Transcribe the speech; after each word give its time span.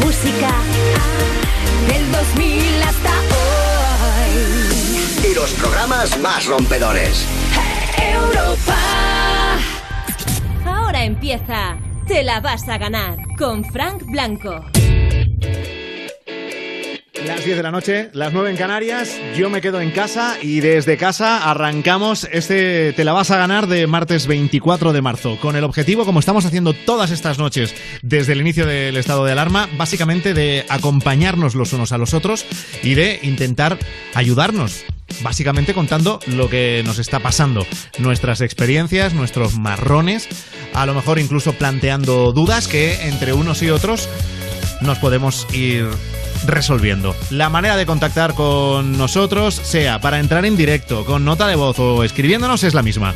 música 0.00 0.50
del 1.88 2.12
2000 2.12 2.82
hasta 2.82 3.10
hoy. 4.24 5.30
Y 5.30 5.34
los 5.34 5.50
programas 5.52 6.18
más 6.20 6.46
rompedores. 6.46 7.26
Europa. 7.98 8.76
Ahora 10.64 11.04
empieza 11.04 11.76
Te 12.06 12.22
la 12.22 12.40
vas 12.40 12.68
a 12.68 12.78
ganar 12.78 13.16
con 13.38 13.64
Frank 13.64 14.02
Blanco. 14.06 14.71
Las 17.26 17.44
10 17.44 17.56
de 17.56 17.62
la 17.62 17.70
noche, 17.70 18.10
las 18.12 18.32
9 18.32 18.50
en 18.50 18.56
Canarias, 18.56 19.20
yo 19.36 19.48
me 19.48 19.60
quedo 19.60 19.80
en 19.80 19.90
casa 19.92 20.36
y 20.42 20.60
desde 20.60 20.96
casa 20.96 21.50
arrancamos 21.50 22.26
este 22.32 22.92
Te 22.94 23.04
la 23.04 23.12
vas 23.12 23.30
a 23.30 23.36
ganar 23.36 23.68
de 23.68 23.86
martes 23.86 24.26
24 24.26 24.92
de 24.92 25.02
marzo, 25.02 25.38
con 25.40 25.54
el 25.54 25.64
objetivo, 25.64 26.04
como 26.04 26.20
estamos 26.20 26.46
haciendo 26.46 26.72
todas 26.72 27.10
estas 27.10 27.38
noches 27.38 27.74
desde 28.02 28.32
el 28.32 28.40
inicio 28.40 28.66
del 28.66 28.96
estado 28.96 29.24
de 29.24 29.32
alarma, 29.32 29.68
básicamente 29.76 30.34
de 30.34 30.66
acompañarnos 30.68 31.54
los 31.54 31.72
unos 31.72 31.92
a 31.92 31.98
los 31.98 32.12
otros 32.12 32.44
y 32.82 32.94
de 32.94 33.20
intentar 33.22 33.78
ayudarnos 34.14 34.84
básicamente 35.22 35.74
contando 35.74 36.20
lo 36.26 36.48
que 36.48 36.82
nos 36.84 36.98
está 36.98 37.20
pasando, 37.20 37.66
nuestras 37.98 38.40
experiencias, 38.40 39.14
nuestros 39.14 39.58
marrones, 39.58 40.28
a 40.72 40.86
lo 40.86 40.94
mejor 40.94 41.18
incluso 41.18 41.52
planteando 41.52 42.32
dudas 42.32 42.66
que 42.66 43.08
entre 43.08 43.32
unos 43.32 43.62
y 43.62 43.70
otros 43.70 44.08
nos 44.80 44.98
podemos 44.98 45.46
ir 45.52 45.86
resolviendo. 46.46 47.14
La 47.30 47.48
manera 47.48 47.76
de 47.76 47.86
contactar 47.86 48.34
con 48.34 48.96
nosotros, 48.98 49.54
sea 49.54 50.00
para 50.00 50.18
entrar 50.20 50.44
en 50.44 50.56
directo, 50.56 51.04
con 51.04 51.24
nota 51.24 51.46
de 51.46 51.56
voz 51.56 51.78
o 51.78 52.04
escribiéndonos, 52.04 52.64
es 52.64 52.74
la 52.74 52.82
misma. 52.82 53.14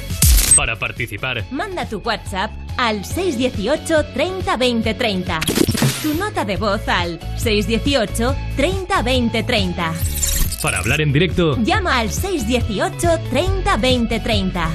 Para 0.54 0.78
participar, 0.78 1.44
Manda 1.50 1.86
tu 1.86 1.98
WhatsApp 1.98 2.50
al 2.78 3.04
618 3.04 4.04
30 4.14 4.56
20 4.56 4.94
30. 4.94 5.40
Tu 6.02 6.14
nota 6.14 6.44
de 6.44 6.56
voz 6.56 6.88
al 6.88 7.20
618 7.36 8.34
30 8.56 9.02
20 9.02 9.42
30. 9.42 9.92
para 10.62 10.78
hablar 10.78 11.00
en 11.02 11.12
directo, 11.12 11.56
Llama 11.62 11.98
al 11.98 12.10
618 12.10 13.20
30 13.30 13.76
20 13.76 14.20
30. 14.20 14.70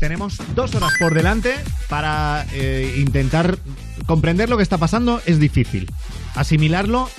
Tenemos 0.00 0.36
dos 0.54 0.74
horas 0.74 0.92
por 0.98 1.14
delante 1.14 1.54
para 1.88 2.44
eh, 2.52 2.94
intentar 2.98 3.56
comprender 4.06 4.48
lo 4.48 4.56
que 4.56 4.62
está 4.62 4.78
pasando. 4.78 5.20
Es 5.26 5.38
difícil. 5.38 5.90
Asimilarlo, 6.34 7.10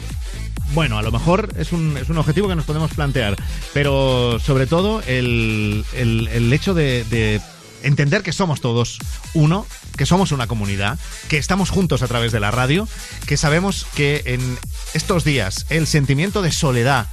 bueno, 0.73 0.97
a 0.97 1.01
lo 1.01 1.11
mejor 1.11 1.49
es 1.57 1.71
un, 1.71 1.97
es 1.97 2.09
un 2.09 2.17
objetivo 2.17 2.47
que 2.47 2.55
nos 2.55 2.65
podemos 2.65 2.91
plantear. 2.93 3.35
Pero 3.73 4.39
sobre 4.39 4.67
todo 4.67 5.01
el, 5.07 5.85
el- 5.93 6.53
hecho 6.53 6.73
de, 6.73 7.03
de 7.05 7.41
entender 7.83 8.23
que 8.23 8.33
somos 8.33 8.61
todos 8.61 8.97
uno, 9.33 9.65
que 9.97 10.05
somos 10.05 10.31
una 10.31 10.47
comunidad, 10.47 10.97
que 11.29 11.37
estamos 11.37 11.69
juntos 11.69 12.01
a 12.01 12.07
través 12.07 12.31
de 12.31 12.39
la 12.39 12.51
radio, 12.51 12.87
que 13.27 13.37
sabemos 13.37 13.85
que 13.95 14.23
en 14.25 14.57
estos 14.93 15.23
días 15.23 15.65
el 15.69 15.87
sentimiento 15.87 16.41
de 16.41 16.51
soledad 16.51 17.07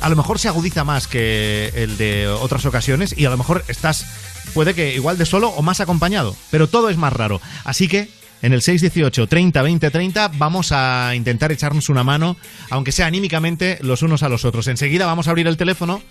a 0.00 0.08
lo 0.10 0.16
mejor 0.16 0.38
se 0.38 0.48
agudiza 0.48 0.84
más 0.84 1.06
que 1.06 1.72
el 1.74 1.96
de 1.96 2.28
otras 2.28 2.66
ocasiones 2.66 3.14
y 3.16 3.24
a 3.24 3.30
lo 3.30 3.38
mejor 3.38 3.64
estás, 3.68 4.04
puede 4.52 4.74
que 4.74 4.94
igual 4.94 5.16
de 5.16 5.24
solo 5.24 5.48
o 5.48 5.62
más 5.62 5.80
acompañado, 5.80 6.36
pero 6.50 6.68
todo 6.68 6.90
es 6.90 6.98
más 6.98 7.12
raro. 7.12 7.40
Así 7.64 7.88
que 7.88 8.10
en 8.44 8.52
el 8.52 8.60
618 8.60 9.26
30 9.26 9.62
20 9.62 9.90
30 9.90 10.28
vamos 10.36 10.70
a 10.70 11.14
intentar 11.14 11.50
echarnos 11.50 11.88
una 11.88 12.04
mano, 12.04 12.36
aunque 12.68 12.92
sea 12.92 13.06
anímicamente, 13.06 13.78
los 13.80 14.02
unos 14.02 14.22
a 14.22 14.28
los 14.28 14.44
otros. 14.44 14.68
Enseguida 14.68 15.06
vamos 15.06 15.26
a 15.26 15.30
abrir 15.30 15.46
el 15.46 15.56
teléfono. 15.56 16.02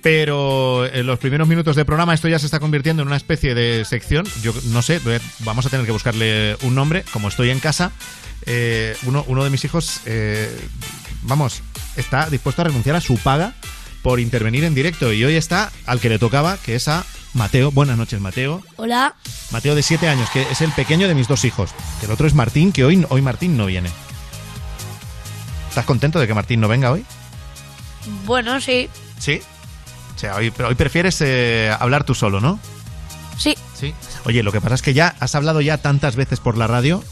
Pero 0.00 0.84
en 0.84 1.06
los 1.06 1.20
primeros 1.20 1.46
minutos 1.46 1.76
de 1.76 1.84
programa 1.84 2.12
esto 2.12 2.26
ya 2.26 2.40
se 2.40 2.46
está 2.46 2.58
convirtiendo 2.58 3.02
en 3.02 3.08
una 3.08 3.16
especie 3.16 3.54
de 3.54 3.84
sección. 3.84 4.26
Yo 4.42 4.52
no 4.70 4.82
sé, 4.82 5.00
vamos 5.40 5.64
a 5.64 5.70
tener 5.70 5.86
que 5.86 5.92
buscarle 5.92 6.56
un 6.62 6.74
nombre. 6.74 7.04
Como 7.12 7.28
estoy 7.28 7.50
en 7.50 7.60
casa, 7.60 7.92
eh, 8.46 8.96
uno, 9.04 9.24
uno 9.28 9.44
de 9.44 9.50
mis 9.50 9.64
hijos 9.64 10.00
eh, 10.06 10.50
vamos, 11.22 11.62
está 11.96 12.28
dispuesto 12.30 12.62
a 12.62 12.64
renunciar 12.64 12.96
a 12.96 13.00
su 13.00 13.16
paga 13.16 13.54
por 14.02 14.18
intervenir 14.18 14.64
en 14.64 14.74
directo. 14.74 15.12
Y 15.12 15.24
hoy 15.24 15.36
está 15.36 15.70
al 15.86 16.00
que 16.00 16.08
le 16.08 16.18
tocaba, 16.18 16.58
que 16.58 16.74
es 16.74 16.88
a 16.88 17.04
Mateo. 17.34 17.70
Buenas 17.70 17.96
noches, 17.96 18.20
Mateo. 18.20 18.62
Hola, 18.76 19.14
Mateo 19.50 19.74
de 19.74 19.82
7 19.82 20.08
años, 20.08 20.28
que 20.30 20.42
es 20.42 20.60
el 20.60 20.70
pequeño 20.72 21.08
de 21.08 21.14
mis 21.14 21.28
dos 21.28 21.44
hijos. 21.44 21.70
Que 22.00 22.06
el 22.06 22.12
otro 22.12 22.26
es 22.26 22.34
Martín, 22.34 22.72
que 22.72 22.84
hoy, 22.84 23.04
hoy 23.08 23.22
Martín 23.22 23.56
no 23.56 23.66
viene. 23.66 23.90
¿Estás 25.68 25.86
contento 25.86 26.20
de 26.20 26.26
que 26.26 26.34
Martín 26.34 26.60
no 26.60 26.68
venga 26.68 26.90
hoy? 26.92 27.04
bueno, 28.26 28.60
sí, 28.60 28.88
Sí. 29.18 29.40
O 30.16 30.18
sea, 30.18 30.34
hoy, 30.36 30.50
pero 30.50 30.68
hoy 30.68 30.74
prefieres 30.74 31.20
eh, 31.20 31.74
hablar 31.78 32.04
tú 32.04 32.14
solo, 32.14 32.40
¿no? 32.40 32.58
sí, 33.38 33.54
Sí. 33.78 33.94
Oye, 34.24 34.42
lo 34.42 34.52
que 34.52 34.60
pasa 34.60 34.74
es 34.76 34.82
que 34.82 34.94
ya 34.94 35.14
has 35.18 35.34
hablado 35.34 35.60
ya 35.60 35.78
tantas 35.78 36.14
veces 36.16 36.38
por 36.38 36.56
la 36.56 36.66
radio 36.66 37.02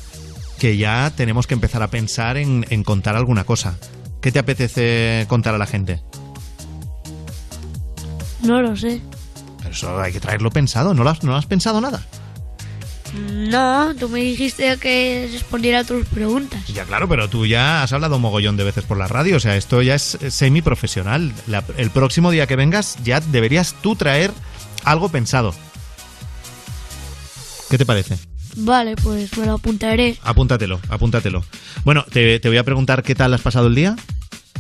que 0.59 0.77
ya 0.77 1.11
tenemos 1.17 1.47
que 1.47 1.55
empezar 1.55 1.83
a 1.83 1.89
pensar 1.89 2.37
en, 2.37 2.67
en 2.71 2.85
contar 2.85 3.17
alguna 3.17 3.45
cosa. 3.45 3.77
¿Qué 4.21 4.31
te 4.31 4.39
apetece 4.39 5.25
contar 5.29 5.55
a 5.55 5.59
la 5.59 5.67
gente? 5.67 6.03
no 8.43 8.61
lo 8.63 8.77
sé. 8.77 9.01
Eso 9.71 10.01
hay 10.01 10.13
que 10.13 10.21
traerlo 10.21 10.51
pensado, 10.51 10.95
¿no 10.95 11.05
lo 11.05 11.11
has, 11.11 11.23
no 11.23 11.31
lo 11.31 11.37
has 11.37 11.47
pensado 11.47 11.81
nada? 11.81 12.03
No, 13.15 13.93
tú 13.99 14.09
me 14.09 14.21
dijiste 14.21 14.77
que 14.79 15.29
respondiera 15.33 15.81
a 15.81 15.85
tus 15.85 16.07
preguntas. 16.07 16.67
Ya 16.69 16.85
claro, 16.85 17.09
pero 17.09 17.29
tú 17.29 17.45
ya 17.45 17.83
has 17.83 17.93
hablado 17.93 18.17
un 18.17 18.23
mogollón 18.23 18.57
de 18.57 18.65
veces 18.65 18.85
por 18.85 18.97
la 18.99 19.09
radio, 19.09 19.37
o 19.37 19.41
sea, 19.41 19.57
esto 19.57 19.83
ya 19.83 19.95
es 19.95 20.19
semi 20.29 20.63
profesional. 20.63 21.33
el 21.77 21.91
próximo 21.91 22.31
día 22.31 22.47
que 22.47 22.57
vengas 22.57 22.99
ya 23.03 23.21
deberías 23.21 23.75
tú 23.83 23.97
traer 23.97 24.33
algo 24.85 25.09
pensado. 25.09 25.55
¿Qué 27.69 27.79
te 27.79 27.87
parece? 27.87 28.19
Vale, 28.57 28.97
pues 28.97 29.37
me 29.39 29.47
lo 29.47 29.55
apuntaré. 29.55 30.17
Apúntatelo, 30.23 30.81
apúntatelo. 30.89 31.45
Bueno, 31.85 32.05
te, 32.11 32.41
te 32.41 32.49
voy 32.49 32.59
a 32.59 32.65
preguntar 32.65 33.03
qué 33.03 33.15
tal 33.15 33.33
has 33.35 33.41
pasado 33.41 33.69
el 33.69 33.75
día. 33.75 33.97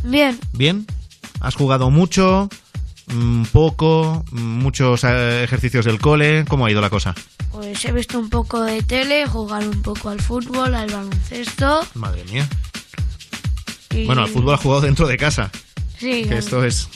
Bien, 0.05 0.39
¿Bien? 0.53 0.87
¿Has 1.41 1.55
jugado 1.55 1.91
mucho? 1.91 2.49
Mm, 3.13 3.45
¿Poco? 3.53 4.25
Mm, 4.31 4.41
¿Muchos 4.41 5.05
eh, 5.05 5.43
ejercicios 5.45 5.85
del 5.85 5.99
cole? 6.01 6.45
¿Cómo 6.49 6.67
ha 6.67 6.71
ido 6.71 6.81
la 6.81 6.91
cosa? 6.91 7.15
pues 7.53 7.85
he 7.85 7.91
visto 7.93 8.19
un 8.19 8.31
poco 8.31 8.63
de 8.63 8.81
tele, 8.83 9.27
jugar 9.27 9.67
un 9.67 9.83
poco 9.83 10.09
al 10.11 10.21
fútbol, 10.21 10.73
al 10.75 10.89
baloncesto. 10.89 11.85
Madre 11.95 12.25
mía. 12.31 12.49
Y... 13.93 14.07
Bueno, 14.07 14.23
al 14.23 14.29
fútbol 14.29 14.55
has 14.55 14.61
jugado 14.61 14.83
dentro 14.83 15.09
de 15.09 15.17
casa. 15.17 15.51
Sí, 15.99 16.25
Que 16.29 16.39
esto 16.39 16.65
es. 16.65 16.89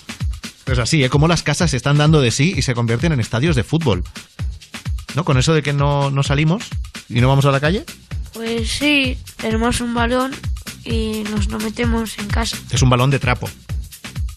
Es 0.66 0.78
así, 0.78 1.02
¿eh? 1.04 1.10
Como 1.10 1.28
las 1.28 1.42
casas 1.42 1.72
se 1.72 1.76
están 1.76 1.98
dando 1.98 2.20
de 2.20 2.30
sí 2.30 2.54
y 2.56 2.62
se 2.62 2.72
convierten 2.74 3.12
en 3.12 3.20
estadios 3.20 3.56
de 3.56 3.64
fútbol. 3.64 4.04
¿No? 5.14 5.24
Con 5.24 5.36
eso 5.38 5.52
de 5.52 5.62
que 5.62 5.72
no, 5.72 6.10
no 6.10 6.22
salimos 6.22 6.64
y 7.08 7.20
no 7.20 7.28
vamos 7.28 7.44
a 7.44 7.50
la 7.50 7.60
calle. 7.60 7.84
pues 8.32 8.68
sí, 8.70 9.18
tenemos 9.36 9.80
un 9.80 9.92
balón 9.92 10.32
y 10.84 11.24
nos 11.30 11.48
lo 11.48 11.58
metemos 11.58 12.18
en 12.18 12.28
casa. 12.28 12.56
Es 12.70 12.80
un 12.80 12.90
balón 12.90 13.10
de 13.10 13.18
trapo, 13.18 13.48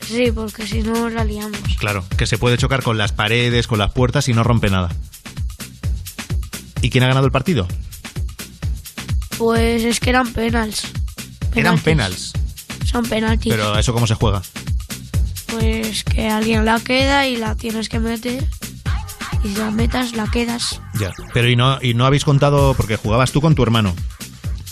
Sí, 0.08 0.32
porque 0.34 0.66
si 0.66 0.82
no 0.84 1.10
la 1.10 1.24
liamos. 1.26 1.60
claro. 1.80 2.06
Que 2.18 2.26
se 2.26 2.38
puede 2.38 2.58
chocar 2.58 2.82
con 2.84 2.98
las 2.98 3.12
paredes, 3.12 3.68
con 3.68 3.80
las 3.80 3.92
puertas 3.92 4.28
y 4.30 4.34
no 4.34 4.44
rompe 4.44 4.70
nada. 4.70 4.90
¿Y 6.82 6.90
quién 6.90 7.04
ha 7.04 7.08
ganado 7.08 7.26
el 7.26 7.32
partido? 7.32 7.68
Pues 9.38 9.84
es 9.84 10.00
que 10.00 10.10
eran 10.10 10.32
penals. 10.34 10.84
Eran 11.56 11.80
penals. 11.80 12.34
Son 12.86 13.04
penaltis. 13.06 13.52
Pero 13.54 13.78
¿eso 13.78 13.94
cómo 13.94 14.08
se 14.08 14.16
juega? 14.16 14.42
Pues 15.48 16.04
que 16.04 16.28
alguien 16.30 16.66
la 16.66 16.80
queda 16.80 17.28
y 17.28 17.36
la 17.38 17.56
tienes 17.56 17.90
que 17.90 18.00
meter. 18.00 18.46
Y 19.44 19.50
si 19.50 19.56
la 19.56 19.72
metas, 19.72 20.14
la 20.16 20.28
quedas. 20.30 20.82
Ya. 21.00 21.12
Pero 21.34 21.50
¿y 21.50 21.56
no, 21.56 21.80
y 21.82 21.94
no 21.94 22.06
habéis 22.06 22.26
contado, 22.26 22.74
porque 22.76 22.96
jugabas 22.98 23.32
tú 23.32 23.42
con 23.42 23.56
tu 23.56 23.64
hermano, 23.64 23.94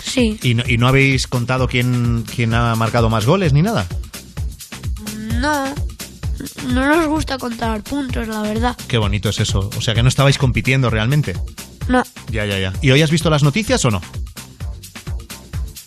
Sí. 0.03 0.39
y 0.41 0.53
no, 0.55 0.63
y 0.67 0.77
no 0.77 0.87
habéis 0.87 1.27
contado 1.27 1.67
quién, 1.67 2.23
quién 2.35 2.53
ha 2.53 2.75
marcado 2.75 3.09
más 3.09 3.25
goles 3.25 3.53
ni 3.53 3.61
nada? 3.61 3.85
No. 5.45 5.75
No 6.73 6.85
nos 6.95 7.07
gusta 7.07 7.37
contar 7.37 7.81
puntos, 7.83 8.27
la 8.27 8.41
verdad. 8.41 8.75
Qué 8.87 8.97
bonito 8.97 9.29
es 9.29 9.39
eso. 9.39 9.69
O 9.77 9.81
sea 9.81 9.93
que 9.93 10.01
no 10.03 10.09
estabais 10.09 10.37
compitiendo 10.37 10.89
realmente. 10.89 11.33
No. 11.87 12.03
Ya, 12.31 12.45
ya, 12.45 12.57
ya. 12.59 12.73
¿Y 12.81 12.89
hoy 12.91 13.01
has 13.03 13.11
visto 13.11 13.29
las 13.29 13.43
noticias 13.43 13.85
o 13.85 13.91
no? 13.91 14.01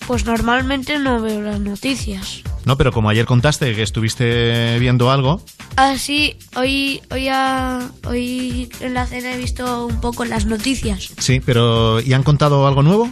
Pues 0.07 0.25
normalmente 0.25 0.99
no 0.99 1.21
veo 1.21 1.43
las 1.43 1.61
noticias. 1.61 2.43
No, 2.65 2.77
pero 2.79 2.93
como 2.93 3.09
ayer 3.11 3.27
contaste 3.27 3.75
que 3.75 3.83
estuviste 3.83 4.79
viendo 4.79 5.11
algo, 5.11 5.43
Así, 5.77 6.37
hoy, 6.57 7.01
hoy, 7.11 7.29
a- 7.29 7.89
hoy 8.07 8.69
en 8.81 8.95
la 8.95 9.07
cena 9.07 9.33
he 9.35 9.39
visto 9.39 9.87
un 9.87 10.01
poco 10.01 10.25
las 10.25 10.45
noticias. 10.47 11.11
sí, 11.19 11.41
pero 11.41 12.01
¿y 12.01 12.13
han 12.15 12.23
contado 12.25 12.67
algo 12.67 12.83
nuevo? 12.83 13.11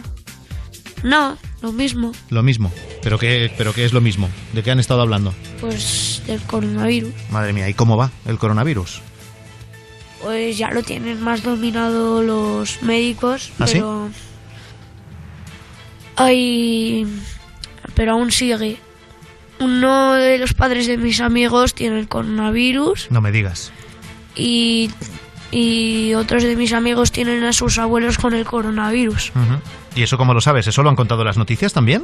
No, 1.03 1.37
lo 1.61 1.71
mismo. 1.71 2.11
Lo 2.29 2.43
mismo. 2.43 2.71
¿Pero 3.01 3.17
qué, 3.17 3.51
pero 3.57 3.73
qué 3.73 3.85
es 3.85 3.93
lo 3.93 4.01
mismo? 4.01 4.29
¿De 4.53 4.63
qué 4.63 4.71
han 4.71 4.79
estado 4.79 5.01
hablando? 5.01 5.33
Pues 5.59 6.21
del 6.27 6.41
coronavirus. 6.41 7.13
Madre 7.31 7.53
mía, 7.53 7.67
¿y 7.69 7.73
cómo 7.73 7.97
va 7.97 8.11
el 8.25 8.37
coronavirus? 8.37 9.01
Pues 10.21 10.57
ya 10.57 10.71
lo 10.71 10.83
tienen 10.83 11.21
más 11.21 11.43
dominado 11.43 12.23
los 12.23 12.81
médicos, 12.81 13.51
¿Ah, 13.59 13.67
sí? 13.67 13.73
pero 13.75 14.09
hay 16.15 17.05
pero 17.95 18.13
aún 18.13 18.31
sigue. 18.31 18.77
Uno 19.59 20.13
de 20.13 20.37
los 20.37 20.53
padres 20.53 20.85
de 20.87 20.97
mis 20.97 21.19
amigos 21.19 21.73
tiene 21.73 21.99
el 21.99 22.07
coronavirus 22.07 23.07
No 23.09 23.21
me 23.21 23.31
digas. 23.31 23.71
y, 24.35 24.91
y 25.51 26.13
otros 26.13 26.43
de 26.43 26.55
mis 26.55 26.73
amigos 26.73 27.11
tienen 27.11 27.43
a 27.43 27.53
sus 27.53 27.79
abuelos 27.79 28.17
con 28.19 28.33
el 28.35 28.45
coronavirus. 28.45 29.31
Ujú. 29.31 29.59
¿Y 29.97 30.03
eso 30.03 30.17
cómo 30.17 30.33
lo 30.33 30.41
sabes? 30.41 30.67
¿Eso 30.67 30.83
lo 30.83 30.89
han 30.89 30.95
contado 30.95 31.23
las 31.23 31.37
noticias 31.37 31.73
también? 31.73 32.03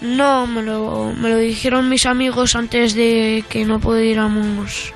No, 0.00 0.46
me 0.46 0.62
lo, 0.62 1.12
me 1.16 1.28
lo 1.28 1.36
dijeron 1.36 1.88
mis 1.88 2.06
amigos 2.06 2.56
antes 2.56 2.94
de 2.94 3.44
que 3.48 3.64
no 3.64 3.78
pudiéramos 3.78 4.92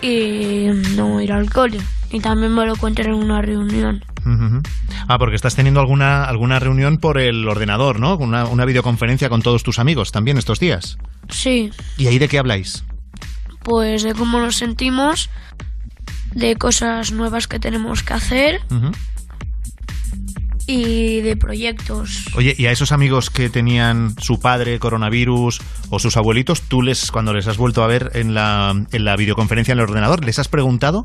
y 0.00 0.68
no 0.96 1.20
ir 1.20 1.32
al 1.32 1.50
cole. 1.50 1.78
Y 2.10 2.20
también 2.20 2.54
me 2.54 2.64
lo 2.64 2.76
cuentan 2.76 3.06
en 3.06 3.14
una 3.14 3.42
reunión. 3.42 4.04
Ah, 5.08 5.18
porque 5.18 5.34
estás 5.34 5.56
teniendo 5.56 5.80
alguna, 5.80 6.24
alguna 6.24 6.58
reunión 6.58 6.98
por 6.98 7.18
el 7.18 7.48
ordenador, 7.48 7.98
¿no? 7.98 8.16
Una, 8.16 8.44
una 8.46 8.64
videoconferencia 8.64 9.28
con 9.28 9.42
todos 9.42 9.62
tus 9.62 9.78
amigos 9.78 10.12
también 10.12 10.38
estos 10.38 10.60
días. 10.60 10.98
Sí, 11.28 11.70
¿Y 11.98 12.06
ahí 12.06 12.18
de 12.18 12.28
qué 12.28 12.38
habláis? 12.38 12.84
pues 13.62 14.02
de 14.02 14.14
cómo 14.14 14.40
nos 14.40 14.56
sentimos, 14.56 15.28
de 16.32 16.56
cosas 16.56 17.12
nuevas 17.12 17.46
que 17.46 17.58
tenemos 17.58 18.02
que 18.02 18.14
hacer. 18.14 18.62
Y 20.70 21.20
de 21.20 21.36
proyectos. 21.36 22.26
Oye, 22.34 22.54
¿y 22.56 22.66
a 22.66 22.72
esos 22.72 22.92
amigos 22.92 23.30
que 23.30 23.50
tenían 23.50 24.14
su 24.20 24.38
padre 24.40 24.78
coronavirus 24.78 25.60
o 25.90 25.98
sus 25.98 26.16
abuelitos, 26.16 26.62
tú 26.62 26.82
les, 26.82 27.10
cuando 27.10 27.34
les 27.34 27.46
has 27.48 27.56
vuelto 27.56 27.82
a 27.82 27.86
ver 27.86 28.12
en 28.14 28.34
la, 28.34 28.74
en 28.92 29.04
la 29.04 29.16
videoconferencia 29.16 29.72
en 29.72 29.78
el 29.78 29.84
ordenador, 29.84 30.24
les 30.24 30.38
has 30.38 30.48
preguntado? 30.48 31.04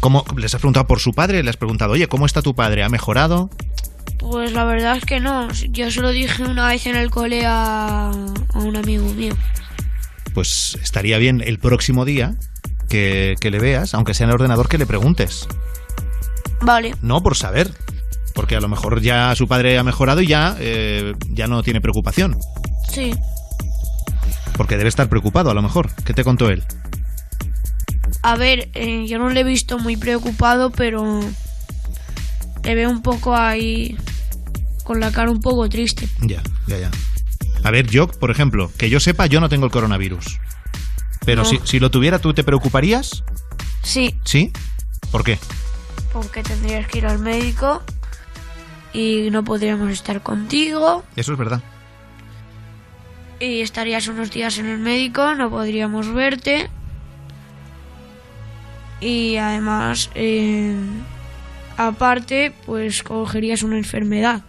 ¿Cómo, 0.00 0.24
¿Les 0.36 0.54
has 0.54 0.60
preguntado 0.60 0.86
por 0.86 1.00
su 1.00 1.12
padre? 1.12 1.42
¿Le 1.42 1.50
has 1.50 1.56
preguntado, 1.56 1.92
oye, 1.92 2.08
¿cómo 2.08 2.26
está 2.26 2.42
tu 2.42 2.54
padre? 2.54 2.82
¿Ha 2.82 2.88
mejorado? 2.88 3.50
Pues 4.18 4.52
la 4.52 4.64
verdad 4.64 4.96
es 4.96 5.04
que 5.04 5.20
no. 5.20 5.48
Yo 5.70 5.90
se 5.90 6.00
lo 6.00 6.10
dije 6.10 6.44
una 6.44 6.68
vez 6.68 6.86
en 6.86 6.96
el 6.96 7.10
cole 7.10 7.44
a, 7.44 8.10
a 8.10 8.58
un 8.58 8.76
amigo 8.76 9.06
mío. 9.14 9.34
Pues 10.34 10.78
estaría 10.82 11.18
bien 11.18 11.42
el 11.44 11.58
próximo 11.58 12.04
día 12.04 12.34
que, 12.88 13.34
que 13.40 13.50
le 13.50 13.58
veas, 13.58 13.94
aunque 13.94 14.14
sea 14.14 14.24
en 14.24 14.30
el 14.30 14.34
ordenador, 14.34 14.68
que 14.68 14.78
le 14.78 14.86
preguntes. 14.86 15.48
Vale, 16.60 16.94
No 17.02 17.22
por 17.22 17.36
saber. 17.36 17.72
Porque 18.34 18.56
a 18.56 18.60
lo 18.60 18.68
mejor 18.68 19.00
ya 19.02 19.34
su 19.34 19.46
padre 19.46 19.78
ha 19.78 19.82
mejorado 19.84 20.20
y 20.22 20.26
ya, 20.26 20.56
eh, 20.58 21.14
ya 21.30 21.46
no 21.46 21.62
tiene 21.62 21.80
preocupación. 21.80 22.38
sí. 22.88 23.14
Porque 24.56 24.76
debe 24.76 24.90
estar 24.90 25.08
preocupado 25.08 25.50
a 25.50 25.54
lo 25.54 25.62
mejor. 25.62 25.90
¿Qué 26.04 26.12
te 26.12 26.24
contó 26.24 26.50
él? 26.50 26.62
A 28.22 28.36
ver, 28.36 28.68
eh, 28.74 29.06
yo 29.08 29.18
no 29.18 29.30
le 29.30 29.40
he 29.40 29.44
visto 29.44 29.78
muy 29.78 29.96
preocupado, 29.96 30.70
pero 30.70 31.20
le 32.62 32.74
veo 32.74 32.90
un 32.90 33.00
poco 33.02 33.34
ahí 33.34 33.96
con 34.84 35.00
la 35.00 35.10
cara 35.10 35.30
un 35.30 35.40
poco 35.40 35.66
triste. 35.70 36.06
Ya, 36.20 36.42
ya, 36.66 36.78
ya. 36.78 36.90
A 37.64 37.70
ver, 37.70 37.88
yo, 37.88 38.06
por 38.08 38.30
ejemplo, 38.30 38.70
que 38.76 38.90
yo 38.90 39.00
sepa, 39.00 39.24
yo 39.26 39.40
no 39.40 39.48
tengo 39.48 39.64
el 39.64 39.72
coronavirus. 39.72 40.38
Pero 41.24 41.44
No. 41.44 41.48
si, 41.48 41.58
si 41.64 41.80
lo 41.80 41.90
tuviera, 41.90 42.18
¿tú 42.18 42.34
te 42.34 42.44
preocuparías? 42.44 43.24
Sí, 43.82 44.14
¿Sí? 44.24 44.52
¿Por 45.10 45.24
qué? 45.24 45.38
porque 46.12 46.42
tendrías 46.42 46.86
que 46.88 46.98
ir 46.98 47.06
al 47.06 47.18
médico 47.20 47.82
y 48.92 49.28
no 49.30 49.42
podríamos 49.44 49.90
estar 49.90 50.22
contigo 50.22 51.02
Eso 51.16 51.32
es 51.32 51.38
verdad. 51.38 51.60
y 53.40 53.60
estarías 53.60 54.06
unos 54.08 54.30
días 54.30 54.58
en 54.58 54.66
el 54.66 54.78
médico, 54.78 55.34
no 55.34 55.48
podríamos 55.50 56.12
verte 56.12 56.68
y 59.00 59.36
además, 59.36 60.10
eh, 60.14 60.76
aparte, 61.76 62.52
pues 62.66 63.02
cogerías 63.02 63.62
una 63.62 63.76
enfermedad. 63.78 64.42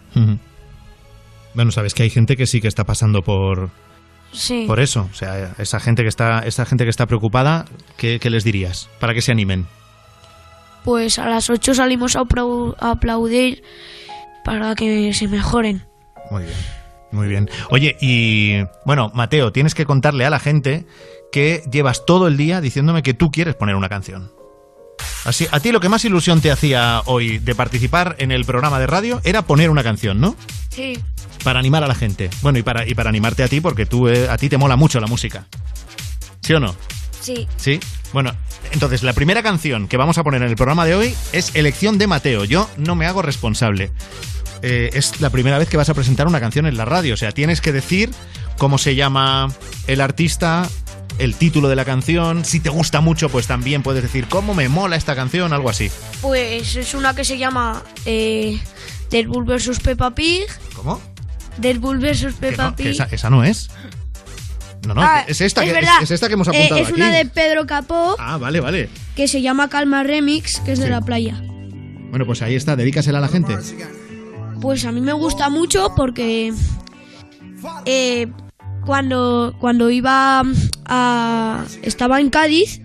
Bueno, 1.54 1.72
sabes 1.72 1.94
que 1.94 2.04
hay 2.04 2.10
gente 2.10 2.36
que 2.36 2.46
sí 2.46 2.60
que 2.60 2.68
está 2.68 2.84
pasando 2.84 3.22
por, 3.22 3.70
Sí. 4.32 4.64
por 4.66 4.78
eso. 4.80 5.08
O 5.10 5.14
sea, 5.14 5.54
esa 5.58 5.80
gente 5.80 6.02
que 6.02 6.08
está, 6.08 6.40
esa 6.40 6.64
gente 6.66 6.84
que 6.84 6.90
está 6.90 7.06
preocupada, 7.06 7.64
¿qué, 7.96 8.18
qué 8.20 8.30
les 8.30 8.44
dirías? 8.44 8.88
Para 9.00 9.14
que 9.14 9.22
se 9.22 9.32
animen. 9.32 9.66
Pues 10.84 11.18
a 11.18 11.28
las 11.28 11.50
8 11.50 11.74
salimos 11.74 12.14
a 12.16 12.24
aplaudir 12.80 13.62
para 14.44 14.74
que 14.74 15.12
se 15.14 15.28
mejoren. 15.28 15.84
Muy 16.30 16.44
bien, 16.44 16.56
muy 17.10 17.28
bien. 17.28 17.50
Oye, 17.70 17.96
y 18.00 18.62
bueno, 18.84 19.10
Mateo, 19.14 19.52
tienes 19.52 19.74
que 19.74 19.86
contarle 19.86 20.24
a 20.24 20.30
la 20.30 20.38
gente 20.38 20.86
que 21.32 21.62
llevas 21.70 22.06
todo 22.06 22.28
el 22.28 22.36
día 22.36 22.60
diciéndome 22.60 23.02
que 23.02 23.14
tú 23.14 23.30
quieres 23.30 23.56
poner 23.56 23.74
una 23.74 23.88
canción. 23.88 24.30
Así, 25.24 25.46
a 25.50 25.58
ti 25.58 25.72
lo 25.72 25.80
que 25.80 25.88
más 25.88 26.04
ilusión 26.04 26.40
te 26.40 26.50
hacía 26.50 27.02
hoy 27.06 27.38
de 27.38 27.54
participar 27.54 28.14
en 28.18 28.30
el 28.30 28.44
programa 28.44 28.78
de 28.78 28.86
radio 28.86 29.20
era 29.24 29.42
poner 29.42 29.70
una 29.70 29.82
canción, 29.82 30.20
¿no? 30.20 30.36
Sí. 30.68 30.98
Para 31.42 31.58
animar 31.58 31.82
a 31.82 31.88
la 31.88 31.94
gente. 31.94 32.30
Bueno, 32.42 32.58
y 32.58 32.62
para, 32.62 32.86
y 32.86 32.94
para 32.94 33.08
animarte 33.08 33.42
a 33.42 33.48
ti, 33.48 33.60
porque 33.60 33.86
tú, 33.86 34.08
eh, 34.08 34.28
a 34.28 34.36
ti 34.36 34.48
te 34.48 34.58
mola 34.58 34.76
mucho 34.76 35.00
la 35.00 35.06
música. 35.06 35.46
¿Sí 36.42 36.52
o 36.52 36.60
no? 36.60 36.76
Sí. 37.20 37.48
¿Sí? 37.56 37.80
Bueno, 38.12 38.32
entonces 38.72 39.02
la 39.02 39.14
primera 39.14 39.42
canción 39.42 39.88
que 39.88 39.96
vamos 39.96 40.18
a 40.18 40.24
poner 40.24 40.42
en 40.42 40.50
el 40.50 40.56
programa 40.56 40.84
de 40.84 40.94
hoy 40.94 41.14
es 41.32 41.54
Elección 41.56 41.96
de 41.96 42.06
Mateo. 42.06 42.44
Yo 42.44 42.68
no 42.76 42.94
me 42.94 43.06
hago 43.06 43.22
responsable. 43.22 43.92
Eh, 44.66 44.90
es 44.94 45.20
la 45.20 45.28
primera 45.30 45.58
vez 45.58 45.68
que 45.68 45.76
vas 45.76 45.88
a 45.90 45.94
presentar 45.94 46.26
una 46.26 46.40
canción 46.40 46.64
en 46.66 46.76
la 46.76 46.84
radio. 46.86 47.14
O 47.14 47.16
sea, 47.16 47.32
tienes 47.32 47.60
que 47.60 47.70
decir 47.72 48.10
cómo 48.56 48.78
se 48.78 48.94
llama 48.94 49.52
el 49.86 50.00
artista, 50.00 50.66
el 51.18 51.34
título 51.34 51.68
de 51.68 51.76
la 51.76 51.84
canción. 51.84 52.44
Si 52.46 52.60
te 52.60 52.70
gusta 52.70 53.00
mucho, 53.02 53.28
pues 53.28 53.46
también 53.46 53.82
puedes 53.82 54.02
decir 54.02 54.26
cómo 54.26 54.54
me 54.54 54.68
mola 54.68 54.96
esta 54.96 55.14
canción, 55.14 55.52
algo 55.52 55.68
así. 55.68 55.90
Pues 56.22 56.76
es 56.76 56.94
una 56.94 57.14
que 57.14 57.24
se 57.24 57.36
llama 57.36 57.82
eh, 58.06 58.58
Deadpool 59.10 59.44
vs 59.44 59.80
Peppa 59.80 60.14
Pig. 60.14 60.46
¿Cómo? 60.74 61.00
Deadpool 61.58 61.98
vs 61.98 62.22
Que 62.24 62.32
Peppa 62.50 62.70
no, 62.70 62.76
Pig. 62.76 62.86
esa, 62.88 63.04
esa 63.10 63.28
no 63.30 63.44
es. 63.44 63.68
No, 64.86 64.94
no, 64.94 65.02
Ah, 65.02 65.24
es 65.28 65.40
esta, 65.40 65.64
es 65.64 65.72
que, 65.72 65.86
es 66.04 66.10
esta 66.10 66.28
que 66.28 66.34
hemos 66.34 66.48
Eh, 66.48 66.50
apuntado 66.50 66.80
es 66.80 66.88
aquí. 66.88 66.96
una 66.96 67.10
de 67.10 67.24
Pedro 67.26 67.66
Capó 67.66 68.16
Ah, 68.18 68.36
vale, 68.38 68.60
vale. 68.60 68.88
que 69.16 69.28
se 69.28 69.40
llama 69.40 69.68
Calma 69.68 70.02
Remix, 70.02 70.60
que 70.60 70.72
es 70.72 70.78
de 70.78 70.88
la 70.90 71.00
playa. 71.00 71.40
Bueno, 72.10 72.26
pues 72.26 72.42
ahí 72.42 72.54
está, 72.54 72.76
dedícasela 72.76 73.18
a 73.18 73.20
la 73.22 73.28
gente. 73.28 73.56
Pues 74.64 74.86
a 74.86 74.92
mí 74.92 75.02
me 75.02 75.12
gusta 75.12 75.50
mucho 75.50 75.92
porque 75.94 76.54
eh, 77.84 78.32
cuando, 78.86 79.54
cuando 79.60 79.90
iba 79.90 80.42
a... 80.86 81.64
estaba 81.82 82.18
en 82.18 82.30
Cádiz 82.30 82.80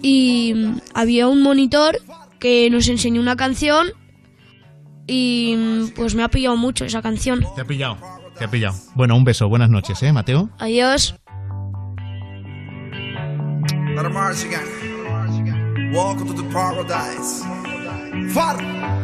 y 0.00 0.54
había 0.94 1.28
un 1.28 1.42
monitor 1.42 1.98
que 2.40 2.70
nos 2.70 2.88
enseñó 2.88 3.20
una 3.20 3.36
canción 3.36 3.88
y 5.06 5.90
pues 5.94 6.14
me 6.14 6.22
ha 6.22 6.28
pillado 6.28 6.56
mucho 6.56 6.86
esa 6.86 7.02
canción. 7.02 7.44
Te 7.54 7.60
ha 7.60 7.66
pillado, 7.66 7.98
te 8.38 8.46
ha 8.46 8.50
pillado. 8.50 8.74
Bueno, 8.94 9.14
un 9.14 9.24
beso, 9.24 9.46
buenas 9.46 9.68
noches, 9.68 10.02
¿eh, 10.02 10.10
Mateo? 10.10 10.48
Adiós. 10.58 11.16
Let 13.94 14.08
march 14.10 14.42
again. 14.42 15.92
Welcome 15.92 16.34
to 16.34 16.42
the 16.42 16.48
paradise. 16.48 17.44
Far. 18.32 19.03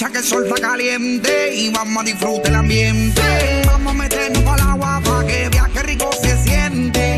Aprovecha 0.00 0.10
que 0.10 0.18
el 0.18 0.24
sol 0.24 0.46
está 0.46 0.60
caliente 0.60 1.54
y 1.54 1.70
vamos 1.70 2.02
a 2.02 2.04
disfrutar 2.04 2.48
el 2.48 2.54
ambiente. 2.54 3.22
Vamos 3.66 3.92
a 3.92 3.94
meternos 3.94 4.42
el 4.42 4.60
agua 4.60 5.00
para 5.04 5.26
que 5.26 5.50
qué 5.74 5.82
rico 5.82 6.10
se 6.22 6.36
siente. 6.42 7.09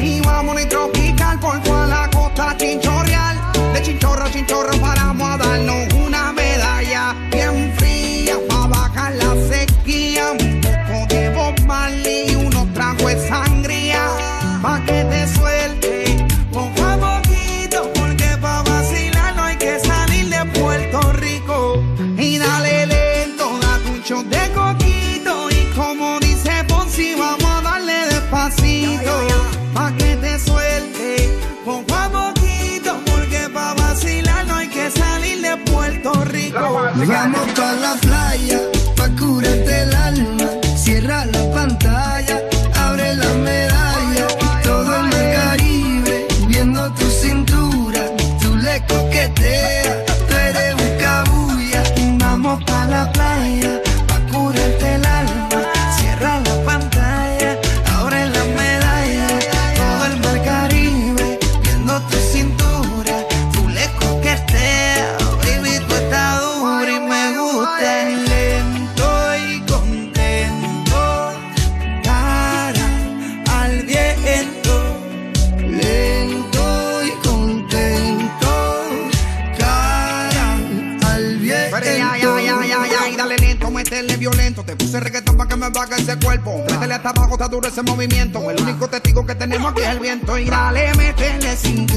Vamos 37.06 37.52
para 37.52 37.72
la 37.72 38.01
que 85.86 86.02
ese 86.02 86.18
cuerpo. 86.18 86.64
Métele 86.70 86.94
hasta 86.94 87.10
abajo, 87.10 87.32
está 87.32 87.48
duro 87.48 87.68
ese 87.68 87.82
movimiento. 87.82 88.50
El 88.50 88.60
único 88.60 88.88
testigo 88.88 89.26
que 89.26 89.34
tenemos 89.34 89.72
aquí 89.72 89.82
es 89.82 89.88
el 89.88 90.00
viento. 90.00 90.38
Y 90.38 90.44
dale, 90.44 90.94
métele 90.94 91.56
cintura, 91.56 91.91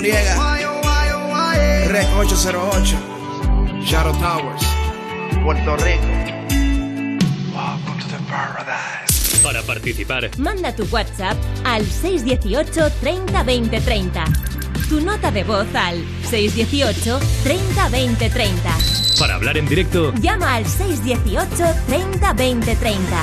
Noriega, 0.00 0.34
Rec 1.88 2.06
808, 2.16 2.96
Shadow 3.84 4.14
Towers, 4.14 4.64
Puerto 5.44 5.76
Rico. 5.76 6.06
Welcome 7.52 7.98
to 8.00 8.06
the 8.08 8.16
paradise. 8.26 9.40
Para 9.42 9.60
participar, 9.60 10.30
Manda 10.38 10.74
tu 10.74 10.86
WhatsApp 10.90 11.36
al 11.64 11.84
618 11.84 12.90
30 12.98 13.42
20 13.42 13.80
30. 13.82 14.24
Tu 14.88 15.02
nota 15.02 15.30
de 15.30 15.44
voz 15.44 15.66
al 15.74 16.02
618 16.30 17.20
30 17.42 17.88
20 17.90 18.30
30. 18.30 18.78
para 19.18 19.34
hablar 19.34 19.58
en 19.58 19.66
directo, 19.66 20.14
Llama 20.14 20.54
al 20.54 20.64
618 20.66 21.62
30 21.88 22.32
20 22.32 22.74
30. 22.76 23.22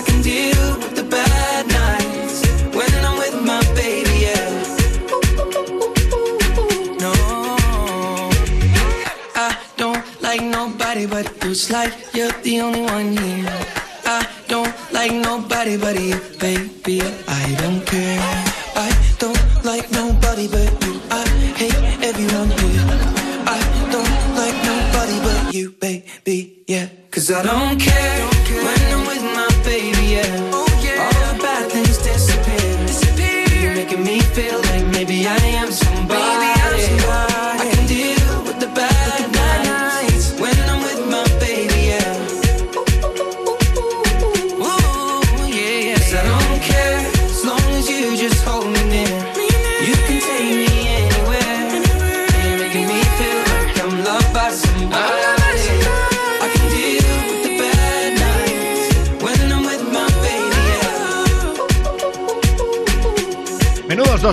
I 0.00 0.02
can 0.02 0.22
deal 0.22 0.78
with 0.78 0.96
the 0.96 1.02
bad 1.02 1.66
nights 1.68 2.40
when 2.74 2.90
I'm 3.04 3.18
with 3.18 3.36
my 3.44 3.60
baby, 3.74 4.14
yeah. 4.24 4.48
No, 7.04 7.12
I 9.36 9.54
don't 9.76 10.02
like 10.22 10.40
nobody 10.40 11.04
but 11.04 11.26
like 11.68 11.92
you're 12.14 12.32
the 12.40 12.62
only 12.62 12.80
one 12.80 13.14
here. 13.14 13.52
I 14.06 14.26
don't 14.48 14.74
like 14.90 15.12
nobody 15.12 15.76
but 15.76 16.00
you, 16.00 16.18
baby. 16.38 17.19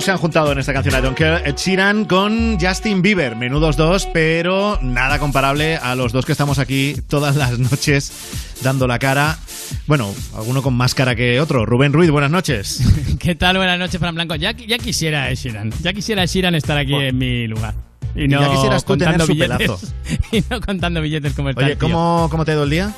Se 0.08 0.12
han 0.12 0.18
juntado 0.18 0.52
en 0.52 0.58
esta 0.58 0.72
canción 0.72 0.98
I 0.98 1.02
Don't 1.02 1.18
Care, 1.18 1.46
Ed 1.46 1.56
Sheeran 1.56 2.06
con 2.06 2.58
Justin 2.58 3.02
Bieber. 3.02 3.36
Menudos 3.36 3.76
dos, 3.76 4.08
pero 4.10 4.78
nada 4.80 5.18
comparable 5.18 5.76
a 5.76 5.94
los 5.94 6.14
dos 6.14 6.24
que 6.24 6.32
estamos 6.32 6.58
aquí 6.58 6.96
todas 7.10 7.36
las 7.36 7.58
noches 7.58 8.56
dando 8.62 8.86
la 8.86 8.98
cara. 8.98 9.38
Bueno, 9.86 10.14
alguno 10.34 10.62
con 10.62 10.72
más 10.72 10.94
cara 10.94 11.14
que 11.14 11.38
otro. 11.42 11.66
Rubén 11.66 11.92
Ruiz, 11.92 12.10
buenas 12.10 12.30
noches. 12.30 12.82
¿Qué 13.18 13.34
tal? 13.34 13.58
Buenas 13.58 13.78
noches, 13.78 14.00
Fran 14.00 14.14
Blanco. 14.14 14.34
Ya, 14.36 14.52
ya 14.52 14.78
quisiera 14.78 15.30
Ed 15.30 15.36
Sheeran. 15.36 15.74
Ya 15.82 15.92
quisiera 15.92 16.22
Ed 16.22 16.28
Sheeran 16.28 16.54
estar 16.54 16.78
aquí 16.78 16.94
en 16.94 17.18
mi 17.18 17.46
lugar. 17.46 17.87
Y 18.18 18.28
no 18.28 18.40
ya 18.40 18.50
quisieras 18.50 18.84
tú 18.84 18.96
tener 18.96 19.16
contando 19.18 19.26
su 19.26 19.32
billetes. 19.32 19.58
pelazo. 19.58 19.86
y 20.32 20.44
no 20.50 20.60
contando 20.60 21.00
billetes 21.00 21.32
como 21.34 21.48
Oye, 21.50 21.72
el 21.72 21.78
tío. 21.78 21.88
¿cómo, 21.88 22.28
¿cómo 22.30 22.44
te 22.44 22.50
ha 22.50 22.54
ido 22.54 22.64
el 22.64 22.70
día? 22.70 22.92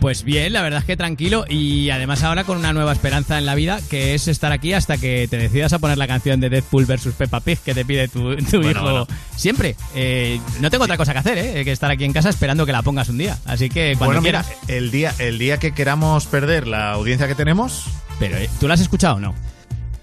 Pues 0.00 0.22
bien, 0.22 0.52
la 0.52 0.62
verdad 0.62 0.80
es 0.80 0.84
que 0.86 0.96
tranquilo 0.96 1.44
y 1.48 1.90
además 1.90 2.22
ahora 2.22 2.44
con 2.44 2.58
una 2.58 2.72
nueva 2.72 2.92
esperanza 2.92 3.36
en 3.38 3.46
la 3.46 3.56
vida 3.56 3.80
que 3.90 4.14
es 4.14 4.28
estar 4.28 4.52
aquí 4.52 4.72
hasta 4.72 4.96
que 4.98 5.26
te 5.28 5.36
decidas 5.36 5.72
a 5.72 5.80
poner 5.80 5.98
la 5.98 6.06
canción 6.06 6.38
de 6.40 6.48
Deadpool 6.48 6.86
versus 6.86 7.14
Peppa 7.14 7.40
Pig 7.40 7.58
que 7.58 7.74
te 7.74 7.84
pide 7.84 8.06
tu, 8.08 8.36
tu 8.36 8.58
Bueno, 8.58 8.70
hijo 8.70 8.82
bueno. 8.82 9.06
siempre. 9.36 9.74
Eh, 9.96 10.40
no 10.60 10.70
tengo 10.70 10.84
otra 10.84 10.96
cosa 10.96 11.12
que 11.12 11.18
hacer, 11.18 11.38
¿eh? 11.38 11.64
que 11.64 11.72
estar 11.72 11.90
aquí 11.90 12.04
en 12.04 12.12
casa 12.12 12.28
esperando 12.30 12.64
que 12.66 12.72
la 12.72 12.82
pongas 12.82 13.08
un 13.08 13.18
día. 13.18 13.36
Así 13.46 13.68
que 13.68 13.94
cuando 13.98 14.06
bueno, 14.06 14.22
mira, 14.22 14.44
quieras. 14.44 14.68
el 14.68 14.90
día, 14.92 15.12
el 15.18 15.38
día 15.38 15.58
que 15.58 15.72
queramos 15.72 16.26
perder 16.26 16.68
la 16.68 16.92
audiencia 16.92 17.26
que 17.26 17.34
tenemos. 17.34 17.84
Pero, 18.20 18.36
eh, 18.36 18.48
¿tú 18.60 18.68
la 18.68 18.74
has 18.74 18.80
escuchado 18.80 19.16
o 19.16 19.20
no? 19.20 19.34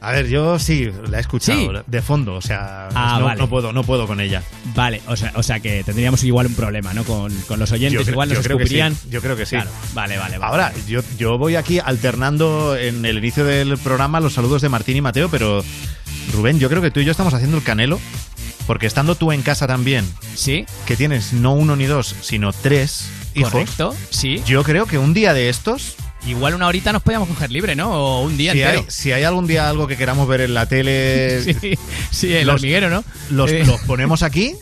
A 0.06 0.12
ver, 0.12 0.28
yo 0.28 0.60
sí, 0.60 0.90
la 1.10 1.18
he 1.18 1.22
escuchado 1.22 1.60
Sí. 1.60 1.68
de 1.88 2.02
fondo, 2.02 2.36
o 2.36 2.42
sea, 2.42 2.90
Ah, 2.94 3.18
no, 3.20 3.26
vale. 3.26 3.40
no 3.42 3.50
puedo, 3.50 3.74
no 3.74 3.84
puedo 3.84 4.06
con 4.06 4.20
ella. 4.20 4.44
Vale, 4.76 5.02
o 5.08 5.16
sea, 5.16 5.32
o 5.36 5.42
sea 5.44 5.60
que 5.60 5.84
tendríamos 5.84 6.24
igual 6.24 6.46
un 6.48 6.54
problema, 6.54 6.94
¿no? 6.94 7.04
Con, 7.04 7.34
con 7.48 7.60
los 7.60 7.72
oyentes, 7.72 8.06
Yo 8.06 8.12
igual 8.12 8.30
nos 8.30 8.38
sí, 8.38 8.48
escupirían. 8.48 8.96
yo 9.10 9.22
creo 9.22 9.36
que 9.36 9.46
sí. 9.46 9.56
Claro, 9.56 9.72
vale, 9.94 10.18
vale, 10.18 10.38
vale. 10.38 10.52
Ahora, 10.52 10.74
yo, 10.88 11.02
yo 11.18 11.38
voy 11.40 11.56
aquí 11.56 11.80
alternando 11.80 12.76
en 12.78 13.04
el 13.06 13.18
inicio 13.18 13.46
del 13.46 13.78
programa 13.80 14.20
los 14.20 14.34
saludos 14.34 14.62
de 14.62 14.70
Martín 14.70 14.96
y 14.98 15.02
Mateo, 15.02 15.30
pero 15.30 15.64
Rubén, 16.34 16.60
yo 16.60 16.70
creo 16.70 16.82
que 16.82 16.92
tú 16.92 17.00
y 17.00 17.06
yo 17.06 17.12
estamos 17.12 17.34
haciendo 17.34 17.58
el 17.58 17.64
canelo, 17.64 18.00
porque 18.68 18.86
estando 18.86 19.16
tú 19.16 19.32
en 19.32 19.42
casa 19.42 19.66
también, 19.68 20.06
sí, 20.36 20.66
que 20.86 20.96
tienes 20.96 21.34
no 21.34 21.54
uno 21.54 21.76
ni 21.76 21.86
dos, 21.86 22.16
sino 22.22 22.52
tres 22.54 23.10
hijos, 23.34 23.52
Correcto, 23.52 23.96
sí. 24.12 24.44
yo 24.46 24.64
creo 24.64 24.86
que 24.86 24.98
un 24.98 25.14
día 25.14 25.34
de 25.34 25.50
estos, 25.50 25.96
Igual 26.28 26.56
una 26.56 26.68
horita 26.68 26.92
nos 26.92 27.04
podíamos 27.04 27.28
coger 27.30 27.52
libre, 27.52 27.76
¿no? 27.76 27.92
O 27.92 28.22
un 28.24 28.36
día 28.38 28.54
si 28.54 28.62
hay, 28.64 28.70
entero. 28.76 28.86
si 28.90 29.12
hay 29.12 29.24
algún 29.24 29.46
día 29.48 29.70
algo 29.70 29.86
que 29.88 29.96
queramos 29.98 30.28
ver 30.28 30.42
en 30.42 30.54
la 30.54 30.66
tele, 30.68 31.42
Sí, 31.62 31.78
sí, 32.12 32.34
el 32.34 32.48
los- 32.48 32.56
hormiguero, 32.56 32.90
¿no? 32.90 33.04
los, 33.30 33.52
Eh, 33.52 33.64
los 33.66 33.80
ponemos 33.82 34.24
aquí 34.24 34.56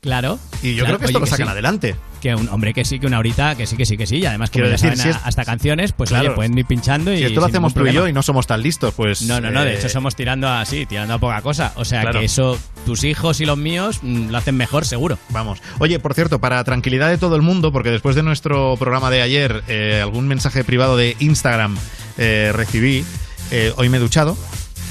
Claro. 0.00 0.38
y 0.62 0.74
yo 0.74 0.84
Claro, 0.84 0.96
creo 0.96 0.98
que 1.00 1.04
esto 1.06 1.18
oye, 1.18 1.26
lo 1.26 1.30
sacan 1.30 1.46
sí. 1.48 1.52
adelante. 1.52 1.96
Que 2.22 2.34
un 2.34 2.48
hombre 2.48 2.72
que 2.74 2.84
sí, 2.86 2.98
que 2.98 3.06
una 3.06 3.18
horita, 3.18 3.54
que 3.54 3.66
sí, 3.66 3.76
que 3.76 3.84
sí, 3.86 3.96
que 3.98 4.06
sí. 4.06 4.16
Y 4.16 4.26
además, 4.26 4.50
como 4.50 4.64
Quiero 4.64 4.70
decir, 4.70 4.90
saben 4.96 4.98
si 4.98 5.08
a- 5.08 5.10
es- 5.10 5.26
hasta 5.26 5.44
canciones, 5.44 5.92
pues 5.92 6.08
Claro. 6.10 6.26
oye, 6.28 6.34
pueden 6.34 6.56
ir 6.56 6.64
pinchando 6.66 7.12
y. 7.12 7.18
Si 7.18 7.24
esto 7.24 7.40
lo 7.40 7.46
hacemos 7.46 7.74
tú 7.74 7.86
y 7.86 7.92
yo 7.92 8.08
y 8.08 8.12
no 8.12 8.22
somos 8.22 8.46
tan 8.46 8.62
listos, 8.62 8.94
pues... 8.94 9.22
No, 9.22 9.40
no, 9.40 9.50
no, 9.50 9.62
de 9.64 9.72
eh, 9.74 9.78
hecho 9.78 9.88
somos 9.90 10.16
tirando 10.16 10.48
así, 10.48 10.86
tirando 10.86 11.14
a 11.14 11.18
poca 11.18 11.40
cosa. 11.42 11.72
O 11.76 11.84
sea 11.84 12.00
Claro. 12.02 12.18
que 12.20 12.26
eso, 12.26 12.58
tus 12.86 13.04
hijos 13.04 13.40
y 13.40 13.46
los 13.46 13.58
míos 13.58 14.00
mm, 14.02 14.30
lo 14.30 14.38
hacen 14.38 14.56
mejor, 14.56 14.84
seguro. 14.86 15.18
Vamos. 15.30 15.60
Oye, 15.78 15.98
por 15.98 16.14
cierto, 16.14 16.40
para 16.40 16.62
tranquilidad 16.64 17.08
de 17.10 17.18
todo 17.18 17.36
el 17.36 17.42
mundo, 17.42 17.72
porque 17.72 17.90
después 17.90 18.16
de 18.16 18.22
nuestro 18.22 18.76
programa 18.78 19.10
de 19.10 19.20
ayer, 19.22 19.62
eh, 19.68 20.00
algún 20.02 20.28
mensaje 20.28 20.64
privado 20.64 20.96
de 20.96 21.16
Instagram 21.20 21.76
eh, 22.18 22.52
recibí, 22.54 23.04
eh, 23.50 23.72
hoy 23.76 23.88
me 23.90 23.96
he 23.98 24.00
duchado. 24.00 24.36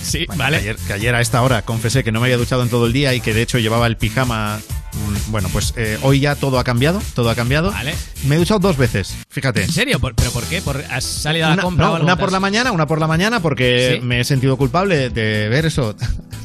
Sí, 0.01 0.25
Bueno, 0.27 0.43
vale. 0.43 0.57
Que 0.57 0.61
ayer, 0.69 0.75
que 0.87 0.93
ayer 0.93 1.15
a 1.15 1.21
esta 1.21 1.41
hora 1.41 1.61
confesé 1.63 2.03
que 2.03 2.11
no 2.11 2.19
me 2.19 2.27
había 2.27 2.37
duchado 2.37 2.63
en 2.63 2.69
todo 2.69 2.87
el 2.87 2.93
día 2.93 3.13
y 3.13 3.21
que 3.21 3.33
de 3.33 3.41
hecho 3.41 3.59
llevaba 3.59 3.85
el 3.87 3.97
pijama. 3.97 4.59
mm, 4.93 5.31
Bueno, 5.31 5.49
pues 5.51 5.73
eh, 5.77 5.97
hoy 6.01 6.19
ya 6.21 6.35
todo 6.35 6.57
ha 6.59 6.63
cambiado, 6.63 7.01
todo 7.13 7.29
ha 7.29 7.35
cambiado. 7.35 7.71
Vale. 7.71 7.93
Me 8.25 8.35
he 8.35 8.37
duchado 8.39 8.59
dos 8.59 8.77
veces, 8.77 9.15
fíjate. 9.29 9.63
¿En 9.63 9.71
serio? 9.71 9.99
¿Por- 9.99 10.15
¿Pero 10.15 10.31
por 10.31 10.43
qué? 10.45 10.61
¿Por, 10.61 10.83
¿Has 10.89 11.03
salido 11.03 11.45
a 11.45 11.49
la 11.49 11.53
Una, 11.55 11.63
compra 11.63 11.85
no, 11.85 11.91
o 11.91 11.95
algo? 11.95 12.05
una 12.05 12.15
¿Te 12.15 12.19
por 12.21 12.31
la 12.31 12.39
mañana, 12.39 12.71
una 12.71 12.87
por 12.87 12.99
la 12.99 13.07
mañana, 13.07 13.39
porque 13.41 13.97
Sí. 13.99 14.05
me 14.05 14.19
he 14.21 14.23
sentido 14.23 14.57
culpable 14.57 15.09
de 15.09 15.47
ver 15.49 15.65
eso. 15.65 15.95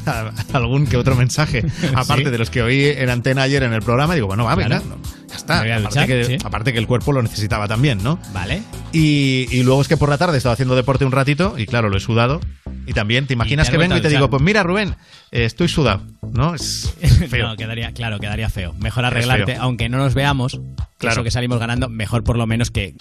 algún 0.53 0.87
que 0.87 0.97
otro 0.99 1.14
mensaje, 1.14 1.64
aparte 1.95 2.25
Sí. 2.25 2.31
de 2.31 2.38
los 2.38 2.51
que 2.51 2.62
oí 2.62 2.85
en 2.85 3.09
antena 3.09 3.43
ayer 3.43 3.62
en 3.62 3.73
el 3.73 3.81
programa, 3.83 4.14
digo, 4.14 4.27
bueno, 4.27 4.45
va, 4.45 4.55
venga, 4.55 4.81
Claro. 4.81 4.99
ya 5.29 5.37
está. 5.37 5.61
Aparte, 5.61 6.07
que, 6.07 6.25
sí. 6.27 6.37
aparte 6.45 6.73
que 6.75 6.79
el 6.79 6.87
cuerpo 6.87 7.12
lo 7.12 7.23
necesitaba 7.23 7.67
también, 7.69 8.03
¿no? 8.03 8.19
Vale. 8.35 8.62
Y, 8.93 9.47
y 9.51 9.62
luego 9.62 9.81
es 9.81 9.88
que 9.88 9.97
por 9.97 10.09
la 10.11 10.19
tarde 10.19 10.37
estaba 10.37 10.53
haciendo 10.53 10.77
deporte 10.77 11.05
un 11.07 11.12
ratito, 11.12 11.55
y 11.57 11.64
claro, 11.67 11.88
lo 11.88 11.97
he 11.97 12.01
sudado. 12.01 12.40
Y 12.87 12.92
también, 12.92 13.27
¿te 13.27 13.33
imaginas 13.35 13.66
te 13.66 13.73
que 13.73 13.79
vengo 13.79 13.97
y 13.97 14.01
te 14.01 14.09
digo, 14.09 14.29
pues 14.31 14.42
mira, 14.42 14.62
Rubén, 14.62 14.97
eh, 15.31 15.44
estoy 15.44 15.68
sudado, 15.68 16.03
¿no? 16.33 16.55
Es 16.55 16.94
feo. 17.31 17.49
No, 17.49 17.57
quedaría, 17.57 17.92
claro, 17.92 18.18
quedaría 18.18 18.49
feo. 18.51 18.75
Mejor 18.79 19.05
arreglarte, 19.05 19.57
aunque 19.57 19.88
no 19.88 19.99
nos 19.99 20.14
veamos, 20.14 20.61
Claro. 20.99 21.14
eso 21.14 21.25
que 21.25 21.31
salimos 21.31 21.59
ganando, 21.59 21.88
mejor 21.88 22.25
por 22.25 22.37
lo 22.37 22.47
menos 22.47 22.70
que, 22.70 22.94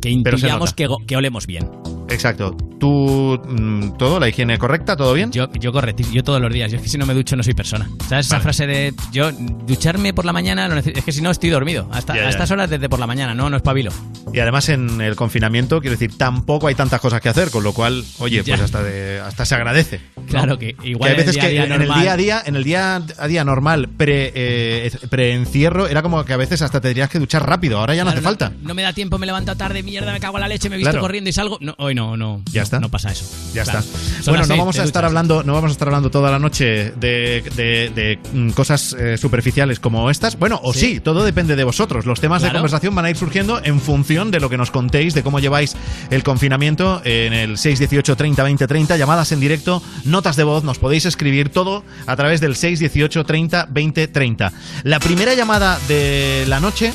que 0.00 0.10
intuyamos 0.10 0.74
que, 0.74 0.86
olemos 1.16 1.46
bien. 1.46 1.68
Exacto. 2.10 2.54
¿Tú, 2.78 3.40
mm, 3.48 3.96
todo, 3.96 4.20
la 4.20 4.28
higiene 4.28 4.58
correcta, 4.58 4.94
todo 4.94 5.14
bien? 5.14 5.32
Yo, 5.32 5.50
yo 5.54 5.72
correcto, 5.72 6.02
yo 6.12 6.22
todos 6.22 6.40
los 6.40 6.52
días. 6.52 6.70
Yo 6.70 6.76
es 6.76 6.82
que 6.82 6.88
si 6.90 6.98
no 6.98 7.06
me 7.06 7.14
ducho 7.14 7.34
no 7.34 7.42
soy 7.42 7.54
persona. 7.54 7.88
¿Sabes 8.08 8.26
esa 8.26 8.34
Vale. 8.36 8.42
frase 8.42 8.66
de 8.66 8.94
yo 9.10 9.32
ducharme 9.32 10.12
por 10.12 10.26
la 10.26 10.32
mañana? 10.34 10.68
lo 10.68 10.76
es 10.76 10.84
que 11.04 11.12
si 11.12 11.22
no 11.22 11.30
estoy 11.30 11.48
dormido. 11.48 11.88
Hasta 11.92 12.14
Ya, 12.14 12.26
a 12.26 12.28
estas 12.28 12.50
horas 12.50 12.68
desde 12.68 12.90
por 12.90 12.98
la 13.00 13.06
mañana, 13.06 13.34
no, 13.34 13.48
no 13.48 13.56
espabilo. 13.56 13.90
Y 14.34 14.38
además 14.40 14.68
en 14.68 15.00
el 15.00 15.16
confinamiento, 15.16 15.80
quiero 15.80 15.96
decir, 15.96 16.16
tampoco 16.18 16.66
hay 16.66 16.74
tantas 16.74 17.00
cosas 17.00 17.22
que 17.22 17.30
hacer, 17.30 17.50
con 17.50 17.64
lo 17.64 17.72
cual, 17.72 18.04
oye, 18.18 18.42
Ya. 18.44 18.54
pues 18.56 18.60
hasta, 18.60 18.82
de- 18.82 19.20
hasta 19.20 19.46
se 19.46 19.54
agradece. 19.54 20.00
¿no? 20.16 20.26
Claro 20.26 20.58
que 20.58 20.74
Que 20.74 20.88
igual 20.90 21.10
hay 21.12 21.16
veces 21.16 21.36
el 21.36 21.40
día 21.40 21.42
que 21.42 21.50
día 21.52 21.64
en 21.64 21.72
el 21.82 21.88
día 21.88 22.12
a 22.12 22.16
día, 22.16 22.42
en 22.44 22.56
el 22.56 22.64
día 22.64 22.96
a 23.18 23.26
día 23.28 23.44
normal, 23.44 23.88
pre, 23.96 24.30
eh, 24.34 24.90
pre-encierro, 25.08 25.86
era 25.88 26.02
como 26.02 26.22
que 26.24 26.32
a 26.34 26.36
veces 26.36 26.60
hasta 26.60 26.80
te 26.80 26.88
tendrías 26.88 27.08
que 27.08 27.18
duchar 27.18 27.48
rápido, 27.48 27.78
ahora 27.78 27.94
ya 27.94 28.04
no 28.04 28.10
hace 28.10 28.20
falta. 28.20 28.52
No, 28.62 28.74
me 28.74 28.82
da 28.82 28.92
tiempo, 28.92 29.16
me 29.18 29.24
levanto 29.26 29.56
tarde, 29.56 29.73
mierda, 29.82 30.12
me 30.12 30.20
cago 30.20 30.36
en 30.36 30.42
la 30.42 30.48
leche, 30.48 30.68
me 30.68 30.76
he 30.76 30.78
visto 30.78 30.90
Claro. 30.90 31.00
corriendo 31.02 31.28
y 31.30 31.32
salgo. 31.32 31.58
No, 31.60 31.74
hoy 31.78 31.94
no, 31.94 32.16
no. 32.16 32.42
Ya 32.52 32.60
no, 32.60 32.64
está. 32.64 32.80
No 32.80 32.88
pasa 32.90 33.10
eso. 33.10 33.24
Ya 33.54 33.64
Claro. 33.64 33.80
está. 33.80 33.98
Son 34.22 34.32
Bueno, 34.34 34.46
no 34.46 34.56
vamos 34.56 34.78
a 34.78 34.84
estar 34.84 35.02
duchas. 35.02 35.08
hablando, 35.10 35.42
no 35.42 35.52
vamos 35.54 35.70
a 35.70 35.72
estar 35.72 35.88
hablando 35.88 36.10
toda 36.10 36.30
la 36.30 36.38
noche 36.38 36.92
de, 36.96 37.42
de- 37.56 37.90
de, 37.94 38.18
mm, 38.32 38.50
cosas 38.50 38.94
eh, 38.98 39.16
superficiales 39.18 39.80
como 39.80 40.10
estas. 40.10 40.38
Bueno, 40.38 40.60
o 40.62 40.72
sí. 40.72 40.80
Sí. 40.94 41.00
todo 41.00 41.24
depende 41.24 41.56
de 41.56 41.64
vosotros. 41.64 42.04
Los 42.06 42.20
temas 42.20 42.42
de 42.42 42.52
conversación 42.52 42.94
van 42.94 43.06
a 43.06 43.10
ir 43.10 43.16
surgiendo 43.16 43.60
en 43.64 43.80
función 43.80 44.30
de 44.30 44.40
lo 44.40 44.48
que 44.50 44.56
nos 44.58 44.70
contéis, 44.70 45.14
de 45.14 45.22
cómo 45.22 45.40
lleváis 45.40 45.74
el 46.10 46.22
confinamiento 46.22 47.00
en 47.04 47.32
el 47.32 47.56
618 47.58 48.16
30 48.16 48.42
20 48.42 48.66
30, 48.66 48.96
llamadas 48.96 49.32
en 49.32 49.40
directo, 49.40 49.82
notas 50.04 50.36
de 50.36 50.44
voz, 50.44 50.62
nos 50.64 50.78
podéis 50.78 51.06
escribir 51.06 51.48
todo 51.48 51.84
a 52.06 52.16
través 52.16 52.40
del 52.40 52.54
618 52.56 53.24
30 53.24 53.66
20 53.70 54.08
30. 54.08 54.52
La 54.82 55.00
primera 55.00 55.34
llamada 55.34 55.78
de 55.88 56.44
la 56.48 56.60
noche 56.60 56.92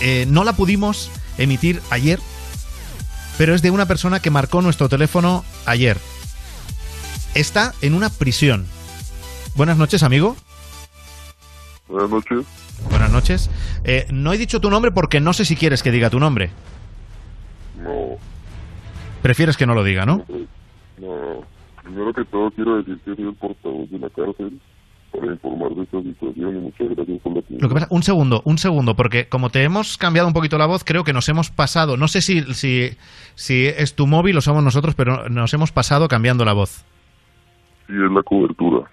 eh, 0.00 0.26
no 0.28 0.44
la 0.44 0.52
pudimos 0.54 1.10
emitir 1.38 1.80
ayer, 1.90 2.18
pero 3.38 3.54
es 3.54 3.62
de 3.62 3.70
una 3.70 3.86
persona 3.86 4.20
que 4.20 4.30
marcó 4.30 4.62
nuestro 4.62 4.88
teléfono 4.88 5.44
ayer. 5.66 5.98
Está 7.34 7.74
en 7.82 7.94
una 7.94 8.08
prisión. 8.08 8.66
Buenas 9.54 9.76
noches, 9.76 10.02
amigo. 10.02 10.36
Buenas 11.88 12.10
noches. 12.10 12.46
Buenas 12.90 13.10
noches. 13.10 13.50
Eh, 13.84 14.06
no 14.10 14.32
he 14.32 14.38
dicho 14.38 14.60
tu 14.60 14.70
nombre 14.70 14.90
porque 14.90 15.20
no 15.20 15.32
sé 15.32 15.44
si 15.44 15.56
quieres 15.56 15.82
que 15.82 15.90
diga 15.90 16.10
tu 16.10 16.18
nombre. 16.18 16.50
No, 17.82 18.16
Prefieres 19.22 19.56
que 19.56 19.66
no 19.66 19.74
lo 19.74 19.82
diga, 19.84 20.06
¿no? 20.06 20.24
no. 20.98 21.44
Primero 21.82 22.12
que 22.12 22.24
todo 22.24 22.50
quiero 22.50 22.76
decir 22.78 22.98
que 23.04 23.14
soy 23.14 23.24
el 23.28 23.34
portavoz 23.34 23.88
de 23.90 23.98
la 23.98 24.10
cárcel 24.10 24.60
para 25.18 25.32
informar 25.32 25.70
de 25.74 25.82
esta 25.82 26.02
situación 26.02 26.56
y 26.56 26.60
muchas 26.60 26.88
gracias 26.96 27.20
por 27.22 27.34
la 27.36 27.42
Lo 27.58 27.68
que 27.68 27.74
pasa, 27.74 27.86
un 27.90 28.02
segundo, 28.02 28.42
un 28.44 28.58
segundo, 28.58 28.94
porque 28.96 29.28
como 29.28 29.50
te 29.50 29.62
hemos 29.62 29.96
cambiado 29.98 30.28
un 30.28 30.34
poquito 30.34 30.58
la 30.58 30.66
voz, 30.66 30.84
creo 30.84 31.04
que 31.04 31.12
nos 31.12 31.28
hemos 31.28 31.50
pasado. 31.50 31.96
No 31.96 32.08
sé 32.08 32.20
si, 32.22 32.42
si, 32.54 32.90
si 33.34 33.66
es 33.66 33.94
tu 33.94 34.06
móvil 34.06 34.36
o 34.38 34.40
somos 34.40 34.62
nosotros, 34.62 34.94
pero 34.94 35.28
nos 35.28 35.52
hemos 35.54 35.72
pasado 35.72 36.08
cambiando 36.08 36.44
la 36.44 36.52
voz. 36.52 36.84
Sí, 37.86 37.92
es 37.92 38.12
la 38.12 38.22
cobertura. 38.22 38.88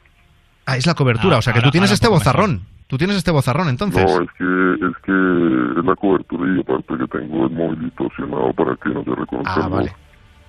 Ah, 0.65 0.77
es 0.77 0.85
la 0.85 0.93
cobertura, 0.93 1.35
Ah, 1.35 1.39
o 1.39 1.41
sea 1.41 1.53
que 1.53 1.59
ahora- 1.59 1.67
tú 1.67 1.71
tienes 1.71 1.91
este 1.91 2.07
bozarrón. 2.07 2.61
Tú 2.87 2.97
tienes 2.97 3.15
este 3.17 3.31
bozarrón, 3.31 3.69
entonces. 3.69 4.03
No, 4.05 4.21
es 4.21 4.29
que, 4.37 4.85
es 4.85 4.95
que 5.03 5.79
es 5.79 5.85
la 5.85 5.95
cobertura 5.95 6.55
y 6.55 6.59
aparte 6.59 6.93
que 6.97 7.07
tengo 7.07 7.45
el 7.47 7.51
móvil 7.51 7.79
distorsionado 7.85 8.53
para 8.53 8.75
que 8.75 8.89
no 8.89 9.03
se 9.03 9.09
reconozca. 9.15 9.53
Ah, 9.55 9.67
vale. 9.67 9.93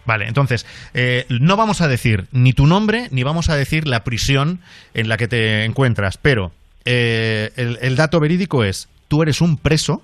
Vale, 0.06 0.26
entonces, 0.28 0.66
eh, 0.92 1.24
no 1.28 1.56
vamos 1.56 1.80
a 1.80 1.88
decir 1.88 2.26
ni 2.32 2.52
tu 2.52 2.66
nombre, 2.66 3.08
ni 3.10 3.22
vamos 3.22 3.48
a 3.48 3.56
decir 3.56 3.86
la 3.88 4.04
prisión 4.04 4.60
en 4.92 5.08
la 5.08 5.16
que 5.16 5.28
te 5.28 5.64
encuentras, 5.64 6.18
pero 6.18 6.52
eh, 6.84 7.50
el, 7.56 7.78
el 7.80 7.96
dato 7.96 8.20
verídico 8.20 8.64
es, 8.64 8.88
tú 9.08 9.22
eres 9.22 9.40
un 9.40 9.56
preso, 9.56 10.02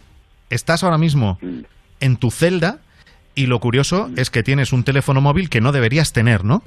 estás 0.49 0.83
ahora 0.85 0.97
mismo 0.99 1.37
Sí, 1.41 1.65
en 2.01 2.17
tu 2.17 2.31
celda 2.31 2.79
y 3.35 3.47
lo 3.47 3.59
curioso 3.61 4.07
Sí. 4.09 4.15
es 4.17 4.31
que 4.31 4.43
tienes 4.43 4.73
un 4.73 4.85
teléfono 4.85 5.21
móvil 5.21 5.51
que 5.51 5.61
no 5.61 5.71
deberías 5.73 6.13
tener, 6.15 6.45
¿no? 6.45 6.63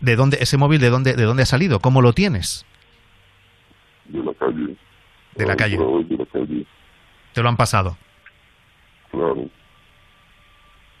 ¿De 0.00 0.16
dónde, 0.16 0.38
ese 0.40 0.56
móvil 0.56 0.80
de 0.80 0.90
dónde, 0.90 1.14
de 1.14 1.22
dónde 1.24 1.42
ha 1.44 1.46
salido? 1.46 1.78
¿Cómo 1.80 2.00
lo 2.02 2.12
tienes? 2.12 2.64
De 4.08 4.18
la 4.22 4.34
calle. 4.34 4.76
De 5.36 5.46
la 5.46 5.56
calle. 5.56 5.76
De 5.78 6.16
la 6.16 6.26
calle, 6.26 6.66
Te 7.32 7.42
lo 7.42 7.48
han 7.48 7.56
pasado. 7.56 7.96
claro. 9.10 9.46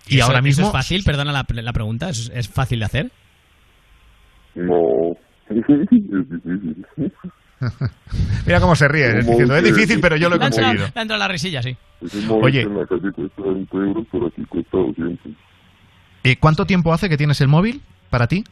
Y 0.08 0.16
Eso- 0.16 0.24
ahora 0.26 0.38
eso 0.38 0.44
mismo... 0.44 0.66
es 0.66 0.72
fácil, 0.72 1.02
perdona 1.04 1.32
la, 1.32 1.46
la 1.48 1.72
pregunta, 1.72 2.08
¿es, 2.10 2.30
es 2.34 2.48
fácil 2.48 2.80
de 2.80 2.84
hacer? 2.84 3.12
No, 4.54 5.12
es 5.48 5.56
difícil. 5.68 6.84
Mira 8.46 8.60
cómo 8.60 8.74
se 8.74 8.88
ríe, 8.88 9.10
¿Cómo 9.20 9.30
diciendo, 9.30 9.56
es 9.56 9.64
difícil, 9.64 10.00
pero 10.00 10.16
yo 10.16 10.28
lo 10.28 10.36
he 10.36 10.38
conseguido. 10.40 10.86
ha 10.94 11.00
entrado 11.02 11.18
la 11.18 11.28
risilla, 11.28 11.62
sí. 11.62 11.76
Oye. 12.28 12.62
en 12.62 12.76
la 12.76 12.86
calle 12.86 13.12
cuesta 13.12 13.42
20 13.42 13.76
euros, 13.76 14.06
pero 14.10 14.26
aquí 14.26 14.44
cuesta 14.46 14.78
200. 14.78 15.32
Eh, 16.24 16.36
¿Cuánto 16.38 16.66
tiempo 16.66 16.92
hace 16.92 17.08
que 17.08 17.16
tienes 17.16 17.40
el 17.40 17.48
móvil 17.48 17.80
para 18.10 18.26
ti? 18.26 18.42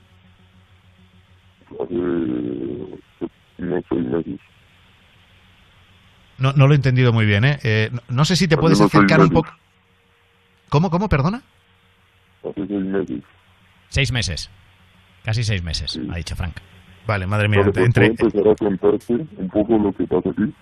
Hace 1.80 1.94
unos 1.94 3.84
seis 3.88 4.06
meses. 4.06 4.40
No, 6.38 6.52
no 6.52 6.66
lo 6.66 6.72
he 6.72 6.76
entendido 6.76 7.12
muy 7.12 7.26
bien, 7.26 7.44
¿eh? 7.44 7.58
Eh, 7.62 7.90
no, 7.92 8.00
no 8.08 8.24
sé 8.24 8.34
si 8.36 8.48
te 8.48 8.56
puedes 8.56 8.80
acercar 8.80 9.20
un 9.20 9.30
poco. 9.30 9.50
¿Cómo, 10.70 10.88
cómo, 10.90 11.08
perdona? 11.08 11.42
Seis 12.42 12.70
meses. 12.70 13.20
Seis 13.90 14.12
meses. 14.12 14.50
Casi 15.24 15.44
seis 15.44 15.62
meses, 15.62 16.00
ha 16.10 16.16
dicho 16.16 16.34
Frank. 16.34 16.56
Vale, 17.06 17.26
madre 17.26 17.48
mía. 17.48 17.60
Vale, 17.60 17.72
pues 17.72 17.86
entre- 17.86 18.06
empezar 18.06 18.48
a 18.48 18.54
contarte 18.54 19.12
un 19.36 19.48
poco 19.52 19.76
lo 19.76 19.92
que 19.92 20.04
pasa 20.06 20.30
aquí. 20.30 20.52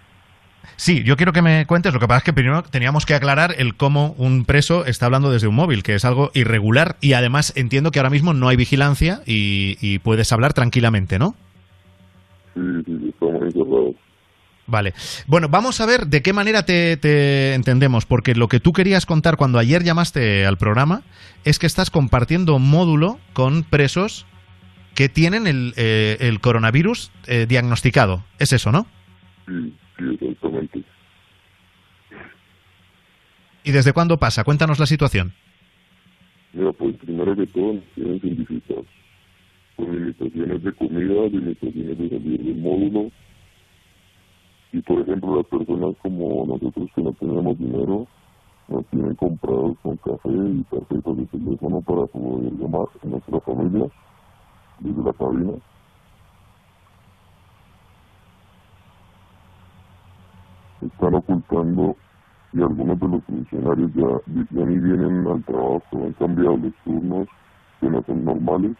Sí, 0.76 1.02
yo 1.04 1.16
quiero 1.16 1.32
que 1.32 1.40
me 1.42 1.64
cuentes. 1.66 1.94
Lo 1.94 2.00
que 2.00 2.08
pasa 2.08 2.18
es 2.18 2.24
que 2.24 2.32
primero 2.32 2.62
teníamos 2.62 3.06
que 3.06 3.14
aclarar 3.14 3.54
el 3.58 3.76
cómo 3.76 4.14
un 4.18 4.44
preso 4.44 4.84
está 4.84 5.06
hablando 5.06 5.30
desde 5.30 5.46
un 5.46 5.54
móvil, 5.54 5.82
que 5.82 5.94
es 5.94 6.04
algo 6.04 6.30
irregular 6.34 6.96
y 7.00 7.12
además 7.12 7.52
entiendo 7.56 7.90
que 7.90 8.00
ahora 8.00 8.10
mismo 8.10 8.34
no 8.34 8.48
hay 8.48 8.56
vigilancia 8.56 9.20
y, 9.26 9.76
y 9.80 9.98
puedes 10.00 10.32
hablar 10.32 10.52
tranquilamente, 10.54 11.18
¿no? 11.18 11.34
Sí, 12.54 12.60
sí, 12.84 13.08
estamos 13.10 13.42
encerrados. 13.42 13.94
Vale. 14.68 14.92
Bueno, 15.26 15.48
vamos 15.48 15.80
a 15.80 15.86
ver 15.86 16.06
de 16.06 16.20
qué 16.20 16.34
manera 16.34 16.62
te, 16.62 16.98
te 16.98 17.54
entendemos, 17.54 18.04
porque 18.04 18.34
lo 18.34 18.48
que 18.48 18.60
tú 18.60 18.74
querías 18.74 19.06
contar 19.06 19.38
cuando 19.38 19.58
ayer 19.58 19.82
llamaste 19.82 20.44
al 20.44 20.58
programa 20.58 21.02
es 21.44 21.58
que 21.58 21.66
estás 21.66 21.90
compartiendo 21.90 22.58
módulo 22.58 23.18
con 23.32 23.62
presos 23.62 24.26
que 24.94 25.08
tienen 25.08 25.46
el, 25.46 25.72
eh, 25.76 26.18
el 26.20 26.40
coronavirus 26.40 27.10
eh, 27.26 27.46
diagnosticado. 27.48 28.24
Es 28.38 28.52
eso, 28.52 28.70
¿no? 28.70 28.86
Sí, 29.46 29.74
exactamente. 30.20 30.84
¿Y 33.64 33.72
desde 33.72 33.94
cuándo 33.94 34.18
pasa? 34.18 34.44
Cuéntanos 34.44 34.78
la 34.78 34.86
situación. 34.86 35.32
Pues 36.52 36.96
primero 36.96 37.34
que 37.34 37.46
todo. 37.46 37.80
Con 39.76 39.94
limitaciones 39.94 40.62
de 40.62 40.72
comida, 40.72 41.28
limitaciones 41.28 41.98
de 41.98 42.54
módulo. 42.58 43.10
Y 44.72 44.82
por 44.82 45.00
ejemplo, 45.00 45.36
las 45.36 45.46
personas 45.46 45.94
como 46.02 46.46
nosotros 46.46 46.90
que 46.94 47.02
no 47.02 47.12
tenemos 47.12 47.58
dinero, 47.58 48.06
nos 48.68 48.84
tienen 48.86 49.14
comprados 49.14 49.78
con 49.82 49.96
café 49.96 50.28
y 50.28 50.62
tarjetas 50.70 51.16
de 51.16 51.26
teléfono 51.26 51.80
para 51.80 52.06
poder 52.06 52.52
llamar 52.52 52.86
a 53.02 53.06
nuestras 53.06 53.42
familias 53.44 53.90
desde 54.80 55.02
la 55.02 55.12
cabina. 55.14 55.52
Están 60.82 61.14
ocultando 61.14 61.96
y 62.52 62.62
algunos 62.62 63.00
de 63.00 63.08
los 63.08 63.24
funcionarios 63.24 63.92
ya, 63.94 64.06
ya 64.50 64.64
ni 64.64 64.78
vienen 64.78 65.26
al 65.26 65.42
trabajo, 65.44 65.82
han 65.92 66.12
cambiado 66.14 66.56
los 66.56 66.74
turnos 66.84 67.28
que 67.80 67.88
no 67.88 68.02
son 68.02 68.24
normales. 68.24 68.76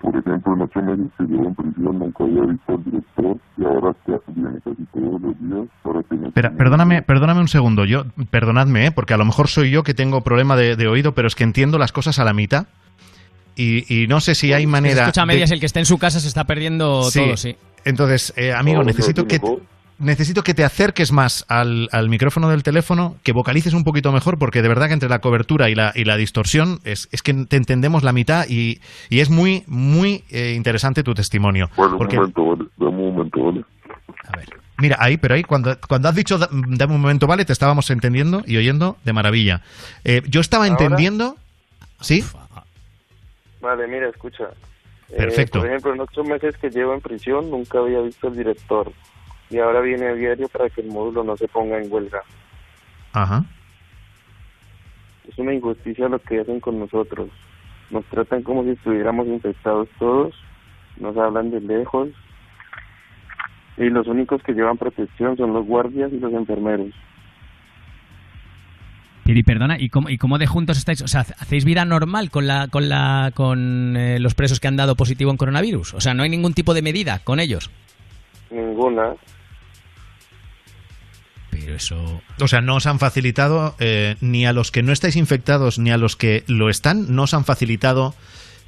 Por 0.00 0.16
ejemplo, 0.16 0.54
en 0.54 0.62
ocho 0.62 0.80
meses 0.80 1.06
que 1.18 1.24
llevo 1.24 1.46
en 1.48 1.54
prisión 1.54 1.98
nunca 1.98 2.24
había 2.24 2.42
visto 2.42 2.72
al 2.72 2.84
director 2.84 3.36
y 3.58 3.64
ahora 3.64 3.94
que 4.06 4.12
viene 4.32 4.58
casi 4.64 4.84
todos 4.94 5.20
los 5.20 5.40
días 5.40 5.68
para 5.82 6.02
que 6.02 6.14
me... 6.16 6.28
Espera, 6.28 6.50
perdóname, 6.52 7.02
perdóname 7.02 7.40
un 7.40 7.48
segundo. 7.48 7.84
Yo, 7.84 8.04
perdonadme, 8.30 8.86
¿eh? 8.86 8.92
porque 8.92 9.12
a 9.12 9.18
lo 9.18 9.24
mejor 9.26 9.48
soy 9.48 9.70
yo 9.70 9.82
que 9.82 9.92
tengo 9.92 10.22
problema 10.22 10.56
de, 10.56 10.76
de 10.76 10.88
oído, 10.88 11.12
pero 11.12 11.28
es 11.28 11.34
que 11.34 11.44
entiendo 11.44 11.76
las 11.78 11.92
cosas 11.92 12.18
a 12.18 12.24
la 12.24 12.32
mitad. 12.32 12.66
Y, 13.56 13.84
y 14.02 14.06
no 14.06 14.20
sé 14.20 14.34
si 14.34 14.52
hay 14.54 14.66
manera. 14.66 15.02
Escucha 15.02 15.22
a 15.22 15.26
de- 15.26 15.34
medias, 15.34 15.50
el 15.50 15.60
que 15.60 15.66
esté 15.66 15.80
en 15.80 15.86
su 15.86 15.98
casa 15.98 16.18
se 16.20 16.28
está 16.28 16.44
perdiendo 16.44 17.02
Sí. 17.02 17.20
todo, 17.20 17.36
sí. 17.36 17.56
Entonces, 17.84 18.32
eh, 18.36 18.54
amigo, 18.54 18.78
Ahora 18.78 18.86
necesito 18.86 19.26
que, 19.26 19.38
mejor. 19.38 19.60
Necesito 20.00 20.42
que 20.42 20.54
te 20.54 20.64
acerques 20.64 21.12
más 21.12 21.44
al, 21.48 21.88
al 21.92 22.08
micrófono 22.08 22.48
del 22.48 22.62
teléfono, 22.62 23.16
que 23.22 23.32
vocalices 23.32 23.72
un 23.74 23.84
poquito 23.84 24.10
mejor, 24.10 24.38
porque 24.38 24.62
de 24.62 24.68
verdad 24.68 24.88
que 24.88 24.94
entre 24.94 25.08
la 25.08 25.20
cobertura 25.20 25.70
y 25.70 25.74
la, 25.74 25.92
y 25.94 26.04
la 26.04 26.16
distorsión 26.16 26.80
es, 26.84 27.08
es 27.12 27.22
que 27.22 27.32
te 27.34 27.56
entendemos 27.56 28.02
la 28.02 28.12
mitad 28.12 28.46
y, 28.48 28.80
y 29.08 29.20
es 29.20 29.30
muy, 29.30 29.62
muy 29.68 30.24
eh, 30.30 30.54
interesante 30.56 31.02
tu 31.04 31.14
testimonio. 31.14 31.70
Bueno, 31.76 31.96
Porque- 31.98 32.16
un 32.16 32.32
momento, 32.32 32.44
vale, 32.46 32.64
dame 32.78 32.90
un 33.02 33.14
momento, 33.14 33.42
vale. 33.44 33.64
Mira, 34.78 34.96
ahí, 34.98 35.18
pero 35.18 35.34
ahí, 35.34 35.42
cuando, 35.44 35.76
cuando 35.86 36.08
has 36.08 36.14
dicho 36.14 36.38
da- 36.38 36.48
dame 36.50 36.94
un 36.94 37.00
momento, 37.02 37.26
vale, 37.26 37.44
te 37.44 37.52
estábamos 37.52 37.90
entendiendo 37.90 38.42
y 38.46 38.56
oyendo 38.56 38.96
de 39.04 39.12
maravilla. 39.12 39.60
Eh, 40.04 40.22
yo 40.26 40.40
estaba 40.40 40.64
¿Ahora? 40.66 40.82
entendiendo. 40.82 41.36
¿Sí? 42.00 42.24
Vale, 43.60 43.86
mira, 43.86 44.08
escucha. 44.08 44.44
Eh, 45.10 45.16
Perfecto. 45.16 45.58
por 45.58 45.68
ejemplo, 45.68 45.92
en 45.94 46.00
ocho 46.00 46.24
meses 46.24 46.56
que 46.56 46.70
llevo 46.70 46.94
en 46.94 47.00
prisión 47.02 47.50
nunca 47.50 47.78
había 47.78 48.00
visto 48.00 48.28
al 48.28 48.36
director 48.36 48.90
y 49.50 49.58
ahora 49.58 49.80
viene 49.80 50.06
a 50.06 50.14
diario 50.14 50.48
para 50.48 50.70
que 50.70 50.80
el 50.80 50.88
módulo 50.88 51.24
no 51.24 51.36
se 51.36 51.48
ponga 51.48 51.78
en 51.78 51.92
huelga. 51.92 52.22
Ajá. 53.12 53.44
Es 55.28 55.38
una 55.38 55.52
injusticia 55.52 56.08
lo 56.08 56.18
que 56.20 56.40
hacen 56.40 56.60
con 56.60 56.78
nosotros. 56.78 57.28
Nos 57.90 58.04
tratan 58.06 58.42
como 58.42 58.62
si 58.64 58.70
estuviéramos 58.70 59.26
infectados 59.26 59.88
todos, 59.98 60.34
nos 60.98 61.16
hablan 61.16 61.50
de 61.50 61.60
lejos 61.60 62.08
y 63.76 63.88
los 63.88 64.06
únicos 64.06 64.42
que 64.42 64.52
llevan 64.52 64.78
protección 64.78 65.36
son 65.36 65.52
los 65.52 65.66
guardias 65.66 66.12
y 66.12 66.18
los 66.18 66.32
enfermeros. 66.32 66.94
Y 69.24 69.42
perdona, 69.44 69.76
¿y 69.78 69.88
cómo, 69.90 70.10
¿y 70.10 70.18
cómo 70.18 70.38
de 70.38 70.46
juntos 70.46 70.76
estáis? 70.76 71.02
O 71.02 71.08
sea, 71.08 71.20
¿hacéis 71.20 71.64
vida 71.64 71.84
normal 71.84 72.30
con 72.30 72.48
la 72.48 72.66
con 72.66 72.88
la 72.88 73.30
con 73.34 73.96
eh, 73.96 74.18
los 74.18 74.34
presos 74.34 74.58
que 74.58 74.66
han 74.66 74.76
dado 74.76 74.96
positivo 74.96 75.30
en 75.30 75.36
coronavirus? 75.36 75.94
O 75.94 76.00
sea, 76.00 76.14
¿no 76.14 76.24
hay 76.24 76.30
ningún 76.30 76.52
tipo 76.52 76.74
de 76.74 76.82
medida 76.82 77.20
con 77.20 77.38
ellos? 77.38 77.70
Ninguna. 78.50 79.14
Pero 81.60 81.74
eso... 81.76 82.20
O 82.40 82.48
sea, 82.48 82.60
no 82.60 82.76
os 82.76 82.86
han 82.86 82.98
facilitado, 82.98 83.74
eh, 83.78 84.16
ni 84.20 84.46
a 84.46 84.52
los 84.52 84.70
que 84.70 84.82
no 84.82 84.92
estáis 84.92 85.16
infectados, 85.16 85.78
ni 85.78 85.90
a 85.90 85.96
los 85.98 86.16
que 86.16 86.44
lo 86.46 86.68
están, 86.70 87.14
no 87.14 87.24
os 87.24 87.34
han 87.34 87.44
facilitado 87.44 88.14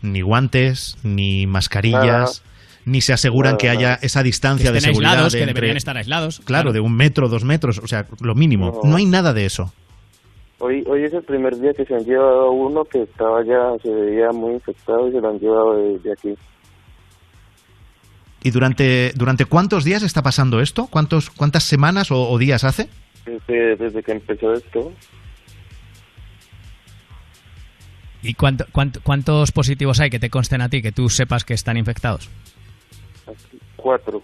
ni 0.02 0.20
guantes, 0.20 0.98
ni 1.02 1.46
mascarillas, 1.46 2.42
ni 2.84 3.00
se 3.00 3.12
aseguran 3.12 3.52
Nada, 3.52 3.58
que 3.58 3.68
haya 3.70 3.88
nada. 3.90 3.98
esa 4.02 4.22
distancia 4.22 4.70
Que 4.70 4.74
de 4.74 4.80
seguridad. 4.80 5.12
aislados, 5.12 5.32
que 5.34 5.38
entre- 5.40 5.54
deberían 5.54 5.76
estar 5.76 5.96
aislados. 5.96 6.40
Claro, 6.44 6.72
de 6.72 6.80
un 6.80 6.94
metro, 6.96 7.28
dos 7.28 7.44
metros, 7.44 7.78
o 7.78 7.86
sea, 7.86 8.06
lo 8.20 8.34
mínimo. 8.34 8.80
No. 8.82 8.90
No 8.90 8.96
hay 8.96 9.06
nada 9.06 9.32
de 9.32 9.46
eso. 9.46 9.72
Hoy, 10.58 10.84
hoy 10.88 11.04
es 11.04 11.12
el 11.12 11.22
primer 11.24 11.56
día 11.58 11.72
que 11.76 11.84
se 11.84 11.94
han 11.94 12.04
llevado 12.04 12.50
uno 12.52 12.84
que 12.84 13.02
estaba 13.02 13.44
ya, 13.44 13.72
se 13.82 13.90
veía 13.90 14.30
muy 14.32 14.54
infectado 14.54 15.08
y 15.08 15.12
se 15.12 15.20
lo 15.20 15.28
han 15.30 15.38
llevado 15.38 15.76
de, 15.76 15.98
de 15.98 16.12
aquí. 16.12 16.34
¿Y 18.42 18.50
durante, 18.50 19.12
durante 19.14 19.44
cuántos 19.44 19.84
días 19.84 20.02
está 20.02 20.22
pasando 20.22 20.60
esto? 20.60 20.86
¿Cuántos, 20.88 21.30
¿Cuántas 21.30 21.62
semanas 21.64 22.10
o, 22.10 22.28
o 22.28 22.38
días 22.38 22.64
hace? 22.64 22.88
Desde, 23.24 23.76
desde 23.76 24.02
que 24.02 24.12
empezó 24.12 24.52
esto, 24.52 24.92
¿Y 28.24 28.34
cuánto, 28.34 28.66
cuánto- 28.70 29.00
cuántos 29.02 29.50
positivos 29.50 29.98
hay 29.98 30.08
que 30.08 30.20
te 30.20 30.30
consten 30.30 30.60
a 30.60 30.68
ti, 30.68 30.80
que 30.80 30.92
tú 30.92 31.08
sepas 31.08 31.44
que 31.44 31.54
están 31.54 31.76
infectados? 31.76 32.28
cuatro 33.76 34.22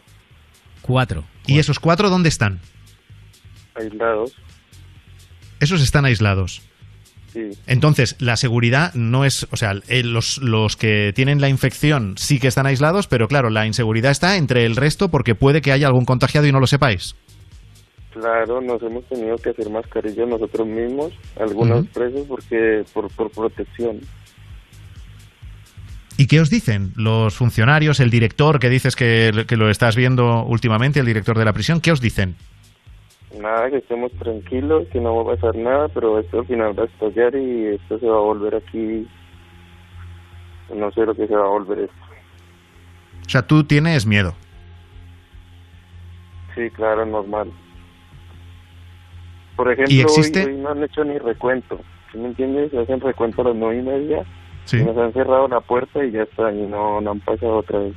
Cuatro. 0.83 1.25
¿Y 1.47 1.59
esos 1.59 1.79
cuatro 1.81 2.09
dónde 2.09 2.29
están? 2.29 2.61
aislados. 3.75 4.35
Esos 5.61 5.83
están 5.83 6.05
aislados. 6.05 6.63
Sí, 7.33 7.51
Entonces, 7.67 8.17
la 8.21 8.37
seguridad 8.37 8.95
no 8.95 9.25
es, 9.25 9.47
o 9.51 9.57
sea, 9.57 9.73
eh, 9.89 10.03
los, 10.03 10.39
los 10.39 10.77
que 10.77 11.13
tienen 11.15 11.41
la 11.41 11.49
infección 11.49 12.15
sí 12.17 12.39
que 12.39 12.49
están 12.49 12.67
aislados, 12.67 13.07
pero 13.07 13.29
claro, 13.29 13.51
la 13.51 13.67
inseguridad 13.67 14.11
está 14.11 14.37
entre 14.37 14.65
el 14.65 14.77
resto 14.77 15.11
porque 15.11 15.35
puede 15.35 15.61
que 15.61 15.73
haya 15.73 15.87
algún 15.87 16.07
contagiado 16.07 16.47
y 16.47 16.53
no 16.53 16.61
lo 16.61 16.67
sepáis. 16.67 17.15
claro, 18.13 18.61
nos 18.61 18.83
hemos 18.83 19.05
tenido 19.07 19.37
que 19.37 19.51
hacer 19.51 19.71
mascarillas 19.71 20.29
nosotros 20.29 20.67
mismos, 20.67 21.13
algunos 21.39 21.87
presos, 21.89 22.27
porque 22.27 22.83
por, 22.93 23.11
por 23.15 23.31
protección. 23.31 24.01
¿Y 26.17 26.27
qué 26.27 26.41
os 26.41 26.51
dicen 26.51 26.93
los 26.97 27.37
funcionarios, 27.37 28.01
el 28.01 28.11
director 28.11 28.59
que 28.59 28.69
dices 28.69 28.97
que, 28.97 29.45
que 29.47 29.57
lo 29.57 29.71
estás 29.71 29.95
viendo 29.95 30.45
últimamente, 30.45 30.99
el 30.99 31.07
director 31.07 31.39
de 31.39 31.45
la 31.45 31.53
prisión? 31.53 31.81
¿Qué 31.81 31.93
os 31.93 32.01
dicen? 32.01 32.35
Nada, 33.37 33.71
que 33.71 33.77
estemos 33.79 34.11
tranquilos, 34.13 34.87
que 34.93 35.01
no 35.01 35.17
va 35.25 35.33
a 35.33 35.37
pasar 35.37 35.55
nada, 35.57 35.89
pero 35.89 36.19
esto 36.19 36.41
al 36.41 36.47
final 36.47 36.79
va 36.79 36.85
a 36.85 36.87
estallar 36.87 37.35
y 37.37 37.67
esto 37.67 37.99
se 37.99 38.07
va 38.07 38.17
a 38.17 38.21
volver 38.21 38.55
aquí. 38.55 39.07
No 40.75 40.91
sé 40.93 41.05
lo 41.05 41.15
que 41.15 41.27
se 41.27 41.35
va 41.35 41.45
a 41.45 41.51
volver 41.51 41.81
esto. 41.81 41.95
O 43.27 43.29
sea, 43.29 43.47
tú 43.47 43.65
tienes 43.65 44.07
miedo. 44.07 44.35
Sí, 46.55 46.71
claro, 46.71 47.05
normal. 47.05 47.51
Por 49.57 49.71
ejemplo, 49.73 49.95
¿Y 49.95 49.99
hoy- 49.99 50.05
existe? 50.05 50.45
Hoy, 50.47 50.57
no 50.57 50.71
han 50.71 50.83
hecho 50.83 51.05
ni 51.05 51.19
recuento. 51.19 51.81
¿Sí 52.13 52.19
me 52.19 52.29
entiendes? 52.29 52.73
Hacen 52.75 53.01
recuento 53.01 53.43
a 53.43 53.47
las 53.47 53.57
nueve 53.57 53.79
y 53.79 53.83
media. 53.83 54.25
Sí. 54.65 54.79
y 54.79 54.83
Nos 54.85 54.97
han 54.97 55.13
cerrado 55.13 55.49
la 55.49 55.61
puerta 55.61 56.05
y 56.05 56.11
ya 56.13 56.23
está, 56.23 56.53
y 56.53 56.67
no, 56.67 57.01
no 57.01 57.11
han 57.13 57.21
pasado 57.21 57.59
otra 57.59 57.79
vez. 57.81 57.95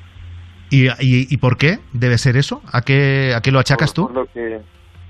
¿Y, 0.70 0.88
y, 0.88 1.28
y 1.30 1.38
por 1.38 1.58
qué 1.58 1.80
debe 1.94 2.18
ser 2.18 2.38
eso? 2.38 2.62
¿A 2.72 2.82
qué, 2.82 3.34
a 3.36 3.42
qué 3.42 3.52
lo 3.52 3.60
achacas 3.60 3.94
tú? 3.94 4.04
Por 4.04 4.14
lo 4.16 4.26
que, 4.28 4.62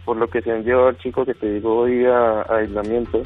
por 0.05 0.17
lo 0.17 0.27
que 0.27 0.41
se 0.41 0.51
han 0.51 0.63
llevado 0.63 0.89
al 0.89 0.97
chico 0.97 1.25
que 1.25 1.33
te 1.33 1.53
digo 1.53 1.79
hoy 1.81 2.05
a, 2.05 2.41
a 2.41 2.57
aislamiento. 2.57 3.23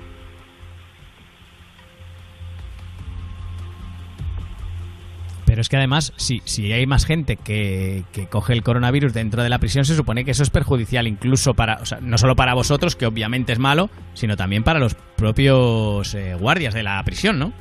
Pero 5.45 5.61
es 5.61 5.69
que 5.69 5.77
además, 5.77 6.11
si, 6.17 6.41
si 6.43 6.73
hay 6.73 6.85
más 6.85 7.05
gente 7.05 7.37
que, 7.37 8.03
que 8.11 8.27
coge 8.27 8.51
el 8.51 8.61
coronavirus 8.61 9.13
dentro 9.13 9.41
de 9.41 9.47
la 9.47 9.59
prisión, 9.59 9.85
se 9.85 9.95
supone 9.95 10.25
que 10.25 10.31
eso 10.31 10.43
es 10.43 10.49
perjudicial 10.49 11.07
incluso 11.07 11.53
para, 11.53 11.75
o 11.75 11.85
sea, 11.85 11.99
no 12.01 12.17
solo 12.17 12.35
para 12.35 12.53
vosotros, 12.53 12.97
que 12.97 13.05
obviamente 13.05 13.53
es 13.53 13.59
malo, 13.59 13.89
sino 14.15 14.35
también 14.35 14.63
para 14.63 14.79
los 14.79 14.95
propios 14.95 16.13
eh, 16.13 16.35
guardias 16.37 16.73
de 16.73 16.83
la 16.83 17.01
prisión, 17.03 17.39
¿no? 17.39 17.53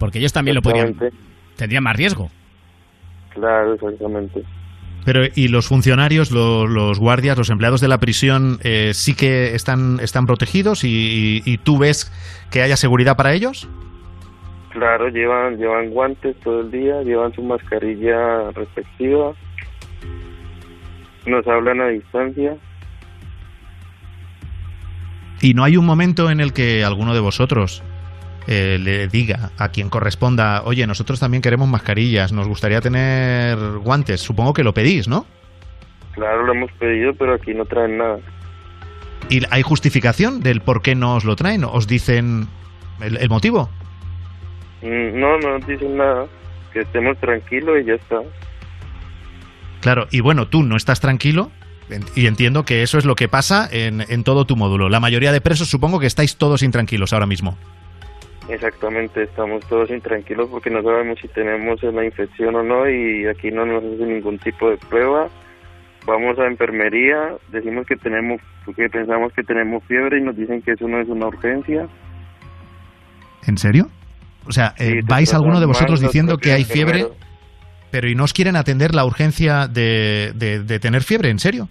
Porque 0.00 0.18
ellos 0.18 0.32
también 0.32 0.56
lo 0.56 0.62
podrían, 0.62 0.96
tendrían 1.56 1.84
más 1.84 1.96
riesgo. 1.96 2.28
Claro, 3.30 3.74
exactamente. 3.74 4.42
Pero, 5.04 5.22
¿y 5.34 5.48
los 5.48 5.66
funcionarios, 5.68 6.30
lo- 6.30 6.66
los, 6.66 6.98
guardias, 6.98 7.38
los 7.38 7.48
empleados 7.50 7.80
de 7.80 7.88
la 7.88 7.98
prisión 7.98 8.58
eh, 8.62 8.90
sí 8.94 9.14
que 9.14 9.54
están, 9.54 10.00
están 10.00 10.26
protegidos 10.26 10.84
y, 10.84 10.88
y- 10.88 11.42
y 11.50 11.58
tú 11.58 11.78
ves 11.78 12.12
que 12.50 12.60
haya 12.62 12.76
seguridad 12.76 13.16
para 13.16 13.32
ellos? 13.32 13.68
Claro, 14.70 15.08
llevan, 15.08 15.56
llevan 15.56 15.88
guantes 15.90 16.36
todo 16.44 16.60
el 16.60 16.70
día, 16.70 17.02
llevan 17.02 17.32
su 17.32 17.42
mascarilla 17.42 18.50
respectiva, 18.52 19.32
nos 21.26 21.46
hablan 21.46 21.80
a 21.80 21.88
distancia. 21.88 22.56
Y 25.40 25.54
no 25.54 25.64
hay 25.64 25.76
un 25.76 25.86
momento 25.86 26.30
en 26.30 26.40
el 26.40 26.52
que 26.52 26.84
alguno 26.84 27.14
de 27.14 27.20
vosotros 27.20 27.82
eh, 28.50 28.78
le 28.80 29.08
diga 29.08 29.50
a 29.58 29.68
quien 29.68 29.90
corresponda, 29.90 30.62
oye, 30.64 30.86
nosotros 30.86 31.20
también 31.20 31.42
queremos 31.42 31.68
mascarillas, 31.68 32.32
nos 32.32 32.48
gustaría 32.48 32.80
tener 32.80 33.58
guantes. 33.78 34.22
Supongo 34.22 34.54
que 34.54 34.64
lo 34.64 34.72
pedís, 34.72 35.06
¿no? 35.06 35.26
Claro, 36.12 36.46
lo 36.46 36.52
hemos 36.54 36.72
pedido, 36.72 37.12
pero 37.14 37.34
aquí 37.34 37.52
no 37.52 37.66
traen 37.66 37.98
nada. 37.98 38.18
¿Y 39.28 39.42
hay 39.50 39.60
justificación 39.62 40.40
del 40.40 40.62
por 40.62 40.80
qué 40.80 40.94
no 40.94 41.16
os 41.16 41.24
lo 41.24 41.36
traen? 41.36 41.62
¿Os 41.64 41.86
dicen 41.86 42.48
el, 43.02 43.18
el 43.18 43.28
motivo? 43.28 43.68
Mm, 44.80 45.20
No, 45.20 45.38
no 45.38 45.58
nos 45.58 45.66
dicen 45.66 45.98
nada, 45.98 46.24
que 46.72 46.80
estemos 46.80 47.18
tranquilos 47.18 47.76
y 47.82 47.84
ya 47.84 47.94
está. 47.94 48.16
Claro, 49.82 50.08
y 50.10 50.20
bueno, 50.20 50.48
tú 50.48 50.62
no 50.62 50.76
estás 50.76 51.00
tranquilo 51.00 51.50
y 52.14 52.26
entiendo 52.26 52.64
que 52.64 52.82
eso 52.82 52.96
es 52.96 53.04
lo 53.04 53.14
que 53.14 53.28
pasa 53.28 53.68
en, 53.70 54.04
en 54.08 54.24
todo 54.24 54.46
tu 54.46 54.56
módulo. 54.56 54.88
La 54.88 55.00
mayoría 55.00 55.32
de 55.32 55.40
presos 55.42 55.68
supongo 55.68 56.00
que 56.00 56.06
estáis 56.06 56.36
todos 56.36 56.62
intranquilos 56.62 57.12
ahora 57.12 57.26
mismo. 57.26 57.58
Exactamente, 58.48 59.24
estamos 59.24 59.62
todos 59.66 59.90
intranquilos 59.90 60.48
porque 60.48 60.70
no 60.70 60.82
sabemos 60.82 61.18
si 61.20 61.28
tenemos 61.28 61.82
la 61.82 62.04
infección 62.04 62.54
o 62.56 62.62
no 62.62 62.88
y 62.88 63.26
aquí 63.26 63.50
no 63.50 63.66
nos 63.66 63.84
hacen 63.84 64.08
ningún 64.14 64.38
tipo 64.38 64.70
de 64.70 64.78
prueba. 64.78 65.28
Vamos 66.06 66.38
a 66.38 66.46
enfermería, 66.46 67.34
decimos 67.52 67.86
que 67.86 67.96
tenemos, 67.96 68.40
porque 68.64 68.88
pensamos 68.88 69.32
que 69.34 69.42
tenemos 69.42 69.84
fiebre 69.84 70.18
y 70.18 70.22
nos 70.22 70.34
dicen 70.36 70.62
que 70.62 70.72
eso 70.72 70.88
no 70.88 70.98
es 71.00 71.08
una 71.08 71.26
urgencia. 71.26 71.86
¿En 73.46 73.58
serio? 73.58 73.88
O 74.46 74.52
sea, 74.52 74.74
eh, 74.78 74.92
Sí, 74.92 75.00
vais 75.06 75.34
alguno 75.34 75.60
de 75.60 75.66
vosotros 75.66 76.00
diciendo 76.00 76.38
que 76.38 76.52
hay 76.52 76.64
fiebre, 76.64 77.06
pero 77.90 78.08
y 78.08 78.14
no 78.14 78.24
os 78.24 78.32
quieren 78.32 78.56
atender 78.56 78.94
la 78.94 79.04
urgencia 79.04 79.66
de, 79.68 80.32
de- 80.34 80.60
de 80.60 80.78
tener 80.80 81.02
fiebre, 81.02 81.28
¿en 81.28 81.38
serio? 81.38 81.68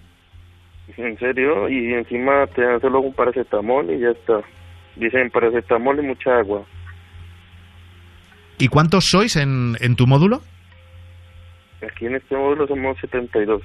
En 0.96 1.18
serio, 1.18 1.68
y 1.68 1.92
encima 1.94 2.46
te 2.54 2.62
dan 2.62 2.80
solo 2.80 3.00
un 3.00 3.12
paracetamol 3.14 3.90
y 3.90 3.98
ya 3.98 4.10
está. 4.10 4.40
Dicen 4.98 5.30
paracetamol 5.30 5.98
y 5.98 6.02
mucha 6.02 6.38
agua. 6.38 6.64
¿Y 8.58 8.68
cuántos 8.68 9.04
sois 9.04 9.36
en, 9.36 9.76
en 9.80 9.96
tu 9.96 10.06
módulo? 10.06 10.42
Aquí 11.82 12.06
en 12.06 12.16
este 12.16 12.36
módulo 12.36 12.66
somos 12.66 12.98
72. 13.00 13.62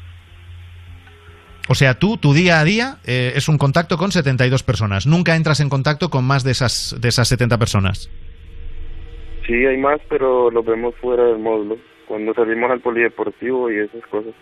O 1.70 1.76
sea, 1.76 1.94
tú, 1.94 2.18
tu 2.18 2.34
día 2.34 2.60
a 2.60 2.64
día 2.64 2.98
eh, 3.06 3.34
es 3.36 3.48
un 3.48 3.58
contacto 3.58 3.98
con 3.98 4.12
72 4.12 4.64
personas. 4.64 5.08
Nunca 5.08 5.36
entras 5.36 5.62
en 5.62 5.70
contacto 5.70 6.10
con 6.10 6.26
más 6.26 6.44
de 6.44 6.52
esas, 6.52 6.96
de 7.00 7.08
esas 7.10 7.28
70 7.30 7.58
personas. 7.58 8.10
Sí, 9.48 9.54
hay 9.54 9.78
más, 9.78 10.00
pero 10.10 10.52
los 10.52 10.66
vemos 10.66 10.94
fuera 11.02 11.24
del 11.24 11.40
módulo. 11.40 11.78
Cuando 12.08 12.34
salimos 12.34 12.70
al 12.70 12.82
polideportivo 12.82 13.72
y 13.72 13.80
esas 13.80 14.06
cosas. 14.08 14.34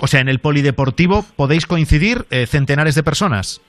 O 0.00 0.06
sea, 0.06 0.20
en 0.20 0.28
el 0.28 0.38
polideportivo 0.38 1.24
podéis 1.36 1.66
coincidir 1.66 2.24
eh, 2.30 2.46
centenares 2.46 2.94
de 2.94 3.02
personas. 3.02 3.60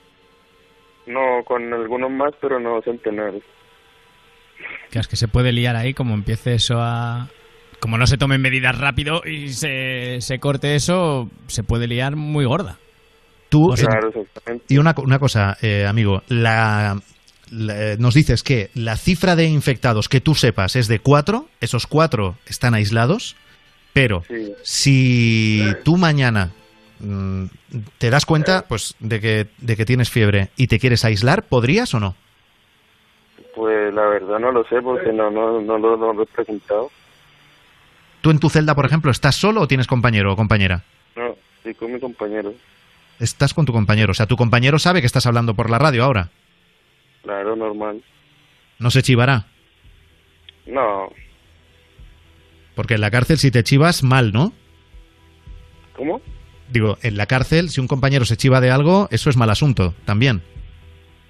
No, 1.06 1.44
con 1.44 1.72
algunos 1.72 2.10
más, 2.10 2.32
pero 2.40 2.58
no 2.60 2.80
centenares. 2.82 3.42
Es 4.92 5.08
que 5.08 5.16
se 5.16 5.28
puede 5.28 5.52
liar 5.52 5.76
ahí, 5.76 5.92
como 5.94 6.14
empiece 6.14 6.54
eso 6.54 6.76
a... 6.80 7.28
Como 7.80 7.98
no 7.98 8.06
se 8.06 8.16
tomen 8.16 8.40
medidas 8.40 8.78
rápido 8.78 9.20
y 9.26 9.48
se, 9.50 10.20
se 10.20 10.38
corte 10.38 10.74
eso, 10.74 11.28
se 11.46 11.62
puede 11.62 11.86
liar 11.86 12.16
muy 12.16 12.46
gorda. 12.46 12.78
Tú, 13.50 13.76
sea, 13.76 13.86
Claro, 13.88 14.08
exactamente. 14.08 14.64
Y 14.68 14.78
una, 14.78 14.94
co- 14.94 15.02
una 15.02 15.18
cosa, 15.18 15.58
eh, 15.60 15.84
amigo, 15.86 16.22
la, 16.28 16.98
la- 17.50 17.92
eh, 17.92 17.96
nos 17.98 18.14
dices 18.14 18.42
que 18.42 18.70
la 18.74 18.96
cifra 18.96 19.36
de 19.36 19.44
infectados 19.44 20.08
que 20.08 20.22
tú 20.22 20.34
sepas 20.34 20.74
es 20.74 20.88
de 20.88 21.00
cuatro, 21.00 21.48
esos 21.60 21.86
cuatro 21.86 22.36
están 22.46 22.72
aislados, 22.74 23.36
pero 23.92 24.22
Sí. 24.26 24.52
si 24.62 25.62
tú 25.84 25.98
mañana 25.98 26.52
te 27.98 28.10
das 28.10 28.26
cuenta 28.26 28.64
pues 28.68 28.94
de 29.00 29.20
que, 29.20 29.46
de 29.58 29.76
que 29.76 29.84
tienes 29.84 30.10
fiebre 30.10 30.50
y 30.56 30.66
te 30.66 30.78
quieres 30.78 31.04
aislar, 31.04 31.44
¿podrías 31.44 31.92
o 31.94 32.00
no? 32.00 32.14
Pues 33.54 33.92
la 33.94 34.06
verdad 34.06 34.38
no 34.38 34.52
lo 34.52 34.64
sé 34.64 34.80
porque 34.82 35.12
no, 35.12 35.30
no, 35.30 35.60
no, 35.60 35.78
lo, 35.78 35.96
no 35.96 36.12
lo 36.12 36.22
he 36.22 36.26
preguntado. 36.26 36.90
¿Tú 38.20 38.30
en 38.30 38.38
tu 38.38 38.50
celda, 38.50 38.74
por 38.74 38.86
ejemplo, 38.86 39.10
estás 39.10 39.36
solo 39.36 39.62
o 39.62 39.68
tienes 39.68 39.86
compañero 39.86 40.32
o 40.32 40.36
compañera? 40.36 40.82
No, 41.14 41.34
estoy 41.58 41.74
con 41.74 41.92
mi 41.92 42.00
compañero. 42.00 42.52
Estás 43.18 43.54
con 43.54 43.64
tu 43.64 43.72
compañero, 43.72 44.10
o 44.10 44.14
sea, 44.14 44.26
tu 44.26 44.36
compañero 44.36 44.78
sabe 44.78 45.00
que 45.00 45.06
estás 45.06 45.26
hablando 45.26 45.54
por 45.54 45.70
la 45.70 45.78
radio 45.78 46.04
ahora. 46.04 46.28
Claro, 47.22 47.56
normal. 47.56 48.02
No 48.78 48.90
se 48.90 49.02
chivará, 49.02 49.46
No, 50.66 51.08
porque 52.74 52.94
en 52.94 53.00
la 53.00 53.10
cárcel 53.10 53.38
si 53.38 53.50
te 53.50 53.64
chivas, 53.64 54.02
mal, 54.02 54.32
¿no? 54.32 54.52
¿cómo? 55.96 56.20
Digo, 56.70 56.98
en 57.02 57.16
la 57.16 57.26
cárcel, 57.26 57.68
si 57.70 57.80
un 57.80 57.86
compañero 57.88 58.24
se 58.24 58.36
chiva 58.36 58.60
de 58.60 58.70
algo, 58.70 59.08
eso 59.10 59.30
es 59.30 59.36
mal 59.36 59.50
asunto, 59.50 59.94
también. 60.04 60.42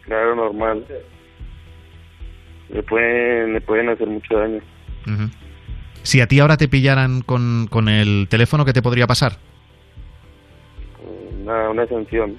Claro, 0.03 0.35
normal. 0.35 0.85
Le 2.71 2.83
pueden, 2.83 3.53
le 3.53 3.61
pueden 3.61 3.89
hacer 3.91 4.07
mucho 4.09 4.35
daño. 4.39 4.61
Ujú. 5.07 5.31
Si 6.03 6.21
a 6.21 6.27
ti 6.27 6.41
ahora 6.41 6.57
te 6.57 6.69
pillaran 6.69 7.21
con, 7.21 7.67
con 7.71 7.89
el 7.89 8.27
teléfono, 8.31 8.65
¿qué 8.65 8.73
te 8.73 8.83
podría 8.83 9.07
pasar? 9.07 9.39
Una, 11.43 11.71
una 11.71 11.87
sanción. 11.87 12.37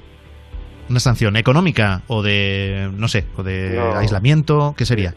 ¿Una 0.89 0.99
sanción 0.99 1.35
económica 1.35 2.01
o 2.07 2.23
de, 2.23 2.89
no 2.95 3.07
sé, 3.07 3.25
o 3.35 3.43
de 3.43 3.71
No. 3.75 3.97
aislamiento? 3.97 4.73
¿Qué 4.77 4.85
sería? 4.85 5.13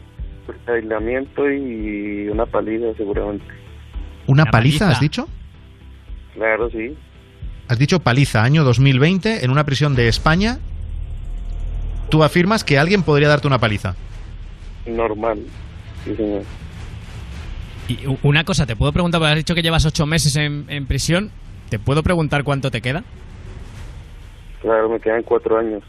Aislamiento 0.67 1.49
y 1.49 2.27
una 2.29 2.45
paliza 2.45 2.93
seguramente. 2.97 3.45
¿Una, 4.27 4.43
Una 4.43 4.51
paliza, 4.51 4.79
paliza. 4.85 4.89
has 4.89 4.99
dicho? 4.99 5.27
Claro, 6.35 6.69
sí. 6.69 6.95
Has 7.71 7.79
dicho 7.79 8.01
paliza, 8.01 8.43
año 8.43 8.65
2020, 8.65 9.45
en 9.45 9.49
una 9.49 9.63
prisión 9.63 9.95
de 9.95 10.09
España. 10.09 10.59
Tú 12.09 12.21
afirmas 12.21 12.65
que 12.65 12.77
alguien 12.77 13.01
podría 13.01 13.29
darte 13.29 13.47
una 13.47 13.59
paliza. 13.59 13.95
Normal. 14.85 15.39
Sí, 16.03 16.13
señor. 16.13 16.43
Y 17.87 17.99
una 18.23 18.43
cosa, 18.43 18.65
te 18.65 18.75
puedo 18.75 18.91
preguntar, 18.91 19.21
porque 19.21 19.31
has 19.31 19.37
dicho 19.37 19.55
que 19.55 19.61
llevas 19.61 19.85
ocho 19.85 20.05
meses 20.05 20.35
en, 20.35 20.65
en 20.67 20.85
prisión. 20.85 21.31
¿Te 21.69 21.79
puedo 21.79 22.03
preguntar 22.03 22.43
cuánto 22.43 22.71
te 22.71 22.81
queda? 22.81 23.05
Claro, 24.61 24.89
me 24.89 24.99
quedan 24.99 25.23
cuatro 25.23 25.57
años. 25.57 25.81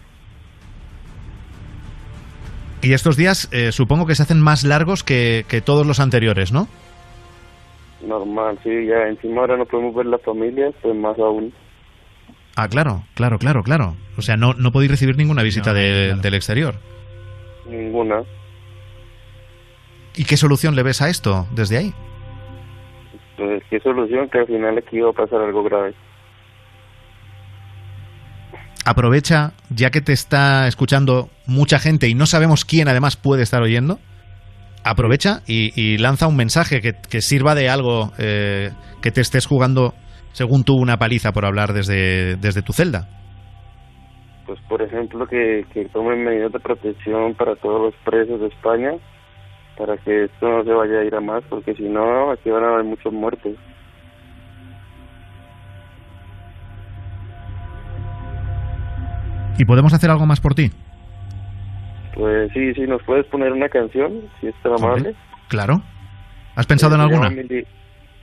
Y 2.81 2.93
estos 2.93 3.17
días 3.17 3.49
eh, 3.51 3.73
supongo 3.73 4.07
que 4.07 4.15
se 4.15 4.23
hacen 4.23 4.41
más 4.41 4.63
largos 4.63 5.03
que, 5.03 5.45
que 5.49 5.61
todos 5.61 5.85
los 5.85 5.99
anteriores, 5.99 6.53
¿no? 6.53 6.69
Normal, 8.07 8.57
sí. 8.63 8.87
Ya 8.87 9.09
encima 9.09 9.41
ahora 9.41 9.57
no 9.57 9.67
podemos 9.67 9.97
ver 9.97 10.07
la 10.07 10.19
familia, 10.19 10.71
pues 10.81 10.95
más 10.95 11.19
aún. 11.19 11.53
Ah, 12.57 12.69
claro, 12.69 13.05
claro, 13.15 13.39
claro, 13.39 13.63
claro. 13.63 13.97
O 14.17 14.23
sea, 14.23 14.37
no, 14.37 14.53
no 14.55 14.73
podéis 14.73 14.91
recibir 14.91 15.17
ninguna 15.17 15.43
visita 15.43 15.71
No, 15.73 15.79
de- 15.79 16.07
claro. 16.09 16.23
del 16.23 16.35
exterior. 16.35 16.75
Ninguna. 17.69 18.23
¿Y 20.15 20.25
qué 20.25 20.37
solución 20.37 20.75
le 20.77 20.83
ves 20.83 21.01
a 21.01 21.09
esto 21.09 21.47
desde 21.55 21.79
ahí? 21.79 21.95
Pues 23.39 23.63
qué 23.71 23.81
solución 23.81 24.29
que 24.29 24.41
al 24.41 24.47
final 24.47 24.77
aquí 24.79 24.97
iba 24.99 25.09
a 25.09 25.13
pasar 25.15 25.41
algo 25.41 25.63
grave. 25.65 25.95
Aprovecha, 28.85 29.53
ya 29.71 29.91
que 29.91 30.01
te 30.01 30.13
está 30.13 30.67
escuchando 30.67 31.31
mucha 31.47 31.79
gente 31.79 32.09
y 32.09 32.15
no 32.15 32.27
sabemos 32.27 32.65
quién 32.65 32.89
además 32.89 33.17
puede 33.17 33.43
estar 33.45 33.63
oyendo, 33.63 34.01
aprovecha 34.83 35.43
y, 35.47 35.73
y 35.81 35.99
lanza 35.99 36.27
un 36.27 36.35
mensaje 36.37 36.81
que, 36.81 36.95
que 37.09 37.21
sirva 37.23 37.55
de 37.55 37.71
algo 37.71 38.13
eh, 38.19 38.73
que 39.01 39.13
te 39.13 39.21
estés 39.21 39.47
jugando, 39.47 39.95
según 40.33 40.65
tú, 40.65 40.75
una 40.75 40.97
paliza 40.97 41.33
por 41.33 41.45
hablar 41.45 41.73
desde, 41.73 42.37
desde 42.37 42.63
tu 42.63 42.73
celda. 42.73 43.09
Pues 44.47 44.61
por 44.69 44.83
ejemplo 44.83 45.27
que, 45.27 45.65
que 45.73 45.85
tomen 45.87 46.25
medidas 46.25 46.53
de 46.53 46.61
protección 46.61 47.35
para 47.35 47.55
todos 47.57 47.81
los 47.81 47.95
presos 48.05 48.41
de 48.41 48.49
España, 48.49 48.91
para 49.79 49.97
que 49.99 50.25
esto 50.25 50.49
no 50.49 50.65
se 50.65 50.73
vaya 50.73 51.01
a 51.01 51.05
ir 51.05 51.15
a 51.15 51.21
más, 51.21 51.45
porque 51.49 51.75
si 51.75 51.85
no, 51.85 52.33
aquí 52.33 52.51
van 52.51 52.65
a 52.65 52.69
haber 52.69 52.85
muchos 52.85 53.13
muertos. 53.13 53.55
¿Y 59.59 59.65
podemos 59.65 59.93
hacer 59.95 60.11
algo 60.11 60.27
más 60.27 60.41
por 60.41 60.55
ti? 60.55 60.71
Pues 62.15 62.53
sí, 62.53 62.75
sí, 62.75 62.83
nos 62.83 63.03
puedes 63.05 63.27
poner 63.27 63.53
una 63.53 63.69
canción, 63.69 64.23
si 64.41 64.49
es 64.49 64.55
tan 64.63 64.73
amable. 64.73 65.15
Claro. 65.49 65.83
¿Has 66.57 66.67
pensado 66.67 66.95
en 66.95 67.01
Se 67.01 67.15
alguna? 67.15 67.31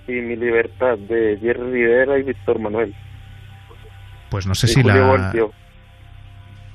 Y 0.09 0.21
Mi 0.21 0.35
Libertad 0.35 0.97
de 0.97 1.37
Jerry 1.41 1.71
Rivera 1.71 2.19
y 2.19 2.23
Víctor 2.23 2.59
Manuel. 2.59 2.93
Pues 4.29 4.45
no 4.47 4.55
sé 4.55 4.67
Y 4.67 4.69
si 4.69 4.81
Julio 4.81 5.01
la 5.01 5.07
Voltio. 5.07 5.51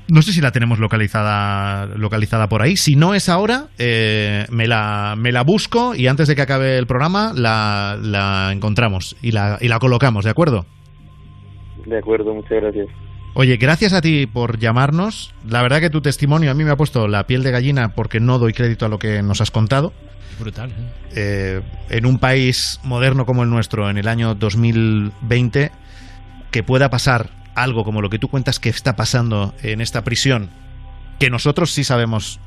no 0.09 0.23
sé 0.23 0.33
si 0.33 0.41
la 0.41 0.51
tenemos 0.53 0.79
localizada 0.79 1.87
localizada 1.97 2.49
por 2.49 2.63
ahí. 2.63 2.77
Si 2.77 2.97
no 2.97 3.15
es 3.15 3.29
ahora, 3.29 3.69
eh, 3.79 4.47
me 4.51 4.67
la 4.67 5.15
me 5.17 5.33
la 5.33 5.43
busco 5.43 5.95
y 5.95 6.07
antes 6.09 6.29
de 6.29 6.37
que 6.37 6.43
acabe 6.43 6.79
el 6.79 6.87
programa 6.87 7.33
la, 7.35 7.97
la 8.01 8.51
encontramos 8.53 9.17
y 9.23 9.33
la 9.33 9.59
y 9.61 9.69
la 9.69 9.79
colocamos, 9.79 10.25
¿de 10.25 10.31
acuerdo? 10.31 10.67
De 11.87 11.99
acuerdo, 11.99 12.35
muchas 12.35 12.61
gracias. 12.63 12.89
Oye, 13.35 13.57
gracias 13.57 13.93
a 13.93 14.01
ti 14.01 14.27
por 14.27 14.59
llamarnos. 14.59 15.35
La 15.49 15.61
verdad 15.63 15.81
que 15.81 15.91
tu 15.91 16.01
testimonio 16.01 16.51
a 16.51 16.55
mí 16.55 16.65
me 16.65 16.71
ha 16.71 16.77
puesto 16.77 17.09
la 17.09 17.27
piel 17.27 17.43
de 17.43 17.51
gallina 17.51 17.95
porque 17.95 18.21
no 18.21 18.39
doy 18.39 18.53
crédito 18.53 18.87
a 18.87 18.89
lo 18.89 18.99
que 18.99 19.23
nos 19.23 19.41
has 19.41 19.51
contado. 19.51 19.93
Brutal. 20.39 20.71
¿eh? 20.71 20.75
Eh, 21.15 21.63
en 21.91 22.07
un 22.07 22.19
país 22.19 22.81
moderno 22.83 23.27
como 23.27 23.43
el 23.43 23.51
nuestro, 23.51 23.89
en 23.91 23.99
el 23.99 24.09
año 24.09 24.35
2020, 24.35 25.71
que 26.51 26.63
pueda 26.63 26.91
pasar 26.91 27.31
algo 27.55 27.85
como 27.85 28.03
lo 28.03 28.11
que 28.11 28.19
tú 28.19 28.29
cuentas 28.29 28.59
que 28.59 28.69
está 28.69 28.97
pasando 28.97 29.55
en 29.63 29.81
esta 29.81 30.03
prisión, 30.03 30.51
que 31.19 31.31
nosotros 31.31 31.71
sí 31.73 31.85
sabemos 31.85 32.41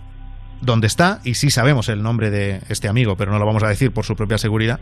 dónde 0.62 0.88
está 0.88 1.20
y 1.24 1.36
sí 1.36 1.50
sabemos 1.50 1.90
el 1.90 2.02
nombre 2.02 2.30
de 2.30 2.62
este 2.70 2.88
amigo, 2.88 3.16
pero 3.16 3.32
no 3.32 3.40
lo 3.40 3.46
vamos 3.46 3.64
a 3.64 3.68
decir 3.68 3.92
por 3.92 4.06
su 4.06 4.16
propia 4.16 4.38
seguridad, 4.38 4.80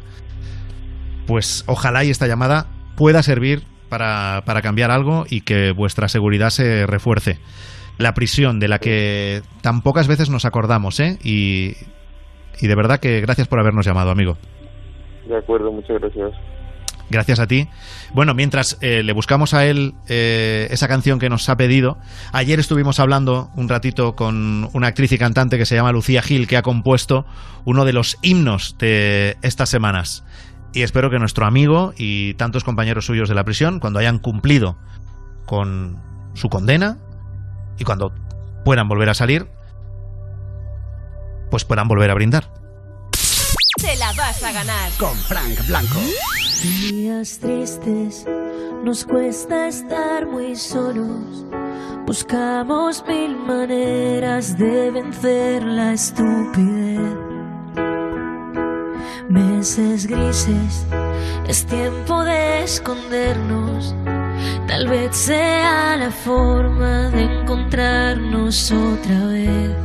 pues 1.28 1.64
ojalá 1.68 2.04
y 2.04 2.10
esta 2.10 2.28
llamada 2.28 2.68
pueda 2.96 3.24
servir 3.24 3.64
para, 3.90 4.44
para 4.46 4.62
cambiar 4.62 4.92
algo 4.92 5.26
y 5.30 5.42
que 5.42 5.72
vuestra 5.72 6.08
seguridad 6.08 6.50
se 6.50 6.86
refuerce. 6.86 7.40
La 7.98 8.14
prisión 8.14 8.60
de 8.60 8.68
la 8.68 8.80
que 8.80 9.42
tan 9.62 9.82
pocas 9.82 10.08
veces 10.08 10.30
nos 10.30 10.44
acordamos, 10.44 11.00
¿eh? 11.00 11.18
Y 12.60 12.68
de 12.68 12.76
verdad 12.76 13.00
que 13.00 13.22
gracias 13.22 13.48
por 13.48 13.60
habernos 13.60 13.86
llamado, 13.86 14.12
amigo. 14.12 14.38
De 15.28 15.38
acuerdo, 15.38 15.72
muchas 15.72 16.00
gracias. 16.00 16.34
Gracias 17.10 17.40
a 17.40 17.46
ti. 17.46 17.68
Bueno, 18.14 18.34
mientras 18.34 18.78
eh, 18.82 19.04
le 19.04 19.14
buscamos 19.14 19.54
a 19.54 19.66
él 19.66 19.94
eh, 20.08 20.68
esa 20.72 20.88
canción 20.88 21.20
que 21.20 21.30
nos 21.30 21.48
ha 21.50 21.56
pedido, 21.56 21.98
ayer 22.32 22.60
estuvimos 22.60 23.00
hablando 23.00 23.50
un 23.56 23.70
ratito 23.70 24.16
con 24.16 24.70
una 24.74 24.88
actriz 24.88 25.12
y 25.12 25.18
cantante 25.18 25.58
que 25.58 25.66
se 25.66 25.76
llama 25.76 25.92
Lucía 25.92 26.24
Gil, 26.24 26.48
que 26.48 26.58
ha 26.58 26.64
compuesto 26.64 27.26
uno 27.64 27.86
de 27.86 27.94
los 27.94 28.18
himnos 28.24 28.78
de 28.80 29.38
estas 29.44 29.70
semanas. 29.70 30.26
Y 30.74 30.82
espero 30.82 31.10
que 31.10 31.20
nuestro 31.20 31.46
amigo 31.46 31.94
y 31.96 32.34
tantos 32.34 32.64
compañeros 32.64 33.06
suyos 33.06 33.30
de 33.30 33.36
la 33.36 33.44
prisión, 33.44 33.80
cuando 33.80 34.00
hayan 34.00 34.18
cumplido 34.18 34.78
con 35.46 36.02
su 36.34 36.50
condena 36.50 36.98
y 37.78 37.84
cuando 37.84 38.14
puedan 38.66 38.88
volver 38.88 39.10
a 39.10 39.14
salir, 39.14 39.48
pues 41.50 41.66
puedan 41.66 41.88
volver 41.88 42.12
a 42.12 42.14
brindar. 42.14 42.52
Te 43.82 43.96
la 43.98 44.12
vas 44.14 44.42
a 44.44 44.52
ganar. 44.52 44.92
Con 44.98 45.16
Frank 45.16 45.68
Blanco. 45.68 46.00
Días 46.64 47.40
tristes, 47.40 48.26
nos 48.84 49.06
cuesta 49.06 49.68
estar 49.68 50.26
muy 50.26 50.56
solos. 50.56 51.46
Buscamos 52.06 53.04
mil 53.08 53.36
maneras 53.36 54.58
de 54.58 54.92
vencer 54.92 55.64
la 55.64 55.94
estupidez. 55.94 57.00
Meses 59.30 60.08
grises, 60.08 60.86
es 61.48 61.66
tiempo 61.66 62.24
de 62.24 62.64
escondernos. 62.64 63.96
Tal 64.68 64.88
vez 64.88 65.16
sea 65.16 65.98
la 65.98 66.12
forma 66.12 67.10
de 67.10 67.24
encontrarnos 67.24 68.72
otra 68.72 69.26
vez. 69.28 69.85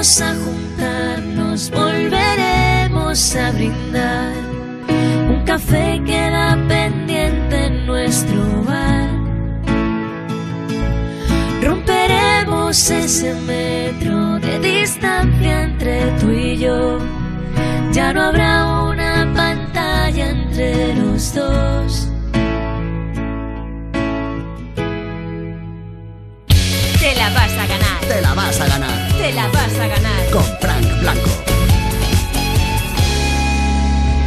Volveremos 0.00 0.22
a 0.22 0.34
juntarnos, 0.34 1.70
volveremos 1.70 3.36
a 3.36 3.50
brindar. 3.50 4.32
Un 5.28 5.44
café 5.44 6.00
queda 6.06 6.56
pendiente 6.66 7.66
en 7.66 7.86
nuestro 7.86 8.62
bar. 8.62 9.10
Romperemos 11.62 12.90
ese 12.90 13.34
metro 13.42 14.38
de 14.38 14.58
distancia 14.60 15.64
entre 15.64 16.06
tú 16.12 16.30
y 16.30 16.56
yo. 16.56 16.98
Ya 17.92 18.14
no 18.14 18.22
habrá 18.22 18.84
una 18.84 19.30
pantalla 19.36 20.30
entre 20.30 20.94
los 20.94 21.34
dos. 21.34 22.08
Te 26.98 27.14
la 27.16 27.28
vas 27.34 27.52
a 27.52 27.66
ganar. 27.66 28.00
Te 28.08 28.20
la 28.22 28.32
vas 28.32 28.60
a 28.62 28.66
ganar. 28.66 29.09
Te 29.20 29.32
la 29.32 29.48
vas 29.48 29.78
a 29.78 29.86
ganar. 29.86 30.30
Con 30.30 30.42
Frank 30.60 31.00
Blanco. 31.00 31.30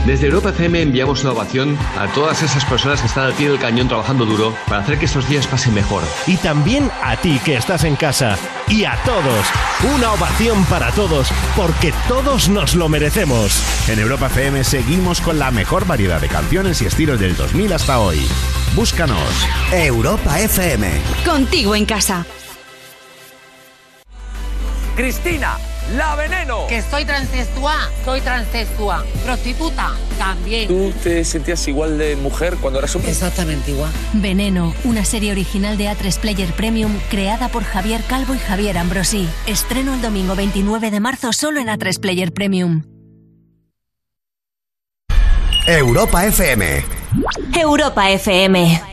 Desde 0.05 0.27
Europa 0.27 0.49
FM 0.49 0.81
enviamos 0.81 1.23
una 1.23 1.31
ovación 1.31 1.77
a 1.97 2.07
todas 2.13 2.43
esas 2.43 2.63
personas 2.65 3.01
que 3.01 3.07
están 3.07 3.23
al 3.23 3.33
pie 3.33 3.49
del 3.49 3.57
cañón 3.57 3.87
trabajando 3.87 4.25
duro 4.25 4.53
para 4.67 4.81
hacer 4.81 4.99
que 4.99 5.05
estos 5.05 5.27
días 5.27 5.47
pasen 5.47 5.73
mejor. 5.73 6.03
Y 6.27 6.37
también 6.37 6.91
a 7.01 7.15
ti 7.15 7.39
que 7.43 7.55
estás 7.55 7.85
en 7.85 7.95
casa. 7.95 8.37
Y 8.67 8.83
a 8.83 8.95
todos. 9.03 9.47
Una 9.95 10.11
ovación 10.11 10.63
para 10.65 10.91
todos, 10.91 11.31
porque 11.55 11.91
todos 12.07 12.49
nos 12.49 12.75
lo 12.75 12.87
merecemos. 12.87 13.63
En 13.89 13.97
Europa 13.97 14.27
FM 14.27 14.63
seguimos 14.63 15.21
con 15.21 15.39
la 15.39 15.49
mejor 15.49 15.87
variedad 15.87 16.21
de 16.21 16.27
canciones 16.27 16.81
y 16.81 16.85
estilos 16.85 17.19
del 17.19 17.35
2000 17.35 17.73
hasta 17.73 17.99
hoy. 17.99 18.27
Búscanos. 18.75 19.47
Europa 19.71 20.39
FM. 20.39 21.01
Contigo 21.25 21.75
en 21.75 21.85
casa. 21.85 22.25
Cristina, 24.95 25.57
la 25.95 26.15
veneno. 26.15 26.67
Que 26.67 26.81
soy 26.81 27.03
transexual, 27.03 27.89
soy 28.05 28.21
transexual. 28.21 29.03
Prostituta, 29.25 29.91
también. 30.17 30.67
¿Tú 30.67 30.93
te 31.03 31.25
sentías 31.25 31.67
igual 31.67 31.97
de 31.97 32.15
mujer 32.15 32.57
cuando 32.61 32.79
eras 32.79 32.95
hombre? 32.95 33.11
Exactamente 33.11 33.71
igual. 33.71 33.91
Veneno, 34.13 34.73
una 34.83 35.03
serie 35.03 35.31
original 35.31 35.77
de 35.77 35.89
A3 35.89 36.19
Player 36.19 36.53
Premium 36.53 36.91
creada 37.09 37.49
por 37.49 37.63
Javier 37.63 38.01
Calvo 38.07 38.35
y 38.35 38.39
Javier 38.39 38.77
Ambrosí. 38.77 39.27
Estreno 39.47 39.95
el 39.95 40.01
domingo 40.01 40.35
29 40.35 40.91
de 40.91 40.99
marzo 40.99 41.33
solo 41.33 41.59
en 41.59 41.67
A3 41.67 41.99
Player 41.99 42.31
Premium. 42.31 42.83
Europa 45.65 46.25
FM. 46.25 46.83
Europa 47.57 48.11
FM. 48.11 48.92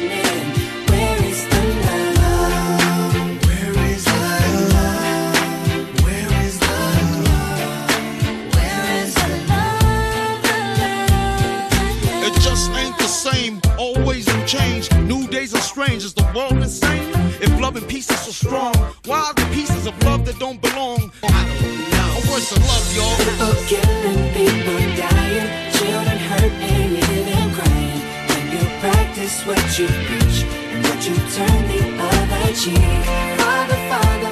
Change. 14.51 14.91
New 15.07 15.27
days 15.27 15.53
are 15.55 15.61
strange. 15.61 16.03
Is 16.03 16.13
the 16.13 16.27
world 16.35 16.57
insane? 16.67 17.09
If 17.45 17.51
love 17.61 17.77
and 17.77 17.87
peace 17.87 18.09
is 18.11 18.19
so 18.19 18.31
strong, 18.31 18.73
why 19.05 19.19
are 19.27 19.33
the 19.33 19.47
pieces 19.55 19.87
of 19.87 19.93
love 20.03 20.25
that 20.25 20.37
don't 20.39 20.61
belong? 20.61 21.11
I 21.23 21.41
don't 21.61 21.79
know. 21.93 22.11
Where's 22.27 22.49
the 22.51 22.59
love, 22.71 22.87
y'all? 22.95 23.15
People 23.23 23.55
killing, 23.71 24.21
people 24.35 24.81
dying, 24.99 25.49
children 25.77 26.19
hurt 26.29 26.53
and 26.71 26.91
you 26.99 27.41
crying. 27.57 28.01
When 28.29 28.43
you 28.55 28.63
practice 28.83 29.35
what 29.47 29.63
you 29.79 29.87
preach 30.07 30.37
and 30.71 30.83
what 30.83 30.99
you 31.07 31.15
turn 31.37 31.61
the 31.71 31.81
other 32.11 32.53
cheek. 32.61 33.03
Father, 33.39 33.79
Father, 33.91 34.31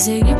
y 0.00 0.02
seguimos 0.02 0.39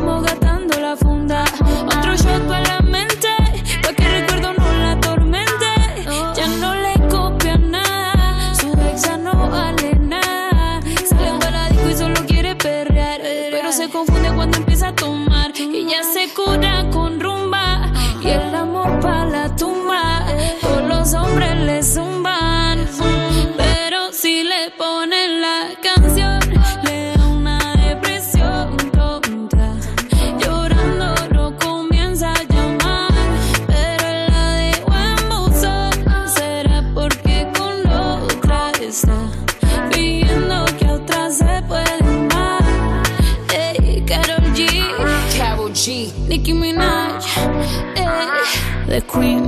the 48.91 49.01
Queen, 49.03 49.47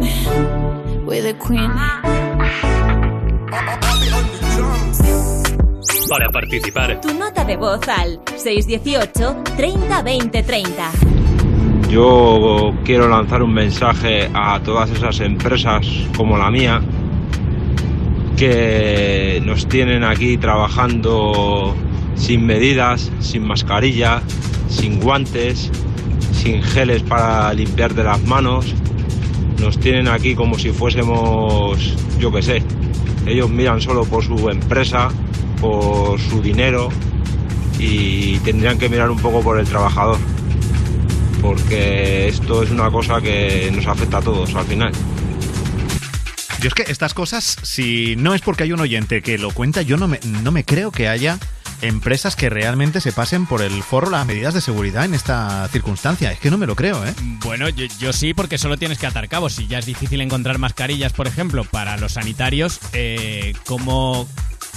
we're 1.05 1.21
the 1.21 1.37
Queen. 1.37 1.69
Para 6.07 6.29
participar, 6.31 7.01
Tu 7.01 7.13
nota 7.13 7.43
de 7.43 7.57
voz 7.57 7.81
al 7.89 8.21
618 8.37 9.43
30 9.57 10.01
20 10.01 10.43
30. 10.43 10.91
Yo 11.89 12.73
quiero 12.85 13.09
lanzar 13.09 13.43
un 13.43 13.53
mensaje 13.53 14.29
a 14.33 14.61
todas 14.63 14.89
esas 14.91 15.19
empresas 15.19 15.85
como 16.15 16.37
la 16.37 16.49
mía 16.49 16.81
que 18.37 19.41
nos 19.43 19.67
tienen 19.67 20.05
aquí 20.05 20.37
trabajando 20.37 21.75
sin 22.15 22.45
medidas, 22.45 23.11
sin 23.19 23.45
mascarilla, 23.45 24.21
sin 24.69 25.01
guantes, 25.01 25.69
sin 26.31 26.63
geles 26.63 27.03
para 27.03 27.53
limpiarte 27.53 28.05
las 28.05 28.23
manos. 28.23 28.73
Nos 29.59 29.79
tienen 29.79 30.07
aquí 30.07 30.35
como 30.35 30.57
si 30.57 30.71
fuésemos, 30.71 31.95
yo 32.19 32.31
qué 32.31 32.41
sé, 32.41 32.63
ellos 33.25 33.49
miran 33.49 33.81
solo 33.81 34.05
por 34.05 34.23
su 34.23 34.49
empresa, 34.49 35.09
por 35.61 36.19
su 36.19 36.41
dinero 36.41 36.89
y 37.79 38.37
tendrían 38.39 38.77
que 38.77 38.89
mirar 38.89 39.09
un 39.09 39.19
poco 39.19 39.41
por 39.41 39.59
el 39.59 39.65
trabajador 39.65 40.17
porque 41.43 42.29
esto 42.29 42.63
es 42.63 42.71
una 42.71 42.89
cosa 42.89 43.19
que 43.19 43.69
nos 43.75 43.85
afecta 43.85 44.19
a 44.19 44.21
todos 44.21 44.55
al 44.55 44.65
final. 44.65 44.93
Yo 46.61 46.69
es 46.69 46.73
que 46.73 46.85
estas 46.87 47.13
cosas, 47.13 47.57
si 47.63 48.15
no 48.15 48.33
es 48.33 48.41
porque 48.41 48.63
hay 48.63 48.71
un 48.71 48.79
oyente 48.79 49.21
que 49.21 49.37
lo 49.37 49.51
cuenta, 49.51 49.81
yo 49.81 49.97
no 49.97 50.07
me, 50.07 50.21
no 50.23 50.53
me 50.53 50.63
creo 50.63 50.91
que 50.91 51.09
haya 51.09 51.37
empresas 51.83 52.35
que 52.35 52.49
realmente 52.49 53.01
se 53.01 53.11
pasen 53.11 53.45
por 53.45 53.61
el 53.61 53.83
forro 53.83 54.09
las 54.09 54.25
medidas 54.25 54.53
de 54.53 54.61
seguridad 54.61 55.05
en 55.05 55.13
esta 55.13 55.67
circunstancia. 55.67 56.31
Es 56.31 56.39
que 56.39 56.49
no 56.49 56.57
me 56.57 56.65
lo 56.65 56.75
creo, 56.75 57.05
¿eh? 57.05 57.13
Bueno, 57.43 57.67
yo, 57.69 58.13
sí, 58.13 58.33
porque 58.33 58.57
solo 58.57 58.77
tienes 58.77 58.97
que 58.97 59.05
atar 59.05 59.27
cabos. 59.27 59.53
Si 59.53 59.67
ya 59.67 59.79
es 59.79 59.85
difícil 59.85 60.21
encontrar 60.21 60.57
mascarillas, 60.59 61.13
por 61.13 61.27
ejemplo, 61.27 61.65
para 61.65 61.97
los 61.97 62.13
sanitarios, 62.13 62.79
eh, 62.93 63.53
¿cómo 63.65 64.27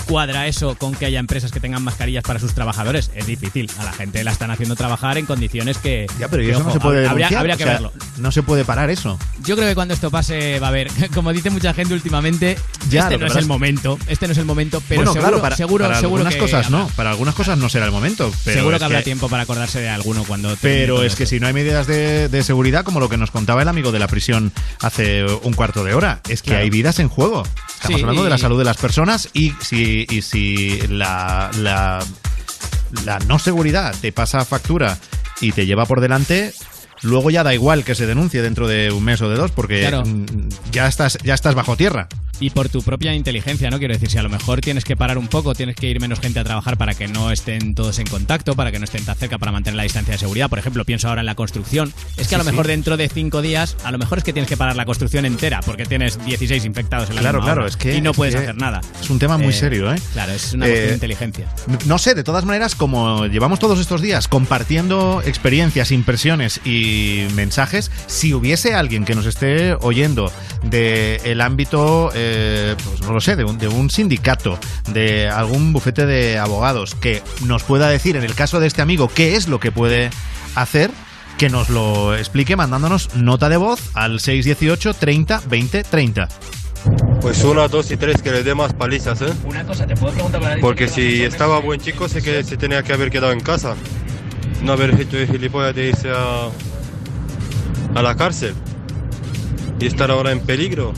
cuadra 0.07 0.47
eso 0.47 0.77
con 0.77 0.95
que 0.95 1.07
haya 1.07 1.19
empresas 1.19 1.51
que 1.51 1.61
tengan 1.61 1.83
mascarillas 1.83 2.23
para 2.23 2.39
sus 2.39 2.55
trabajadores? 2.55 3.11
Es 3.15 3.27
difícil. 3.27 3.71
A 3.79 3.85
la 3.85 3.93
gente 3.93 4.23
la 4.25 4.33
están 4.33 4.51
haciendo 4.51 4.77
trabajar 4.77 5.19
en 5.19 5.27
condiciones 5.27 5.79
que. 5.79 6.07
Ya, 6.19 6.29
pero 6.29 6.43
¿y 6.43 6.47
que, 6.47 6.53
eso 6.53 6.63
no 6.63 6.73
se 6.73 6.81
puede 6.81 7.07
habría, 7.07 7.29
O 7.29 7.45
que 7.45 7.57
sea, 7.57 7.67
verlo. 7.73 7.93
No 8.19 8.31
se 8.33 8.43
puede 8.43 8.65
parar 8.65 8.91
eso. 8.91 9.19
Yo 9.45 9.57
creo 9.57 9.69
que 9.69 9.75
cuando 9.75 9.95
esto 9.95 10.11
pase 10.11 10.59
va 10.61 10.67
a 10.67 10.71
haber, 10.71 10.89
como 11.15 11.33
dice 11.33 11.51
mucha 11.51 11.73
gente 11.75 11.95
últimamente, 11.95 12.57
Ya, 12.89 13.03
este 13.03 13.19
no 13.19 13.27
es 13.27 13.37
el 13.37 13.47
momento, 13.47 13.99
este 14.07 14.27
no 14.27 14.33
es 14.33 14.39
el 14.39 14.45
momento, 14.45 14.83
pero 14.89 15.01
bueno, 15.01 15.13
seguro, 15.13 15.29
claro, 15.29 15.43
para, 15.43 15.57
seguro, 15.57 15.85
para 15.87 16.01
seguro 16.01 16.17
algunas 16.23 16.35
que 16.35 16.41
cosas 16.41 16.67
habrá. 16.67 16.79
no. 16.79 16.89
Para 16.89 17.11
algunas 17.11 17.35
cosas 17.35 17.59
no 17.59 17.69
será 17.69 17.87
el 17.87 17.93
momento. 17.93 18.31
Pero 18.45 18.59
seguro 18.61 18.79
que 18.79 18.85
habrá 18.85 19.03
tiempo 19.03 19.29
para 19.29 19.43
acordarse 19.45 19.81
de 19.81 19.89
alguno 19.89 20.25
cuando 20.25 20.57
Pero 20.61 21.03
es 21.03 21.15
que 21.17 21.25
esto. 21.25 21.35
si 21.37 21.41
no 21.41 21.47
hay 21.47 21.53
medidas 21.53 21.87
de, 21.87 22.29
de 22.29 22.43
seguridad, 22.43 22.85
como 22.85 23.01
lo 23.01 23.09
que 23.09 23.17
nos 23.17 23.31
contaba 23.31 23.63
el 23.63 23.69
amigo 23.69 23.93
de 23.93 23.99
la 23.99 24.07
prisión 24.09 24.53
hace 24.81 25.25
un 25.25 25.53
cuarto 25.55 25.85
de 25.85 25.95
hora, 25.95 26.21
es 26.29 26.43
que 26.43 26.47
Claro. 26.51 26.63
hay 26.65 26.71
vidas 26.71 26.99
en 27.01 27.09
juego. 27.09 27.43
Estamos 27.43 27.99
Sí, 27.99 28.03
hablando 28.03 28.25
de 28.25 28.31
la 28.31 28.39
salud 28.39 28.59
de 28.59 28.65
las 28.65 28.77
personas 28.77 29.29
y 29.33 29.53
si, 29.61 29.86
y 29.87 30.23
si 30.23 30.79
la, 30.89 31.51
la, 31.59 32.05
la 33.05 33.19
no 33.21 33.39
seguridad 33.39 33.95
te 34.01 34.13
pasa 34.13 34.45
factura 34.45 34.99
y 35.41 35.53
te 35.53 35.67
lleva 35.67 35.87
por 35.87 36.01
delante, 36.01 36.53
luego 37.03 37.31
ya 37.31 37.43
da 37.45 37.55
igual 37.55 37.85
que 37.85 37.95
se 37.95 38.07
denuncie 38.07 38.43
dentro 38.43 38.67
de 38.69 38.91
un 38.93 39.05
mes 39.05 39.21
o 39.23 39.29
de 39.29 39.37
dos, 39.37 39.51
porque 39.51 39.81
Claro. 39.81 40.05
mm, 40.05 40.27
ya, 40.73 40.87
estás, 40.89 41.19
ya 41.23 41.35
estás 41.35 41.55
bajo 41.55 41.77
tierra. 41.77 42.09
Y 42.39 42.51
por 42.51 42.69
tu 42.69 42.83
propia 42.83 43.15
inteligencia, 43.15 43.71
¿no? 43.71 43.79
Quiero 43.79 43.95
decir, 43.95 44.11
si 44.11 44.19
a 44.19 44.23
lo 44.23 44.29
mejor 44.29 44.61
tienes 44.61 44.85
que 44.85 44.95
parar 44.95 45.17
un 45.17 45.27
poco, 45.27 45.55
tienes 45.55 45.75
que 45.75 45.87
ir 45.89 46.01
menos 46.03 46.21
gente 46.21 46.39
a 46.39 46.45
trabajar 46.45 46.77
para 46.77 46.93
que 46.93 47.09
no 47.09 47.31
estén 47.31 47.75
todos 47.75 47.99
en 47.99 48.07
contacto, 48.07 48.55
para 48.55 48.71
que 48.71 48.79
no 48.79 48.85
estén 48.85 49.07
tan 49.07 49.17
cerca, 49.17 49.39
para 49.39 49.53
mantener 49.53 49.77
la 49.79 49.85
distancia 49.85 50.13
de 50.13 50.19
seguridad. 50.19 50.51
Por 50.51 50.59
ejemplo, 50.59 50.85
pienso 50.85 51.09
ahora 51.09 51.23
en 51.23 51.27
la 51.27 51.35
construcción. 51.35 51.95
Es 52.19 52.29
que 52.29 52.35
a 52.35 52.39
lo 52.39 52.45
mejor 52.45 52.67
sí. 52.67 52.73
dentro 52.73 52.99
de 52.99 53.09
cinco 53.09 53.41
días, 53.41 53.75
a 53.85 53.91
lo 53.91 53.97
mejor 53.97 54.19
es 54.19 54.25
que 54.25 54.35
tienes 54.35 54.51
que 54.51 54.57
parar 54.59 54.77
la 54.77 54.85
construcción 54.85 55.25
entera, 55.25 55.61
porque 55.65 55.87
tienes 55.87 56.23
16 56.27 56.67
infectados 56.67 57.09
en 57.09 57.15
la 57.17 57.23
Claro, 57.23 57.39
misma 57.39 57.47
claro, 57.53 57.61
hora 57.63 57.71
es 57.71 57.77
que- 57.79 57.95
Y 57.97 58.03
no 58.03 58.11
es 58.11 58.17
puedes 58.19 58.35
hacer 58.35 58.55
nada. 58.55 58.83
es 59.01 59.09
un 59.09 59.19
tema 59.19 59.39
muy 59.39 59.55
serio, 59.55 59.91
¿eh? 59.91 59.97
Claro, 60.13 60.33
es 60.33 60.53
una 60.53 60.67
Eh, 60.67 60.69
cuestión 60.69 60.89
de 60.91 60.95
inteligencia. 60.95 61.47
No 61.87 61.97
sé, 61.97 62.15
de 62.15 62.23
todas 62.23 62.45
maneras, 62.45 62.75
como 62.75 63.25
llevamos 63.29 63.59
todos 63.59 63.81
estos 63.81 64.03
días 64.03 64.29
compartiendo 64.29 65.23
experiencias, 65.25 65.91
impresiones 65.91 66.61
y 66.67 66.86
mensajes, 67.35 67.91
si 68.07 68.35
hubiese 68.35 68.75
alguien 68.75 69.05
que 69.05 69.15
nos 69.15 69.27
esté 69.27 69.75
oyendo 69.81 70.33
del 70.63 71.41
ámbito, 71.41 72.11
eh, 72.15 72.75
pues 72.85 73.03
no 73.03 73.13
lo 73.13 73.21
sé, 73.21 73.37
de 73.37 73.45
un, 73.45 73.59
de 73.59 73.69
un 73.69 73.91
sindicato, 73.91 74.59
de 74.93 75.29
algún 75.29 75.73
bufete 75.73 76.07
de 76.07 76.39
abogados, 76.39 76.95
que 76.95 77.23
nos 77.45 77.63
pueda 77.63 77.89
decir, 77.89 78.17
en 78.17 78.25
el 78.25 78.35
caso 78.35 78.61
de 78.61 78.67
este 78.67 78.83
amigo, 78.83 79.09
qué 79.15 79.37
es 79.37 79.49
lo 79.49 79.61
que 79.61 79.73
puede 79.73 80.11
hacer, 80.55 80.91
que 81.39 81.49
nos 81.51 81.69
lo 81.69 82.17
explique 82.17 82.57
mandándonos 82.57 83.15
nota 83.15 83.49
de 83.49 83.59
voz 83.59 83.81
al 83.95 84.21
618 84.21 84.95
30 84.95 85.43
20 85.49 85.83
30. 85.85 86.29
Pues 87.21 87.43
una, 87.45 87.67
dos 87.69 87.91
y 87.91 87.97
tres 87.97 88.23
que 88.23 88.31
le 88.31 88.43
dé 88.43 88.55
más 88.55 88.73
palizas, 88.73 89.21
¿eh? 89.23 89.33
Una 89.45 89.65
cosa, 89.65 89.87
te 89.87 89.97
puedo 89.97 90.13
preguntar 90.13 90.41
para 90.41 90.61
Porque 90.61 90.89
si 90.89 91.25
estaba 91.25 91.59
buen 91.61 91.81
chico, 91.81 92.09
sé 92.09 92.23
que 92.23 92.45
se 92.45 92.57
tenía 92.57 92.83
que 92.83 92.93
haber 92.93 93.11
quedado 93.11 93.33
en 93.33 93.41
casa. 93.41 93.75
No 94.63 94.73
haber 94.73 94.99
hecho 95.01 95.17
de 95.17 95.27
gilipollas 95.27 95.75
de 95.75 95.89
irse 95.89 96.11
a, 96.11 96.49
a 97.95 98.03
la 98.03 98.17
cárcel. 98.17 98.55
Y 99.79 99.87
estar 99.87 100.11
ahora 100.11 100.33
en 100.33 100.41
peligro. 100.41 100.93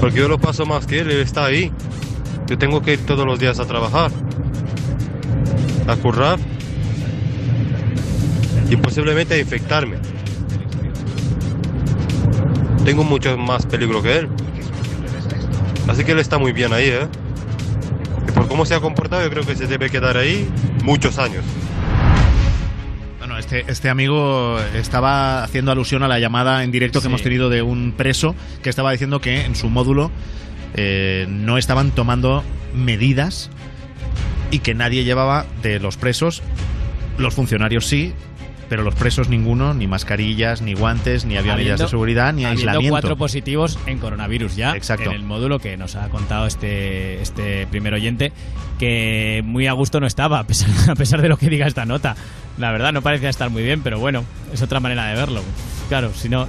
Porque 0.00 0.18
yo 0.18 0.28
lo 0.28 0.38
paso 0.38 0.66
más 0.66 0.86
que 0.86 1.00
él, 1.00 1.10
él 1.10 1.20
está 1.20 1.44
ahí. 1.44 1.72
Yo 2.46 2.58
tengo 2.58 2.82
que 2.82 2.94
ir 2.94 3.06
todos 3.06 3.26
los 3.26 3.38
días 3.38 3.58
a 3.58 3.64
trabajar. 3.64 4.10
A 5.86 5.96
currar. 5.96 6.38
Y 8.70 8.76
posiblemente 8.76 9.34
a 9.34 9.38
infectarme. 9.38 9.98
Tengo 12.84 13.02
mucho 13.02 13.36
más 13.38 13.64
peligro 13.66 14.02
que 14.02 14.18
él. 14.18 14.28
Así 15.88 16.04
que 16.04 16.12
él 16.12 16.18
está 16.18 16.38
muy 16.38 16.52
bien 16.52 16.72
ahí, 16.72 16.88
¿eh? 16.88 17.08
Y 18.28 18.32
por 18.32 18.48
cómo 18.48 18.64
se 18.66 18.74
ha 18.74 18.80
comportado, 18.80 19.22
yo 19.22 19.30
creo 19.30 19.44
que 19.44 19.56
se 19.56 19.66
debe 19.66 19.90
quedar 19.90 20.16
ahí 20.16 20.48
muchos 20.82 21.18
años. 21.18 21.44
Este, 23.44 23.64
este 23.70 23.90
amigo 23.90 24.58
estaba 24.74 25.44
haciendo 25.44 25.70
alusión 25.70 26.02
a 26.02 26.08
la 26.08 26.18
llamada 26.18 26.64
en 26.64 26.70
directo 26.72 27.00
que 27.00 27.02
Sí. 27.02 27.08
hemos 27.08 27.20
tenido 27.22 27.50
de 27.50 27.60
un 27.60 27.92
preso 27.92 28.34
que 28.62 28.70
estaba 28.70 28.90
diciendo 28.90 29.20
que 29.20 29.44
en 29.44 29.54
su 29.54 29.68
módulo 29.68 30.10
eh, 30.74 31.26
no 31.28 31.58
estaban 31.58 31.90
tomando 31.90 32.42
medidas 32.74 33.50
y 34.50 34.60
que 34.60 34.72
nadie 34.74 35.04
llevaba 35.04 35.44
de 35.62 35.78
los 35.78 35.98
presos, 35.98 36.42
los 37.18 37.34
funcionarios 37.34 37.86
sí, 37.86 38.14
pero 38.70 38.82
los 38.82 38.94
presos 38.94 39.28
ninguno, 39.28 39.74
ni 39.74 39.86
mascarillas, 39.86 40.62
ni 40.62 40.72
guantes, 40.72 41.26
ni 41.26 41.36
había 41.36 41.54
medidas 41.54 41.80
de 41.80 41.88
seguridad, 41.88 42.32
ni 42.32 42.46
aislamiento. 42.46 42.90
cuatro 42.92 43.16
positivos 43.18 43.78
en 43.84 43.98
coronavirus 43.98 44.56
ya 44.56 44.74
Exacto. 44.74 45.10
en 45.10 45.16
el 45.16 45.22
módulo 45.22 45.58
que 45.58 45.76
nos 45.76 45.96
ha 45.96 46.08
contado 46.08 46.46
este, 46.46 47.20
este 47.20 47.66
primer 47.66 47.92
oyente 47.92 48.32
que 48.78 49.42
muy 49.44 49.66
a 49.66 49.72
gusto 49.74 50.00
no 50.00 50.06
estaba 50.06 50.38
a 50.38 50.46
pesar, 50.46 50.70
a 50.90 50.94
pesar 50.94 51.20
de 51.20 51.28
lo 51.28 51.36
que 51.36 51.50
diga 51.50 51.66
esta 51.66 51.84
nota 51.84 52.16
la 52.58 52.70
verdad 52.72 52.92
no 52.92 53.02
parecía 53.02 53.28
estar 53.30 53.50
muy 53.50 53.62
bien 53.62 53.82
pero 53.82 53.98
bueno 53.98 54.24
es 54.52 54.62
otra 54.62 54.80
manera 54.80 55.06
de 55.06 55.14
verlo 55.16 55.42
claro 55.88 56.12
si 56.14 56.28
no 56.28 56.46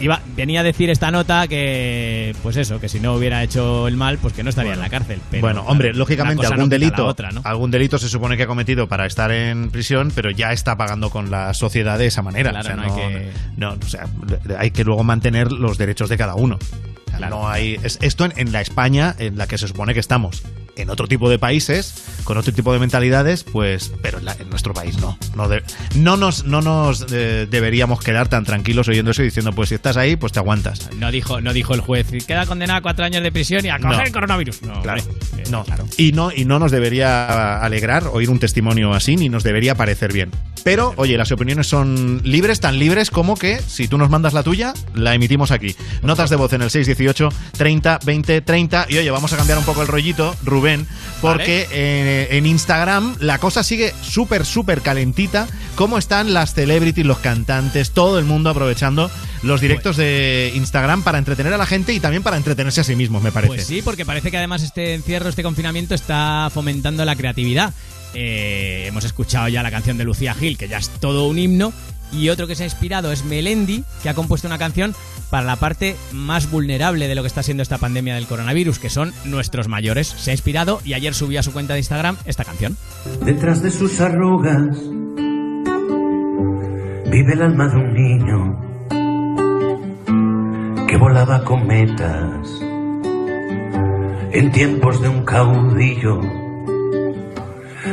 iba 0.00 0.20
venía 0.34 0.60
a 0.60 0.62
decir 0.62 0.90
esta 0.90 1.10
nota 1.10 1.46
que 1.46 2.34
pues 2.42 2.56
eso 2.56 2.80
que 2.80 2.88
si 2.88 2.98
no 2.98 3.14
hubiera 3.14 3.42
hecho 3.44 3.86
el 3.86 3.96
mal 3.96 4.18
pues 4.18 4.32
que 4.34 4.42
no 4.42 4.50
estaría 4.50 4.72
en 4.72 4.80
la 4.80 4.88
cárcel 4.88 5.20
pero, 5.30 5.42
bueno, 5.42 5.62
hombre, 5.66 5.92
lógicamente 5.94 6.42
no 6.42 6.48
algún 6.54 6.68
delito, 6.70 7.06
otra, 7.06 7.30
¿no? 7.30 7.42
algún 7.44 7.70
delito 7.70 7.98
se 7.98 8.08
supone 8.08 8.36
que 8.36 8.44
ha 8.44 8.46
cometido 8.46 8.88
para 8.88 9.06
estar 9.06 9.30
en 9.30 9.70
prisión, 9.70 10.10
pero 10.14 10.30
ya 10.30 10.52
está 10.52 10.76
pagando 10.76 11.10
con 11.10 11.30
la 11.30 11.54
sociedad 11.54 11.98
de 11.98 12.06
esa 12.06 12.22
manera. 12.22 12.50
Claro, 12.50 12.64
o 12.64 12.66
sea, 12.66 12.76
no 12.76 12.82
hay 12.82 12.90
que- 13.12 13.30
no, 13.56 13.72
o 13.74 13.86
sea, 13.88 14.06
hay 14.58 14.70
que 14.72 14.82
luego 14.82 15.04
mantener 15.04 15.52
los 15.52 15.78
derechos 15.78 16.08
de 16.08 16.16
cada 16.16 16.34
uno. 16.34 16.58
No 17.30 17.48
hay 17.48 17.78
es- 17.82 17.98
esto 18.00 18.24
en, 18.24 18.32
en 18.36 18.50
la 18.52 18.60
España 18.62 19.14
en 19.18 19.36
la 19.38 19.46
que 19.46 19.58
se 19.58 19.68
supone 19.68 19.94
que 19.94 20.00
estamos. 20.00 20.42
En 20.76 20.90
otro 20.90 21.06
tipo 21.06 21.28
de 21.30 21.38
países, 21.38 21.94
con 22.24 22.36
otro 22.38 22.52
tipo 22.52 22.72
de 22.72 22.78
mentalidades, 22.78 23.44
pues, 23.44 23.92
pero 24.02 24.18
en, 24.18 24.24
la- 24.24 24.34
en 24.38 24.48
nuestro 24.50 24.72
país 24.74 24.98
no. 24.98 25.18
No, 25.36 25.48
de- 25.48 25.62
no 25.94 26.16
nos, 26.16 26.44
no 26.44 26.60
nos 26.62 27.06
eh, 27.12 27.46
deberíamos 27.50 28.00
quedar 28.00 28.28
tan 28.28 28.44
tranquilos 28.44 28.88
oyendo 28.88 29.10
eso 29.10 29.22
y 29.22 29.26
diciendo, 29.26 29.52
pues 29.52 29.68
si 29.70 29.74
estás 29.74 29.96
ahí, 29.96 30.16
pues 30.16 30.32
te 30.32 30.38
aguantas. 30.38 30.90
No 30.98 31.10
dijo, 31.10 31.40
no 31.40 31.52
dijo 31.52 31.74
el 31.74 31.80
juez, 31.80 32.06
queda 32.26 32.46
condenado 32.46 32.78
a 32.78 32.82
cuatro 32.82 33.04
años 33.04 33.22
de 33.22 33.32
prisión 33.32 33.64
y 33.64 33.68
a 33.70 33.78
coger 33.78 33.96
No. 33.98 34.02
el 34.04 34.12
coronavirus. 34.12 34.62
No, 34.62 34.82
Claro. 34.82 35.02
hombre. 35.02 35.44
No, 35.50 35.64
y 35.98 36.12
no, 36.12 36.30
y 36.34 36.44
no 36.44 36.58
nos 36.58 36.70
debería 36.70 37.58
alegrar 37.62 38.04
oír 38.12 38.30
un 38.30 38.38
testimonio 38.38 38.92
así, 38.94 39.16
ni 39.16 39.28
nos 39.28 39.42
debería 39.42 39.74
parecer 39.74 40.12
bien. 40.12 40.30
Pero, 40.64 40.94
oye, 40.96 41.16
las 41.18 41.32
opiniones 41.32 41.66
son 41.66 42.20
libres, 42.22 42.60
tan 42.60 42.78
libres 42.78 43.10
como 43.10 43.36
que 43.36 43.60
si 43.60 43.88
tú 43.88 43.98
nos 43.98 44.08
mandas 44.10 44.32
la 44.32 44.42
tuya, 44.44 44.72
la 44.94 45.14
emitimos 45.14 45.50
aquí. 45.50 45.74
Notas 46.02 46.30
de 46.30 46.36
voz 46.36 46.52
en 46.52 46.62
el 46.62 46.70
618 46.70 47.28
30 47.58 47.98
20 48.04 48.40
30. 48.42 48.86
Y 48.88 48.98
oye, 48.98 49.10
vamos 49.10 49.32
a 49.32 49.36
cambiar 49.36 49.58
un 49.58 49.64
poco 49.64 49.82
el 49.82 49.88
rollito, 49.88 50.34
Rubén, 50.44 50.61
porque 51.20 51.66
eh, 51.70 52.28
en 52.30 52.46
Instagram 52.46 53.16
la 53.20 53.38
cosa 53.38 53.62
sigue 53.62 53.92
súper, 54.02 54.44
súper 54.44 54.80
calentita. 54.80 55.46
¿Cómo 55.74 55.98
están 55.98 56.34
las 56.34 56.54
celebrities, 56.54 57.06
los 57.06 57.18
cantantes, 57.18 57.92
todo 57.92 58.18
el 58.18 58.24
mundo 58.24 58.50
aprovechando 58.50 59.10
los 59.42 59.60
directos 59.60 59.96
de 59.96 60.52
Instagram 60.54 61.02
para 61.02 61.18
entretener 61.18 61.52
a 61.52 61.56
la 61.56 61.66
gente 61.66 61.92
y 61.92 62.00
también 62.00 62.22
para 62.22 62.36
entretenerse 62.36 62.82
a 62.82 62.84
sí 62.84 62.96
mismos, 62.96 63.22
me 63.22 63.32
parece? 63.32 63.54
Pues 63.54 63.66
sí, 63.66 63.82
porque 63.82 64.04
parece 64.04 64.30
que 64.30 64.36
además 64.36 64.62
este 64.62 64.94
encierro, 64.94 65.28
este 65.28 65.42
confinamiento 65.42 65.94
está 65.94 66.50
fomentando 66.52 67.04
la 67.04 67.16
creatividad. 67.16 67.72
Eh, 68.14 68.84
hemos 68.86 69.04
escuchado 69.04 69.48
ya 69.48 69.62
la 69.62 69.70
canción 69.70 69.96
de 69.96 70.04
Lucía 70.04 70.34
Gil, 70.34 70.58
que 70.58 70.68
ya 70.68 70.78
es 70.78 70.88
todo 70.88 71.26
un 71.26 71.38
himno. 71.38 71.72
Y 72.12 72.28
otro 72.28 72.46
que 72.46 72.54
se 72.54 72.62
ha 72.62 72.66
inspirado 72.66 73.10
es 73.10 73.24
Melendi, 73.24 73.84
que 74.02 74.08
ha 74.08 74.14
compuesto 74.14 74.46
una 74.46 74.58
canción 74.58 74.94
para 75.30 75.46
la 75.46 75.56
parte 75.56 75.96
más 76.12 76.50
vulnerable 76.50 77.08
de 77.08 77.14
lo 77.14 77.22
que 77.22 77.28
está 77.28 77.42
siendo 77.42 77.62
esta 77.62 77.78
pandemia 77.78 78.14
del 78.14 78.26
coronavirus, 78.26 78.78
que 78.78 78.90
son 78.90 79.12
nuestros 79.24 79.66
mayores. 79.66 80.08
Se 80.08 80.30
ha 80.30 80.34
inspirado 80.34 80.80
y 80.84 80.92
ayer 80.92 81.14
subió 81.14 81.40
a 81.40 81.42
su 81.42 81.52
cuenta 81.52 81.72
de 81.72 81.80
Instagram 81.80 82.16
esta 82.26 82.44
canción. 82.44 82.76
Detrás 83.24 83.62
de 83.62 83.70
sus 83.70 83.98
arrugas 84.00 84.76
vive 87.10 87.32
el 87.32 87.42
alma 87.42 87.68
de 87.68 87.76
un 87.76 87.94
niño 87.94 88.72
que 90.86 90.96
volaba 90.98 91.44
cometas 91.44 92.48
en 94.32 94.50
tiempos 94.50 95.00
de 95.00 95.08
un 95.08 95.24
caudillo. 95.24 96.20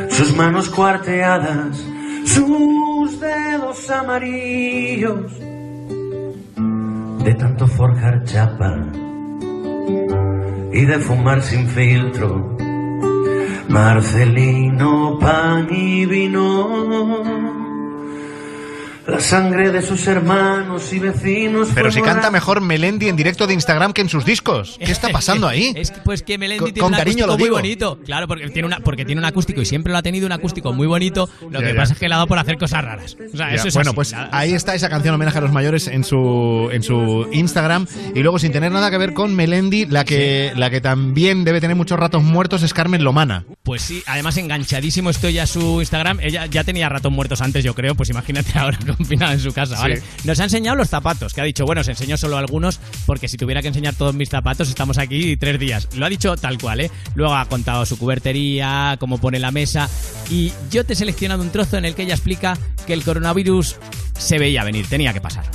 Sus 0.10 0.36
manos 0.36 0.70
cuarteadas, 0.70 1.84
sus 2.26 3.20
dedos 3.20 3.90
amarillos 3.90 5.40
de 7.24 7.34
tanto 7.36 7.68
forjar 7.68 8.24
chapa 8.24 8.76
y 10.72 10.86
de 10.86 11.00
fumar 11.00 11.42
sin 11.42 11.68
filtro. 11.68 12.58
Marcelino, 13.68 15.18
pan 15.20 15.68
y 15.70 16.06
vino. 16.06 17.59
La 19.08 19.20
sangre 19.20 19.72
de 19.72 19.82
sus 19.82 20.06
hermanos 20.08 20.94
y 20.94 21.00
vecinos. 21.00 21.70
Pero 21.74 21.92
si 21.92 22.02
canta 22.02 22.30
mejor 22.30 22.62
Melendi 22.62 23.08
en 23.10 23.16
directo 23.16 23.48
de 23.48 23.54
Instagram 23.56 23.92
que 23.94 24.02
en 24.02 24.10
sus 24.10 24.24
discos. 24.26 24.78
¿Qué 24.80 24.92
está 24.92 25.10
pasando 25.10 25.48
ahí? 25.48 25.74
Es 25.80 25.92
que, 25.92 26.00
pues 26.02 26.22
que 26.24 26.38
Melendi 26.38 26.60
Con- 26.60 26.74
tiene 26.74 26.82
con 26.84 26.94
un 26.94 26.98
cariño 27.00 27.26
acústico 27.26 27.28
lo 27.32 27.38
muy 27.38 27.44
digo. 27.46 27.56
bonito. 27.58 28.00
Claro, 28.06 28.28
porque 28.28 28.50
tiene, 28.50 28.68
una, 28.68 28.80
porque 28.82 29.06
tiene 29.06 29.20
un 29.20 29.26
acústico 29.26 29.62
y 29.62 29.66
siempre 29.66 29.92
lo 29.92 29.98
ha 29.98 30.02
tenido 30.04 30.26
un 30.26 30.32
acústico 30.32 30.74
muy 30.74 30.86
bonito. 30.88 31.30
Lo 31.50 31.60
Ya, 31.60 31.68
que 31.68 31.74
ya. 31.74 31.80
pasa 31.80 31.94
es 31.94 32.00
que 32.00 32.08
le 32.08 32.14
ha 32.14 32.18
dado 32.18 32.28
por 32.28 32.38
hacer 32.38 32.58
cosas 32.58 32.84
raras. 32.84 33.16
O 33.34 33.38
sea, 33.38 33.50
Ya, 33.50 33.56
eso 33.56 33.68
es 33.70 33.74
bueno, 33.74 33.90
así. 33.92 33.96
pues 33.96 34.14
ahí 34.32 34.54
está 34.54 34.76
esa 34.76 34.90
canción 34.90 35.16
homenaje 35.16 35.38
a 35.38 35.42
los 35.42 35.52
mayores 35.52 35.88
en 35.88 36.04
su 36.04 36.70
en 36.72 36.84
su 36.84 37.28
Instagram 37.32 37.88
y 38.14 38.20
luego 38.20 38.38
sin 38.40 38.52
tener 38.52 38.72
nada 38.72 38.92
que 38.92 38.98
ver 38.98 39.14
con 39.14 39.36
Melendi, 39.36 39.86
la 39.86 40.06
que 40.06 40.52
la 40.56 40.70
que 40.70 40.82
también 40.82 41.44
debe 41.46 41.62
tener 41.62 41.76
muchos 41.76 41.98
ratos 42.00 42.22
muertos 42.24 42.62
es 42.64 42.74
Carmen 42.74 43.04
Lomana. 43.04 43.46
Pues 43.64 43.82
sí, 43.82 44.04
además 44.06 44.38
enganchadísimo 44.38 45.10
estoy 45.10 45.40
a 45.40 45.48
su 45.48 45.80
Instagram. 45.80 46.20
Ella 46.22 46.46
ya 46.46 46.64
tenía 46.64 46.90
ratos 46.90 47.12
muertos 47.12 47.42
antes, 47.42 47.64
yo 47.64 47.74
creo. 47.74 47.96
Pues 47.96 48.10
imagínate 48.10 48.52
ahora 48.60 48.78
en 49.00 49.40
su 49.40 49.52
casa, 49.52 49.80
¿vale? 49.80 49.98
Sí. 49.98 50.04
Nos 50.26 50.40
ha 50.40 50.44
enseñado 50.44 50.76
los 50.78 50.90
zapatos, 50.90 51.34
que 51.34 51.42
ha 51.42 51.44
dicho, 51.44 51.66
bueno, 51.66 51.82
os 51.82 51.88
enseño 51.88 52.18
solo 52.18 52.38
algunos, 52.38 52.80
porque 53.06 53.28
si 53.28 53.38
tuviera 53.38 53.62
que 53.62 53.70
enseñar 53.70 53.96
todos 53.96 54.14
mis 54.14 54.30
zapatos, 54.30 54.70
estamos 54.70 54.98
aquí 54.98 55.38
tres 55.38 55.60
días. 55.60 55.88
Lo 55.96 56.06
ha 56.06 56.10
dicho 56.10 56.36
tal 56.36 56.58
cual, 56.58 56.82
¿eh? 56.82 56.92
Luego 57.16 57.36
ha 57.36 57.46
contado 57.46 57.86
su 57.86 57.98
cubertería, 57.98 58.98
cómo 59.00 59.18
pone 59.18 59.40
la 59.40 59.52
mesa. 59.52 59.90
Y 60.30 60.52
yo 60.70 60.86
te 60.86 60.94
he 60.94 60.96
seleccionado 60.96 61.42
un 61.42 61.50
trozo 61.50 61.78
en 61.78 61.86
el 61.86 61.96
que 61.96 62.04
ella 62.04 62.16
explica 62.16 62.58
que 62.86 62.94
el 62.94 63.04
coronavirus 63.04 63.78
se 64.18 64.38
veía 64.38 64.64
venir, 64.64 64.88
tenía 64.88 65.14
que 65.14 65.22
pasar. 65.22 65.46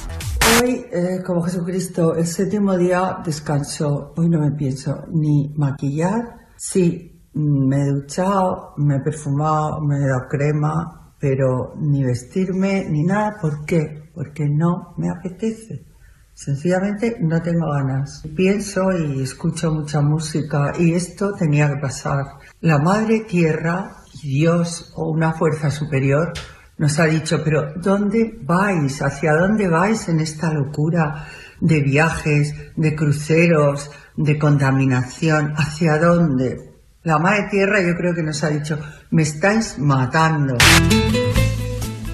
Hoy, 0.63 0.85
eh, 0.93 1.23
como 1.25 1.43
Jesucristo, 1.43 2.15
el 2.15 2.27
séptimo 2.27 2.77
día 2.77 3.19
descanso. 3.25 4.15
Hoy 4.17 4.29
no 4.29 4.41
me 4.41 4.53
pienso 4.53 5.05
ni 5.13 5.53
maquillar. 5.57 6.49
Sí, 6.57 7.29
me 7.35 7.83
he 7.83 7.87
duchado, 7.87 8.75
me 8.77 8.97
he 8.97 9.01
perfumado, 9.01 9.81
me 9.81 9.97
he 9.97 10.07
dado 10.07 10.29
crema, 10.29 11.04
pero 11.25 11.73
ni 11.81 12.05
vestirme 12.05 12.85
ni 12.91 13.03
nada. 13.03 13.39
¿Por 13.41 13.65
qué? 13.65 14.11
Porque 14.15 14.47
no 14.47 14.93
me 14.99 15.09
apetece. 15.09 15.87
Sencillamente 16.35 17.17
no 17.19 17.41
tengo 17.41 17.71
ganas. 17.73 18.23
Pienso 18.37 18.93
y 18.93 19.23
escucho 19.23 19.73
mucha 19.73 20.03
música 20.03 20.75
y 20.79 20.93
esto 20.93 21.33
tenía 21.33 21.71
que 21.71 21.81
pasar. 21.81 22.27
La 22.61 22.77
Madre 22.77 23.21
Tierra 23.21 24.03
y 24.23 24.41
Dios 24.41 24.93
o 24.97 25.09
una 25.09 25.33
fuerza 25.33 25.71
superior 25.71 26.35
nos 26.77 26.99
ha 26.99 27.07
dicho, 27.07 27.41
pero 27.43 27.73
¿dónde 27.77 28.39
vais? 28.43 29.01
¿Hacia 29.01 29.33
dónde 29.33 29.67
vais 29.67 30.07
en 30.11 30.21
esta 30.21 30.53
locura 30.53 31.27
de 31.59 31.81
viajes, 31.81 32.55
de 32.77 32.95
cruceros, 32.95 33.91
de 34.15 34.39
contaminación? 34.39 35.55
¿Hacia 35.57 35.97
dónde? 35.97 36.74
La 37.05 37.19
Madre 37.19 37.49
Tierra 37.51 37.83
yo 37.83 37.95
creo 37.97 38.15
que 38.15 38.23
nos 38.23 38.43
ha 38.45 38.49
dicho, 38.49 38.79
me 39.11 39.23
estáis 39.23 39.77
matando. 39.79 40.57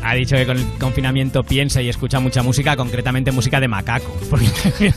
Ha 0.02 0.14
dicho 0.14 0.34
que 0.34 0.44
con 0.44 0.56
el 0.58 0.66
confinamiento 0.80 1.44
piensa 1.44 1.80
y 1.80 1.88
escucha 1.88 2.18
mucha 2.18 2.42
música, 2.42 2.74
concretamente 2.74 3.30
música 3.30 3.60
de 3.60 3.68
macaco. 3.68 4.18
Porque 4.28 4.46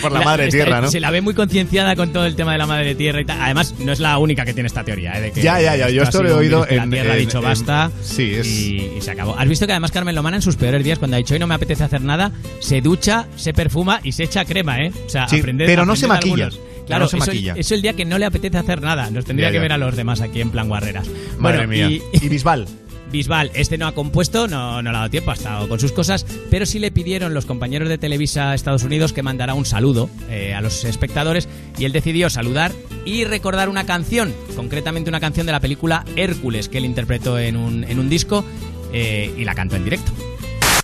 Por 0.00 0.12
la 0.12 0.20
madre 0.22 0.48
tierra, 0.50 0.80
¿no? 0.80 0.88
Se 0.90 1.00
la 1.00 1.10
ve 1.10 1.20
muy 1.20 1.34
concienciada 1.34 1.96
con 1.96 2.12
todo 2.12 2.24
el 2.26 2.36
tema 2.36 2.52
de 2.52 2.58
la 2.58 2.66
madre 2.66 2.94
tierra 2.94 3.20
y 3.20 3.24
tal. 3.24 3.40
Además, 3.40 3.74
no 3.80 3.90
es 3.90 3.98
la 3.98 4.16
única 4.18 4.44
que 4.44 4.54
tiene 4.54 4.68
esta 4.68 4.84
teoría. 4.84 5.18
¿eh? 5.18 5.22
De 5.22 5.30
que 5.32 5.42
Ya, 5.42 5.60
ya, 5.60 5.74
ya, 5.74 5.88
yo 5.90 6.04
esto 6.04 6.22
lo 6.22 6.28
he 6.28 6.32
oído 6.34 6.64
en- 6.68 6.76
La 6.76 6.86
tierra 6.88 7.14
ha 7.14 7.16
dicho 7.16 7.38
en- 7.38 7.44
basta 7.44 7.90
sí, 8.02 8.34
es- 8.34 8.46
y, 8.46 8.92
y 8.98 9.00
se 9.00 9.10
acabó. 9.10 9.36
¿Has 9.36 9.48
visto 9.48 9.66
que 9.66 9.72
además 9.72 9.90
Carmen 9.90 10.14
Lomana 10.14 10.36
en 10.36 10.42
sus 10.42 10.54
peores 10.54 10.84
días, 10.84 11.00
cuando 11.00 11.16
ha 11.16 11.18
dicho 11.18 11.34
hoy 11.34 11.40
no 11.40 11.48
me 11.48 11.54
apetece 11.56 11.82
hacer 11.82 12.02
nada, 12.02 12.30
se 12.60 12.80
ducha, 12.80 13.26
se 13.34 13.52
perfuma 13.52 13.98
y 14.04 14.12
se 14.12 14.22
echa 14.24 14.44
crema, 14.44 14.78
¿eh? 14.84 14.92
O 15.06 15.08
sea, 15.08 15.26
Sí, 15.28 15.40
aprender- 15.40 15.66
pero 15.66 15.84
no 15.84 15.96
se 15.96 16.06
maquilla. 16.06 16.44
algunos. 16.46 16.68
Claro, 16.88 17.04
no 17.04 17.08
se 17.08 17.16
maquilla. 17.18 17.54
eso 17.56 17.74
el 17.74 17.82
día 17.82 17.92
que 17.92 18.04
no 18.04 18.18
le 18.18 18.24
apetece 18.26 18.58
hacer 18.58 18.82
nada. 18.82 19.08
Nos 19.10 19.24
tendría 19.24 19.48
Ya, 19.48 19.52
que 19.52 19.58
ver 19.60 19.72
a 19.72 19.78
los 19.78 19.94
demás 19.96 20.20
aquí 20.20 20.40
en 20.40 20.50
plan 20.50 20.68
guarreras. 20.68 21.06
Madre 21.38 21.66
Bueno, 21.66 21.68
mía. 21.68 21.88
y- 21.88 22.02
Y 22.12 22.28
Bisbal. 22.28 22.66
Bisbal, 23.10 23.50
este 23.54 23.78
no 23.78 23.86
ha 23.86 23.94
compuesto, 23.94 24.48
no, 24.48 24.82
no 24.82 24.90
le 24.90 24.96
ha 24.96 25.00
dado 25.00 25.10
tiempo, 25.10 25.30
ha 25.30 25.34
estado 25.34 25.66
con 25.66 25.80
sus 25.80 25.92
cosas, 25.92 26.26
pero 26.50 26.66
sí 26.66 26.78
le 26.78 26.90
pidieron 26.90 27.32
los 27.32 27.46
compañeros 27.46 27.88
de 27.88 27.96
Televisa 27.96 28.52
Estados 28.54 28.82
Unidos 28.82 29.14
que 29.14 29.22
mandara 29.22 29.54
un 29.54 29.64
saludo 29.64 30.10
eh, 30.28 30.52
a 30.52 30.60
los 30.60 30.84
espectadores 30.84 31.48
y 31.78 31.86
él 31.86 31.92
decidió 31.92 32.28
saludar 32.28 32.70
y 33.06 33.24
recordar 33.24 33.70
una 33.70 33.86
canción, 33.86 34.34
concretamente 34.56 35.08
una 35.08 35.20
canción 35.20 35.46
de 35.46 35.52
la 35.52 35.60
película 35.60 36.04
Hércules 36.16 36.68
que 36.68 36.76
él 36.76 36.84
interpretó 36.84 37.38
en 37.38 37.56
un, 37.56 37.82
en 37.84 37.98
un 37.98 38.10
disco 38.10 38.44
eh, 38.92 39.32
y 39.38 39.44
la 39.44 39.54
cantó 39.54 39.76
en 39.76 39.84
directo. 39.84 40.12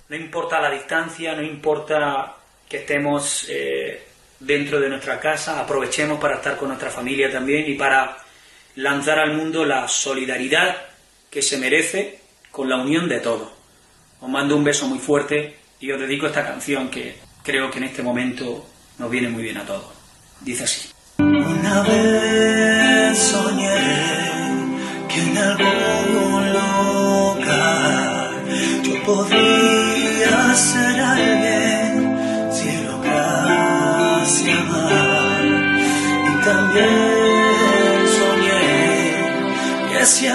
No 0.09 0.15
importa 0.15 0.59
la 0.59 0.71
distancia, 0.71 1.35
no 1.35 1.43
importa 1.43 2.37
que 2.67 2.77
estemos 2.77 3.45
eh, 3.51 4.03
dentro 4.39 4.79
de 4.79 4.89
nuestra 4.89 5.19
casa, 5.19 5.59
aprovechemos 5.59 6.19
para 6.19 6.35
estar 6.35 6.57
con 6.57 6.69
nuestra 6.69 6.89
familia 6.89 7.31
también 7.31 7.69
y 7.69 7.75
para 7.75 8.17
lanzar 8.75 9.19
al 9.19 9.33
mundo 9.33 9.65
la 9.65 9.87
solidaridad 9.87 10.75
que 11.29 11.41
se 11.41 11.57
merece 11.57 12.19
con 12.51 12.69
la 12.69 12.77
unión 12.77 13.07
de 13.09 13.19
todos. 13.19 13.49
Os 14.21 14.29
mando 14.29 14.55
un 14.55 14.63
beso 14.63 14.87
muy 14.87 14.99
fuerte 14.99 15.55
y 15.79 15.91
os 15.91 15.99
dedico 15.99 16.27
esta 16.27 16.45
canción 16.45 16.89
que 16.89 17.15
creo 17.43 17.69
que 17.69 17.77
en 17.77 17.83
este 17.85 18.01
momento 18.01 18.65
nos 18.97 19.09
viene 19.09 19.29
muy 19.29 19.43
bien 19.43 19.57
a 19.57 19.65
todos. 19.65 19.87
Dice 20.41 20.63
así. 20.63 20.89
Una 21.19 21.81
vez 21.81 23.17
soñé 23.17 23.77
que 25.09 25.21
en 25.21 25.37
algún 25.37 26.53
lugar 26.53 28.31
yo 28.83 29.03
podría 29.03 30.53
ser 30.55 31.01
alguien 31.01 31.74
también 36.75 38.07
soñé 38.17 38.59
que 39.91 40.05
si 40.05 40.27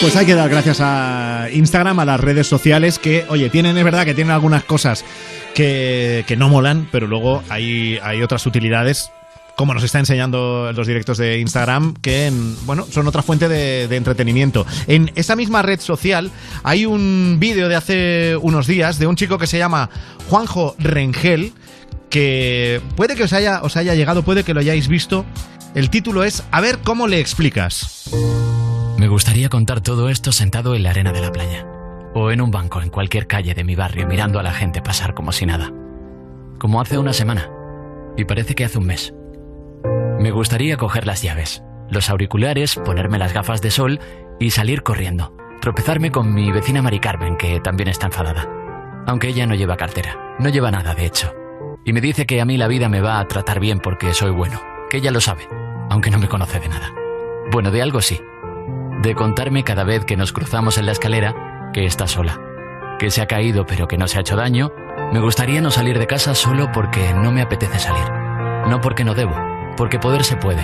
Pues 0.00 0.16
hay 0.16 0.24
que 0.24 0.34
dar 0.34 0.48
gracias 0.48 0.78
a 0.80 1.48
Instagram, 1.52 1.98
a 2.00 2.04
las 2.06 2.18
redes 2.18 2.46
sociales, 2.46 2.98
que, 2.98 3.26
oye, 3.28 3.50
tienen, 3.50 3.76
es 3.76 3.84
verdad 3.84 4.06
que 4.06 4.14
tienen 4.14 4.32
algunas 4.32 4.64
cosas 4.64 5.04
que, 5.54 6.24
que 6.26 6.36
no 6.36 6.48
molan, 6.48 6.88
pero 6.90 7.06
luego 7.06 7.42
hay, 7.50 7.98
hay 8.02 8.22
otras 8.22 8.46
utilidades 8.46 9.10
como 9.60 9.74
nos 9.74 9.82
está 9.82 9.98
enseñando 9.98 10.72
los 10.72 10.86
directos 10.86 11.18
de 11.18 11.38
Instagram, 11.38 11.92
que 12.00 12.32
bueno, 12.64 12.86
son 12.90 13.06
otra 13.08 13.20
fuente 13.20 13.46
de, 13.46 13.94
entretenimiento. 13.94 14.64
En 14.86 15.12
esa 15.16 15.36
misma 15.36 15.60
red 15.60 15.80
social 15.80 16.30
hay 16.62 16.86
un 16.86 17.36
vídeo 17.38 17.68
de 17.68 17.76
hace 17.76 18.36
unos 18.40 18.66
días 18.66 18.98
de 18.98 19.06
un 19.06 19.16
chico 19.16 19.36
que 19.36 19.46
se 19.46 19.58
llama 19.58 19.90
Juanjo 20.30 20.76
Rengel, 20.78 21.52
que 22.08 22.80
puede 22.96 23.16
que 23.16 23.24
os 23.24 23.34
haya, 23.34 23.60
os 23.62 23.76
haya 23.76 23.94
llegado, 23.94 24.22
puede 24.22 24.44
que 24.44 24.54
lo 24.54 24.60
hayáis 24.60 24.88
visto. 24.88 25.26
El 25.74 25.90
título 25.90 26.24
es 26.24 26.42
A 26.52 26.62
ver 26.62 26.78
cómo 26.78 27.06
le 27.06 27.20
explicas. 27.20 28.08
Me 29.00 29.08
gustaría 29.08 29.48
contar 29.48 29.80
todo 29.80 30.10
esto 30.10 30.30
sentado 30.30 30.74
en 30.74 30.82
la 30.82 30.90
arena 30.90 31.10
de 31.10 31.22
la 31.22 31.32
playa, 31.32 31.66
o 32.12 32.30
en 32.30 32.42
un 32.42 32.50
banco 32.50 32.82
en 32.82 32.90
cualquier 32.90 33.26
calle 33.26 33.54
de 33.54 33.64
mi 33.64 33.74
barrio 33.74 34.06
mirando 34.06 34.38
a 34.38 34.42
la 34.42 34.52
gente 34.52 34.82
pasar 34.82 35.14
como 35.14 35.32
si 35.32 35.46
nada. 35.46 35.72
Como 36.58 36.82
hace 36.82 36.98
una 36.98 37.14
semana, 37.14 37.50
y 38.18 38.26
parece 38.26 38.54
que 38.54 38.66
hace 38.66 38.76
un 38.76 38.84
mes. 38.84 39.14
Me 40.18 40.30
gustaría 40.32 40.76
coger 40.76 41.06
las 41.06 41.22
llaves, 41.22 41.62
los 41.88 42.10
auriculares, 42.10 42.74
ponerme 42.74 43.16
las 43.16 43.32
gafas 43.32 43.62
de 43.62 43.70
sol 43.70 44.00
y 44.38 44.50
salir 44.50 44.82
corriendo. 44.82 45.34
Tropezarme 45.62 46.12
con 46.12 46.34
mi 46.34 46.52
vecina 46.52 46.82
Mari 46.82 47.00
Carmen, 47.00 47.38
que 47.38 47.58
también 47.58 47.88
está 47.88 48.04
enfadada. 48.04 48.50
Aunque 49.06 49.28
ella 49.28 49.46
no 49.46 49.54
lleva 49.54 49.78
cartera, 49.78 50.36
no 50.38 50.50
lleva 50.50 50.70
nada 50.70 50.94
de 50.94 51.06
hecho. 51.06 51.32
Y 51.86 51.94
me 51.94 52.02
dice 52.02 52.26
que 52.26 52.42
a 52.42 52.44
mí 52.44 52.58
la 52.58 52.68
vida 52.68 52.90
me 52.90 53.00
va 53.00 53.18
a 53.18 53.26
tratar 53.26 53.60
bien 53.60 53.80
porque 53.80 54.12
soy 54.12 54.30
bueno, 54.30 54.60
que 54.90 54.98
ella 54.98 55.10
lo 55.10 55.22
sabe, 55.22 55.48
aunque 55.88 56.10
no 56.10 56.18
me 56.18 56.28
conoce 56.28 56.60
de 56.60 56.68
nada. 56.68 56.92
Bueno, 57.50 57.70
de 57.70 57.80
algo 57.80 58.02
sí. 58.02 58.20
De 59.00 59.14
contarme 59.14 59.64
cada 59.64 59.84
vez 59.84 60.04
que 60.04 60.18
nos 60.18 60.30
cruzamos 60.30 60.76
en 60.76 60.84
la 60.84 60.92
escalera 60.92 61.70
que 61.72 61.86
está 61.86 62.06
sola, 62.06 62.38
que 62.98 63.10
se 63.10 63.22
ha 63.22 63.26
caído 63.26 63.64
pero 63.64 63.88
que 63.88 63.96
no 63.96 64.06
se 64.06 64.18
ha 64.18 64.20
hecho 64.20 64.36
daño. 64.36 64.72
Me 65.10 65.20
gustaría 65.20 65.62
no 65.62 65.70
salir 65.70 65.98
de 65.98 66.06
casa 66.06 66.34
solo 66.34 66.70
porque 66.70 67.14
no 67.14 67.32
me 67.32 67.40
apetece 67.40 67.78
salir. 67.78 68.04
No 68.68 68.82
porque 68.82 69.04
no 69.04 69.14
debo, 69.14 69.34
porque 69.78 69.98
poder 69.98 70.22
se 70.22 70.36
puede. 70.36 70.60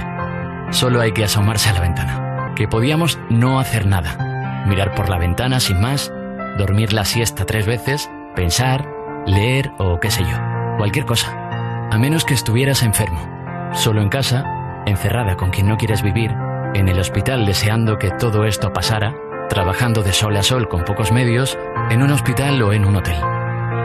Solo 0.71 1.01
hay 1.01 1.13
que 1.13 1.25
asomarse 1.25 1.71
a 1.71 1.73
la 1.73 1.81
ventana. 1.81 2.53
Que 2.55 2.69
podíamos 2.69 3.19
no 3.31 3.59
hacer 3.59 3.87
nada. 3.87 4.65
Mirar 4.67 4.95
por 4.95 5.09
la 5.09 5.17
ventana 5.17 5.59
sin 5.59 5.81
más, 5.81 6.13
dormir 6.59 6.93
la 6.93 7.07
siesta 7.07 7.47
tres 7.47 7.65
veces, 7.67 8.11
pensar, 8.35 8.87
leer 9.25 9.73
o 9.79 9.99
qué 9.99 10.11
sé 10.11 10.25
yo. 10.25 10.37
Cualquier 10.77 11.07
cosa. 11.07 11.89
A 11.91 11.97
menos 11.97 12.27
que 12.27 12.35
estuvieras 12.35 12.83
enfermo. 12.83 13.19
Solo 13.73 14.03
en 14.03 14.11
casa, 14.11 14.45
encerrada 14.85 15.37
con 15.37 15.49
quien 15.49 15.69
no 15.69 15.79
quieres 15.79 16.03
vivir, 16.03 16.35
en 16.77 16.89
el 16.89 16.99
hospital 16.99 17.47
deseando 17.47 17.97
que 17.97 18.11
todo 18.11 18.45
esto 18.45 18.73
pasara, 18.73 19.15
trabajando 19.49 20.03
de 20.03 20.13
sol 20.13 20.37
a 20.37 20.43
sol 20.43 20.69
con 20.69 20.85
pocos 20.85 21.11
medios, 21.11 21.59
en 21.91 22.03
un 22.03 22.11
hospital 22.11 22.61
o 22.63 22.73
en 22.73 22.85
un 22.85 22.97
hotel. 22.97 23.17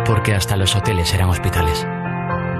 Porque 0.05 0.33
hasta 0.33 0.57
los 0.57 0.75
hoteles 0.75 1.13
eran 1.13 1.29
hospitales 1.29 1.87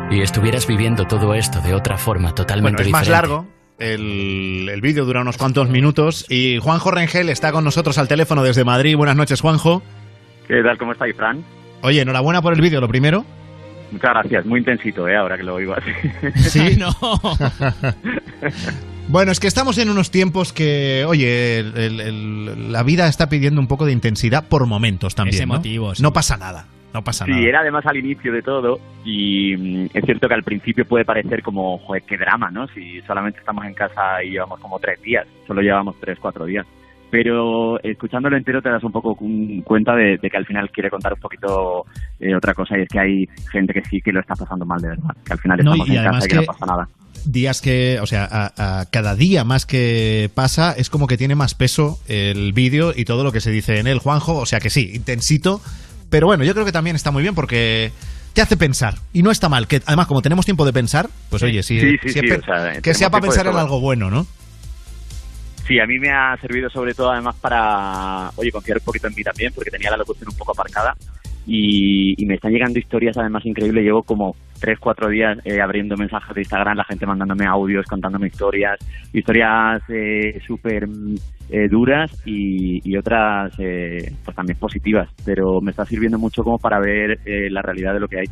y 0.10 0.22
estuvieras 0.22 0.68
viviendo 0.68 1.06
todo 1.06 1.34
esto 1.34 1.60
de 1.62 1.74
otra 1.74 1.98
forma 1.98 2.34
totalmente 2.34 2.78
bueno, 2.78 2.80
es 2.82 2.88
diferente. 2.88 3.12
más 3.12 3.22
largo. 3.22 3.48
El, 3.78 4.70
el 4.72 4.80
vídeo 4.82 5.06
dura 5.06 5.22
unos 5.22 5.38
cuantos 5.38 5.70
minutos 5.70 6.26
y 6.30 6.60
Juanjo 6.60 6.92
Rengel 6.92 7.30
está 7.30 7.52
con 7.52 7.64
nosotros 7.64 7.98
al 7.98 8.08
teléfono 8.08 8.44
desde 8.44 8.64
Madrid. 8.64 8.96
Buenas 8.96 9.16
noches, 9.16 9.42
Juanjo. 9.42 9.82
¿Qué 10.48 10.62
tal? 10.64 10.78
¿Cómo 10.78 10.94
estáis, 10.94 11.16
Fran? 11.16 11.44
Oye, 11.82 12.02
enhorabuena 12.02 12.42
por 12.42 12.54
el 12.54 12.62
vídeo, 12.62 12.80
lo 12.80 12.88
primero. 12.88 13.26
Muchas 13.92 14.12
gracias, 14.12 14.46
muy 14.46 14.60
intensito, 14.60 15.08
¿eh? 15.08 15.18
ahora 15.18 15.36
que 15.36 15.44
lo 15.44 15.56
oigo 15.56 15.74
así. 15.74 15.92
Sí, 16.36 16.78
no. 16.80 16.96
bueno, 19.08 19.32
es 19.32 19.40
que 19.40 19.48
estamos 19.48 19.78
en 19.78 19.90
unos 19.90 20.12
tiempos 20.12 20.54
que, 20.54 21.04
oye, 21.08 21.60
el, 21.60 21.78
el, 21.78 22.00
el, 22.00 22.72
la 22.72 22.84
vida 22.84 23.08
está 23.08 23.30
pidiendo 23.30 23.60
un 23.60 23.68
poco 23.68 23.86
de 23.86 23.92
intensidad 23.92 24.48
por 24.48 24.66
momentos 24.68 25.16
también. 25.16 25.36
Ese 25.36 25.46
¿no? 25.46 25.56
motivo, 25.56 25.96
sí. 25.96 26.04
no 26.04 26.14
pasa 26.14 26.38
nada. 26.38 26.66
No 26.94 27.02
pasa 27.04 27.24
sí, 27.24 27.32
nada. 27.32 27.44
era 27.44 27.60
además 27.62 27.86
al 27.86 27.98
inicio 27.98 28.34
de 28.34 28.42
todo 28.42 28.78
y 29.06 29.56
mm, 29.56 29.86
es 29.94 30.04
cierto 30.04 30.28
que 30.28 30.34
al 30.34 30.44
principio 30.44 30.86
puede 30.86 31.06
parecer 31.06 31.42
como, 31.42 31.78
joder, 31.78 32.04
qué 32.04 32.18
drama, 32.18 32.52
¿no? 32.52 32.68
Si 32.68 33.00
solamente 33.02 33.40
estamos 33.40 33.66
en 33.66 33.74
casa 33.74 34.22
y 34.24 34.32
llevamos 34.32 34.60
como 34.60 34.78
tres 34.80 35.02
días, 35.02 35.26
solo 35.48 35.62
llevamos 35.62 35.96
tres, 36.02 36.18
cuatro 36.20 36.46
días. 36.46 36.66
Pero 37.10 37.82
escuchándolo 37.82 38.38
entero 38.38 38.62
te 38.62 38.70
das 38.70 38.84
un 38.84 38.92
poco 38.92 39.18
cuenta 39.64 39.96
de, 39.96 40.18
de 40.18 40.30
que 40.30 40.38
al 40.38 40.46
final 40.46 40.70
quiere 40.72 40.90
contar 40.90 41.14
un 41.14 41.20
poquito 41.20 41.86
eh, 42.20 42.34
otra 42.36 42.54
cosa 42.54 42.78
y 42.78 42.82
es 42.84 42.90
que 42.90 43.00
hay 43.00 43.26
gente 43.52 43.74
que 43.74 43.84
sí 43.84 44.02
que 44.02 44.14
lo 44.14 44.22
está 44.22 44.34
pasando 44.36 44.66
mal 44.66 44.80
de 44.82 44.90
verdad, 44.90 45.16
que 45.26 45.34
al 45.34 45.40
final 45.40 45.60
No, 45.64 45.72
estamos 45.74 45.90
y 45.90 45.98
en 45.98 46.04
casa 46.04 46.26
y 46.26 46.30
que, 46.30 46.36
no 46.36 46.44
pasa 46.44 46.66
nada. 46.66 46.88
Días 47.26 47.62
que, 47.62 48.00
o 48.02 48.08
sea, 48.08 48.28
a, 48.32 48.80
a 48.82 48.86
cada 48.86 49.16
día 49.16 49.44
más 49.44 49.66
que 49.66 50.30
pasa, 50.34 50.74
es 50.78 50.90
como 50.90 51.08
que 51.08 51.18
tiene 51.18 51.36
más 51.36 51.54
peso 51.56 52.00
el 52.08 52.54
vídeo 52.54 52.94
y 52.96 53.06
todo 53.06 53.24
lo 53.24 53.32
que 53.32 53.42
se 53.42 53.52
dice 53.52 53.80
en 53.80 53.88
él, 53.88 54.00
Juanjo. 54.00 54.38
O 54.38 54.46
sea 54.46 54.60
que 54.60 54.70
sí, 54.70 54.92
intensito. 54.94 55.62
Pero 56.10 56.28
bueno, 56.28 56.44
yo 56.44 56.54
creo 56.54 56.66
que 56.66 56.72
también 56.72 56.96
está 56.96 57.12
muy 57.12 57.22
bien 57.24 57.36
porque 57.36 57.92
te 58.34 58.42
hace 58.42 58.58
pensar. 58.58 58.96
Y 59.14 59.24
no 59.24 59.32
está 59.32 59.48
mal. 59.50 59.68
Que 59.68 59.82
además, 59.86 60.08
como 60.08 60.22
tenemos 60.22 60.46
tiempo 60.46 60.66
de 60.66 60.74
pensar, 60.74 61.10
pues 61.30 61.42
oye, 61.44 61.64
sí, 61.64 61.80
Sí, 61.80 61.92
sí, 61.92 61.98
si 62.02 62.08
es 62.10 62.14
sí, 62.14 62.22
pe- 62.22 62.36
o 62.38 62.44
sea, 62.44 62.82
que 62.82 62.94
sea 62.94 63.10
para 63.10 63.22
pensar 63.22 63.48
en 63.48 63.56
algo 63.56 63.80
bueno, 63.80 64.10
¿no? 64.10 64.28
Sí, 65.68 65.80
a 65.80 65.86
mí 65.86 66.00
me 66.00 66.10
ha 66.12 66.36
servido 66.42 66.70
sobre 66.70 66.94
todo 66.94 67.12
además 67.12 67.36
para, 67.40 68.32
oye, 68.36 68.52
confiar 68.52 68.80
un 68.80 68.84
poquito 68.84 69.08
en 69.08 69.16
mí 69.16 69.24
también, 69.24 69.54
porque 69.54 69.72
tenía 69.72 69.90
la 69.92 69.98
locución 69.98 70.28
un 70.30 70.36
poco 70.36 70.52
aparcada 70.52 70.96
y, 71.46 72.14
y 72.22 72.26
me 72.26 72.36
están 72.36 72.52
llegando 72.52 72.80
historias 72.80 73.18
además 73.18 73.46
increíbles. 73.46 73.84
Llevo 73.84 74.04
como 74.04 74.36
tres, 74.60 74.78
cuatro 74.80 75.10
días 75.10 75.40
eh, 75.44 75.60
abriendo 75.62 75.96
mensajes 75.98 76.36
de 76.36 76.42
Instagram, 76.42 76.78
la 76.78 76.84
gente 76.84 77.06
mandándome 77.06 77.46
audios, 77.46 77.86
contándome 77.88 78.28
historias, 78.28 78.78
historias 79.12 79.82
eh, 79.90 80.40
súper 80.46 80.88
mm, 80.88 81.16
eh, 81.50 81.68
duras 81.70 82.12
y, 82.26 82.80
y 82.90 82.98
otras 82.98 83.54
eh, 83.60 84.14
pues 84.24 84.36
también 84.36 84.58
positivas, 84.60 85.10
pero 85.26 85.60
me 85.62 85.72
está 85.72 85.86
sirviendo 85.86 86.18
mucho 86.18 86.44
como 86.44 86.58
para 86.58 86.80
ver 86.80 87.20
eh, 87.26 87.50
la 87.50 87.62
realidad 87.62 87.94
de 87.94 88.00
lo 88.00 88.08
que 88.08 88.20
hay. 88.20 88.26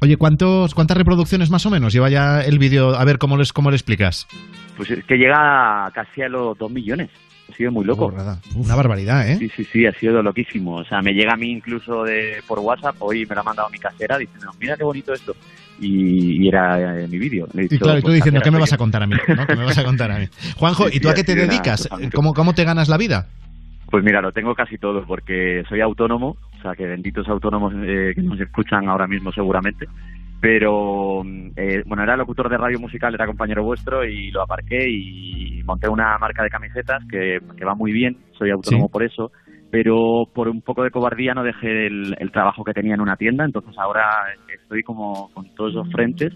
Oye, 0.00 0.16
¿cuántos, 0.16 0.74
¿cuántas 0.74 0.96
reproducciones 0.96 1.50
más 1.50 1.66
o 1.66 1.70
menos 1.70 1.92
lleva 1.92 2.08
ya 2.08 2.40
el 2.40 2.58
vídeo? 2.58 2.94
A 2.94 3.04
ver, 3.04 3.18
¿cómo, 3.18 3.36
les, 3.36 3.52
cómo 3.52 3.70
le 3.70 3.76
explicas? 3.76 4.28
Pues 4.76 4.90
es 4.92 5.04
que 5.04 5.16
llega 5.16 5.90
casi 5.92 6.22
a 6.22 6.28
los 6.28 6.56
dos 6.56 6.70
millones. 6.70 7.10
Ha 7.50 7.54
sido 7.56 7.72
muy 7.72 7.84
loco. 7.84 8.12
Una 8.54 8.74
barbaridad, 8.76 9.28
¿eh? 9.28 9.36
Sí, 9.38 9.48
sí, 9.56 9.64
sí, 9.64 9.86
ha 9.86 9.92
sido 9.92 10.22
loquísimo. 10.22 10.76
O 10.76 10.84
sea, 10.84 11.00
me 11.02 11.12
llega 11.12 11.32
a 11.32 11.36
mí 11.36 11.50
incluso 11.50 12.04
de 12.04 12.42
por 12.46 12.58
WhatsApp, 12.58 12.96
hoy 13.00 13.24
me 13.26 13.34
lo 13.34 13.40
ha 13.40 13.44
mandado 13.44 13.68
mi 13.70 13.78
casera 13.78 14.18
diciendo, 14.18 14.50
mira 14.60 14.76
qué 14.76 14.84
bonito 14.84 15.12
esto. 15.12 15.34
Y, 15.80 16.44
y 16.44 16.48
era 16.48 17.00
eh, 17.00 17.08
mi 17.08 17.18
vídeo. 17.18 17.46
Le 17.54 17.62
he 17.62 17.64
Y 17.66 17.78
claro, 17.78 17.98
y 17.98 18.02
tú 18.02 18.06
pues, 18.06 18.16
diciendo, 18.16 18.40
¿qué 18.42 18.50
me 18.50 18.58
vas 18.58 18.70
yo". 18.70 18.74
a 18.74 18.78
contar 18.78 19.02
a 19.02 19.06
mí? 19.06 19.14
¿no? 19.28 19.46
¿Qué 19.46 19.56
me 19.56 19.64
vas 19.64 19.78
a 19.78 19.84
contar 19.84 20.10
a 20.10 20.18
mí? 20.18 20.26
Juanjo, 20.56 20.88
Sí, 20.88 20.96
¿y 20.96 21.00
tú 21.00 21.08
sí, 21.08 21.12
a 21.12 21.14
qué 21.14 21.24
te 21.24 21.32
una 21.32 21.42
dedicas? 21.42 21.88
¿Cómo, 22.14 22.34
¿Cómo 22.34 22.52
te 22.52 22.64
ganas 22.64 22.88
la 22.88 22.96
vida? 22.96 23.26
Pues 23.90 24.04
mira, 24.04 24.20
lo 24.20 24.32
tengo 24.32 24.54
casi 24.54 24.76
todo 24.76 25.04
porque 25.06 25.62
soy 25.68 25.80
autónomo, 25.80 26.36
o 26.58 26.62
sea 26.62 26.74
que 26.74 26.84
benditos 26.86 27.26
autónomos 27.28 27.72
eh, 27.86 28.12
que 28.14 28.22
nos 28.22 28.38
escuchan 28.40 28.86
ahora 28.88 29.06
mismo 29.06 29.32
seguramente. 29.32 29.86
Pero 30.40 31.22
eh, 31.56 31.82
bueno, 31.86 32.02
era 32.02 32.16
locutor 32.16 32.48
de 32.48 32.58
radio 32.58 32.78
musical, 32.78 33.14
era 33.14 33.26
compañero 33.26 33.64
vuestro 33.64 34.04
y 34.04 34.30
lo 34.30 34.42
aparqué 34.42 34.88
y 34.88 35.47
monté 35.68 35.88
una 35.88 36.18
marca 36.18 36.42
de 36.42 36.48
camisetas 36.50 37.02
que, 37.10 37.38
que 37.56 37.64
va 37.64 37.74
muy 37.76 37.92
bien, 37.92 38.16
soy 38.38 38.50
autónomo 38.50 38.86
Sí. 38.86 38.92
por 38.92 39.02
eso, 39.04 39.30
pero 39.70 40.24
por 40.34 40.48
un 40.48 40.62
poco 40.62 40.82
de 40.82 40.90
cobardía 40.90 41.34
no 41.34 41.44
dejé 41.44 41.86
el, 41.86 42.16
el 42.18 42.32
trabajo 42.32 42.64
que 42.64 42.72
tenía 42.72 42.94
en 42.94 43.00
una 43.02 43.16
tienda, 43.16 43.44
entonces 43.44 43.76
ahora 43.78 44.08
estoy 44.52 44.82
como 44.82 45.28
con 45.34 45.44
todos 45.54 45.74
los 45.74 45.88
frentes 45.92 46.32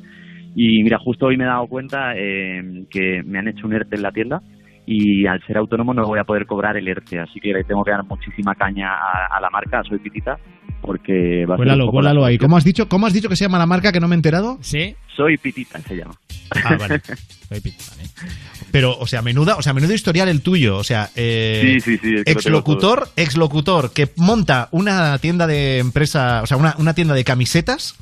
y 0.55 0.83
mira, 0.83 0.99
justo 0.99 1.27
hoy 1.27 1.37
me 1.39 1.45
he 1.45 1.47
dado 1.49 1.67
cuenta 1.67 2.13
eh, 2.15 2.85
que 2.91 3.23
me 3.25 3.39
han 3.39 3.49
hecho 3.49 3.67
un 3.67 3.73
ERTE 3.73 3.97
en 3.97 4.03
la 4.03 4.13
tienda 4.13 4.41
y 4.85 5.27
al 5.27 5.41
ser 5.47 5.57
autónomo 5.57 5.95
no 5.95 6.05
voy 6.05 6.19
a 6.19 6.25
poder 6.25 6.45
cobrar 6.45 6.77
el 6.77 6.87
ERTE, 6.89 7.21
así 7.21 7.41
que 7.41 7.53
le 7.55 7.65
tengo 7.65 7.85
que 7.85 7.93
dar 7.93 8.05
muchísima 8.05 8.55
caña 8.55 8.91
a, 8.93 9.37
a 9.37 9.41
la 9.41 9.49
marca, 9.49 9.83
soy 9.89 9.99
pitita, 10.01 10.37
porque 10.83 11.47
va 11.47 11.55
a 11.55 11.57
ser 11.57 11.65
Cuélalo, 11.65 11.85
la 11.87 11.91
cuélalo 11.91 12.25
ahí. 12.25 12.37
¿Cómo 12.39 12.57
has, 12.57 12.65
dicho, 12.65 12.89
¿Cómo 12.89 13.07
has 13.07 13.13
dicho 13.13 13.29
que 13.29 13.37
se 13.37 13.45
llama 13.45 13.59
la 13.59 13.67
marca 13.67 13.93
que 13.93 14.01
no 14.01 14.09
me 14.09 14.15
he 14.15 14.19
enterado? 14.19 14.59
Sí. 14.61 14.95
Soy 15.17 15.39
pitita, 15.39 15.81
se 15.81 15.97
llama. 15.97 16.15
Ah, 16.51 16.77
vale. 16.79 17.01
Pero, 18.71 18.97
o 18.99 19.07
sea, 19.07 19.21
menuda, 19.23 19.57
o 19.57 19.63
sea, 19.63 19.73
menudo 19.75 19.93
historial 19.93 20.29
el 20.29 20.41
tuyo. 20.41 20.77
O 20.79 20.85
sea, 20.85 21.11
eh, 21.15 21.61
Sí, 21.63 21.81
sí, 21.81 21.99
sí, 22.03 22.15
es 22.17 22.25
que 22.25 22.33
exlocutor, 22.33 23.09
exlocutor 23.17 23.93
que 23.93 24.11
monta 24.17 24.69
una 24.73 25.19
tienda 25.19 25.47
de 25.47 25.79
empresa, 25.79 26.41
o 26.43 26.47
sea, 26.47 26.57
una, 26.57 26.75
una 26.79 26.95
tienda 26.95 27.15
de 27.15 27.25
camisetas 27.25 27.95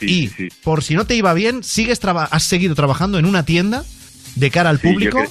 y 0.00 0.30
por 0.62 0.82
si 0.84 0.94
no 0.94 1.06
te 1.06 1.14
iba 1.16 1.32
bien, 1.34 1.62
sigues 1.62 2.00
traba- 2.00 2.24
has 2.30 2.42
seguido 2.44 2.74
trabajando 2.74 3.18
en 3.18 3.26
una 3.26 3.44
tienda 3.44 3.84
de 4.36 4.50
cara 4.50 4.70
al 4.70 4.78
público 4.78 5.22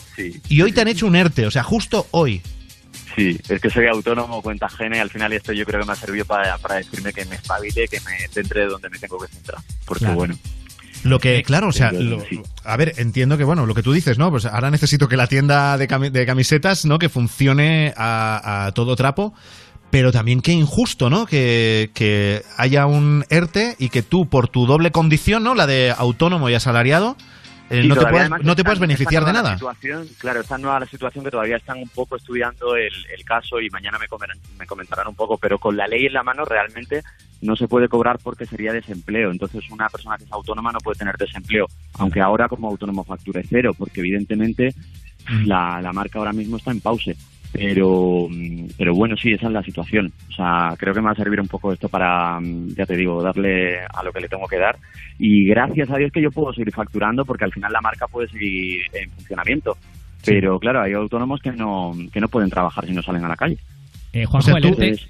y 0.50 0.62
hoy 0.62 0.72
te 0.74 0.82
han 0.82 0.88
hecho 0.90 1.08
un 1.08 1.16
ERTE, 1.16 1.46
o 1.46 1.52
sea, 1.52 1.64
justo 1.64 2.08
hoy. 2.12 2.42
Sí, 3.18 3.38
es 3.50 3.60
que 3.60 3.70
soy 3.72 3.88
autónomo, 3.88 4.42
cuenta 4.44 4.68
ajena 4.68 4.98
y 4.98 5.00
al 5.00 5.10
final 5.10 5.34
esto 5.34 5.52
yo 5.52 5.66
creo 5.66 5.82
que 5.82 5.88
me 5.88 5.94
ha 5.94 5.96
servido 5.96 6.24
para, 6.24 6.58
para 6.60 6.76
decirme 6.76 7.12
que 7.12 7.26
me 7.26 7.36
espabile, 7.36 7.88
que 7.88 8.00
me 8.02 8.28
centre 8.30 8.66
donde 8.68 8.90
me 8.92 9.00
tengo 9.00 9.18
que 9.20 9.28
centrar. 9.28 9.60
Porque 9.86 10.06
Claro. 10.06 10.16
bueno, 10.16 10.36
Lo 11.04 11.20
que, 11.20 11.42
claro, 11.44 11.70
o 11.70 11.72
sea, 11.72 11.92
lo- 11.92 12.24
a 12.64 12.78
ver, 12.78 12.94
entiendo 12.98 13.38
que, 13.38 13.44
bueno, 13.44 13.66
lo 13.66 13.74
que 13.74 13.82
tú 13.84 13.92
dices, 13.92 14.18
¿no? 14.20 14.30
Pues 14.30 14.46
ahora 14.46 14.70
necesito 14.72 15.08
que 15.08 15.18
la 15.18 15.26
tienda 15.28 15.78
de, 15.78 15.88
cami- 15.88 16.12
de 16.12 16.26
camisetas, 16.28 16.86
¿no? 16.86 17.00
Que 17.00 17.10
funcione 17.10 17.94
a, 17.98 18.66
a 18.68 18.72
todo 18.74 18.96
trapo, 18.96 19.34
pero 19.90 20.12
también 20.12 20.42
qué 20.42 20.52
injusto, 20.52 21.10
¿no? 21.10 21.26
Que, 21.26 21.90
que 21.96 22.44
haya 22.58 22.86
un 22.88 23.26
ERTE 23.30 23.76
y 23.80 23.90
que 23.90 24.04
tú, 24.04 24.28
por 24.28 24.48
tu 24.48 24.66
doble 24.68 24.92
condición, 24.92 25.44
¿no? 25.44 25.56
La 25.56 25.66
de 25.66 25.92
autónomo 25.98 26.50
y 26.50 26.56
asalariado, 26.56 27.16
eh, 27.70 27.82
Sí, 27.82 27.88
no, 27.88 27.96
te 27.96 28.02
puedes, 28.02 28.20
además 28.22 28.40
no 28.42 28.46
te 28.56 28.62
están- 28.62 28.66
puedes 28.66 28.80
beneficiar 28.80 29.26
de 29.26 29.34
nada. 29.34 29.54
situación, 29.54 30.08
claro, 30.20 30.40
está 30.42 30.58
nueva 30.58 30.80
la 30.80 30.86
situación 30.86 31.24
que 31.26 31.32
todavía 31.32 31.58
están 31.58 31.78
un 31.80 31.90
poco 31.90 32.16
estudiando 32.16 32.76
el, 32.76 32.94
el 33.18 33.26
caso 33.26 33.60
y 33.60 33.70
mañana 33.70 33.98
me, 34.00 34.08
comen- 34.08 34.40
me 34.58 34.66
comentarán 34.66 35.08
un 35.08 35.16
poco, 35.16 35.38
pero 35.38 35.58
con 35.60 35.76
la 35.76 35.88
ley 35.88 36.06
en 36.06 36.14
la 36.14 36.24
mano 36.24 36.46
realmente 36.46 37.04
no 37.42 37.56
se 37.56 37.68
puede 37.68 37.88
cobrar 37.90 38.18
porque 38.24 38.46
sería 38.46 38.72
desempleo. 38.74 39.32
Entonces 39.32 39.70
una 39.70 39.90
persona 39.90 40.18
que 40.18 40.24
es 40.24 40.32
autónoma 40.32 40.72
no 40.72 40.80
puede 40.80 40.98
tener 40.98 41.16
desempleo, 41.18 41.68
aunque 42.00 42.22
ahora 42.22 42.48
como 42.48 42.68
autónomo 42.70 43.04
facture 43.04 43.44
cero, 43.48 43.74
porque 43.78 44.00
evidentemente 44.00 44.74
la, 45.46 45.82
la 45.82 45.94
marca 45.94 46.20
ahora 46.20 46.34
mismo 46.34 46.58
está 46.58 46.72
en 46.72 46.80
pause. 46.82 47.16
Pero, 47.54 48.28
pero 48.78 48.94
bueno, 48.94 49.16
sí, 49.16 49.32
esa 49.32 49.48
es 49.48 49.54
la 49.54 49.64
situación. 49.64 50.12
O 50.30 50.34
sea, 50.34 50.76
creo 50.78 50.94
que 50.94 51.00
me 51.00 51.08
va 51.08 51.14
a 51.14 51.16
servir 51.16 51.40
un 51.40 51.48
poco 51.48 51.72
esto 51.72 51.90
para, 51.90 52.40
ya 52.76 52.86
te 52.86 52.96
digo, 52.96 53.22
darle 53.22 53.80
a 53.80 54.04
lo 54.04 54.12
que 54.12 54.22
le 54.22 54.28
tengo 54.28 54.48
que 54.48 54.58
dar. 54.58 54.76
Y 55.18 55.48
gracias 55.48 55.90
a 55.90 55.98
Dios 55.98 56.12
que 56.12 56.22
yo 56.22 56.30
puedo 56.30 56.54
seguir 56.54 56.74
facturando 56.74 57.26
porque 57.26 57.46
al 57.46 57.54
final 57.54 57.72
la 57.72 57.82
marca 57.82 58.06
puede 58.08 58.28
seguir 58.28 58.82
en 58.94 59.10
funcionamiento. 59.12 59.78
Pero 60.26 60.60
claro, 60.60 60.82
hay 60.82 60.94
autónomos 60.94 61.40
que 61.42 61.52
no, 61.52 61.94
que 62.12 62.20
no 62.20 62.28
pueden 62.28 62.50
trabajar 62.50 62.86
si 62.86 62.94
no 62.94 63.02
salen 63.02 63.24
a 63.24 63.30
la 63.30 63.36
calle. 63.36 63.58
Eh, 64.14 64.26
Juanjo, 64.26 64.50
el, 64.50 64.58
ERTE, 64.58 64.68
Entonces, 64.68 65.10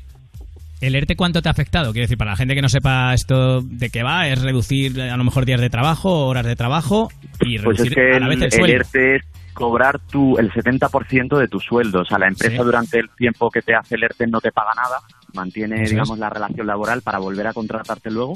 ¿el 0.81 0.95
ERTE 0.95 1.15
cuánto 1.15 1.41
te 1.41 1.49
ha 1.49 1.51
afectado? 1.51 1.91
Quiero 1.91 2.03
decir, 2.03 2.17
para 2.17 2.31
la 2.31 2.37
gente 2.37 2.55
que 2.55 2.61
no 2.61 2.69
sepa 2.69 3.13
esto 3.13 3.61
de 3.61 3.89
qué 3.89 4.03
va, 4.03 4.27
es 4.27 4.41
reducir 4.41 5.01
a 5.01 5.17
lo 5.17 5.23
mejor 5.23 5.45
días 5.45 5.61
de 5.61 5.69
trabajo, 5.69 6.27
horas 6.27 6.45
de 6.45 6.55
trabajo 6.55 7.09
y 7.41 7.57
Pues 7.57 7.77
reducir 7.77 7.87
es 7.87 7.95
que 7.95 8.15
a 8.15 8.19
la 8.19 8.27
vez 8.27 8.37
el, 8.37 8.43
el, 8.43 8.51
sueldo. 8.51 8.75
ERTE 8.75 9.15
es 9.15 9.23
cobrar 9.57 9.99
tu, 9.99 10.37
el 10.37 10.51
70% 10.51 11.37
de 11.37 11.47
tu 11.47 11.59
sueldo. 11.59 12.01
O 12.01 12.05
sea, 12.05 12.17
la 12.19 12.27
empresa 12.27 12.57
Sí. 12.57 12.63
durante 12.63 12.99
el 12.99 13.09
tiempo 13.17 13.49
que 13.49 13.61
te 13.61 13.75
hace 13.75 13.95
el 13.95 14.03
ERTE 14.03 14.27
no 14.27 14.39
te 14.39 14.51
paga 14.51 14.71
nada, 14.75 14.97
mantiene, 15.33 15.83
digamos, 15.89 16.17
la 16.19 16.29
relación 16.29 16.67
laboral 16.67 17.01
para 17.01 17.19
volver 17.19 17.47
a 17.47 17.53
contratarte 17.53 18.09
luego. 18.11 18.35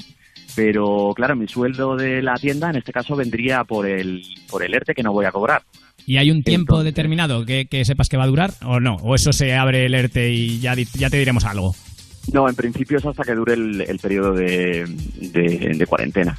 Pero 0.56 1.14
claro, 1.16 1.36
mi 1.36 1.48
sueldo 1.48 1.96
de 1.96 2.22
la 2.22 2.34
tienda 2.36 2.70
en 2.70 2.78
este 2.78 2.92
caso 2.92 3.16
vendría 3.16 3.64
por 3.64 3.88
el, 3.88 4.22
por 4.50 4.64
el 4.64 4.74
ERTE 4.74 4.94
que 4.94 5.04
no 5.04 5.14
voy 5.14 5.26
a 5.26 5.32
cobrar. 5.32 5.62
¿Y 6.06 6.18
hay 6.18 6.32
un 6.32 6.44
tiempo 6.44 6.84
determinado 6.84 7.46
que, 7.46 7.68
que 7.68 7.86
sepas 7.86 8.10
que 8.10 8.18
va 8.18 8.24
a 8.24 8.28
durar 8.28 8.52
o 8.66 8.80
no? 8.80 8.96
¿O 9.04 9.16
eso 9.16 9.32
se 9.32 9.54
abre 9.56 9.86
el 9.86 9.94
ERTE 9.94 10.30
y 10.32 10.60
ya, 10.60 10.74
ya 10.76 11.10
te 11.10 11.18
diremos 11.18 11.46
algo? 11.46 11.74
No, 12.34 12.50
en 12.50 12.56
principio 12.56 12.98
es 12.98 13.06
hasta 13.06 13.24
que 13.24 13.34
dure 13.36 13.54
el, 13.54 13.82
el 13.82 14.00
periodo 14.00 14.34
de, 14.34 14.86
de- 15.20 15.74
de 15.78 15.86
cuarentena. 15.88 16.38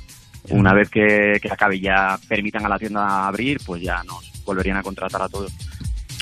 Una 0.51 0.75
vez 0.75 0.91
que, 0.91 1.39
que 1.41 1.49
acabe 1.51 1.77
y 1.77 1.81
ya 1.83 2.19
permitan 2.29 2.67
a 2.67 2.69
la 2.69 2.79
tienda 2.79 3.27
abrir, 3.29 3.59
pues 3.65 3.81
ya 3.83 4.03
nos 4.05 4.32
volverían 4.45 4.77
a 4.77 4.83
contratar 4.83 5.23
a 5.23 5.29
todos. 5.29 5.53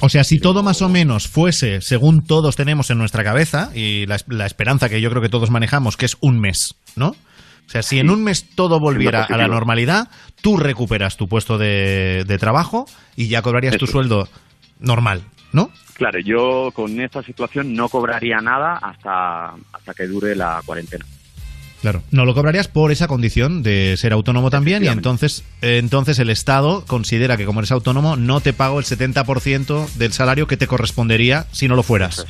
O 0.03 0.09
sea, 0.09 0.25
si 0.25 0.39
todo 0.39 0.63
más 0.63 0.81
o 0.81 0.89
menos 0.89 1.29
fuese 1.29 1.81
según 1.83 2.25
todos 2.25 2.57
tenemos 2.57 2.89
en 2.91 2.97
nuestra 2.99 3.23
cabeza 3.23 3.71
y 3.75 4.07
la, 4.07 4.17
es- 4.17 4.25
la 4.29 4.47
esperanza 4.47 4.89
que 4.89 5.01
yo 5.01 5.11
creo 5.11 5.21
que 5.21 5.29
todos 5.29 5.51
manejamos, 5.51 5.97
que 5.99 6.07
es 6.07 6.17
un 6.21 6.41
mes, 6.41 6.75
¿no? 6.97 7.09
O 7.09 7.71
sea, 7.73 7.83
si 7.83 7.99
en 8.01 8.11
un 8.11 8.25
mes 8.25 8.47
todo 8.57 8.81
volviera 8.81 9.25
a 9.25 9.37
la 9.37 9.45
normalidad, 9.55 10.09
tú 10.43 10.57
recuperas 10.57 11.17
tu 11.17 11.29
puesto 11.29 11.57
de, 11.59 12.25
de 12.27 12.39
trabajo 12.39 12.87
y 13.15 13.29
ya 13.29 13.43
cobrarías 13.43 13.77
tu 13.77 13.87
sueldo 13.87 14.29
normal, 14.81 15.23
¿no? 15.53 15.71
Claro, 15.95 16.19
yo 16.19 16.71
con 16.73 16.99
esta 16.99 17.23
situación 17.23 17.75
no 17.75 17.89
cobraría 17.91 18.39
nada 18.39 18.77
hasta, 18.79 19.51
hasta 19.73 19.95
que 19.95 20.07
dure 20.07 20.35
la 20.35 20.63
cuarentena. 20.65 21.05
Claro. 21.81 22.03
No 22.11 22.25
lo 22.27 22.35
cobrarías 22.35 22.69
por 22.69 22.93
esa 22.93 23.09
condición 23.09 23.63
de 23.63 23.97
ser 23.97 24.13
autónomo 24.13 24.51
también 24.51 24.85
y 24.85 24.89
entonces, 24.89 25.45
eh, 25.63 25.79
entonces 25.79 26.19
el 26.19 26.29
Estado 26.29 26.85
considera 26.87 27.37
que 27.39 27.47
como 27.47 27.61
eres 27.61 27.73
autónomo 27.73 28.17
no 28.17 28.41
te 28.41 28.53
pago 28.53 28.79
el 28.79 28.85
70% 28.85 29.89
del 29.95 30.13
salario 30.13 30.47
que 30.47 30.57
te 30.59 30.67
correspondería 30.67 31.47
si 31.53 31.69
no 31.69 31.77
lo 31.77 31.83
fueras. 31.83 32.27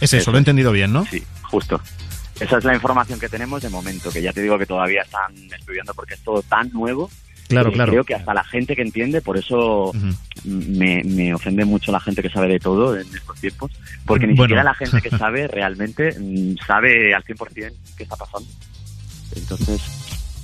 Es 0.00 0.12
eso, 0.12 0.16
Eso 0.16 0.30
lo 0.32 0.38
he 0.38 0.40
entendido 0.40 0.72
bien, 0.72 0.92
¿no? 0.92 1.04
Sí, 1.10 1.22
justo. 1.42 1.80
Esa 2.40 2.58
es 2.58 2.64
la 2.64 2.74
información 2.74 3.20
que 3.20 3.28
tenemos 3.28 3.62
de 3.62 3.68
momento, 3.68 4.10
que 4.10 4.20
ya 4.22 4.32
te 4.32 4.42
digo 4.42 4.58
que 4.58 4.66
todavía 4.66 5.02
están 5.02 5.32
estudiando 5.56 5.92
porque 5.94 6.14
es 6.14 6.20
todo 6.20 6.42
tan 6.42 6.70
nuevo. 6.72 7.10
Claro, 7.46 7.70
claro. 7.72 7.92
Creo 7.92 8.04
que 8.04 8.14
hasta 8.14 8.32
la 8.32 8.42
gente 8.42 8.74
que 8.74 8.80
entiende, 8.82 9.20
por 9.20 9.36
eso 9.36 9.92
me, 10.44 11.02
me 11.04 11.34
ofende 11.34 11.64
mucho 11.66 11.92
la 11.92 12.00
gente 12.00 12.22
que 12.22 12.30
sabe 12.30 12.48
de 12.48 12.58
todo 12.58 12.98
en 12.98 13.06
estos 13.14 13.38
tiempos, 13.38 13.70
porque 14.06 14.26
ni 14.26 14.32
Bueno. 14.34 14.44
siquiera 14.46 14.64
la 14.64 14.74
gente 14.74 15.00
que 15.02 15.10
sabe 15.18 15.46
realmente 15.46 16.16
mm, 16.18 16.56
sabe 16.66 17.14
al 17.14 17.22
100% 17.22 17.72
qué 17.98 18.02
está 18.02 18.16
pasando. 18.16 18.48
Entonces, 19.36 19.80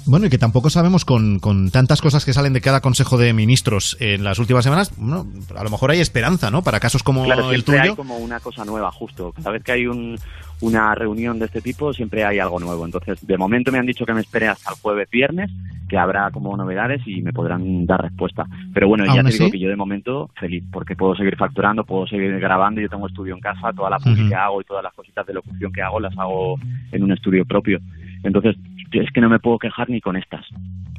Bueno, 0.07 0.26
y 0.26 0.30
que 0.30 0.38
tampoco 0.38 0.70
sabemos 0.70 1.05
con, 1.05 1.38
con 1.38 1.70
tantas 1.70 2.01
cosas 2.01 2.24
que 2.24 2.32
salen 2.32 2.53
de 2.53 2.61
cada 2.61 2.80
Consejo 2.80 3.18
de 3.18 3.32
Ministros 3.32 3.97
en 4.01 4.24
las 4.24 4.38
últimas 4.38 4.64
semanas, 4.64 4.93
bueno, 4.97 5.26
a 5.57 5.62
lo 5.62 5.70
mejor 5.70 5.91
hay 5.91 6.01
esperanza, 6.01 6.51
¿no? 6.51 6.62
Para 6.62 6.80
casos 6.80 7.03
como 7.03 7.24
claro, 7.24 7.53
el 7.53 7.64
tuyo. 7.64 7.80
hay 7.82 7.95
como 7.95 8.16
una 8.16 8.41
cosa 8.41 8.64
nueva, 8.64 8.91
justo. 8.91 9.32
Cada 9.36 9.51
vez 9.51 9.62
que 9.62 9.72
hay 9.72 9.86
un, 9.86 10.16
una 10.62 10.95
reunión 10.95 11.38
de 11.38 11.45
este 11.47 11.61
tipo, 11.61 11.93
siempre 11.93 12.24
hay 12.24 12.38
algo 12.38 12.59
nuevo. 12.59 12.84
Entonces, 12.86 13.24
de 13.26 13.36
momento 13.38 13.70
me 13.70 13.78
han 13.78 13.86
dicho 13.86 14.05
que 14.07 14.14
me 14.14 14.20
espere 14.22 14.49
hasta 14.49 14.70
el 14.70 14.76
jueves, 14.80 15.09
viernes, 15.11 15.51
que 15.88 15.99
habrá 15.99 16.30
como 16.30 16.57
novedades 16.57 17.03
y 17.07 17.20
me 17.20 17.32
podrán 17.32 17.84
dar 17.84 18.01
respuesta. 18.03 18.47
Pero 18.72 18.88
bueno, 18.88 19.05
ya 19.05 19.20
¿Aún 19.20 19.26
te 19.26 19.32
digo 19.32 19.51
que 19.51 19.59
yo 19.59 19.68
de 19.68 19.76
momento 19.76 20.30
feliz, 20.38 20.64
porque 20.72 20.97
puedo 20.97 21.14
seguir 21.14 21.36
facturando, 21.36 21.84
puedo 21.84 22.07
seguir 22.07 22.38
grabando, 22.41 22.80
yo 22.80 22.88
tengo 22.88 23.07
estudio 23.07 23.34
en 23.34 23.41
casa, 23.41 23.72
toda 23.76 23.91
la 23.91 23.99
publi 23.99 24.20
Ujú. 24.22 24.28
que 24.28 24.34
hago 24.34 24.61
y 24.61 24.64
todas 24.64 24.82
las 24.84 24.95
cositas 24.95 25.26
de 25.26 25.34
locución 25.34 25.72
que 25.72 25.82
hago 25.82 26.01
las 26.01 26.16
hago 26.16 26.57
en 26.93 27.03
un 27.03 27.12
estudio 27.12 27.45
propio. 27.45 27.78
Entonces, 28.22 28.55
es 28.93 29.11
que 29.12 29.20
no 29.20 29.28
me 29.28 29.38
puedo 29.38 29.59
quejar 29.59 29.88
ni 29.91 30.01
con 30.01 30.16
estas. 30.16 30.45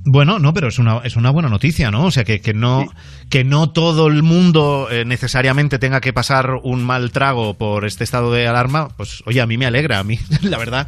Bueno, 0.04 0.40
no, 0.40 0.52
pero 0.54 0.68
es 0.70 0.80
una, 0.80 1.00
es 1.04 1.16
una 1.16 1.30
buena 1.30 1.48
noticia, 1.50 1.92
¿no? 1.92 2.06
O 2.06 2.12
sea, 2.12 2.24
que, 2.24 2.42
que 2.42 2.54
no, 2.56 2.86
que 3.30 3.44
no 3.44 3.70
todo 3.70 4.08
el 4.08 4.24
mundo 4.24 4.88
eh, 4.90 5.06
necesariamente 5.06 5.78
tenga 5.78 6.02
que 6.02 6.12
pasar 6.12 6.56
un 6.64 6.84
mal 6.84 7.12
trago 7.12 7.54
por 7.56 7.86
este 7.86 8.04
estado 8.04 8.32
de 8.32 8.48
alarma, 8.48 8.88
pues 8.98 9.22
oye, 9.28 9.42
a 9.42 9.46
mí 9.46 9.58
me 9.60 9.68
alegra, 9.68 10.00
a 10.00 10.04
mí, 10.04 10.18
la 10.42 10.58
verdad, 10.58 10.88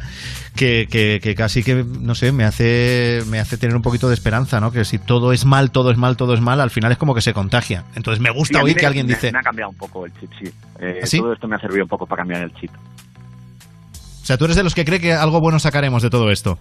que, 0.56 0.88
que, 0.90 1.20
que 1.22 1.34
casi 1.36 1.62
que, 1.62 1.84
no 1.84 2.16
sé, 2.16 2.32
me 2.32 2.42
hace, 2.42 3.22
me 3.30 3.38
hace 3.38 3.56
tener 3.56 3.76
un 3.76 3.82
poquito 3.82 4.08
de 4.08 4.14
esperanza, 4.14 4.58
¿no? 4.58 4.72
Que 4.72 4.84
si 4.84 4.98
todo 4.98 5.32
es 5.32 5.44
mal, 5.44 5.70
todo 5.70 5.92
es 5.92 5.96
mal, 5.96 6.16
todo 6.16 6.34
es 6.34 6.40
mal, 6.40 6.60
al 6.60 6.70
final 6.70 6.90
es 6.90 6.98
como 6.98 7.14
que 7.14 7.20
se 7.20 7.32
contagia. 7.32 7.84
Entonces 7.94 8.20
me 8.20 8.30
gusta 8.30 8.58
Sí, 8.58 8.64
oír 8.64 8.74
me- 8.74 8.80
que 8.80 8.86
alguien 8.86 9.06
me- 9.06 9.14
dice, 9.14 9.30
Me 9.30 9.38
ha 9.38 9.42
cambiado 9.42 9.70
un 9.70 9.76
poco 9.76 10.06
el 10.06 10.12
chip, 10.18 10.30
sí. 10.40 10.50
Eh, 10.80 11.00
¿Ah, 11.02 11.06
sí? 11.06 11.18
Todo 11.18 11.32
esto 11.34 11.46
me 11.46 11.54
ha 11.54 11.60
servido 11.60 11.84
un 11.84 11.88
poco 11.88 12.04
para 12.06 12.22
cambiar 12.22 12.42
el 12.42 12.52
chip. 12.54 12.70
o 12.74 14.26
sea, 14.26 14.36
tú 14.38 14.44
eres 14.46 14.56
de 14.56 14.64
los 14.64 14.74
que 14.74 14.84
cree 14.84 15.00
que 15.00 15.12
algo 15.12 15.40
bueno 15.40 15.58
sacaremos 15.60 16.02
de 16.02 16.10
todo 16.10 16.30
esto. 16.32 16.58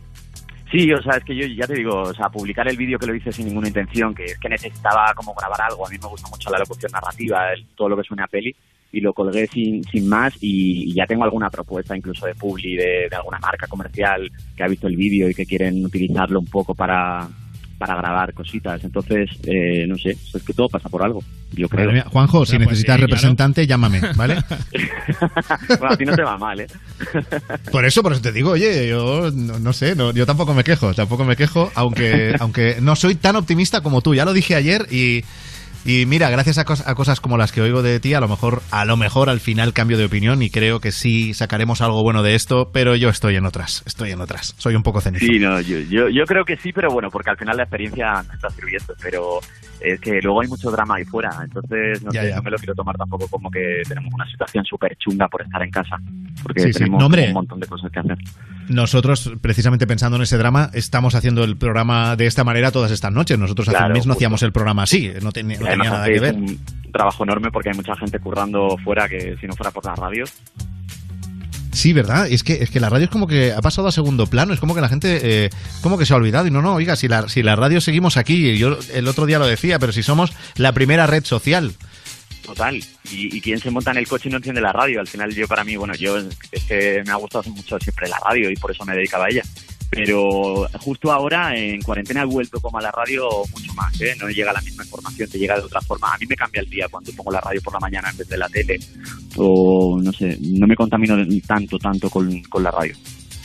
Sí, 0.74 0.92
o 0.92 1.00
sea, 1.04 1.18
es 1.18 1.24
que 1.24 1.36
yo 1.36 1.46
ya 1.46 1.68
te 1.68 1.76
digo, 1.76 2.02
o 2.02 2.14
sea, 2.16 2.30
publicar 2.30 2.68
el 2.68 2.76
vídeo 2.76 2.98
que 2.98 3.06
lo 3.06 3.14
hice 3.14 3.32
sin 3.32 3.46
ninguna 3.46 3.68
intención, 3.68 4.16
que 4.16 4.26
es 4.26 4.40
que 4.40 4.50
necesitaba 4.50 5.14
como 5.14 5.32
grabar 5.36 5.62
algo, 5.70 5.86
a 5.86 5.90
mí 5.92 5.98
me 6.02 6.08
gusta 6.08 6.28
mucho 6.30 6.50
la 6.50 6.58
locución 6.58 6.92
narrativa, 6.92 7.42
todo 7.76 7.90
lo 7.90 7.98
que 7.98 8.04
suena 8.04 8.24
a 8.24 8.28
peli, 8.28 8.56
y 8.92 9.00
lo 9.00 9.14
colgué 9.14 9.46
sin, 9.46 9.84
sin 9.84 10.10
más 10.10 10.34
y, 10.42 10.90
y 10.90 10.96
ya 10.96 11.06
tengo 11.06 11.26
alguna 11.26 11.52
propuesta 11.52 11.96
incluso 11.96 12.26
de 12.26 12.34
publi, 12.34 12.76
de, 12.76 13.08
de 13.08 13.16
alguna 13.16 13.38
marca 13.38 13.68
comercial 13.68 14.32
que 14.58 14.64
ha 14.64 14.68
visto 14.68 14.88
el 14.88 14.96
vídeo 14.96 15.30
y 15.30 15.36
que 15.36 15.46
quieren 15.46 15.86
utilizarlo 15.86 16.40
un 16.40 16.48
poco 16.48 16.74
para, 16.74 17.30
para 17.78 17.96
grabar 17.96 18.34
cositas. 18.34 18.84
Entonces, 18.84 19.30
eh, 19.44 19.86
no 19.88 19.98
sé, 19.98 20.12
es 20.12 20.44
que 20.44 20.54
todo 20.54 20.70
pasa 20.70 20.90
por 20.90 21.04
algo, 21.04 21.24
yo 21.52 21.68
creo. 21.68 22.04
Juanjo, 22.10 22.46
si 22.46 22.58
pues 22.58 22.68
necesitas 22.68 22.96
sí, 22.96 23.00
claro. 23.00 23.02
representante, 23.02 23.68
llámame, 23.68 24.02
¿vale? 24.16 24.36
bueno, 25.80 25.94
a 25.94 25.98
ti 25.98 26.06
no 26.06 26.16
te 26.16 26.24
va 26.24 26.38
mal, 26.38 26.60
¿eh? 26.60 26.68
Por 27.72 27.86
eso, 27.86 28.02
por 28.02 28.14
eso 28.14 28.22
te 28.22 28.32
digo, 28.32 28.52
oye, 28.52 28.88
yo 28.88 29.32
no, 29.32 29.60
no 29.60 29.74
sé, 29.74 29.96
no, 29.96 30.12
yo 30.12 30.26
tampoco 30.26 30.54
me 30.54 30.64
quejo, 30.64 30.94
tampoco 30.94 31.26
me 31.26 31.36
quejo, 31.36 31.72
aunque, 31.76 32.36
aunque 32.40 32.78
no 32.82 32.96
soy 32.96 33.16
tan 33.16 33.36
optimista 33.36 33.82
como 33.82 34.02
tú, 34.02 34.14
ya 34.14 34.26
lo 34.26 34.34
dije 34.34 34.56
ayer 34.56 34.88
y, 34.92 35.24
y 35.86 36.06
mira, 36.06 36.30
gracias 36.30 36.58
a, 36.58 36.66
cos- 36.66 36.84
a 36.86 36.96
cosas 36.96 37.20
como 37.20 37.38
las 37.38 37.52
que 37.52 37.62
oigo 37.62 37.82
de 37.82 38.00
ti, 38.00 38.14
a 38.14 38.20
lo 38.20 38.28
mejor, 38.28 38.62
a 38.72 38.86
lo 38.86 38.96
mejor 38.98 39.30
al 39.30 39.40
final 39.40 39.74
cambio 39.74 39.98
de 39.98 40.06
opinión 40.06 40.42
y 40.42 40.50
creo 40.50 40.80
que 40.80 40.92
sí 40.92 41.34
sacaremos 41.34 41.82
algo 41.82 42.02
bueno 42.04 42.24
de 42.24 42.36
esto, 42.36 42.70
pero 42.72 42.96
yo 42.96 43.10
estoy 43.10 43.36
en 43.36 43.46
otras, 43.46 43.84
estoy 43.86 44.12
en 44.12 44.22
otras, 44.22 44.56
soy 44.58 44.76
un 44.76 44.84
poco 44.84 45.02
cenizo. 45.02 45.26
Sí, 45.26 45.40
no, 45.40 45.60
yo, 45.62 45.80
yo, 45.80 46.10
yo 46.10 46.26
creo 46.26 46.46
que 46.46 46.58
sí, 46.58 46.72
pero 46.72 46.90
bueno, 46.92 47.10
porque 47.12 47.30
al 47.32 47.38
final 47.38 47.58
la 47.58 47.64
experiencia 47.64 48.24
me 48.28 48.36
está 48.36 48.50
sirviendo, 48.50 48.94
pero 49.02 49.40
es 49.82 50.00
que 50.00 50.22
luego 50.22 50.42
hay 50.42 50.48
mucho 50.48 50.72
drama 50.72 50.96
ahí 50.96 51.04
fuera, 51.06 51.30
entonces 51.44 52.02
no, 52.04 52.12
Ya, 52.12 52.22
sé, 52.22 52.30
ya. 52.30 52.36
no 52.38 52.44
me 52.44 52.52
lo 52.52 52.58
quiero 52.58 52.74
tomar 52.76 52.96
tampoco 52.96 53.28
como 53.28 53.52
que 53.52 53.82
tenemos 53.88 54.14
una 54.14 54.26
situación 54.30 54.64
súper 54.64 54.96
chunga 54.98 55.28
por 55.28 55.42
estar 55.42 55.62
en 55.62 55.72
casa, 55.72 55.98
porque 56.42 56.62
Sí, 56.62 56.68
sí. 56.74 56.80
tenemos 56.80 57.00
No, 57.00 57.06
hombre. 57.08 57.28
un 57.28 57.34
montón 57.34 57.60
de 57.60 57.68
cosas 57.68 57.92
que 57.92 58.00
hacer. 58.00 58.18
Nosotros, 58.70 59.32
precisamente 59.42 59.86
pensando 59.88 60.16
en 60.18 60.24
ese 60.24 60.38
drama, 60.38 60.70
estamos 60.74 61.16
haciendo 61.16 61.44
el 61.44 61.58
programa 61.58 62.16
de 62.16 62.26
esta 62.28 62.44
manera 62.44 62.72
todas 62.72 62.92
estas 62.92 63.12
noches. 63.12 63.38
Nosotros 63.38 63.68
hace 63.68 63.78
Claro, 63.78 63.88
un 63.88 63.94
mes 63.94 64.06
no 64.06 64.14
justo. 64.14 64.20
hacíamos 64.20 64.44
el 64.44 64.52
programa 64.52 64.84
así, 64.84 65.08
no, 65.22 65.30
además 65.30 65.34
tenía 65.34 65.76
nada 65.76 66.06
que 66.06 66.20
ver. 66.20 66.34
un 66.36 66.60
trabajo 66.92 67.24
enorme 67.24 67.50
porque 67.52 67.70
hay 67.70 67.76
mucha 67.76 67.96
gente 67.96 68.20
currando 68.20 68.78
fuera 68.84 69.10
que 69.10 69.36
si 69.42 69.48
no 69.48 69.54
fuera 69.54 69.72
por 69.72 69.84
la 69.86 69.96
radio, 69.96 70.24
Sí, 71.72 71.92
¿verdad? 71.92 72.28
Es 72.30 72.44
que, 72.44 72.54
es 72.62 72.70
que 72.70 72.80
la 72.80 72.88
radio 72.90 73.06
es 73.06 73.10
como 73.10 73.26
que 73.26 73.52
ha 73.52 73.60
pasado 73.62 73.88
a 73.88 73.92
segundo 73.92 74.28
plano, 74.28 74.54
es 74.54 74.60
como 74.60 74.76
que 74.76 74.82
la 74.82 74.90
gente 74.90 75.46
eh, 75.46 75.50
como 75.82 75.98
que 75.98 76.06
se 76.06 76.14
ha 76.14 76.18
olvidado. 76.18 76.46
Y 76.46 76.52
no, 76.52 76.62
no, 76.62 76.76
oiga, 76.76 76.96
si 76.96 77.08
la, 77.08 77.28
si 77.30 77.42
la 77.42 77.56
radio 77.56 77.82
seguimos 77.82 78.16
aquí, 78.16 78.56
yo 78.60 78.78
el 78.94 79.08
otro 79.08 79.26
día 79.26 79.40
lo 79.40 79.48
decía, 79.48 79.80
pero 79.80 79.92
si 79.92 80.04
somos 80.04 80.34
la 80.56 80.72
primera 80.72 81.08
red 81.08 81.24
social. 81.26 81.74
Total, 82.44 82.76
y, 83.12 83.36
y 83.36 83.42
quien 83.42 83.60
se 83.60 83.72
monta 83.72 83.92
en 83.92 83.98
el 83.98 84.08
coche 84.08 84.30
y 84.30 84.32
no 84.32 84.38
entiende 84.38 84.62
la 84.62 84.72
radio, 84.72 85.00
al 85.00 85.08
final 85.08 85.34
yo 85.34 85.48
para 85.48 85.64
mí, 85.64 85.76
bueno, 85.76 85.96
yo 85.96 86.18
es 86.18 86.64
que 86.68 87.02
me 87.06 87.12
ha 87.12 87.16
gustado 87.16 87.50
mucho 87.50 87.80
siempre 87.80 88.08
la 88.08 88.20
radio 88.20 88.50
y 88.52 88.56
por 88.56 88.72
eso 88.72 88.86
me 88.86 88.96
dedicaba 88.96 89.26
a 89.26 89.30
ella. 89.30 89.44
Pero 89.96 90.68
justo 90.80 91.12
ahora 91.12 91.56
en 91.56 91.80
cuarentena 91.84 92.24
he 92.24 92.26
vuelto 92.26 92.60
como 92.60 92.80
a 92.80 92.82
la 92.82 92.92
radio 92.92 93.30
mucho 93.52 93.74
más, 93.76 94.02
¿eh? 94.02 94.16
No 94.20 94.28
llega 94.28 94.52
la 94.52 94.62
misma 94.62 94.84
información, 94.84 95.30
te 95.30 95.38
llega 95.38 95.56
de 95.56 95.62
otra 95.62 95.82
forma. 95.82 96.12
A 96.12 96.18
mí 96.18 96.26
me 96.26 96.36
cambia 96.36 96.62
el 96.62 96.70
día 96.70 96.88
cuando 96.90 97.12
pongo 97.14 97.32
la 97.32 97.42
radio 97.42 97.62
por 97.62 97.74
la 97.74 97.80
mañana 97.80 98.10
en 98.10 98.18
vez 98.18 98.28
de 98.28 98.38
la 98.38 98.50
tele. 98.50 98.80
O 99.38 100.00
no 100.02 100.12
sé, 100.12 100.36
no 100.42 100.66
me 100.66 100.76
contamino 100.76 101.16
tanto, 101.46 101.78
tanto 101.78 102.10
con, 102.10 102.42
con 102.44 102.64
la 102.64 102.72
radio. 102.72 102.96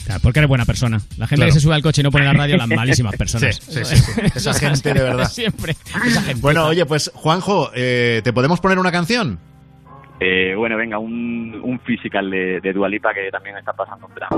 Claro, 0.09 0.21
porque 0.23 0.39
eres 0.39 0.49
buena 0.49 0.65
persona. 0.65 0.97
La 1.19 1.27
gente 1.27 1.37
Claro. 1.37 1.49
que 1.51 1.53
se 1.53 1.61
sube 1.61 1.75
al 1.75 1.83
coche 1.83 2.01
y 2.01 2.05
no 2.05 2.11
pone 2.11 2.25
la 2.25 2.33
radio, 2.33 2.57
las 2.57 2.67
malísimas 2.67 3.15
personas. 3.19 3.57
Sí, 3.57 3.85
sí, 3.85 3.85
sí, 3.85 3.97
sí. 3.97 4.21
Esa 4.35 4.55
gente 4.55 4.95
de 4.95 5.03
verdad. 5.03 5.29
Siempre. 5.31 5.73
Esa 6.07 6.23
gente. 6.23 6.41
Bueno, 6.41 6.65
oye, 6.67 6.87
pues 6.87 7.11
Juanjo, 7.15 7.71
eh, 7.75 8.23
¿te 8.25 8.33
podemos 8.33 8.59
poner 8.59 8.79
una 8.79 8.91
canción? 8.91 9.39
Eh, 10.19 10.55
bueno, 10.57 10.79
venga, 10.79 10.99
un, 10.99 11.61
un 11.63 11.79
physical 11.81 12.31
de, 12.31 12.61
de 12.63 12.73
Dualipa 12.73 13.13
que 13.13 13.31
también 13.31 13.59
está 13.59 13.75
pasando 13.75 14.07
un 14.07 14.15
drama. 14.15 14.37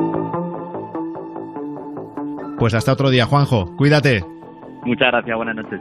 Pues 2.58 2.74
hasta 2.74 2.92
otro 2.92 3.08
día, 3.10 3.26
Juanjo. 3.26 3.76
Cuídate. 3.76 4.24
Muchas 4.84 5.08
gracias, 5.12 5.36
buenas 5.36 5.54
noches. 5.54 5.80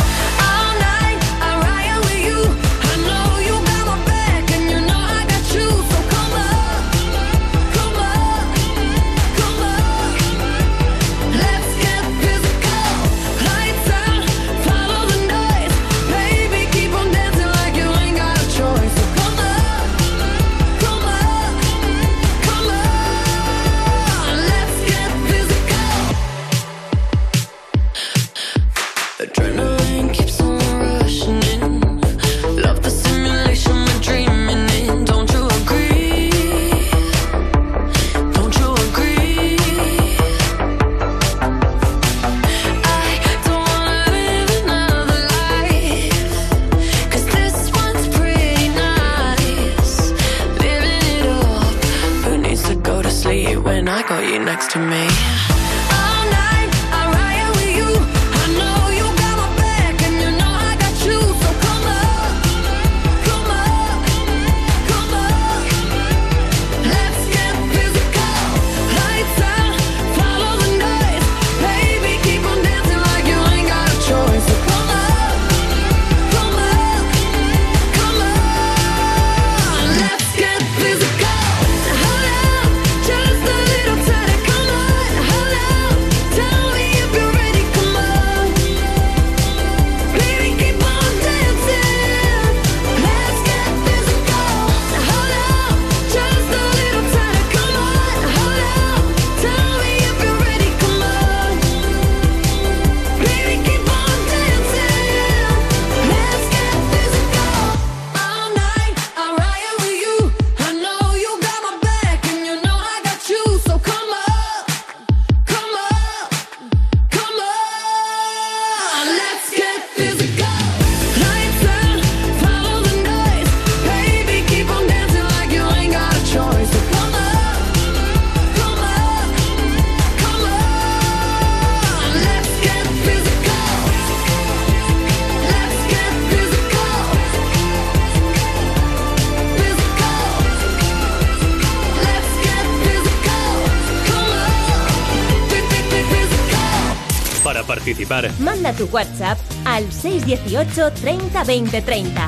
Participar, 147.91 148.31
Manda 148.39 148.73
tu 148.73 148.85
WhatsApp 148.91 149.37
al 149.65 149.91
618 149.91 150.91
30 151.01 151.43
20 151.43 151.81
30. 151.81 152.27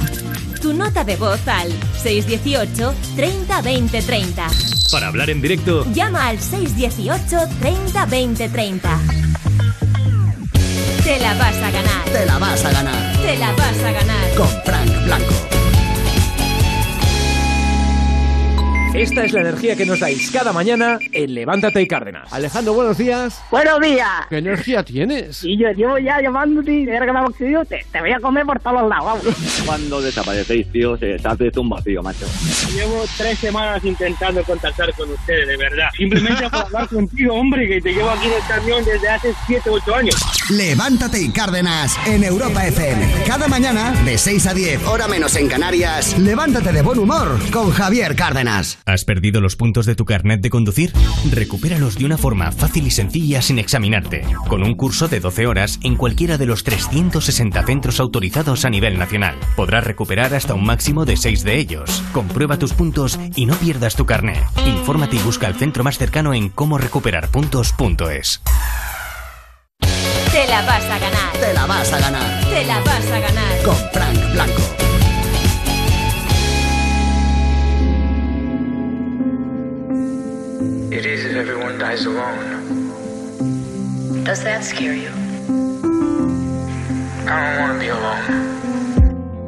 Tu 0.62 0.74
nota 0.74 1.04
de 1.04 1.16
voz 1.16 1.40
al 1.48 1.72
618 2.02 2.94
30 3.16 3.62
20 3.62 4.02
30. 4.02 4.48
para 4.92 5.08
hablar 5.08 5.30
en 5.30 5.42
directo, 5.42 5.86
Llama 5.94 6.28
al 6.28 6.40
618 6.40 7.38
30 7.60 8.06
20 8.06 8.50
30. 8.50 9.00
Te 11.04 11.20
la 11.20 11.34
vas 11.36 11.56
a 11.56 11.72
ganar. 11.72 12.04
Te 12.12 12.26
la 12.26 12.38
vas 12.38 12.66
a 12.66 12.72
ganar. 12.72 13.22
Te 13.22 13.38
la 13.38 13.52
vas 13.54 13.84
a 13.84 13.92
ganar. 13.92 14.36
Con 14.36 14.48
Frank 14.64 15.06
Blanco. 15.06 15.63
Esta 18.94 19.26
es 19.26 19.34
la 19.34 19.42
energía 19.42 19.76
que 19.76 19.88
nos 19.88 20.00
dais 20.00 20.30
cada 20.30 20.54
mañana 20.54 21.00
en 21.12 21.34
Levántate 21.34 21.82
y 21.82 21.88
Cárdenas. 21.88 22.32
Alejandro, 22.32 22.74
buenos 22.76 22.96
días. 22.96 23.42
Buenos 23.50 23.82
días. 23.82 24.08
¿Qué 24.30 24.38
energía 24.38 24.84
tienes? 24.84 25.44
Y 25.44 25.58
yo 25.58 25.72
llevo 25.72 25.98
ya 25.98 26.22
llamándote, 26.22 26.84
era 26.84 27.04
que 27.04 27.12
me 27.12 27.20
querido, 27.36 27.66
te, 27.66 27.84
te 27.92 28.00
voy 28.02 28.12
a 28.12 28.20
comer 28.20 28.46
por 28.46 28.60
todos 28.60 28.88
lados, 28.88 29.04
vamos. 29.04 29.24
Cuando 29.66 30.00
desaparecéis, 30.00 30.72
tío, 30.72 30.96
se 30.96 31.18
te 31.18 31.28
hace 31.28 31.50
un 31.60 31.70
vacío, 31.70 32.04
macho. 32.04 32.28
Llevo 32.72 33.04
tres 33.18 33.40
semanas 33.40 33.84
intentando 33.84 34.44
contactar 34.44 34.94
con 34.94 35.10
ustedes, 35.10 35.48
de 35.48 35.58
verdad. 35.58 35.90
Simplemente 35.98 36.48
por 36.52 36.62
hablar 36.62 36.88
contigo, 36.88 37.34
hombre, 37.34 37.68
que 37.68 37.82
te 37.82 37.94
llevo 37.94 38.12
aquí 38.12 38.28
en 38.28 38.34
el 38.34 38.48
camión 38.48 38.86
desde 38.86 39.10
hace 39.10 39.34
7, 39.48 39.70
8 39.72 39.96
años. 39.96 40.16
Levántate 40.52 41.20
y 41.20 41.30
Cárdenas 41.32 41.98
en 42.06 42.24
Europa 42.24 42.68
FM. 42.68 43.24
Cada 43.26 43.48
mañana 43.48 43.92
de 44.06 44.20
6 44.20 44.46
a 44.46 44.54
10, 44.54 44.86
hora 44.86 45.08
menos 45.08 45.36
en 45.36 45.48
Canarias. 45.48 46.16
Levántate 46.20 46.72
de 46.72 46.84
buen 46.84 47.00
humor 47.00 47.40
con 47.52 47.72
Javier 47.72 48.16
Cárdenas. 48.16 48.78
¿Has 48.86 49.06
perdido 49.06 49.40
los 49.40 49.56
puntos 49.56 49.86
de 49.86 49.96
tu 49.96 50.06
carnet 50.06 50.42
de 50.42 50.50
conducir? 50.50 50.92
Recupéralos 51.32 51.98
de 51.98 52.06
una 52.06 52.18
forma 52.18 52.52
fácil 52.52 52.86
y 52.86 52.92
sencilla 52.92 53.42
sin 53.42 53.60
examinarte, 53.60 54.26
con 54.50 54.62
un 54.62 54.76
curso 54.76 55.08
de 55.08 55.22
12 55.22 55.48
horas 55.48 55.80
en 55.84 55.96
cualquiera 55.96 56.38
de 56.38 56.46
los 56.46 56.64
360 56.64 57.64
centros 57.64 58.00
autorizados 58.00 58.66
a 58.66 58.70
nivel 58.70 58.98
nacional. 58.98 59.36
Podrás 59.56 59.86
recuperar 59.86 60.34
hasta 60.34 60.54
un 60.54 60.66
máximo 60.66 61.06
de 61.06 61.16
6 61.16 61.44
de 61.44 61.58
ellos. 61.58 62.04
Comprueba 62.12 62.60
tus 62.60 62.74
puntos 62.74 63.20
y 63.36 63.46
no 63.46 63.56
pierdas 63.56 63.96
tu 63.96 64.06
carnet. 64.06 64.44
Infórmate 64.66 65.16
y 65.16 65.20
busca 65.20 65.48
el 65.48 65.56
centro 65.56 65.84
más 65.84 65.98
cercano 65.98 66.34
en 66.34 66.50
cómo 66.50 66.78
recuperar 66.78 67.30
puntos.es. 67.30 68.42
Te 70.32 70.48
la 70.48 70.62
vas 70.66 70.84
a 70.84 71.00
ganar. 71.00 71.34
Te 71.40 71.54
la 71.54 71.66
vas 71.66 71.94
a 71.94 72.00
ganar. 72.00 72.50
Te 72.50 72.66
la 72.66 72.80
vas 72.82 73.06
a 73.12 73.20
ganar. 73.20 73.64
Con 73.64 73.76
Frank 73.94 74.34
Blanco. 74.34 74.83
It 80.94 81.08
is 81.08 81.26
if 81.26 81.36
everyone 81.36 81.80
dies 81.80 82.06
alone. 82.06 82.46
Does 84.24 84.44
that 84.44 84.64
scare 84.64 84.94
you? 84.94 85.10
I 87.28 87.34
don't 87.42 87.60
want 87.62 87.74
to 87.74 87.80
be 87.80 87.88
alone. 87.88 88.26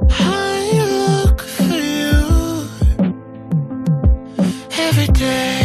I 0.10 0.72
look 1.22 1.42
for 1.42 1.64
you 1.64 2.68
every 4.72 5.08
day. 5.14 5.65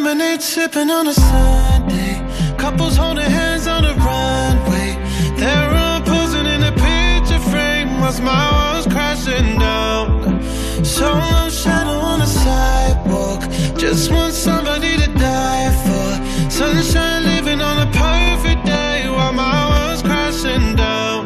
Lemonade 0.00 0.40
sipping 0.40 0.90
on 0.90 1.08
a 1.08 1.12
Sunday. 1.12 2.14
Couples 2.56 2.96
holding 2.96 3.30
hands 3.30 3.66
on 3.66 3.82
the 3.82 3.94
runway. 3.94 4.90
They're 5.36 5.74
all 5.74 6.00
posing 6.02 6.46
in 6.46 6.62
a 6.62 6.72
picture 6.72 7.42
frame 7.50 8.00
whilst 8.00 8.22
my 8.22 8.44
world's 8.56 8.86
crashing 8.86 9.58
down. 9.58 10.44
Solo 10.84 11.48
shadow 11.50 11.98
on 12.12 12.20
the 12.20 12.26
sidewalk. 12.26 13.40
Just 13.76 14.12
want 14.12 14.34
somebody 14.34 14.96
to 15.02 15.08
die 15.14 15.70
for. 15.84 16.08
Sunshine 16.48 17.24
living 17.24 17.60
on 17.60 17.76
a 17.88 17.90
perfect 17.90 18.66
day 18.66 19.08
while 19.08 19.32
my 19.32 19.58
world's 19.70 20.02
crashing 20.02 20.76
down. 20.76 21.20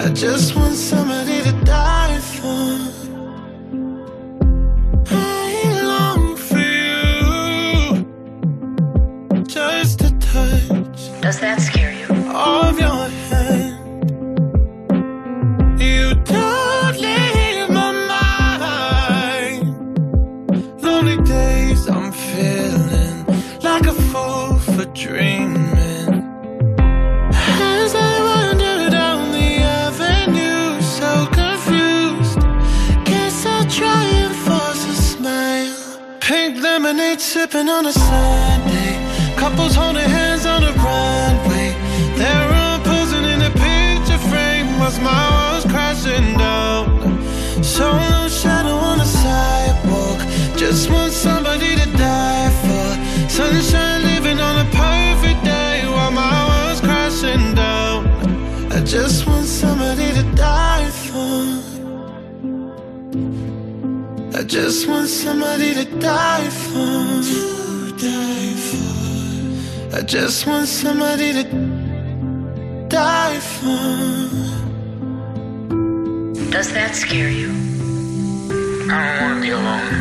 I 0.00 0.12
just 0.12 0.54
want 0.54 0.65
Does 11.26 11.40
that 11.40 11.60
scare 11.60 11.92
you? 11.92 12.06
Of 12.32 12.78
your 12.78 13.08
hand. 13.30 13.74
You 15.80 16.14
don't 16.14 16.96
leave 17.04 17.68
my 17.68 17.90
mind. 18.14 19.66
Lonely 20.80 21.16
days 21.24 21.88
I'm 21.88 22.12
feeling 22.12 23.26
like 23.60 23.86
a 23.86 23.94
fool 24.10 24.60
for 24.60 24.84
dreaming. 24.94 26.22
As 27.74 27.92
I 27.96 28.12
wander 28.28 28.90
down 28.90 29.32
the 29.32 29.50
avenue, 29.82 30.80
so 30.80 31.26
confused. 31.40 32.38
Guess 33.04 33.46
I'll 33.46 33.68
try 33.68 34.04
and 34.22 34.34
force 34.46 34.84
a 34.94 34.94
smile. 34.94 35.74
Pink 36.20 36.62
lemonade 36.62 37.20
sipping 37.20 37.68
on 37.68 37.84
a 37.86 37.92
Sunday. 37.92 38.94
Couples 39.36 39.74
holding 39.74 40.08
hands 40.08 40.35
frame 44.90 45.04
my 45.04 45.50
world's 45.50 45.66
crashing 45.66 46.38
down. 46.38 46.84
Solo 47.62 48.28
shadow 48.28 48.76
on 48.76 48.98
the 48.98 49.04
sidewalk. 49.04 50.20
Just 50.56 50.90
want 50.90 51.12
somebody 51.12 51.74
to 51.76 51.86
die 51.96 52.50
for. 52.62 53.28
Sunshine 53.28 54.02
living 54.02 54.40
on 54.40 54.66
a 54.66 54.68
perfect 54.70 55.44
day 55.44 55.82
while 55.86 56.10
my 56.10 56.36
world's 56.48 56.80
crashing 56.80 57.54
down. 57.54 58.06
I 58.72 58.80
just 58.84 59.26
want 59.26 59.46
somebody 59.46 60.12
to 60.18 60.22
die 60.34 60.90
for. 60.90 61.42
I 64.38 64.42
just 64.44 64.86
want 64.86 65.08
somebody 65.08 65.74
to 65.74 65.84
die 65.98 66.48
for. 66.48 67.22
To 67.30 67.92
die 68.06 68.54
for. 68.68 69.96
I 69.96 70.02
just 70.02 70.46
want 70.46 70.68
somebody 70.68 71.32
to 71.32 71.44
die 72.88 73.40
for. 73.40 74.65
Does 76.56 76.72
that 76.72 76.94
scare 76.94 77.28
you? 77.28 77.50
I 78.90 79.18
don't 79.18 79.20
want 79.20 79.34
to 79.34 79.40
be 79.42 79.50
alone. 79.50 79.92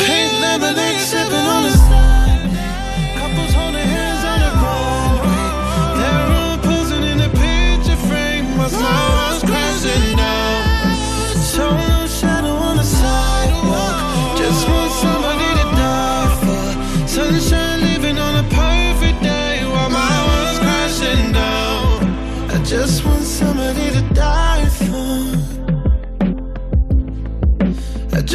Pink 0.00 0.32
lemonade 0.40 0.98
sipping 0.98 1.51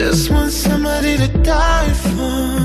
just 0.07 0.31
want 0.31 0.51
somebody 0.51 1.17
to 1.17 1.27
die 1.39 1.93
for. 1.93 2.61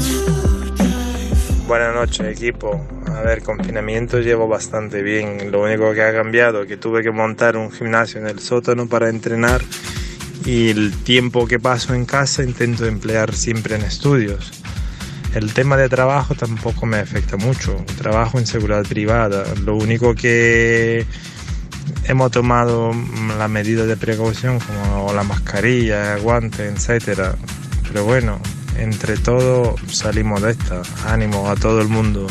Buenas 1.66 1.94
noches 1.94 2.27
equipo. 2.27 2.81
A 3.06 3.23
ver, 3.23 3.43
confinamiento 3.43 4.20
llevo 4.20 4.47
bastante 4.47 5.02
bien. 5.02 5.51
Lo 5.51 5.62
único 5.62 5.93
que 5.93 6.02
ha 6.02 6.12
cambiado 6.12 6.62
es 6.62 6.69
que 6.69 6.77
tuve 6.77 7.02
que 7.02 7.10
montar 7.10 7.56
un 7.56 7.73
gimnasio 7.73 8.20
en 8.20 8.28
el 8.28 8.39
sótano 8.39 8.86
para 8.86 9.09
entrenar 9.09 9.62
y 10.44 10.70
el 10.70 10.93
tiempo 11.02 11.47
que 11.47 11.59
paso 11.59 11.94
en 11.94 12.05
casa 12.05 12.44
intento 12.44 12.86
emplear 12.86 13.35
siempre 13.35 13.74
en 13.74 13.82
estudios. 13.82 14.52
El 15.35 15.52
tema 15.52 15.77
de 15.77 15.89
trabajo 15.89 16.35
tampoco 16.35 16.86
me 16.86 16.98
afecta 16.98 17.36
mucho. 17.36 17.77
Trabajo 17.98 18.39
en 18.39 18.47
seguridad 18.47 18.85
privada. 18.85 19.44
Lo 19.64 19.77
único 19.77 20.14
que 20.14 21.06
hemos 22.05 22.31
tomado 22.31 22.93
la 23.39 23.49
medida 23.49 23.87
de 23.87 23.97
precaución 23.97 24.59
como 24.61 25.12
la 25.12 25.23
mascarilla, 25.23 26.16
guantes, 26.16 26.73
etcétera. 26.73 27.35
Pero 27.89 28.05
bueno, 28.05 28.41
entre 28.79 29.16
todo 29.16 29.74
salimos 29.89 30.43
de 30.43 30.53
esta. 30.53 30.83
Ánimo 31.07 31.49
a 31.49 31.57
todo 31.57 31.81
el 31.81 31.89
mundo. 31.89 32.27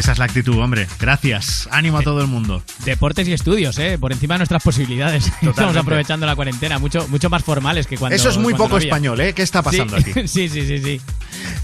Esa 0.00 0.12
es 0.12 0.18
la 0.18 0.24
actitud, 0.24 0.56
hombre. 0.56 0.86
Gracias. 0.98 1.68
Ánimo 1.70 1.98
a 1.98 2.02
todo 2.02 2.22
el 2.22 2.26
mundo. 2.26 2.62
Deportes 2.86 3.28
y 3.28 3.34
estudios, 3.34 3.78
¿eh? 3.78 3.98
Por 4.00 4.12
encima 4.12 4.32
de 4.32 4.38
nuestras 4.38 4.62
posibilidades. 4.62 5.30
Estamos 5.42 5.76
aprovechando 5.76 6.24
la 6.24 6.34
cuarentena, 6.34 6.78
mucho, 6.78 7.06
mucho 7.08 7.28
más 7.28 7.44
formales 7.44 7.86
que 7.86 7.98
cuando. 7.98 8.16
Eso 8.16 8.30
es 8.30 8.38
muy 8.38 8.54
poco 8.54 8.78
español, 8.78 9.20
¿eh? 9.20 9.34
¿Qué 9.34 9.42
está 9.42 9.60
pasando 9.60 9.98
Sí, 10.00 10.10
aquí? 10.10 10.26
sí, 10.26 10.48
sí, 10.48 10.66
sí, 10.66 10.78
sí. 10.78 11.00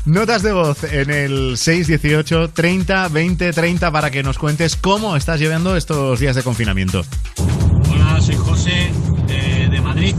Notas 0.05 0.43
de 0.43 0.53
voz 0.53 0.85
en 0.85 1.09
el 1.09 1.57
618 1.57 2.51
30 2.51 3.09
20 3.09 3.53
30 3.55 3.91
para 3.91 4.11
que 4.11 4.23
nos 4.23 4.37
cuentes 4.37 4.77
cómo 4.77 5.17
estás 5.17 5.41
llevando 5.41 5.75
estos 5.75 6.21
días 6.21 6.37
de 6.37 6.43
confinamiento. 6.43 7.07
Hola, 7.91 8.21
soy 8.21 8.35
José 8.37 8.91
de, 9.29 9.69
de 9.71 9.81
Madrid. 9.81 10.15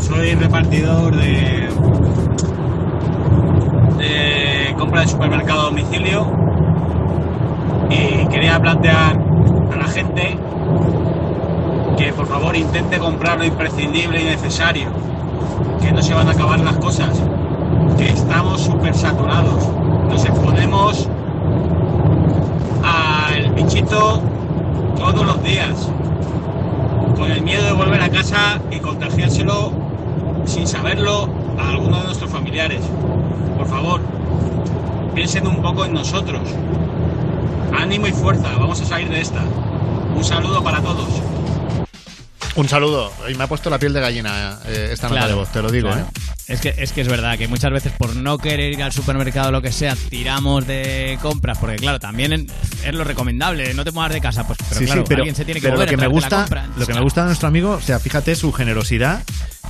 Soy 0.00 0.36
repartidor 0.36 1.16
de, 1.16 1.68
de 3.98 4.74
compra 4.78 5.00
de 5.00 5.08
supermercado 5.08 5.62
a 5.62 5.64
domicilio 5.64 6.51
y 7.92 8.26
quería 8.28 8.58
plantear 8.58 9.16
a 9.72 9.76
la 9.76 9.86
gente 9.86 10.36
que 11.96 12.12
por 12.12 12.26
favor 12.26 12.56
intente 12.56 12.98
comprar 12.98 13.38
lo 13.38 13.44
imprescindible 13.44 14.20
y 14.20 14.24
necesario, 14.24 14.88
que 15.80 15.92
no 15.92 16.02
se 16.02 16.14
van 16.14 16.28
a 16.28 16.32
acabar 16.32 16.60
las 16.60 16.76
cosas, 16.78 17.22
que 17.96 18.08
estamos 18.08 18.60
súper 18.62 18.94
saturados, 18.94 19.68
nos 20.08 20.24
exponemos 20.24 21.08
al 22.82 23.52
bichito 23.52 24.20
todos 24.96 25.26
los 25.26 25.42
días 25.42 25.90
con 27.16 27.30
el 27.30 27.42
miedo 27.42 27.64
de 27.64 27.72
volver 27.72 28.02
a 28.02 28.08
casa 28.08 28.60
y 28.70 28.78
contagiárselo 28.78 29.72
sin 30.44 30.66
saberlo 30.66 31.28
a 31.58 31.70
alguno 31.70 31.98
de 31.98 32.04
nuestros 32.04 32.30
familiares. 32.30 32.80
Por 33.56 33.66
favor, 33.66 34.00
piensen 35.14 35.46
un 35.46 35.62
poco 35.62 35.84
en 35.84 35.92
nosotros. 35.92 36.40
Ánimo 37.76 38.06
y 38.06 38.12
fuerza, 38.12 38.48
vamos 38.58 38.80
a 38.80 38.84
salir 38.84 39.08
de 39.08 39.20
esta. 39.20 39.42
Un 39.42 40.24
saludo 40.24 40.62
para 40.62 40.80
todos. 40.80 41.08
Un 42.54 42.68
saludo. 42.68 43.10
Y 43.30 43.34
me 43.34 43.44
ha 43.44 43.46
puesto 43.46 43.70
la 43.70 43.78
piel 43.78 43.92
de 43.94 44.00
gallina 44.00 44.58
eh, 44.66 44.90
esta 44.92 45.08
nota 45.08 45.26
de 45.26 45.34
voz, 45.34 45.48
te 45.50 45.62
lo 45.62 45.70
digo, 45.70 45.88
claro. 45.88 46.02
¿eh? 46.04 46.20
Es 46.48 46.60
que, 46.60 46.74
es 46.76 46.92
que 46.92 47.00
es 47.00 47.08
verdad 47.08 47.38
que 47.38 47.48
muchas 47.48 47.70
veces 47.72 47.92
por 47.96 48.14
no 48.14 48.36
querer 48.36 48.72
ir 48.72 48.82
al 48.82 48.92
supermercado 48.92 49.48
o 49.48 49.52
lo 49.52 49.62
que 49.62 49.72
sea, 49.72 49.96
tiramos 50.10 50.66
de 50.66 51.18
compras, 51.22 51.56
porque 51.58 51.76
claro, 51.76 51.98
también 51.98 52.32
en- 52.32 52.46
es 52.84 52.92
lo 52.94 53.04
recomendable, 53.04 53.72
no 53.72 53.84
te 53.84 53.90
muevas 53.92 54.12
de 54.12 54.20
casa, 54.20 54.46
pues 54.46 54.58
pero 54.68 54.80
Sí, 54.80 54.84
claro, 54.86 55.00
sí, 55.02 55.06
pero, 55.08 55.22
alguien 55.22 55.34
se 55.36 55.44
tiene 55.46 55.60
que 55.60 55.68
pero 55.68 55.76
mover 55.76 55.88
lo 55.88 55.96
que 55.96 55.96
me 55.96 56.08
gusta, 56.08 56.40
compra. 56.40 56.66
lo 56.76 56.86
que 56.86 56.92
me 56.94 57.00
gusta 57.00 57.22
de 57.22 57.26
nuestro 57.28 57.48
amigo, 57.48 57.70
o 57.70 57.80
sea, 57.80 57.98
fíjate 58.00 58.34
su 58.34 58.52
generosidad, 58.52 59.22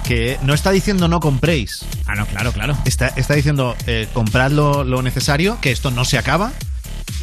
que 0.02 0.38
no 0.42 0.52
está 0.54 0.72
diciendo 0.72 1.06
no 1.06 1.20
compréis. 1.20 1.84
Ah, 2.06 2.16
no, 2.16 2.26
claro, 2.26 2.50
claro. 2.52 2.76
Está, 2.84 3.08
está 3.08 3.34
diciendo 3.34 3.76
eh, 3.86 4.08
comprad 4.12 4.50
lo, 4.50 4.82
lo 4.82 5.02
necesario, 5.02 5.58
que 5.60 5.70
esto 5.70 5.92
no 5.92 6.04
se 6.04 6.18
acaba. 6.18 6.50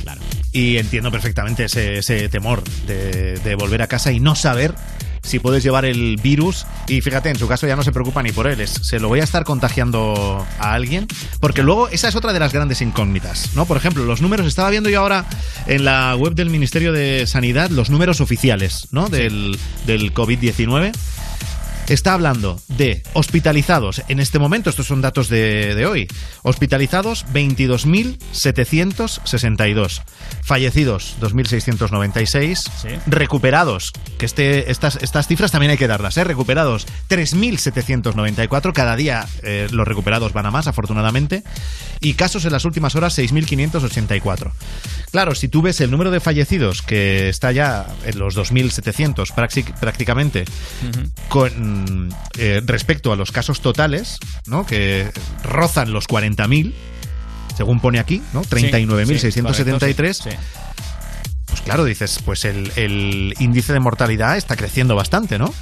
Claro. 0.03 0.21
Y 0.51 0.77
entiendo 0.77 1.11
perfectamente 1.11 1.65
ese, 1.65 1.99
ese 1.99 2.29
temor 2.29 2.63
de, 2.87 3.37
de 3.39 3.55
volver 3.55 3.81
a 3.81 3.87
casa 3.87 4.11
y 4.11 4.19
no 4.19 4.35
saber 4.35 4.73
si 5.21 5.39
puedes 5.39 5.63
llevar 5.63 5.85
el 5.85 6.17
virus. 6.17 6.65
Y 6.87 7.01
fíjate, 7.01 7.29
en 7.29 7.37
su 7.37 7.47
caso 7.47 7.67
ya 7.67 7.75
no 7.75 7.83
se 7.83 7.91
preocupa 7.91 8.23
ni 8.23 8.31
por 8.31 8.47
él, 8.47 8.59
es, 8.61 8.71
se 8.71 8.99
lo 8.99 9.07
voy 9.07 9.19
a 9.19 9.23
estar 9.23 9.43
contagiando 9.43 10.45
a 10.59 10.73
alguien. 10.73 11.07
Porque 11.39 11.63
luego 11.63 11.87
esa 11.89 12.07
es 12.07 12.15
otra 12.15 12.33
de 12.33 12.39
las 12.39 12.53
grandes 12.53 12.81
incógnitas, 12.81 13.51
¿no? 13.55 13.65
Por 13.65 13.77
ejemplo, 13.77 14.03
los 14.05 14.21
números, 14.21 14.47
estaba 14.47 14.69
viendo 14.69 14.89
yo 14.89 14.99
ahora 15.01 15.25
en 15.67 15.85
la 15.85 16.15
web 16.15 16.33
del 16.33 16.49
Ministerio 16.49 16.91
de 16.91 17.27
Sanidad 17.27 17.69
los 17.69 17.89
números 17.89 18.21
oficiales, 18.21 18.87
¿no? 18.91 19.09
Del, 19.09 19.57
del 19.85 20.13
COVID-19. 20.13 20.91
Está 21.89 22.13
hablando 22.13 22.61
de 22.67 23.03
hospitalizados 23.13 24.03
en 24.07 24.19
este 24.19 24.37
momento, 24.39 24.69
estos 24.69 24.87
son 24.87 25.01
datos 25.01 25.29
de, 25.29 25.75
de 25.75 25.85
hoy, 25.85 26.07
hospitalizados 26.43 27.25
22.762, 27.33 30.01
fallecidos 30.43 31.17
2.696, 31.19 33.01
recuperados, 33.07 33.91
que 34.17 34.25
este, 34.25 34.71
estas, 34.71 34.95
estas 35.01 35.27
cifras 35.27 35.51
también 35.51 35.71
hay 35.71 35.77
que 35.77 35.87
darlas, 35.87 36.15
¿eh? 36.17 36.23
recuperados 36.23 36.87
3.794, 37.09 38.71
cada 38.73 38.95
día 38.95 39.27
eh, 39.43 39.67
los 39.71 39.87
recuperados 39.87 40.33
van 40.33 40.45
a 40.45 40.51
más, 40.51 40.67
afortunadamente, 40.67 41.43
y 42.01 42.13
casos 42.13 42.45
en 42.45 42.51
las 42.51 42.65
últimas 42.65 42.95
horas 42.95 43.17
6.584. 43.17 44.51
Claro, 45.11 45.35
si 45.35 45.47
tú 45.47 45.61
ves 45.61 45.81
el 45.81 45.91
número 45.91 46.11
de 46.11 46.19
fallecidos 46.19 46.81
que 46.81 47.29
está 47.29 47.51
ya 47.51 47.87
en 48.05 48.19
los 48.19 48.37
2.700 48.37 49.33
prácti- 49.33 49.73
prácticamente, 49.79 50.45
con 51.27 52.09
eh, 52.37 52.61
respecto 52.65 53.11
a 53.11 53.15
los 53.15 53.31
casos 53.31 53.61
totales, 53.61 54.17
¿no? 54.47 54.65
que 54.65 55.11
rozan 55.43 55.91
los 55.91 56.07
40.000, 56.07 56.73
según 57.57 57.79
pone 57.79 57.99
aquí, 57.99 58.21
¿no? 58.33 58.43
39.673. 58.43 60.13
Sí, 60.13 60.23
sí, 60.23 60.29
sí. 60.31 60.35
Pues 61.47 61.61
claro, 61.61 61.83
dices, 61.83 62.19
pues 62.23 62.45
el, 62.45 62.71
el 62.75 63.33
índice 63.39 63.73
de 63.73 63.79
mortalidad 63.79 64.37
está 64.37 64.55
creciendo 64.55 64.95
bastante, 64.95 65.37
¿no? 65.39 65.53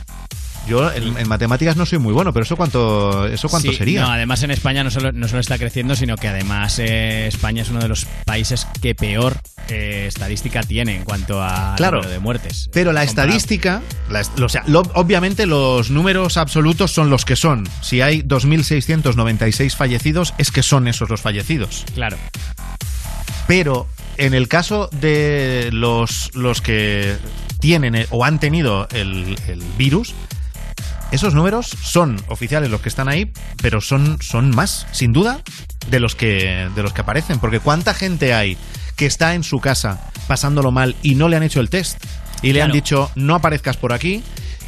Yo 0.68 0.92
en, 0.92 1.18
en 1.18 1.28
matemáticas 1.28 1.76
no 1.78 1.86
soy 1.86 2.00
muy 2.00 2.14
bueno, 2.14 2.34
pero 2.34 2.44
eso 2.44 2.56
cuánto, 2.58 3.26
eso 3.28 3.48
cuánto 3.50 3.72
Sí, 3.72 3.78
sería. 3.78 4.02
No, 4.02 4.12
además 4.12 4.44
en 4.44 4.52
España 4.52 4.84
no 4.84 4.92
solo, 4.92 5.12
no 5.12 5.28
solo 5.28 5.40
está 5.40 5.58
creciendo, 5.58 5.96
sino 5.96 6.18
que 6.18 6.28
además 6.28 6.78
eh, 6.80 7.28
España 7.28 7.62
es 7.62 7.70
uno 7.70 7.80
de 7.80 7.88
los 7.88 8.06
países 8.26 8.68
que 8.82 8.94
peor 8.96 9.38
eh, 9.70 10.06
estadística 10.08 10.62
tiene 10.64 10.96
en 10.98 11.04
cuanto 11.04 11.42
a 11.42 11.76
Claro. 11.78 11.98
número 11.98 12.12
de 12.14 12.20
muertes. 12.20 12.70
Pero 12.74 12.92
la 12.92 13.06
Comparado. 13.06 13.30
estadística, 13.30 13.82
la 14.10 14.22
o 14.44 14.50
sea, 14.50 14.64
lo- 14.68 14.82
obviamente 14.94 15.46
los 15.46 15.90
números 15.90 16.38
absolutos 16.38 16.92
son 16.92 17.10
los 17.10 17.24
que 17.26 17.36
son. 17.36 17.68
Si 17.82 18.02
hay 18.02 18.22
2.696 18.24 19.76
fallecidos, 19.76 20.34
es 20.38 20.52
que 20.52 20.64
son 20.64 20.88
esos 20.88 21.10
los 21.10 21.22
fallecidos. 21.22 21.86
Claro. 21.94 22.18
Pero 23.48 23.88
en 24.18 24.34
el 24.34 24.48
caso 24.48 24.90
de 24.92 25.70
los, 25.72 26.32
los 26.34 26.62
que 26.62 27.16
tienen 27.60 27.96
eh, 27.96 28.08
o 28.10 28.24
han 28.26 28.40
tenido 28.40 28.88
el, 28.92 29.38
el 29.48 29.62
virus, 29.78 30.14
esos 31.12 31.34
números 31.34 31.68
son 31.68 32.22
oficiales 32.28 32.70
los 32.70 32.82
que 32.82 32.90
están 32.90 33.08
ahí, 33.08 33.32
pero 33.62 33.82
son, 33.82 34.18
son 34.22 34.52
más, 34.52 34.88
sin 34.92 35.14
duda, 35.14 35.42
de 35.90 36.00
los 36.00 36.16
que 36.16 36.70
de 36.76 36.84
los 36.84 36.94
que 36.94 37.02
aparecen. 37.02 37.40
Porque 37.40 37.60
cuánta 37.60 37.94
gente 37.94 38.34
hay 38.34 38.58
que 38.96 39.06
está 39.06 39.36
en 39.36 39.44
su 39.44 39.60
casa 39.60 40.12
pasándolo 40.28 40.72
mal 40.72 40.96
y 41.02 41.16
no 41.16 41.30
le 41.30 41.38
han 41.38 41.44
hecho 41.44 41.60
el 41.60 41.70
test 41.70 42.04
y 42.42 42.54
le 42.54 42.62
han 42.62 42.72
dicho 42.72 43.12
no 43.16 43.36
aparezcas 43.36 43.78
por 43.78 43.94
aquí, 43.94 44.24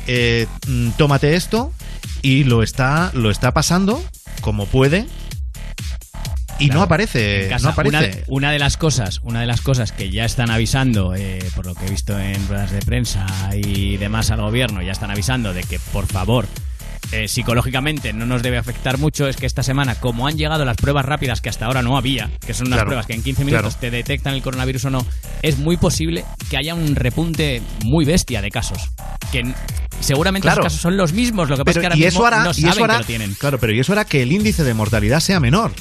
eh, 0.07 0.47
mm, 0.67 0.91
tómate 0.91 1.35
esto 1.35 1.73
y 2.21 2.43
lo 2.43 2.63
está 2.63 3.11
lo 3.13 3.29
está 3.31 3.53
pasando 3.53 4.03
como 4.41 4.65
puede 4.65 5.07
y 6.59 6.67
no 6.69 6.81
aparece, 6.81 7.49
no 7.61 7.69
aparece. 7.69 7.97
Una, 7.97 8.09
una 8.27 8.51
de 8.51 8.59
las 8.59 8.77
cosas, 8.77 9.19
una 9.23 9.41
de 9.41 9.47
las 9.47 9.61
cosas 9.61 9.91
que 9.91 10.09
ya 10.09 10.25
están 10.25 10.49
avisando, 10.51 11.15
eh, 11.15 11.39
por 11.55 11.65
lo 11.65 11.75
que 11.75 11.85
he 11.85 11.89
visto 11.89 12.17
en 12.19 12.47
ruedas 12.47 12.71
de 12.71 12.79
prensa 12.79 13.25
y 13.55 13.97
demás 13.97 14.31
al 14.31 14.41
gobierno, 14.41 14.81
ya 14.81 14.91
están 14.91 15.11
avisando 15.11 15.53
de 15.53 15.63
que 15.63 15.79
por 15.93 16.05
favor 16.07 16.47
eh, 17.11 17.27
psicológicamente 17.27 18.13
no 18.13 18.25
nos 18.27 18.43
debe 18.43 18.57
afectar 18.59 18.97
mucho 18.99 19.27
es 19.27 19.35
que 19.37 19.45
esta 19.47 19.63
semana, 19.63 19.95
como 19.95 20.27
han 20.27 20.37
llegado 20.37 20.63
las 20.65 20.77
pruebas 20.77 21.05
rápidas 21.05 21.41
que 21.41 21.49
hasta 21.49 21.65
ahora 21.65 21.81
no 21.81 21.97
había, 21.97 22.29
que 22.45 22.53
son 22.53 22.67
unas 22.67 22.77
Claro, 22.77 22.87
pruebas 22.89 23.05
que 23.07 23.13
en 23.13 23.23
15 23.23 23.45
minutos 23.45 23.73
claro. 23.75 23.79
te 23.79 23.89
detectan 23.91 24.33
el 24.35 24.41
coronavirus 24.43 24.85
o 24.85 24.89
no, 24.91 25.05
es 25.41 25.57
muy 25.57 25.77
posible 25.77 26.23
que 26.51 26.57
haya 26.57 26.75
un 26.75 26.95
repunte 26.95 27.61
muy 27.83 28.05
bestia 28.05 28.41
de 28.43 28.51
casos. 28.51 28.91
Que 29.31 29.41
seguramente 30.01 30.45
Claro. 30.45 30.57
los 30.59 30.65
casos 30.67 30.81
son 30.81 30.97
los 30.97 31.13
mismos, 31.13 31.49
lo 31.49 31.57
que 31.57 31.65
pasa 31.65 31.79
Pero- 31.79 31.81
es 31.81 31.81
que 31.81 31.87
ahora 31.87 31.95
y 31.97 32.05
mismo 32.05 32.19
eso 32.19 32.25
hará, 32.27 32.43
no 32.43 32.51
y 32.51 32.53
saben 32.53 32.69
eso 32.73 32.83
hará- 32.83 32.93
que 32.95 32.99
lo 32.99 33.05
tienen. 33.05 33.33
Claro, 33.35 33.57
pero 33.59 33.73
y 33.73 33.79
eso 33.79 33.91
hará 33.93 34.05
que 34.05 34.21
el 34.21 34.31
índice 34.31 34.63
de 34.63 34.73
mortalidad 34.75 35.19
sea 35.19 35.39
menor. 35.39 35.71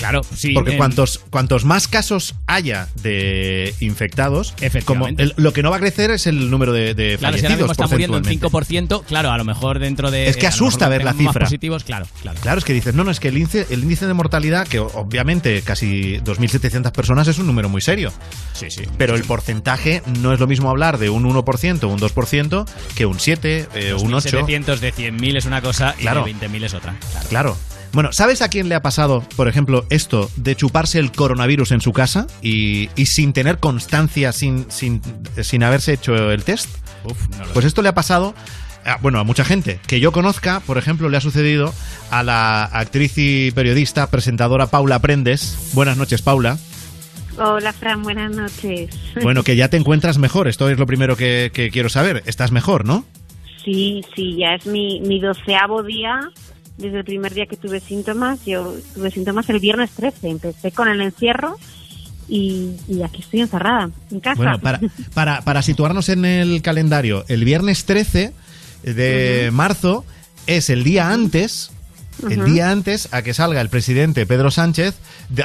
Claro, 0.00 0.22
sí. 0.34 0.52
Porque 0.52 0.72
en- 0.72 0.76
cuantos, 0.78 1.20
cuantos 1.30 1.64
más 1.64 1.86
casos 1.86 2.34
haya 2.46 2.88
de 3.02 3.72
infectados, 3.80 4.54
como 4.84 5.06
el- 5.06 5.32
lo 5.36 5.52
que 5.52 5.62
no 5.62 5.70
va 5.70 5.76
a 5.76 5.80
crecer 5.80 6.10
es 6.10 6.26
el 6.26 6.50
número 6.50 6.72
de, 6.72 6.94
de 6.94 7.16
Claro, 7.18 7.36
si 7.38 7.44
ahora 7.44 7.56
mismo 7.56 7.66
fallecidos 7.66 7.70
está 7.70 7.86
muriendo 7.86 8.16
un 8.16 8.22
porcentualmente. 8.22 9.00
5%, 9.00 9.04
claro, 9.06 9.30
a 9.30 9.38
lo 9.38 9.44
mejor 9.44 9.78
dentro 9.78 10.10
de. 10.10 10.26
Es 10.28 10.36
que 10.36 10.46
eh, 10.46 10.48
asusta 10.48 10.88
ver 10.88 11.04
la 11.04 11.12
cifra. 11.12 11.44
positivos, 11.44 11.84
claro, 11.84 12.06
claro. 12.22 12.38
Claro, 12.40 12.58
es 12.58 12.64
que 12.64 12.72
dices, 12.72 12.94
no, 12.94 13.04
no, 13.04 13.10
es 13.10 13.20
que 13.20 13.28
el 13.28 13.36
índice, 13.38 13.66
el 13.70 13.82
índice 13.82 14.06
de 14.06 14.14
mortalidad, 14.14 14.66
que 14.66 14.78
obviamente 14.80 15.62
casi 15.62 16.18
2.700 16.24 16.90
personas 16.92 17.28
es 17.28 17.38
un 17.38 17.46
número 17.46 17.68
muy 17.68 17.80
serio. 17.80 18.12
Sí, 18.54 18.70
sí. 18.70 18.82
Pero 18.98 19.14
el 19.14 19.24
porcentaje 19.24 20.02
no 20.20 20.32
es 20.32 20.40
lo 20.40 20.46
mismo 20.46 20.70
hablar 20.70 20.98
de 20.98 21.10
un 21.10 21.24
1% 21.24 21.84
o 21.84 21.88
un 21.88 22.00
2% 22.00 22.66
que 22.94 23.06
un 23.06 23.20
7, 23.20 23.68
eh, 23.74 23.94
un 23.94 24.14
8. 24.14 24.28
700 24.30 24.80
de 24.80 24.92
100.000 24.92 25.36
es 25.36 25.44
una 25.44 25.60
cosa 25.62 25.94
Claro. 25.98 26.26
y 26.26 26.32
de 26.32 26.48
20.000 26.48 26.64
es 26.64 26.74
otra. 26.74 26.96
Claro. 27.10 27.28
Claro. 27.28 27.56
Bueno, 27.92 28.12
¿sabes 28.12 28.40
a 28.40 28.48
quién 28.48 28.68
le 28.68 28.76
ha 28.76 28.82
pasado, 28.82 29.24
por 29.36 29.48
ejemplo, 29.48 29.84
esto 29.90 30.30
de 30.36 30.54
chuparse 30.54 31.00
el 31.00 31.10
coronavirus 31.10 31.72
en 31.72 31.80
su 31.80 31.92
casa 31.92 32.28
y, 32.40 32.88
y 32.94 33.06
sin 33.06 33.32
tener 33.32 33.58
constancia, 33.58 34.30
sin, 34.32 34.70
sin, 34.70 35.02
sin 35.42 35.64
haberse 35.64 35.94
hecho 35.94 36.30
el 36.30 36.44
test? 36.44 36.68
Uf, 37.04 37.28
no 37.36 37.46
lo 37.46 37.52
Pues 37.52 37.66
esto 37.66 37.82
le 37.82 37.88
ha 37.88 37.94
pasado, 37.94 38.32
a- 38.84 38.98
bueno, 38.98 39.18
a 39.18 39.24
mucha 39.24 39.44
gente. 39.44 39.80
Que 39.88 39.98
yo 39.98 40.12
conozca, 40.12 40.60
por 40.60 40.78
ejemplo, 40.78 41.08
le 41.08 41.16
ha 41.16 41.20
sucedido 41.20 41.74
a 42.12 42.22
la 42.22 42.62
actriz 42.64 43.14
y 43.16 43.50
periodista, 43.50 44.08
presentadora 44.08 44.68
Paula 44.68 45.00
Prendes. 45.00 45.70
Buenas 45.72 45.96
noches, 45.96 46.22
Paula. 46.22 46.58
Hola, 47.38 47.72
Fran, 47.72 48.02
buenas 48.04 48.30
noches. 48.30 48.90
Bueno, 49.22 49.42
que 49.42 49.56
ya 49.56 49.68
te 49.68 49.76
encuentras 49.76 50.18
mejor, 50.18 50.46
esto 50.46 50.68
es 50.70 50.78
lo 50.78 50.86
primero 50.86 51.16
que, 51.16 51.50
que 51.52 51.70
quiero 51.70 51.88
saber. 51.88 52.22
Estás 52.26 52.52
mejor, 52.52 52.84
¿no? 52.84 53.04
Sí, 53.64 54.02
sí, 54.14 54.36
ya 54.38 54.54
es 54.54 54.64
mi, 54.66 55.00
mi 55.00 55.18
doceavo 55.20 55.82
día 55.82 56.20
desde 56.80 56.98
el 56.98 57.04
primer 57.04 57.34
día 57.34 57.46
que 57.46 57.56
tuve 57.56 57.80
síntomas. 57.80 58.44
Yo 58.44 58.74
tuve 58.94 59.10
síntomas 59.10 59.48
el 59.50 59.60
viernes 59.60 59.90
13. 59.92 60.28
Empecé 60.28 60.72
con 60.72 60.88
el 60.88 61.00
encierro 61.00 61.56
y, 62.28 62.70
y 62.88 63.02
aquí 63.02 63.20
estoy 63.22 63.40
encerrada, 63.40 63.90
en 64.10 64.20
casa. 64.20 64.36
Bueno, 64.36 64.58
para, 64.60 64.80
para, 65.14 65.40
para 65.42 65.62
situarnos 65.62 66.08
en 66.08 66.24
el 66.24 66.62
calendario, 66.62 67.24
el 67.28 67.44
viernes 67.44 67.84
13 67.84 68.32
de 68.82 69.50
marzo 69.52 70.04
es 70.46 70.70
el 70.70 70.84
día 70.84 71.10
antes, 71.10 71.70
el 72.28 72.44
día 72.44 72.70
antes 72.70 73.08
a 73.12 73.22
que 73.22 73.34
salga 73.34 73.60
el 73.60 73.68
presidente 73.68 74.26
Pedro 74.26 74.50
Sánchez 74.50 74.94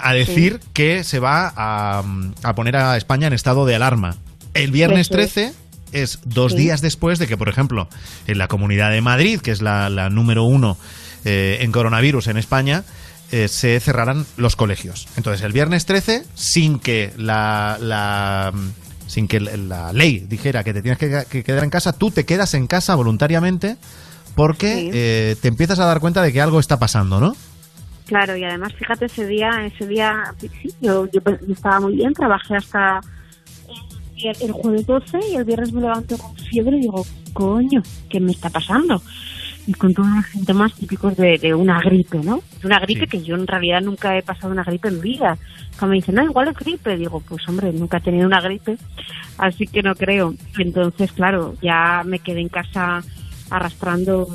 a 0.01 0.13
decir 0.13 0.59
que 0.73 1.03
se 1.03 1.19
va 1.19 1.51
a, 1.55 2.03
a 2.43 2.55
poner 2.55 2.75
a 2.77 2.97
España 2.97 3.27
en 3.27 3.33
estado 3.33 3.65
de 3.65 3.75
alarma. 3.75 4.15
El 4.53 4.71
viernes 4.71 5.09
Eso 5.09 5.19
es. 5.19 5.33
13 5.33 5.53
es 5.91 6.19
dos 6.25 6.53
Sí. 6.53 6.59
días 6.59 6.81
después 6.81 7.19
de 7.19 7.27
que, 7.27 7.37
por 7.37 7.49
ejemplo, 7.49 7.87
en 8.27 8.37
la 8.37 8.47
Comunidad 8.47 8.91
de 8.91 9.01
Madrid, 9.01 9.39
que 9.41 9.51
es 9.51 9.61
la, 9.61 9.89
la 9.89 10.09
número 10.09 10.43
uno 10.43 10.77
eh, 11.25 11.57
en 11.61 11.71
coronavirus 11.71 12.27
en 12.27 12.37
España, 12.37 12.83
eh, 13.31 13.47
se 13.47 13.79
cerrarán 13.79 14.25
los 14.37 14.55
colegios. 14.55 15.07
Entonces, 15.17 15.43
el 15.43 15.51
viernes 15.51 15.85
13, 15.85 16.23
sin 16.35 16.79
que 16.79 17.11
la, 17.17 17.77
la- 17.81 18.53
sin 19.07 19.27
que 19.27 19.39
la 19.39 19.93
ley 19.93 20.19
dijera 20.27 20.63
que 20.63 20.73
te 20.73 20.81
tienes 20.81 20.97
que, 20.97 21.25
que 21.29 21.43
quedar 21.43 21.63
en 21.63 21.69
casa, 21.69 21.93
tú 21.93 22.09
te 22.11 22.25
quedas 22.25 22.53
en 22.53 22.67
casa 22.67 22.95
voluntariamente 22.95 23.77
porque 24.35 24.75
Sí. 24.75 24.89
eh, 24.93 25.35
te 25.41 25.47
empiezas 25.47 25.79
a 25.79 25.85
dar 25.85 25.99
cuenta 25.99 26.21
de 26.21 26.31
que 26.33 26.41
algo 26.41 26.59
está 26.59 26.79
pasando, 26.79 27.19
¿no? 27.19 27.35
Claro, 28.07 28.35
y 28.37 28.43
además, 28.43 28.73
fíjate, 28.77 29.05
ese 29.05 29.25
día, 29.25 29.49
ese 29.65 29.87
día, 29.87 30.23
sí, 30.39 30.71
yo, 30.81 31.05
yo, 31.11 31.21
yo 31.47 31.53
estaba 31.53 31.79
muy 31.79 31.95
bien, 31.95 32.13
trabajé 32.13 32.55
hasta 32.57 32.99
el, 34.23 34.35
el 34.41 34.51
jueves 34.51 34.85
12 34.85 35.19
y 35.31 35.35
el 35.35 35.43
viernes 35.43 35.71
me 35.73 35.81
levanto 35.81 36.17
con 36.17 36.35
fiebre 36.35 36.77
y 36.77 36.81
digo, 36.81 37.05
coño, 37.33 37.81
¿qué 38.09 38.19
me 38.19 38.31
está 38.31 38.49
pasando? 38.49 39.01
Y 39.67 39.73
con 39.73 39.93
todos 39.93 40.07
los 40.15 40.25
síntomas 40.27 40.73
típicos 40.75 41.15
de, 41.17 41.37
de 41.39 41.53
una 41.55 41.79
gripe, 41.81 42.19
¿no? 42.19 42.39
De 42.61 42.67
una 42.67 42.79
gripe 42.79 43.05
Sí. 43.05 43.07
que 43.07 43.23
yo 43.23 43.35
en 43.35 43.47
realidad 43.47 43.81
nunca 43.81 44.15
he 44.17 44.21
pasado 44.21 44.53
una 44.53 44.63
gripe 44.63 44.89
en 44.89 45.01
vida. 45.01 45.37
Cuando 45.79 45.91
me 45.91 45.95
dicen, 45.95 46.15
no, 46.15 46.23
igual 46.23 46.49
es 46.49 46.55
gripe, 46.57 46.95
digo, 46.97 47.19
pues 47.27 47.41
hombre, 47.49 47.71
nunca 47.73 47.97
he 47.97 48.01
tenido 48.01 48.27
una 48.27 48.41
gripe, 48.41 48.77
así 49.39 49.65
que 49.65 49.81
no 49.81 49.95
creo. 49.95 50.33
Entonces, 50.59 51.11
claro, 51.13 51.53
ya 51.61 52.03
me 52.05 52.19
quedé 52.19 52.41
en 52.41 52.49
casa 52.49 53.01
arrastrando 53.49 54.27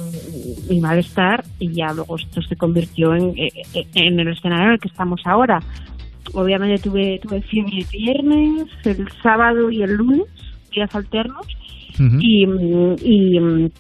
mi 0.69 0.81
malestar 0.81 1.45
y 1.59 1.73
ya 1.73 1.93
luego 1.93 2.17
esto 2.17 2.41
se 2.43 2.57
convirtió 2.57 3.15
en, 3.15 3.33
en- 3.95 4.21
el 4.21 4.29
escenario 4.29 4.67
en 4.67 4.73
el 4.73 4.79
que 4.81 4.89
estamos 4.89 5.21
ahora. 5.25 5.59
Obviamente 6.35 6.83
tuve, 6.83 7.19
tuve 7.23 7.41
fiebre 7.43 7.79
el 7.79 7.87
viernes, 7.93 8.67
el 8.85 9.09
sábado 9.23 9.71
y 9.71 9.83
el 9.83 9.95
lunes, 9.95 10.25
días 10.75 10.95
alternos, 10.95 11.47
y, 11.99 12.47
mm, 12.47 12.95
y 13.05 13.41
mm, 13.41 13.71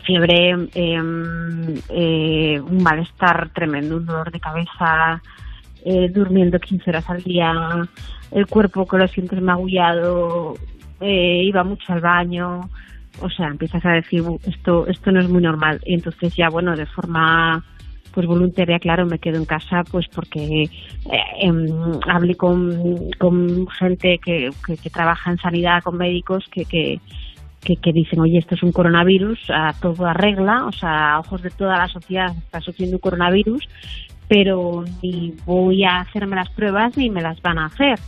fiebre, 0.00 0.50
em, 0.74 1.74
eh, 1.88 2.60
un 2.60 2.82
malestar 2.82 3.50
tremendo, 3.50 3.96
un 3.96 4.06
dolor 4.06 4.30
de 4.30 4.40
cabeza, 4.40 5.22
eh, 5.84 6.08
durmiendo 6.08 6.58
15 6.58 6.90
horas 6.90 7.08
al 7.08 7.22
día, 7.22 7.52
el 8.32 8.46
cuerpo 8.46 8.86
que 8.86 8.98
lo 8.98 9.08
sientes 9.08 9.40
magullado, 9.40 10.54
eh, 11.00 11.42
iba 11.44 11.64
mucho 11.64 11.92
al 11.92 12.00
baño, 12.00 12.60
o 13.20 13.30
sea, 13.30 13.48
empiezas 13.48 13.84
a 13.84 13.90
decir, 13.90 14.22
"Bu, 14.22 14.40
esto, 14.46 14.86
esto 14.86 15.12
no 15.12 15.20
es 15.20 15.28
muy 15.28 15.42
normal. 15.42 15.80
Y 15.84 15.94
entonces 15.94 16.34
ya, 16.36 16.48
bueno, 16.48 16.76
de 16.76 16.86
forma 16.86 17.64
pues 18.12 18.26
voluntaria, 18.26 18.78
claro, 18.78 19.06
me 19.06 19.18
quedo 19.18 19.36
en 19.36 19.44
casa 19.44 19.84
pues 19.90 20.06
porque 20.08 20.62
eh, 20.62 20.70
em, 21.40 21.66
hablé 22.08 22.34
con, 22.34 23.10
con 23.18 23.68
gente 23.68 24.18
que, 24.18 24.50
que, 24.66 24.76
que 24.76 24.90
trabaja 24.90 25.30
en 25.30 25.38
sanidad, 25.38 25.82
con 25.82 25.96
médicos 25.96 26.44
que, 26.50 26.64
que, 26.64 27.00
que, 27.62 27.76
que 27.76 27.92
dicen, 27.92 28.20
oye, 28.20 28.38
esto 28.38 28.54
es 28.54 28.62
un 28.62 28.72
coronavirus, 28.72 29.38
a 29.50 29.72
todo 29.80 30.06
arregla, 30.06 30.66
o 30.66 30.72
sea, 30.72 31.14
a 31.14 31.20
ojos 31.20 31.42
de 31.42 31.50
toda 31.50 31.76
la 31.76 31.88
sociedad 31.88 32.34
está 32.36 32.60
sufriendo 32.60 32.96
un 32.96 33.00
coronavirus, 33.00 33.68
pero 34.28 34.84
ni 35.02 35.34
voy 35.46 35.84
a 35.84 36.00
hacerme 36.00 36.36
las 36.36 36.50
pruebas 36.50 36.96
ni 36.96 37.10
me 37.10 37.22
las 37.22 37.40
van 37.42 37.58
a 37.58 37.66
hacer. 37.66 37.98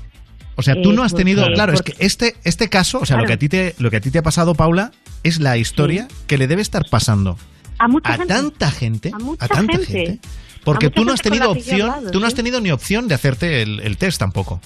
O 0.57 0.63
sea, 0.63 0.75
tú 0.83 0.91
Eh, 0.91 0.95
no 0.95 1.03
has 1.03 1.15
tenido, 1.15 1.43
porque- 1.43 1.55
claro, 1.55 1.73
es 1.73 1.83
que 1.83 1.95
este 1.99 2.35
este 2.45 2.69
caso, 2.69 2.99
o 3.01 3.07
sea, 3.07 3.17
lo 3.17 3.25
que 3.25 3.33
a 3.33 3.39
ti 3.39 3.49
te 3.49 3.75
lo 3.79 3.91
que 3.91 3.97
a 3.97 4.01
ti 4.01 4.11
te 4.11 4.19
ha 4.19 4.23
pasado, 4.23 4.55
Paula, 4.55 4.93
es 5.23 5.41
la 5.41 5.57
historia 5.57 6.07
que 6.27 6.37
le 6.39 6.47
debe 6.47 6.61
estar 6.63 6.85
pasando 6.91 7.37
A 7.79 7.89
mucha 7.89 8.11
a 8.11 8.17
gente. 8.19 8.35
tanta 8.35 8.71
gente, 8.71 9.11
A 9.15 9.19
mucha 9.19 9.49
tanta 9.49 9.79
gente. 9.79 9.87
gente, 9.87 10.29
porque 10.65 10.91
tú 10.91 11.05
no 11.05 11.13
has 11.13 11.23
tenido 11.23 11.51
opción, 11.51 11.91
hablado, 11.91 12.11
tú 12.11 12.21
no 12.21 12.27
has 12.27 12.35
tenido 12.35 12.61
ni 12.61 12.71
opción 12.71 13.09
de 13.09 13.15
hacerte 13.15 13.63
el, 13.63 13.81
el 13.81 13.97
test 13.97 14.19
tampoco. 14.19 14.61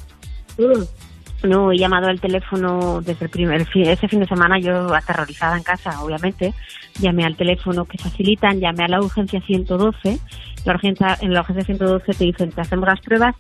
Mm. 0.59 0.83
No, 1.45 1.71
he 1.73 1.77
llamado 1.77 2.09
al 2.09 2.21
teléfono 2.21 3.01
desde 3.03 3.27
el 3.27 3.31
primer 3.31 3.67
fin, 3.67 3.87
ese 3.87 4.09
fin 4.09 4.21
de 4.21 4.27
semana 4.27 4.59
yo 4.59 4.95
aterrorizada 4.95 5.57
en 5.57 5.63
casa, 5.63 6.03
obviamente. 6.03 6.55
Llamé 6.99 7.25
al 7.25 7.37
teléfono 7.37 7.85
que 7.85 7.99
facilitan, 7.99 8.61
llamé 8.61 8.85
a 8.85 8.89
la 8.89 9.01
urgencia 9.01 9.41
112. 9.41 10.19
La 10.65 10.73
urgencia, 10.75 11.19
en 11.21 11.35
la 11.35 11.41
urgencia 11.41 11.65
112 11.65 12.13
te 12.15 12.25
dicen, 12.25 12.51
¿te 12.51 12.61
hacemos 12.63 12.87
las 12.89 13.01
pruebas? 13.01 13.35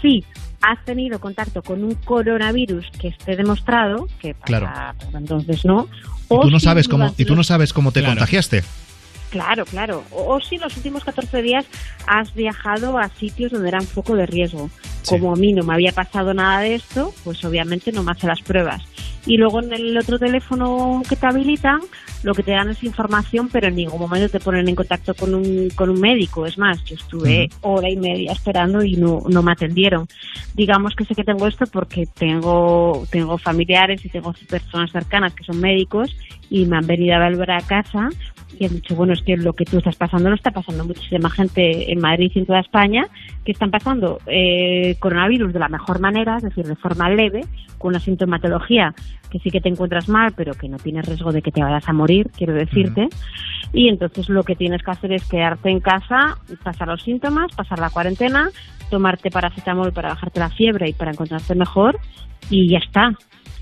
Sí, 0.00 0.24
has 0.62 0.82
tenido 0.84 1.18
contacto 1.20 1.62
con 1.62 1.84
un 1.84 1.94
coronavirus 1.96 2.86
que 2.98 3.08
esté 3.08 3.36
demostrado, 3.36 4.08
que 4.20 4.34
pasa, 4.34 4.46
Claro. 4.46 4.70
entonces 5.12 5.64
no. 5.64 5.86
Y 6.30 6.34
O 6.34 6.40
tú 6.40 6.50
no 6.50 6.60
sabes 6.60 6.88
cómo 6.88 7.12
y 7.16 7.24
tú 7.24 7.36
no 7.36 7.44
sabes 7.44 7.72
cómo 7.72 7.92
te 7.92 8.02
contagiaste. 8.02 8.62
Claro, 9.30 9.64
claro. 9.64 10.04
O, 10.10 10.34
o 10.34 10.40
si 10.40 10.58
los 10.58 10.76
últimos 10.76 11.04
14 11.04 11.42
días 11.42 11.64
has 12.06 12.34
viajado 12.34 12.98
a 12.98 13.08
sitios 13.08 13.52
donde 13.52 13.68
eran 13.68 13.86
foco 13.86 14.16
de 14.16 14.26
riesgo. 14.26 14.70
Como 15.08 15.32
a 15.32 15.36
mí 15.36 15.52
no 15.52 15.64
me 15.64 15.74
había 15.74 15.92
pasado 15.92 16.34
nada 16.34 16.60
de 16.60 16.74
esto, 16.74 17.14
pues 17.24 17.44
obviamente 17.44 17.92
no 17.92 18.02
me 18.02 18.12
hace 18.12 18.26
las 18.26 18.42
pruebas. 18.42 18.82
Y 19.26 19.36
luego 19.36 19.62
en 19.62 19.72
el 19.72 19.98
otro 19.98 20.18
teléfono 20.18 21.02
que 21.08 21.16
te 21.16 21.26
habilitan, 21.26 21.80
lo 22.22 22.34
que 22.34 22.42
te 22.42 22.52
dan 22.52 22.70
es 22.70 22.82
información, 22.82 23.48
pero 23.50 23.68
en 23.68 23.76
ningún 23.76 24.00
momento 24.00 24.28
te 24.28 24.40
ponen 24.40 24.68
en 24.68 24.74
contacto 24.74 25.14
con 25.14 25.34
un, 25.34 25.68
con 25.74 25.90
un 25.90 26.00
médico. 26.00 26.46
Es 26.46 26.58
más, 26.58 26.82
yo 26.84 26.96
estuve 26.96 27.48
hora 27.62 27.88
y 27.88 27.96
media 27.96 28.32
esperando 28.32 28.82
y 28.82 28.96
no, 28.96 29.22
no 29.28 29.42
me 29.42 29.52
atendieron. 29.52 30.06
Digamos 30.54 30.94
que 30.94 31.04
sé 31.04 31.14
que 31.14 31.24
tengo 31.24 31.46
esto 31.46 31.66
porque 31.66 32.06
tengo, 32.06 33.06
tengo 33.10 33.38
familiares 33.38 34.04
y 34.04 34.08
tengo 34.08 34.34
personas 34.48 34.90
cercanas 34.90 35.34
que 35.34 35.44
son 35.44 35.60
médicos 35.60 36.14
y 36.48 36.66
me 36.66 36.76
han 36.76 36.86
venido 36.86 37.14
a 37.14 37.28
volver 37.28 37.50
a 37.50 37.60
casa 37.60 38.08
y 38.58 38.66
han 38.66 38.74
dicho, 38.74 38.94
bueno, 38.94 39.12
es 39.12 39.22
que 39.22 39.36
lo 39.36 39.52
que 39.52 39.64
tú 39.64 39.78
estás 39.78 39.96
pasando 39.96 40.28
lo 40.28 40.34
está 40.34 40.50
pasando 40.50 40.84
muchísima 40.84 41.30
gente 41.30 41.90
en 41.90 42.00
Madrid 42.00 42.30
y 42.34 42.40
en 42.40 42.46
toda 42.46 42.60
España 42.60 43.06
que 43.44 43.52
están 43.52 43.70
pasando 43.70 44.18
eh, 44.26 44.96
coronavirus 44.98 45.52
de 45.52 45.58
la 45.58 45.68
mejor 45.68 46.00
manera, 46.00 46.36
es 46.36 46.42
decir, 46.42 46.66
de 46.66 46.76
forma 46.76 47.08
leve, 47.08 47.42
con 47.78 47.90
una 47.90 48.00
sintomatología 48.00 48.94
que 49.30 49.38
sí 49.38 49.50
que 49.50 49.60
te 49.60 49.68
encuentras 49.68 50.08
mal, 50.08 50.32
pero 50.36 50.54
que 50.54 50.68
no 50.68 50.76
tienes 50.78 51.06
riesgo 51.06 51.32
de 51.32 51.42
que 51.42 51.52
te 51.52 51.62
vayas 51.62 51.88
a 51.88 51.92
morir, 51.92 52.30
quiero 52.36 52.54
decirte. 52.54 53.08
Y 53.72 53.88
entonces 53.88 54.28
lo 54.28 54.42
que 54.42 54.56
tienes 54.56 54.82
que 54.82 54.90
hacer 54.90 55.12
es 55.12 55.24
quedarte 55.28 55.70
en 55.70 55.80
casa, 55.80 56.38
pasar 56.62 56.88
los 56.88 57.02
síntomas, 57.02 57.54
pasar 57.54 57.78
la 57.78 57.90
cuarentena, 57.90 58.50
tomarte 58.90 59.30
paracetamol 59.30 59.92
para 59.92 60.10
bajarte 60.10 60.40
la 60.40 60.50
fiebre 60.50 60.88
y 60.88 60.92
para 60.92 61.12
encontrarte 61.12 61.54
mejor 61.54 61.98
y 62.50 62.68
ya 62.70 62.78
está. 62.78 63.12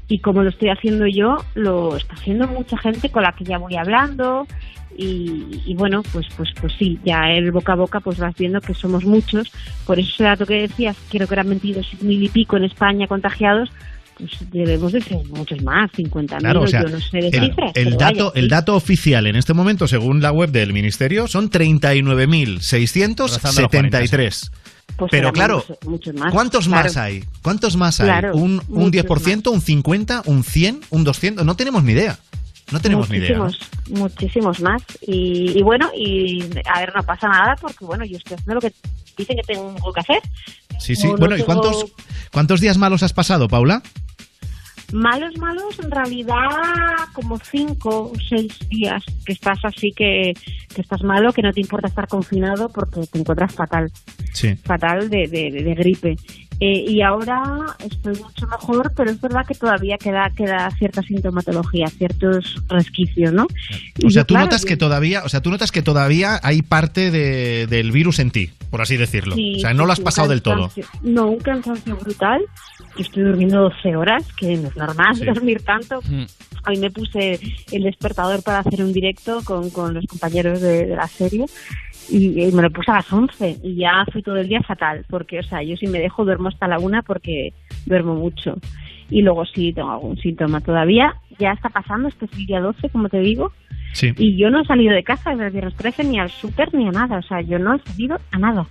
Y 0.08 0.20
como 0.20 0.42
lo 0.42 0.48
estoy 0.48 0.70
haciendo 0.70 1.06
yo, 1.06 1.36
lo 1.54 1.96
está 1.96 2.14
haciendo 2.14 2.48
mucha 2.48 2.78
gente 2.78 3.10
con 3.10 3.22
la 3.22 3.32
que 3.32 3.44
ya 3.44 3.58
voy 3.58 3.76
hablando 3.76 4.46
y, 4.96 5.62
y 5.66 5.74
bueno, 5.74 6.02
pues 6.12 6.26
pues 6.36 6.48
pues 6.58 6.72
sí, 6.78 6.98
ya 7.04 7.30
el 7.30 7.52
boca 7.52 7.74
a 7.74 7.76
boca 7.76 8.00
pues 8.00 8.18
vas 8.18 8.34
viendo 8.34 8.60
que 8.60 8.72
somos 8.72 9.04
muchos. 9.04 9.52
Por 9.86 9.98
eso 9.98 10.10
ese 10.14 10.24
dato 10.24 10.46
que 10.46 10.62
decías, 10.62 10.96
creo 11.10 11.28
que 11.28 11.34
eran 11.34 11.50
22 11.50 12.02
mil 12.02 12.22
y 12.22 12.28
pico 12.28 12.56
en 12.56 12.64
España 12.64 13.06
contagiados, 13.06 13.70
debemos 14.50 14.92
de 14.92 15.00
ser 15.00 15.18
muchos 15.28 15.62
más, 15.62 15.90
50.000 15.92 16.38
Claro, 16.38 16.62
o 16.62 16.66
sea, 16.66 16.82
yo 16.82 16.88
no 16.88 17.00
sé 17.00 17.18
de 17.18 17.28
el, 17.28 17.44
cifras. 17.46 17.72
el 17.74 17.96
dato, 17.96 18.26
vaya, 18.28 18.32
el 18.34 18.44
sí. 18.44 18.48
dato 18.50 18.74
oficial 18.76 19.26
en 19.26 19.36
este 19.36 19.54
momento, 19.54 19.86
según 19.88 20.20
la 20.22 20.32
web 20.32 20.50
del 20.50 20.72
ministerio, 20.72 21.26
son 21.28 21.50
39.673. 21.50 24.50
Pues 24.96 25.10
Pero 25.12 25.32
claro, 25.32 25.64
muchos- 25.68 25.78
muchos 25.88 26.14
más. 26.14 26.32
¿cuántos 26.32 26.66
claro. 26.66 26.84
más 26.84 26.96
hay? 26.96 27.22
¿Cuántos 27.42 27.76
más 27.76 28.00
hay? 28.00 28.06
Claro, 28.06 28.34
¿Un, 28.34 28.60
un 28.68 28.68
muchos 28.68 29.04
10%, 29.04 29.52
un 29.52 29.60
50%, 29.60 30.22
un 30.26 30.42
100%, 30.42 30.80
un 30.90 31.04
200%? 31.04 31.44
No 31.44 31.54
tenemos 31.56 31.84
ni 31.84 31.92
idea. 31.92 32.18
No 32.72 32.80
tenemos 32.80 33.08
ni 33.08 33.18
idea. 33.18 33.38
¿no? 33.38 33.48
muchísimos, 33.90 34.60
más. 34.60 34.82
Y, 35.06 35.56
y 35.58 35.62
bueno, 35.62 35.90
y 35.96 36.42
a 36.74 36.80
ver, 36.80 36.92
no 36.94 37.02
pasa 37.02 37.28
nada 37.28 37.56
porque 37.60 37.82
bueno, 37.84 38.04
yo 38.04 38.16
estoy 38.18 38.34
haciendo 38.34 38.54
lo 38.56 38.60
que 38.60 38.72
dicen 39.16 39.36
que 39.36 39.42
tengo 39.54 39.92
que 39.92 40.00
hacer. 40.00 40.20
Sí, 40.78 40.94
sí. 40.96 41.06
No, 41.06 41.12
no 41.12 41.18
bueno, 41.18 41.34
¿y 41.36 41.38
tengo- 41.38 41.46
cuántos, 41.46 41.86
cuántos 42.32 42.60
días 42.60 42.76
malos 42.76 43.02
has 43.02 43.12
pasado, 43.14 43.48
Paula? 43.48 43.82
Malos, 44.92 45.36
malos, 45.38 45.78
en 45.82 45.90
realidad 45.90 46.36
como 47.12 47.38
cinco 47.38 48.10
o 48.10 48.12
seis 48.28 48.52
días 48.70 49.04
que 49.26 49.32
estás 49.34 49.58
así 49.64 49.92
que, 49.94 50.32
que 50.74 50.80
estás 50.80 51.02
malo, 51.02 51.32
que 51.32 51.42
no 51.42 51.52
te 51.52 51.60
importa 51.60 51.88
estar 51.88 52.08
confinado 52.08 52.68
porque 52.70 53.00
te 53.06 53.18
encuentras 53.18 53.54
fatal, 53.54 53.90
Sí. 54.32 54.54
fatal 54.64 55.10
de, 55.10 55.26
de, 55.28 55.50
de 55.62 55.74
gripe. 55.74 56.16
Eh, 56.60 56.86
y 56.88 57.02
ahora 57.02 57.66
estoy 57.78 58.16
mucho 58.16 58.44
mejor, 58.48 58.92
pero 58.96 59.10
es 59.12 59.20
verdad 59.20 59.46
que 59.46 59.54
todavía 59.54 59.96
queda 59.96 60.28
queda 60.36 60.68
cierta 60.76 61.02
sintomatología, 61.02 61.86
ciertos 61.86 62.56
resquicios, 62.66 63.32
¿no? 63.32 63.46
O 64.04 64.10
sea, 64.10 64.24
tú 64.24 64.34
claro, 64.34 64.46
notas 64.46 64.64
que 64.64 64.76
todavía, 64.76 65.22
o 65.24 65.28
sea, 65.28 65.40
tú 65.40 65.50
notas 65.50 65.70
que 65.70 65.82
todavía 65.82 66.40
hay 66.42 66.62
parte 66.62 67.12
de- 67.12 67.68
del 67.68 67.92
virus 67.92 68.18
en 68.18 68.32
ti, 68.32 68.50
por 68.72 68.80
así 68.82 68.96
decirlo. 68.96 69.36
Sí, 69.36 69.54
o 69.58 69.60
sea, 69.60 69.72
no 69.72 69.86
lo 69.86 69.92
has 69.92 70.00
pasado 70.00 70.26
del 70.26 70.42
todo. 70.42 70.72
No, 71.02 71.28
un 71.28 71.38
cansancio 71.38 71.96
brutal. 71.96 72.42
Yo 72.98 73.02
estoy 73.04 73.22
durmiendo 73.22 73.60
12 73.62 73.96
horas, 73.96 74.30
que 74.34 74.56
no 74.56 74.68
es 74.68 74.76
normal 74.76 75.14
Sí. 75.14 75.24
dormir 75.24 75.62
tanto. 75.62 76.00
Hoy 76.66 76.76
me 76.78 76.90
puse 76.90 77.38
el 77.72 77.82
despertador 77.84 78.42
para 78.42 78.58
hacer 78.58 78.82
un 78.82 78.92
directo 78.92 79.40
con, 79.44 79.70
con 79.70 79.94
los 79.94 80.04
compañeros 80.06 80.60
de, 80.60 80.86
de 80.86 80.96
la 80.96 81.06
serie 81.06 81.46
y, 82.10 82.42
y 82.42 82.52
me 82.52 82.62
lo 82.62 82.70
puse 82.70 82.90
a 82.90 82.96
las 82.96 83.12
11 83.12 83.58
y 83.62 83.76
ya 83.76 84.04
fui 84.12 84.22
todo 84.22 84.36
el 84.36 84.48
día 84.48 84.60
fatal, 84.62 85.04
porque, 85.08 85.38
o 85.38 85.42
sea, 85.44 85.62
yo 85.62 85.76
si 85.76 85.86
me 85.86 86.00
dejo 86.00 86.24
duermo 86.24 86.48
hasta 86.48 86.66
la 86.66 86.78
una 86.78 87.02
porque 87.02 87.52
duermo 87.86 88.14
mucho. 88.16 88.56
Y 89.10 89.22
luego 89.22 89.46
si 89.46 89.72
tengo 89.72 89.90
algún 89.92 90.18
síntoma 90.18 90.60
todavía, 90.60 91.14
ya 91.38 91.52
está 91.52 91.68
pasando, 91.70 92.08
este 92.08 92.26
es 92.26 92.32
el 92.32 92.46
día 92.46 92.60
12, 92.60 92.90
como 92.90 93.08
te 93.08 93.20
digo, 93.20 93.52
Sí. 93.94 94.12
y 94.18 94.36
yo 94.36 94.50
no 94.50 94.60
he 94.60 94.66
salido 94.66 94.92
de 94.92 95.02
casa 95.02 95.30
desde 95.30 95.46
el 95.46 95.52
viernes 95.52 95.74
13 95.76 96.04
ni 96.04 96.18
al 96.18 96.28
súper 96.30 96.74
ni 96.74 96.86
a 96.88 96.90
nada, 96.90 97.18
o 97.18 97.22
sea, 97.22 97.40
yo 97.40 97.58
no 97.58 97.74
he 97.76 97.78
salido 97.84 98.18
a 98.32 98.38
nada. 98.38 98.66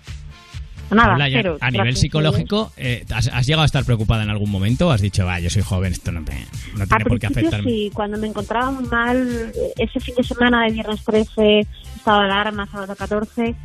Nada, 0.90 1.10
Paula, 1.10 1.28
ya, 1.30 1.40
cero. 1.40 1.58
a 1.60 1.70
nivel 1.72 1.96
psicológico, 1.98 2.72
eh, 2.78 3.04
¿has, 3.14 3.28
has 3.28 3.46
llegado 3.46 3.64
a 3.64 3.66
estar 3.66 3.84
preocupada 3.84 4.24
en 4.24 4.30
algún 4.30 4.50
momento? 4.50 4.88
¿O 4.88 4.92
has 4.92 5.02
dicho, 5.02 5.26
va, 5.26 5.40
yo 5.40 5.50
soy 5.50 5.62
joven, 5.62 5.92
esto 5.94 6.12
no, 6.12 6.22
me- 6.22 6.46
no 6.78 6.88
tiene 6.88 7.06
por 7.06 7.20
qué 7.20 7.28
afectarme? 7.28 7.70
sí, 7.70 7.92
cuando 7.94 8.18
me 8.18 8.28
encontraba 8.28 8.72
mal, 8.72 9.52
eh, 9.54 9.74
ese 9.78 10.00
fin 10.00 10.16
de 10.16 10.24
semana 10.24 10.64
de 10.66 10.72
viernes 10.74 11.04
13, 11.04 11.60
estado 11.96 12.20
de 12.22 12.26
alarma, 12.26 12.66
sábado 12.68 12.96
14, 12.96 13.56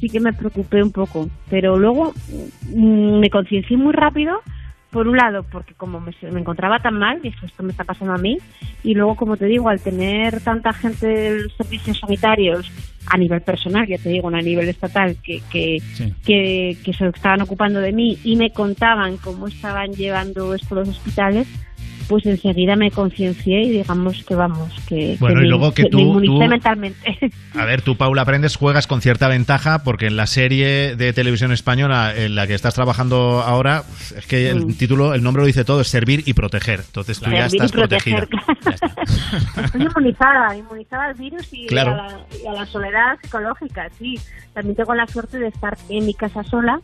sí 0.00 0.08
que 0.08 0.20
me 0.20 0.32
preocupé 0.32 0.82
un 0.82 0.90
poco. 0.92 1.28
Pero 1.50 1.78
luego 1.78 2.14
mm, 2.74 3.18
me 3.18 3.28
conciencié 3.30 3.76
muy 3.76 3.92
rápido, 3.92 4.40
por 4.90 5.06
un 5.06 5.16
lado, 5.16 5.44
porque 5.44 5.74
como 5.74 6.00
me, 6.00 6.12
me 6.30 6.40
encontraba 6.40 6.80
tan 6.80 6.98
mal, 6.98 7.22
dije, 7.22 7.46
esto 7.46 7.62
me 7.62 7.70
está 7.70 7.84
pasando 7.84 8.14
a 8.14 8.18
mí, 8.18 8.38
y 8.82 8.94
luego, 8.94 9.14
como 9.14 9.36
te 9.36 9.46
digo, 9.46 9.68
al 9.68 9.80
tener 9.80 10.40
tanta 10.40 10.72
gente 10.72 11.06
de 11.06 11.42
los 11.42 11.54
servicios 11.54 11.98
sanitarios 11.98 12.70
a 13.06 13.16
nivel 13.16 13.40
personal, 13.40 13.86
ya 13.86 13.98
te 13.98 14.08
digo, 14.08 14.28
a 14.28 14.40
nivel 14.40 14.68
estatal, 14.68 15.16
que, 15.22 15.40
que, 15.50 15.78
que, 16.24 16.76
que 16.84 16.92
se 16.92 17.06
estaban 17.06 17.42
ocupando 17.42 17.80
de 17.80 17.92
mí 17.92 18.18
y 18.24 18.36
me 18.36 18.52
contaban 18.52 19.16
cómo 19.16 19.48
estaban 19.48 19.92
llevando 19.92 20.54
esto 20.54 20.74
los 20.74 20.88
hospitales, 20.88 21.48
pues 22.10 22.26
enseguida 22.26 22.74
me 22.74 22.90
conciencié 22.90 23.62
y 23.62 23.70
digamos 23.70 24.24
que 24.24 24.34
vamos, 24.34 24.68
que, 24.88 25.16
Bueno, 25.20 25.36
que 25.36 25.40
y 25.42 25.44
me- 25.44 25.48
luego 25.48 25.72
que 25.72 25.84
me 25.84 25.90
tú- 25.90 25.98
inmunicé 26.00 26.44
tú- 26.44 26.50
mentalmente. 26.50 27.32
A 27.54 27.64
ver, 27.64 27.82
tú, 27.82 27.96
Paula 27.96 28.24
Prendes, 28.24 28.56
juegas 28.56 28.88
con 28.88 29.00
cierta 29.00 29.28
ventaja 29.28 29.84
porque 29.84 30.06
en 30.08 30.16
la 30.16 30.26
serie 30.26 30.96
de 30.96 31.12
televisión 31.12 31.52
española 31.52 32.12
en 32.16 32.34
la 32.34 32.48
que 32.48 32.54
estás 32.54 32.74
trabajando 32.74 33.40
ahora, 33.46 33.84
es 34.16 34.26
que 34.26 34.50
el 34.50 34.66
Mm. 34.66 34.74
título, 34.74 35.14
el 35.14 35.22
nombre 35.22 35.42
lo 35.42 35.46
dice 35.46 35.64
todo, 35.64 35.80
es 35.82 35.88
servir 35.88 36.24
y 36.26 36.34
proteger. 36.34 36.80
Entonces 36.84 37.20
tú 37.20 37.30
ya 37.30 37.48
Servir 37.48 37.62
estás 37.62 37.72
protegida. 37.72 38.26
Estoy 39.64 39.82
inmunizada, 39.82 40.56
inmunizada 40.56 41.04
al 41.06 41.14
virus 41.14 41.46
y, 41.52 41.66
Claro. 41.66 41.92
a 41.92 41.96
la, 41.96 42.20
y 42.42 42.46
a 42.46 42.52
la 42.52 42.66
soledad 42.66 43.18
psicológica, 43.22 43.88
sí. 43.98 44.18
También 44.52 44.74
tengo 44.74 44.94
la 44.94 45.06
suerte 45.06 45.38
de 45.38 45.46
estar 45.48 45.76
en 45.88 46.06
mi 46.06 46.14
casa 46.14 46.42
sola, 46.42 46.80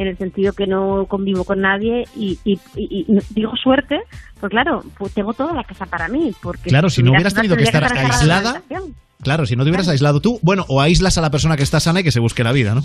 en 0.00 0.06
el 0.08 0.16
sentido 0.16 0.52
que 0.52 0.66
no 0.66 1.06
convivo 1.06 1.44
con 1.44 1.60
nadie 1.60 2.06
y, 2.16 2.38
y- 2.44 2.58
y- 2.76 3.04
y 3.08 3.18
digo 3.30 3.52
suerte, 3.56 4.00
pues 4.40 4.50
claro, 4.50 4.82
pues 4.98 5.12
tengo 5.12 5.32
toda 5.34 5.52
la 5.52 5.64
casa 5.64 5.86
para 5.86 6.08
mí. 6.08 6.32
Porque 6.42 6.70
Claro, 6.70 6.88
si 6.90 7.02
no 7.02 7.10
hubieras 7.10 7.34
tenido 7.34 7.56
que 7.56 7.64
estar 7.64 7.82
la 7.82 8.00
aislada. 8.14 8.62
Claro, 9.22 9.46
si 9.46 9.56
no 9.56 9.64
te 9.64 9.70
hubieras 9.70 9.88
aislado 9.88 10.20
tú, 10.20 10.38
bueno, 10.42 10.64
o 10.68 10.80
aíslas 10.80 11.18
a 11.18 11.20
la 11.20 11.30
persona 11.30 11.56
que 11.56 11.62
está 11.64 11.80
sana 11.80 12.00
y 12.00 12.04
que 12.04 12.12
se 12.12 12.20
busque 12.20 12.44
la 12.44 12.52
vida, 12.52 12.74
¿no? 12.74 12.84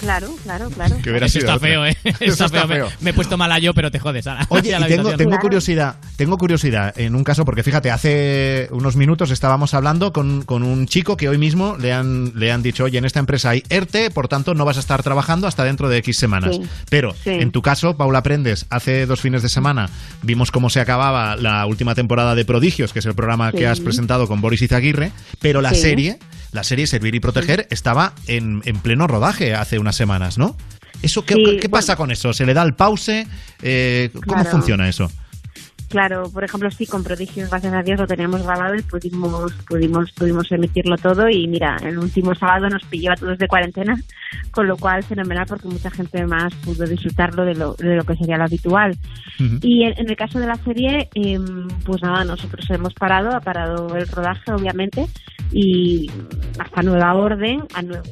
Claro, 0.00 0.34
claro, 0.42 0.68
claro. 0.70 0.96
Que 1.02 1.10
hubiera 1.10 1.26
Eso 1.26 1.34
sido 1.38 1.44
está 1.52 1.56
otra. 1.56 1.68
feo, 1.68 1.86
¿eh? 1.86 1.96
Eso 2.20 2.44
Está 2.44 2.46
está 2.46 2.66
feo. 2.66 2.68
Me- 2.68 2.74
feo. 2.90 2.98
Me, 3.00 3.10
he 3.10 3.12
puesto 3.14 3.36
mala 3.36 3.58
yo, 3.60 3.72
pero 3.72 3.90
te 3.92 4.00
jodes, 4.00 4.26
Ana. 4.26 4.44
Oye, 4.48 4.76
y 4.80 5.16
tengo, 5.16 5.38
curiosidad, 5.38 5.96
tengo 6.16 6.38
curiosidad 6.38 6.92
en 6.98 7.14
un 7.14 7.22
caso, 7.22 7.44
porque 7.44 7.62
fíjate, 7.62 7.90
hace 7.90 8.68
unos 8.72 8.96
minutos 8.96 9.30
estábamos 9.30 9.74
hablando 9.74 10.12
con, 10.12 10.42
con 10.42 10.62
un 10.64 10.86
chico 10.86 11.16
que 11.16 11.28
hoy 11.28 11.38
mismo 11.38 11.76
le 11.78 11.92
han, 11.92 12.32
le 12.34 12.50
han 12.50 12.62
dicho, 12.62 12.84
oye, 12.84 12.98
en 12.98 13.04
esta 13.04 13.20
empresa 13.20 13.50
hay 13.50 13.62
ERTE, 13.68 14.10
por 14.10 14.26
tanto 14.28 14.54
no 14.54 14.64
vas 14.64 14.76
a 14.76 14.80
estar 14.80 15.02
trabajando 15.04 15.46
hasta 15.46 15.62
dentro 15.62 15.88
de 15.88 15.98
X 15.98 16.16
semanas. 16.18 16.56
Sí. 16.56 16.62
Pero 16.90 17.14
Sí. 17.22 17.30
en 17.30 17.52
tu 17.52 17.62
caso, 17.62 17.96
Paula 17.96 18.22
Prendes, 18.22 18.66
hace 18.70 19.06
dos 19.06 19.20
fines 19.20 19.42
de 19.42 19.48
semana 19.48 19.88
vimos 20.22 20.50
cómo 20.50 20.68
se 20.68 20.80
acababa 20.80 21.36
la 21.36 21.64
última 21.66 21.94
temporada 21.94 22.34
de 22.34 22.44
Prodigios, 22.44 22.92
que 22.92 22.98
es 22.98 23.06
el 23.06 23.14
programa 23.14 23.52
Sí. 23.52 23.58
que 23.58 23.66
has 23.68 23.78
presentado 23.80 24.26
con 24.26 24.40
Boris 24.40 24.62
Izaguirre, 24.62 25.12
pero 25.40 25.60
la 25.70 25.74
Sí. 25.74 25.80
serie, 25.82 26.18
la 26.52 26.62
serie 26.64 26.86
Servir 26.86 27.14
y 27.14 27.20
Proteger, 27.20 27.66
estaba 27.70 28.12
en, 28.26 28.62
en 28.64 28.78
pleno 28.78 29.06
rodaje 29.06 29.54
hace 29.54 29.78
unas 29.78 29.96
semanas, 29.96 30.38
¿no? 30.38 30.56
¿Eso 31.02 31.24
qué, 31.24 31.34
Sí, 31.34 31.58
qué 31.60 31.68
pasa 31.68 31.96
con 31.96 32.10
eso? 32.10 32.32
¿Se 32.32 32.46
le 32.46 32.54
da 32.54 32.62
el 32.62 32.74
pause? 32.74 33.26
Eh, 33.62 34.10
¿Cómo 34.12 34.22
Claro. 34.42 34.50
funciona 34.50 34.88
eso? 34.88 35.10
Claro, 35.88 36.28
por 36.32 36.42
ejemplo, 36.42 36.68
sí, 36.70 36.84
con 36.84 37.04
Prodigios, 37.04 37.48
gracias 37.48 37.72
a 37.72 37.82
Dios, 37.82 38.00
lo 38.00 38.06
teníamos 38.08 38.42
grabado 38.42 38.74
y 38.74 38.82
pudimos, 38.82 39.52
pudimos, 39.68 40.10
pudimos 40.12 40.50
emitirlo 40.50 40.96
todo. 40.96 41.28
Y 41.28 41.46
mira, 41.46 41.76
el 41.82 41.96
último 41.98 42.34
sábado 42.34 42.68
nos 42.68 42.82
pilló 42.84 43.12
a 43.12 43.16
todos 43.16 43.38
de 43.38 43.46
cuarentena, 43.46 43.96
con 44.50 44.66
lo 44.66 44.76
cual 44.76 45.04
fenomenal 45.04 45.46
porque 45.46 45.68
mucha 45.68 45.90
gente 45.90 46.26
más 46.26 46.52
pudo 46.56 46.84
disfrutarlo 46.86 47.44
de 47.44 47.54
lo, 47.54 47.74
de 47.74 47.94
lo 47.96 48.04
que 48.04 48.16
sería 48.16 48.36
lo 48.36 48.44
habitual. 48.44 48.96
Y 49.62 49.84
en, 49.84 49.94
en 49.98 50.10
el 50.10 50.16
caso 50.16 50.40
de 50.40 50.46
la 50.48 50.56
serie, 50.56 51.08
em, 51.14 51.68
pues 51.84 52.02
nada, 52.02 52.24
nosotros 52.24 52.68
hemos 52.70 52.92
parado, 52.94 53.30
ha 53.36 53.40
parado 53.40 53.94
el 53.96 54.08
rodaje, 54.08 54.50
obviamente, 54.52 55.06
y 55.52 56.10
hasta 56.58 56.82
nueva 56.82 57.14
orden, 57.14 57.60
a 57.74 57.82
nue- 57.82 58.02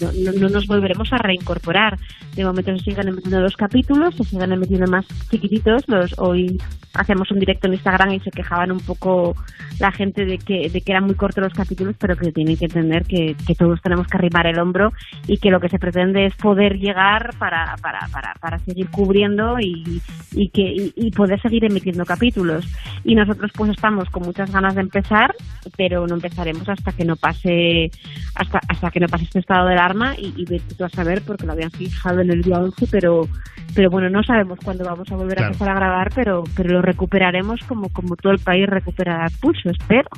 no, 0.00 0.10
no- 0.12 0.38
no 0.40 0.48
nos 0.48 0.66
volveremos 0.66 1.12
a 1.12 1.18
reincorporar. 1.18 1.98
De 2.40 2.46
momento 2.46 2.74
se 2.78 2.84
siguen 2.84 3.08
emitiendo 3.08 3.38
los 3.38 3.54
capítulos, 3.54 4.14
se 4.14 4.24
siguen 4.24 4.50
emitiendo 4.50 4.90
más 4.90 5.04
chiquititos. 5.30 5.86
Los, 5.88 6.18
hoy 6.18 6.58
hacemos 6.94 7.30
un 7.30 7.38
directo 7.38 7.66
en 7.66 7.74
Instagram 7.74 8.12
y 8.12 8.20
se 8.20 8.30
quejaban 8.30 8.72
un 8.72 8.80
poco 8.80 9.36
la 9.78 9.92
gente 9.92 10.24
de 10.24 10.38
que, 10.38 10.70
de 10.70 10.82
eran 10.86 11.04
muy 11.04 11.14
cortos 11.14 11.44
los 11.44 11.52
capítulos, 11.52 11.94
pero 11.98 12.16
que 12.16 12.32
tienen 12.32 12.56
que 12.56 12.64
entender 12.64 13.04
que, 13.04 13.36
todos 13.58 13.80
tenemos 13.82 14.06
que 14.06 14.16
arrimar 14.16 14.46
el 14.46 14.58
hombro 14.58 14.92
y 15.26 15.36
que 15.36 15.50
lo 15.50 15.60
que 15.60 15.68
se 15.68 15.78
pretende 15.78 16.24
es 16.24 16.34
poder 16.36 16.78
llegar 16.78 17.34
para, 17.38 17.76
para, 17.82 18.08
para, 18.10 18.34
para 18.40 18.58
seguir 18.60 18.88
cubriendo 18.90 19.60
y, 19.60 20.00
y 20.32 20.48
que 20.48 20.92
y, 20.96 21.10
poder 21.10 21.40
seguir 21.42 21.64
emitiendo 21.64 22.06
capítulos. 22.06 22.66
Y 23.04 23.14
nosotros 23.14 23.50
pues 23.54 23.70
estamos 23.70 24.08
con 24.08 24.22
muchas 24.22 24.50
ganas 24.50 24.74
de 24.74 24.80
empezar, 24.80 25.34
pero 25.76 26.06
no 26.06 26.14
empezaremos 26.14 26.66
hasta 26.68 26.92
que 26.92 27.04
no 27.04 27.16
pase 27.16 27.90
hasta 28.34 28.60
hasta 28.68 28.90
que 28.90 29.00
no 29.00 29.08
pase 29.08 29.24
este 29.24 29.40
estado 29.40 29.66
de 29.66 29.74
alarma 29.74 30.14
y, 30.16 30.32
y 30.36 30.44
tú 30.74 30.84
a 30.84 30.88
saber 30.88 31.22
porque 31.22 31.46
lo 31.46 31.52
habían 31.52 31.70
fijado 31.70 32.20
en 32.20 32.29
el 32.30 32.42
día 32.42 32.58
11, 32.58 32.86
pero 32.90 33.28
pero 33.74 33.88
bueno, 33.90 34.10
no 34.10 34.22
sabemos 34.24 34.58
cuándo 34.64 34.84
vamos 34.84 35.10
a 35.12 35.14
volver 35.16 35.36
Claro. 35.36 35.44
a 35.44 35.52
empezar 35.52 35.68
a 35.68 35.74
grabar, 35.74 36.12
pero 36.14 36.44
pero 36.56 36.72
lo 36.74 36.82
recuperaremos 36.82 37.60
como 37.68 37.88
como 37.90 38.16
todo 38.16 38.32
el 38.32 38.38
país 38.40 38.66
recupera 38.68 39.26
el 39.26 39.32
pulso, 39.38 39.70
espero. 39.70 40.08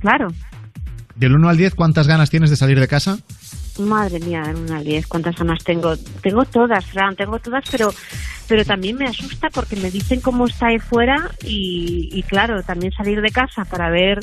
Claro. 0.00 0.28
Del 1.14 1.34
1 1.34 1.48
al 1.48 1.56
10, 1.56 1.74
¿cuántas 1.74 2.06
ganas 2.08 2.30
tienes 2.30 2.50
de 2.50 2.56
salir 2.56 2.80
de 2.80 2.88
casa? 2.88 3.18
Madre 3.78 4.18
mía, 4.20 4.42
en 4.48 4.56
una 4.56 4.80
10, 4.82 5.06
¿cuántas 5.06 5.36
ganas 5.36 5.62
tengo? 5.64 5.96
Tengo 6.22 6.44
todas, 6.44 6.84
Fran, 6.86 7.16
tengo 7.16 7.38
todas, 7.38 7.64
pero 7.70 7.90
pero 8.48 8.64
también 8.64 8.96
me 8.96 9.06
asusta 9.06 9.48
porque 9.50 9.76
me 9.76 9.90
dicen 9.90 10.20
cómo 10.20 10.46
está 10.46 10.66
ahí 10.66 10.78
fuera 10.78 11.30
y, 11.42 12.10
y 12.12 12.22
claro, 12.24 12.62
también 12.62 12.92
salir 12.92 13.20
de 13.22 13.30
casa 13.30 13.64
para 13.64 13.88
ver 13.88 14.20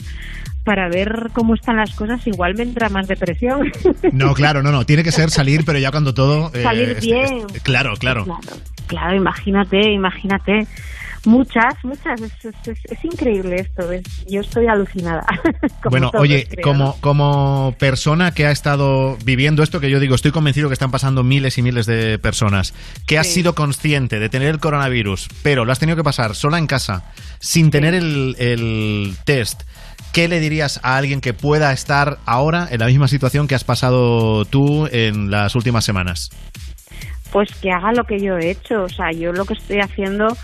para 0.70 0.88
ver 0.88 1.32
cómo 1.34 1.56
están 1.56 1.78
las 1.78 1.96
cosas 1.96 2.28
igual 2.28 2.54
me 2.54 2.62
entra 2.62 2.90
más 2.90 3.08
depresión. 3.08 3.72
No, 4.12 4.36
claro, 4.36 4.62
no, 4.62 4.72
no. 4.72 4.86
Tiene 4.86 5.04
que 5.04 5.12
ser 5.12 5.32
salir, 5.32 5.66
pero 5.66 5.80
ya 5.80 5.90
cuando 5.90 6.14
todo. 6.14 6.52
eh, 6.54 6.62
Salir 6.62 6.90
es- 6.90 7.02
bien. 7.02 7.48
es- 7.56 7.64
claro, 7.64 7.94
claro. 7.98 8.26
Claro, 8.26 8.42
claro, 8.86 9.16
imagínate, 9.16 9.92
imagínate. 9.92 10.68
Muchas, 11.26 11.74
muchas, 11.84 12.22
es, 12.22 12.46
es- 12.46 12.68
es- 12.68 12.86
es 12.92 13.06
increíble 13.06 13.56
esto, 13.58 13.92
es- 13.92 14.04
yo 14.28 14.42
estoy 14.42 14.68
alucinada. 14.68 15.26
Bueno, 15.90 16.10
todos, 16.12 16.24
oye, 16.24 16.48
creo, 16.50 16.64
como, 16.64 16.96
como 17.02 17.74
persona 17.80 18.32
que 18.32 18.46
ha 18.46 18.52
estado 18.52 19.18
viviendo 19.26 19.64
esto, 19.64 19.80
que 19.80 19.90
yo 19.90 20.00
digo, 20.00 20.14
estoy 20.16 20.32
convencido 20.32 20.68
que 20.70 20.74
están 20.74 20.92
pasando 20.92 21.24
miles 21.24 21.58
y 21.58 21.62
miles 21.62 21.86
de 21.86 22.20
personas, 22.20 22.74
que 23.08 23.18
has 23.18 23.28
Sí. 23.28 23.36
sido 23.36 23.56
consciente 23.56 24.20
de 24.20 24.30
tener 24.30 24.50
el 24.50 24.60
coronavirus, 24.60 25.28
pero 25.44 25.66
lo 25.66 25.72
has 25.72 25.80
tenido 25.80 25.96
que 25.96 26.04
pasar 26.04 26.36
sola 26.36 26.58
en 26.58 26.68
casa, 26.68 27.04
sin 27.40 27.72
tener 27.72 27.94
el, 27.96 28.36
el 28.40 29.16
test, 29.26 29.64
¿qué 30.14 30.28
le 30.28 30.40
dirías 30.40 30.80
a 30.84 30.98
alguien 30.98 31.22
que 31.22 31.34
pueda 31.34 31.72
estar 31.74 32.18
ahora 32.26 32.68
en 32.72 32.80
la 32.80 32.88
misma 32.88 33.08
situación 33.08 33.48
que 33.48 33.56
has 33.56 33.64
pasado 33.64 34.46
tú 34.46 34.88
en 34.92 35.32
las 35.32 35.56
últimas 35.56 35.86
semanas? 35.86 36.30
pues 37.32 37.48
que 37.62 37.70
haga 37.72 37.92
lo 37.92 38.04
que 38.06 38.20
yo 38.20 38.38
he 38.40 38.50
hecho. 38.50 38.82
O 38.86 38.90
sea, 38.90 39.12
yo 39.12 39.32
lo 39.32 39.46
que 39.46 39.54
estoy 39.54 39.78
haciendo 39.82 40.36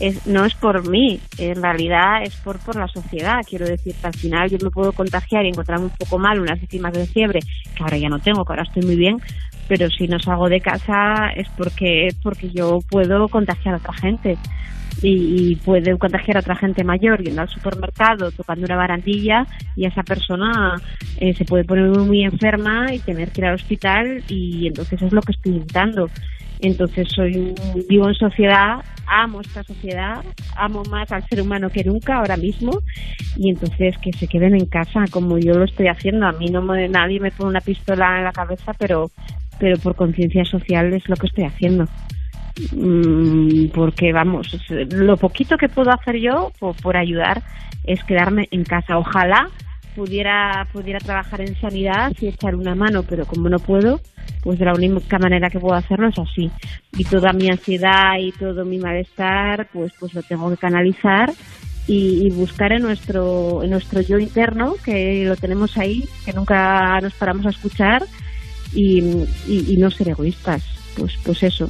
es, 0.00 0.26
no 0.26 0.44
es 0.44 0.54
por 0.54 0.88
mí, 0.88 1.20
en 1.38 1.62
realidad 1.62 2.22
es 2.22 2.34
por, 2.36 2.58
por 2.58 2.76
la 2.76 2.88
sociedad. 2.88 3.40
Quiero 3.48 3.66
decir 3.66 3.94
que 3.94 4.06
al 4.06 4.14
final 4.14 4.50
yo 4.50 4.58
me 4.62 4.70
puedo 4.70 4.92
contagiar 4.92 5.44
y 5.44 5.48
encontrarme 5.48 5.86
un 5.86 5.90
poco 5.90 6.18
mal, 6.18 6.40
unas 6.40 6.60
décimas 6.60 6.92
de 6.92 7.06
fiebre, 7.06 7.40
que 7.74 7.82
ahora 7.82 7.96
ya 7.96 8.08
no 8.08 8.18
tengo, 8.18 8.44
que 8.44 8.52
ahora 8.52 8.64
estoy 8.64 8.82
muy 8.82 8.96
bien, 8.96 9.16
pero 9.68 9.88
si 9.90 10.06
no 10.06 10.18
salgo 10.18 10.48
de 10.48 10.60
casa 10.60 11.30
es 11.34 11.48
porque, 11.56 12.08
porque 12.22 12.50
yo 12.50 12.78
puedo 12.90 13.28
contagiar 13.28 13.74
a 13.74 13.78
otra 13.78 13.94
gente. 13.94 14.36
Y, 15.06 15.50
y 15.52 15.56
puede 15.56 15.98
contagiar 15.98 16.38
a 16.38 16.40
otra 16.40 16.56
gente 16.56 16.82
mayor 16.82 17.22
yendo 17.22 17.42
al 17.42 17.48
supermercado, 17.48 18.30
tocando 18.30 18.64
una 18.64 18.76
barandilla 18.76 19.46
y 19.76 19.84
esa 19.84 20.02
persona 20.02 20.80
eh, 21.18 21.34
se 21.34 21.44
puede 21.44 21.64
poner 21.64 21.90
muy, 21.90 22.24
enferma 22.24 22.92
y 22.92 23.00
tener 23.00 23.30
que 23.30 23.42
ir 23.42 23.46
al 23.46 23.56
hospital 23.56 24.22
y 24.28 24.66
entonces 24.66 25.02
es 25.02 25.12
lo 25.12 25.20
que 25.20 25.32
estoy 25.32 25.56
evitando. 25.56 26.08
Entonces 26.60 27.08
soy 27.14 27.36
un, 27.36 27.54
vivo 27.86 28.08
en 28.08 28.14
sociedad, 28.14 28.82
amo 29.06 29.42
esta 29.42 29.62
sociedad, 29.62 30.24
amo 30.56 30.82
más 30.90 31.12
al 31.12 31.22
ser 31.28 31.42
humano 31.42 31.68
que 31.68 31.84
nunca 31.84 32.16
ahora 32.16 32.38
mismo 32.38 32.80
y 33.36 33.50
entonces 33.50 33.98
que 33.98 34.12
se 34.12 34.26
queden 34.26 34.54
en 34.54 34.66
casa 34.66 35.04
como 35.10 35.36
yo 35.38 35.52
lo 35.52 35.64
estoy 35.64 35.88
haciendo. 35.88 36.26
A 36.26 36.32
mí 36.32 36.46
no 36.46 36.62
me, 36.62 36.88
nadie 36.88 37.20
me 37.20 37.30
pone 37.30 37.50
una 37.50 37.60
pistola 37.60 38.18
en 38.18 38.24
la 38.24 38.32
cabeza, 38.32 38.72
pero 38.78 39.10
pero 39.58 39.78
por 39.78 39.94
conciencia 39.94 40.44
social 40.44 40.92
es 40.92 41.08
lo 41.08 41.16
que 41.16 41.26
estoy 41.26 41.44
haciendo. 41.44 41.86
Mm, 42.72 43.68
porque 43.74 44.12
vamos, 44.12 44.56
lo 44.68 45.16
poquito 45.16 45.56
que 45.56 45.68
puedo 45.68 45.90
hacer 45.90 46.20
yo 46.20 46.52
por, 46.60 46.76
por 46.76 46.96
ayudar 46.96 47.42
es 47.84 48.02
quedarme 48.04 48.46
en 48.50 48.64
casa. 48.64 48.96
Ojalá 48.96 49.48
pudiera 49.96 50.66
pudiera 50.72 50.98
trabajar 50.98 51.40
en 51.40 51.58
sanidad 51.60 52.12
y 52.20 52.28
echar 52.28 52.54
una 52.54 52.74
mano, 52.74 53.02
pero 53.02 53.26
como 53.26 53.48
no 53.48 53.58
puedo, 53.58 54.00
pues 54.42 54.58
de 54.58 54.64
la 54.64 54.74
única 54.74 55.18
manera 55.18 55.50
que 55.50 55.58
puedo 55.58 55.74
hacerlo 55.74 56.08
es 56.08 56.18
así. 56.18 56.50
Y 56.96 57.04
toda 57.04 57.32
mi 57.32 57.48
ansiedad 57.48 58.18
y 58.20 58.30
todo 58.32 58.64
mi 58.64 58.78
malestar, 58.78 59.68
pues 59.72 59.92
pues 59.98 60.14
lo 60.14 60.22
tengo 60.22 60.50
que 60.50 60.56
canalizar 60.56 61.32
y, 61.88 62.26
y 62.26 62.30
buscar 62.30 62.72
en 62.72 62.82
nuestro 62.82 63.64
en 63.64 63.70
nuestro 63.70 64.00
yo 64.00 64.18
interno, 64.18 64.74
que 64.84 65.24
lo 65.26 65.36
tenemos 65.36 65.76
ahí, 65.76 66.04
que 66.24 66.32
nunca 66.32 67.00
nos 67.00 67.14
paramos 67.14 67.46
a 67.46 67.50
escuchar 67.50 68.04
y, 68.72 69.00
y, 69.48 69.74
y 69.74 69.76
no 69.76 69.90
ser 69.90 70.10
egoístas. 70.10 70.64
Pues 70.96 71.16
pues 71.24 71.42
eso. 71.42 71.68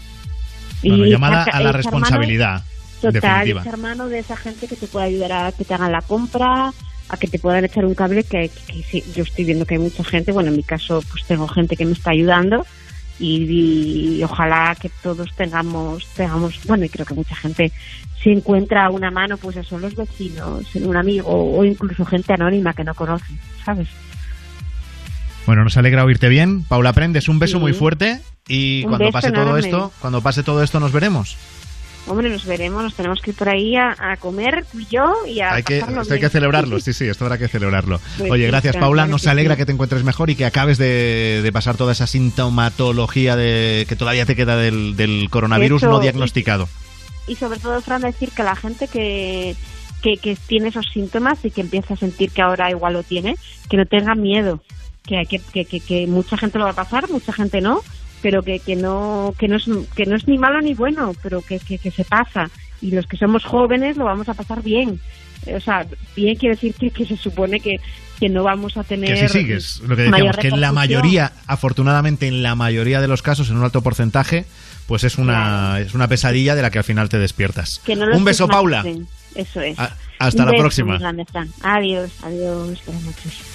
Bueno, 0.88 1.06
llamada 1.06 1.44
a 1.44 1.60
la 1.60 1.72
responsabilidad. 1.72 2.62
Total, 3.00 3.20
definitiva. 3.20 3.60
echar 3.62 3.76
mano 3.76 4.08
de 4.08 4.18
esa 4.20 4.36
gente 4.36 4.66
que 4.66 4.76
te 4.76 4.86
puede 4.86 5.06
ayudar 5.06 5.32
a 5.32 5.52
que 5.52 5.64
te 5.64 5.74
hagan 5.74 5.92
la 5.92 6.00
compra, 6.00 6.72
a 7.08 7.16
que 7.16 7.28
te 7.28 7.38
puedan 7.38 7.64
echar 7.64 7.84
un 7.84 7.94
cable, 7.94 8.24
que, 8.24 8.50
que 8.66 9.04
yo 9.14 9.24
estoy 9.24 9.44
viendo 9.44 9.66
que 9.66 9.74
hay 9.74 9.80
mucha 9.80 10.04
gente, 10.04 10.32
bueno, 10.32 10.50
en 10.50 10.56
mi 10.56 10.62
caso 10.62 11.02
pues 11.10 11.24
tengo 11.24 11.46
gente 11.48 11.76
que 11.76 11.84
me 11.84 11.92
está 11.92 12.12
ayudando 12.12 12.64
y, 13.18 14.16
y 14.18 14.24
ojalá 14.24 14.74
que 14.80 14.90
todos 15.02 15.34
tengamos, 15.36 16.06
tengamos, 16.14 16.58
bueno, 16.66 16.84
y 16.84 16.88
creo 16.88 17.04
que 17.04 17.14
mucha 17.14 17.36
gente 17.36 17.72
si 18.22 18.30
encuentra 18.30 18.88
una 18.88 19.10
mano, 19.10 19.36
pues 19.36 19.56
eso, 19.56 19.78
los 19.78 19.94
vecinos, 19.94 20.64
un 20.76 20.96
amigo 20.96 21.28
o 21.28 21.62
incluso 21.62 22.06
gente 22.06 22.32
anónima 22.32 22.72
que 22.72 22.84
no 22.84 22.94
conoce, 22.94 23.34
¿sabes? 23.64 23.88
Bueno, 25.46 25.64
nos 25.64 25.76
alegra 25.76 26.04
oírte 26.04 26.28
bien. 26.28 26.62
Paula 26.64 26.92
Prendes, 26.92 27.28
un 27.28 27.38
beso 27.38 27.58
Sí. 27.58 27.60
muy 27.62 27.72
fuerte 27.74 28.20
y 28.48 28.82
Un 28.84 28.90
cuando 28.90 29.10
pase 29.12 29.30
todo 29.32 29.56
esto, 29.58 29.92
cuando 30.00 30.20
pase 30.22 30.42
todo 30.42 30.62
esto 30.62 30.80
nos 30.80 30.92
veremos. 30.92 31.36
Hombre, 32.06 32.28
nos 32.28 32.44
veremos, 32.44 32.82
nos 32.82 32.94
tenemos 32.94 33.20
que 33.22 33.30
ir 33.30 33.36
por 33.36 33.48
ahí 33.48 33.76
a, 33.76 33.96
a 33.98 34.18
comer 34.18 34.66
tú 34.70 34.78
y 34.78 34.86
yo 34.90 35.14
y 35.26 35.40
a 35.40 35.54
Hay 35.54 35.62
que, 35.62 35.78
esto 35.78 36.12
hay 36.12 36.20
que 36.20 36.28
celebrarlo, 36.28 36.78
sí, 36.80 36.92
sí, 36.92 37.06
esto 37.06 37.24
habrá 37.24 37.38
que 37.38 37.48
celebrarlo. 37.48 37.98
Pues 38.18 38.30
Oye, 38.30 38.46
gracias 38.46 38.76
Paula, 38.76 39.06
nos 39.06 39.26
alegra 39.26 39.56
que 39.56 39.64
te 39.64 39.72
encuentres 39.72 40.04
mejor 40.04 40.28
y 40.28 40.34
que 40.34 40.44
acabes 40.44 40.76
de, 40.76 41.40
de 41.42 41.52
pasar 41.52 41.76
toda 41.78 41.92
esa 41.92 42.06
sintomatología 42.06 43.36
de, 43.36 43.86
que 43.88 43.96
todavía 43.96 44.26
te 44.26 44.36
queda 44.36 44.56
del, 44.56 44.96
del 44.96 45.28
coronavirus 45.30 45.82
Eso, 45.82 45.90
no 45.92 45.98
y- 45.98 46.02
diagnosticado. 46.02 46.68
y 47.26 47.36
sobre 47.36 47.58
todo, 47.58 47.80
Fran, 47.80 48.02
decir 48.02 48.30
que 48.36 48.42
la 48.42 48.54
gente 48.56 48.86
que, 48.88 49.56
que, 50.02 50.18
que 50.18 50.36
tiene 50.46 50.68
esos 50.68 50.84
síntomas 50.92 51.42
y 51.42 51.50
que 51.50 51.62
empieza 51.62 51.94
a 51.94 51.96
sentir 51.96 52.30
que 52.32 52.42
ahora 52.42 52.70
igual 52.70 52.92
lo 52.92 53.02
tiene, 53.02 53.36
que 53.70 53.78
no 53.78 53.86
tenga 53.86 54.14
miedo, 54.14 54.62
que, 55.06 55.18
hay 55.18 55.26
que, 55.26 55.38
que, 55.38 55.64
que, 55.64 55.80
que 55.80 56.06
mucha 56.06 56.36
gente 56.36 56.58
lo 56.58 56.64
va 56.64 56.70
a 56.70 56.74
pasar, 56.74 57.08
mucha 57.10 57.32
gente 57.32 57.60
no, 57.60 57.80
pero 58.22 58.42
que, 58.42 58.58
que 58.58 58.74
no 58.76 59.34
que 59.38 59.48
no 59.48 59.56
es 59.56 59.64
que 59.94 60.06
no 60.06 60.16
es 60.16 60.26
ni 60.26 60.38
malo 60.38 60.60
ni 60.62 60.74
bueno, 60.74 61.12
pero 61.22 61.42
que, 61.42 61.58
que, 61.58 61.78
que 61.78 61.90
se 61.90 62.04
pasa 62.04 62.50
y 62.80 62.90
los 62.90 63.06
que 63.06 63.16
somos 63.16 63.44
jóvenes 63.44 63.96
lo 63.96 64.04
vamos 64.04 64.28
a 64.28 64.34
pasar 64.34 64.62
bien. 64.62 64.98
o 65.54 65.60
sea, 65.60 65.86
bien 66.16 66.36
quiere 66.36 66.54
decir 66.54 66.74
que, 66.74 66.90
que 66.90 67.04
se 67.06 67.16
supone 67.16 67.60
que, 67.60 67.76
que 68.18 68.28
no 68.28 68.42
vamos 68.42 68.76
a 68.76 68.84
tener. 68.84 69.14
Que 69.14 69.24
es 69.24 69.80
lo 69.80 69.94
que 69.96 70.02
decíamos, 70.02 70.36
que 70.38 70.48
en 70.48 70.60
la 70.60 70.72
mayoría, 70.72 71.32
afortunadamente 71.46 72.26
en 72.26 72.42
la 72.42 72.54
mayoría 72.54 73.00
de 73.00 73.08
los 73.08 73.20
casos, 73.22 73.50
en 73.50 73.56
un 73.58 73.64
alto 73.64 73.82
porcentaje, 73.82 74.46
pues 74.86 75.04
es 75.04 75.18
una, 75.18 75.80
es 75.80 75.94
una 75.94 76.08
pesadilla 76.08 76.54
de 76.54 76.62
la 76.62 76.70
que 76.70 76.78
al 76.78 76.84
final 76.84 77.08
te 77.10 77.18
despiertas. 77.18 77.80
Que 77.84 77.94
no 77.96 78.06
lo 78.06 78.16
un 78.16 78.24
beso, 78.24 78.48
Paula. 78.48 78.84
Eso 79.34 79.60
es. 79.60 79.78
A- 79.78 79.96
hasta 80.18 80.42
Un 80.42 80.46
la 80.46 80.52
beso 80.52 80.62
próxima. 80.62 80.98
Adiós, 81.62 82.10
adiós. 82.22 82.80
Buenas 82.86 83.02
noches. 83.04 83.53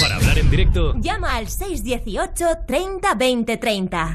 Para 0.00 0.16
hablar 0.16 0.38
en 0.38 0.50
directo, 0.50 0.94
Llama 1.00 1.36
al 1.36 1.48
618 1.48 2.46
30 2.66 3.14
20 3.14 3.56
30. 3.56 4.14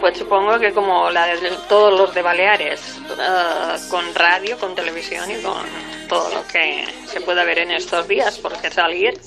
Pues 0.00 0.18
supongo 0.18 0.58
que 0.58 0.72
como 0.72 1.10
la 1.10 1.26
de 1.26 1.50
todos 1.68 1.98
los 1.98 2.14
de 2.14 2.22
Baleares, 2.22 2.80
eh, 3.10 3.76
con 3.90 4.14
radio, 4.14 4.58
con 4.58 4.74
televisión 4.74 5.30
y 5.30 5.42
con 5.42 5.64
todo 6.08 6.28
lo 6.34 6.46
que 6.46 6.84
se 7.06 7.20
pueda 7.20 7.44
ver 7.44 7.58
en 7.60 7.70
estos 7.72 8.08
días, 8.08 8.38
porque 8.38 8.70
salir, 8.70 9.20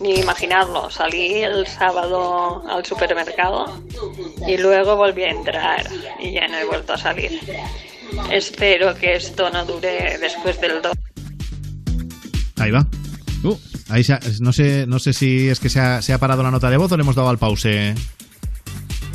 ni 0.00 0.14
imaginarlo, 0.16 0.90
salí 0.90 1.42
el 1.42 1.66
sábado 1.66 2.62
al 2.68 2.84
supermercado 2.84 3.82
y 4.46 4.56
luego 4.58 4.96
volví 4.96 5.24
a 5.24 5.30
entrar 5.30 5.86
y 6.20 6.32
ya 6.32 6.46
no 6.46 6.58
he 6.58 6.64
vuelto 6.64 6.92
a 6.92 6.98
salir. 6.98 7.40
Espero 8.30 8.94
que 8.94 9.14
esto 9.14 9.50
no 9.50 9.64
dure 9.64 10.18
después 10.18 10.60
del 10.60 10.80
2. 10.82 10.92
Ahí 12.58 12.70
va. 12.70 12.86
Ahí 13.90 14.04
se 14.04 14.12
ha- 14.14 14.20
no 14.40 14.52
sé, 14.52 14.86
no 14.86 14.98
sé 14.98 15.12
si 15.12 15.48
es 15.48 15.60
que 15.60 15.68
se 15.68 15.80
ha, 15.80 16.02
se 16.02 16.12
ha 16.12 16.18
parado 16.18 16.42
la 16.42 16.50
nota 16.50 16.68
de 16.70 16.76
voz 16.76 16.90
o 16.92 16.96
le 16.96 17.02
hemos 17.02 17.14
dado 17.16 17.28
al 17.30 17.38
pause. 17.38 17.94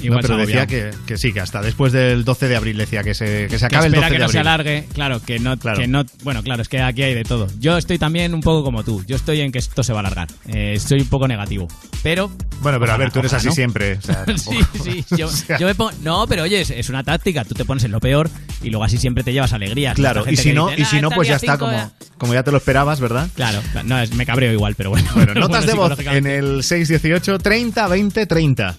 Igual 0.04 0.22
No, 0.22 0.28
pero 0.28 0.40
se 0.40 0.46
decía 0.46 0.68
que, 0.68 0.92
que 1.08 1.18
sí, 1.18 1.34
que 1.34 1.40
hasta 1.40 1.62
después 1.62 1.92
del 1.94 2.24
12 2.26 2.48
de 2.48 2.56
abril 2.56 2.78
decía 2.78 3.04
que 3.04 3.14
se, 3.14 3.48
que 3.50 3.58
se 3.58 3.68
que 3.70 3.76
acabe 3.76 3.88
el 3.88 3.94
espera 3.94 4.08
12 4.10 4.12
que 4.14 4.20
de 4.20 4.26
no 4.26 4.30
se 4.32 4.38
abril. 4.38 4.48
alargue, 4.48 4.88
claro, 4.94 5.22
que 5.26 5.40
no, 5.40 5.58
que 5.58 5.88
no, 5.88 6.06
bueno, 6.24 6.44
claro, 6.44 6.62
es 6.62 6.68
que 6.70 6.82
aquí 6.82 7.04
hay 7.04 7.14
de 7.16 7.24
todo. 7.24 7.48
Yo 7.60 7.78
estoy 7.78 7.98
también 7.98 8.34
un 8.34 8.42
poco 8.42 8.64
como 8.64 8.84
tú, 8.84 9.04
yo 9.08 9.16
estoy 9.16 9.42
en 9.42 9.52
que 9.52 9.60
esto 9.60 9.82
se 9.84 9.94
va 9.94 10.00
a 10.00 10.02
alargar, 10.02 10.28
Eh, 10.48 10.74
estoy 10.76 11.02
un 11.02 11.08
poco 11.08 11.28
negativo, 11.28 11.68
pero... 12.04 12.30
Bueno, 12.62 12.80
pero 12.80 12.94
a 12.94 12.98
ver, 12.98 13.12
tú 13.12 13.20
eres 13.20 13.34
así 13.34 13.48
¿no? 13.48 13.54
siempre. 13.54 13.94
o 13.94 14.02
sea, 14.02 14.26
sí, 14.38 14.58
sí, 14.84 15.06
yo, 15.18 15.30
yo 15.60 15.68
me 15.68 15.76
pongo, 15.76 15.92
no, 16.02 16.28
pero 16.28 16.44
oye, 16.44 16.62
es, 16.62 16.70
es 16.70 16.90
una 16.90 17.04
táctica, 17.04 17.44
tú 17.46 17.54
te 17.56 17.66
pones 17.66 17.84
en 17.86 17.92
lo 17.92 18.00
peor 18.00 18.30
y 18.62 18.70
luego 18.70 18.84
así 18.84 18.98
siempre 18.98 19.24
te 19.24 19.34
llevas 19.34 19.54
alegrías. 19.54 19.96
Claro, 19.96 20.22
y 20.22 20.26
gente 20.36 20.42
si 20.42 20.50
que 20.50 20.56
no, 20.56 20.68
dice, 20.70 20.82
y 20.82 20.86
si 20.86 20.98
"Ah, 20.98 21.02
no 21.02 21.10
pues 21.12 21.28
ya 21.28 21.36
está, 21.36 21.58
como, 21.58 21.74
eh". 21.78 21.88
como 22.18 22.34
ya 22.34 22.44
te 22.44 22.52
lo 22.52 22.58
esperabas, 22.58 23.00
¿verdad? 23.00 23.28
Claro, 23.36 23.62
no, 23.86 24.00
es- 24.00 24.14
me 24.14 24.26
cabreo 24.26 24.52
igual, 24.54 24.76
pero 24.76 24.90
bueno. 24.90 25.10
Bueno, 25.16 25.34
notas 25.36 25.66
de 25.66 25.74
bueno, 25.74 25.96
voz 25.96 26.06
en 26.06 26.28
el 26.28 26.64
618 26.64 27.40
30 27.40 27.88
20 27.88 28.26
30. 28.26 28.76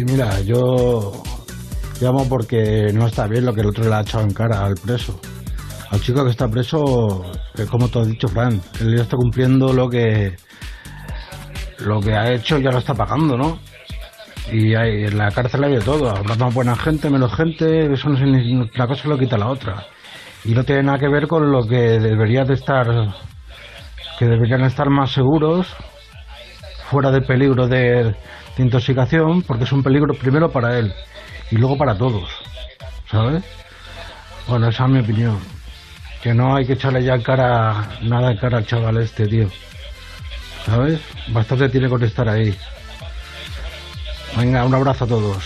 Sí, 0.00 0.06
mira, 0.06 0.40
yo 0.40 1.12
llamo 2.00 2.26
porque 2.26 2.90
no 2.94 3.06
está 3.06 3.26
bien 3.26 3.44
lo 3.44 3.52
que 3.52 3.60
el 3.60 3.66
otro 3.66 3.84
le 3.86 3.94
ha 3.94 4.00
echado 4.00 4.24
en 4.24 4.32
cara 4.32 4.64
al 4.64 4.76
preso. 4.76 5.20
Al 5.90 6.00
chico 6.00 6.24
que 6.24 6.30
está 6.30 6.48
preso, 6.48 7.30
que 7.54 7.66
como 7.66 7.86
tú 7.88 8.00
has 8.00 8.06
dicho, 8.08 8.26
Fran, 8.26 8.62
él 8.80 8.96
ya 8.96 9.02
está 9.02 9.18
cumpliendo 9.18 9.74
lo 9.74 9.90
que 9.90 10.36
lo 11.80 12.00
que 12.00 12.14
ha 12.14 12.32
hecho, 12.32 12.56
ya 12.56 12.70
lo 12.70 12.78
está 12.78 12.94
pagando, 12.94 13.36
¿no? 13.36 13.58
Y 14.50 14.74
hay, 14.74 15.04
en 15.04 15.18
la 15.18 15.30
cárcel 15.32 15.64
hay 15.64 15.74
de 15.74 15.80
todo, 15.82 16.08
habrá 16.08 16.34
más 16.34 16.54
buena 16.54 16.76
gente, 16.76 17.10
menos 17.10 17.34
gente, 17.34 17.92
eso 17.92 18.08
no 18.08 18.16
es 18.16 18.22
ni- 18.22 18.54
una 18.54 18.86
cosa 18.86 19.06
lo 19.06 19.18
quita 19.18 19.36
la 19.36 19.48
otra. 19.48 19.84
Y 20.46 20.54
no 20.54 20.64
tiene 20.64 20.84
nada 20.84 20.98
que 20.98 21.08
ver 21.08 21.28
con 21.28 21.52
lo 21.52 21.66
que 21.66 21.76
debería 22.00 22.44
de 22.44 22.54
estar, 22.54 22.86
que 24.18 24.24
deberían 24.24 24.62
estar 24.62 24.88
más 24.88 25.10
seguros 25.10 25.66
fuera 26.90 27.10
de 27.10 27.20
peligro 27.20 27.68
de, 27.68 28.14
de 28.56 28.62
intoxicación, 28.62 29.42
porque 29.42 29.64
es 29.64 29.72
un 29.72 29.82
peligro 29.82 30.14
primero 30.14 30.50
para 30.50 30.78
él 30.78 30.92
y 31.50 31.56
luego 31.56 31.76
para 31.78 31.96
todos, 31.96 32.28
¿sabes? 33.10 33.44
Bueno, 34.46 34.68
esa 34.68 34.84
es 34.84 34.90
mi 34.90 34.98
opinión. 35.00 35.38
Que 36.22 36.34
no 36.34 36.54
hay 36.54 36.66
que 36.66 36.74
echarle 36.74 37.02
ya 37.02 37.22
cara, 37.22 37.88
nada 38.02 38.32
en 38.32 38.36
cara 38.36 38.58
al 38.58 38.66
chaval 38.66 38.98
este, 38.98 39.26
tío. 39.26 39.48
¿Sabes? 40.66 41.00
Bastante 41.28 41.68
tiene 41.70 41.88
con 41.88 42.02
estar 42.02 42.28
ahí. 42.28 42.54
Venga, 44.36 44.64
un 44.64 44.74
abrazo 44.74 45.04
a 45.04 45.08
todos. 45.08 45.44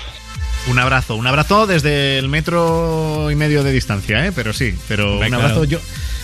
Un 0.67 0.79
abrazo, 0.79 1.15
un 1.17 1.27
abrazo 1.27 1.67
desde 1.67 2.19
el 2.19 2.29
metro 2.29 3.31
y 3.31 3.35
medio 3.35 3.63
de 3.63 3.71
distancia, 3.71 4.27
¿eh? 4.27 4.33
Pero 4.35 4.53
sí, 4.53 4.75
pero 4.89 5.19
un 5.19 5.35
abrazo. 5.35 5.65
Yo, 5.65 5.79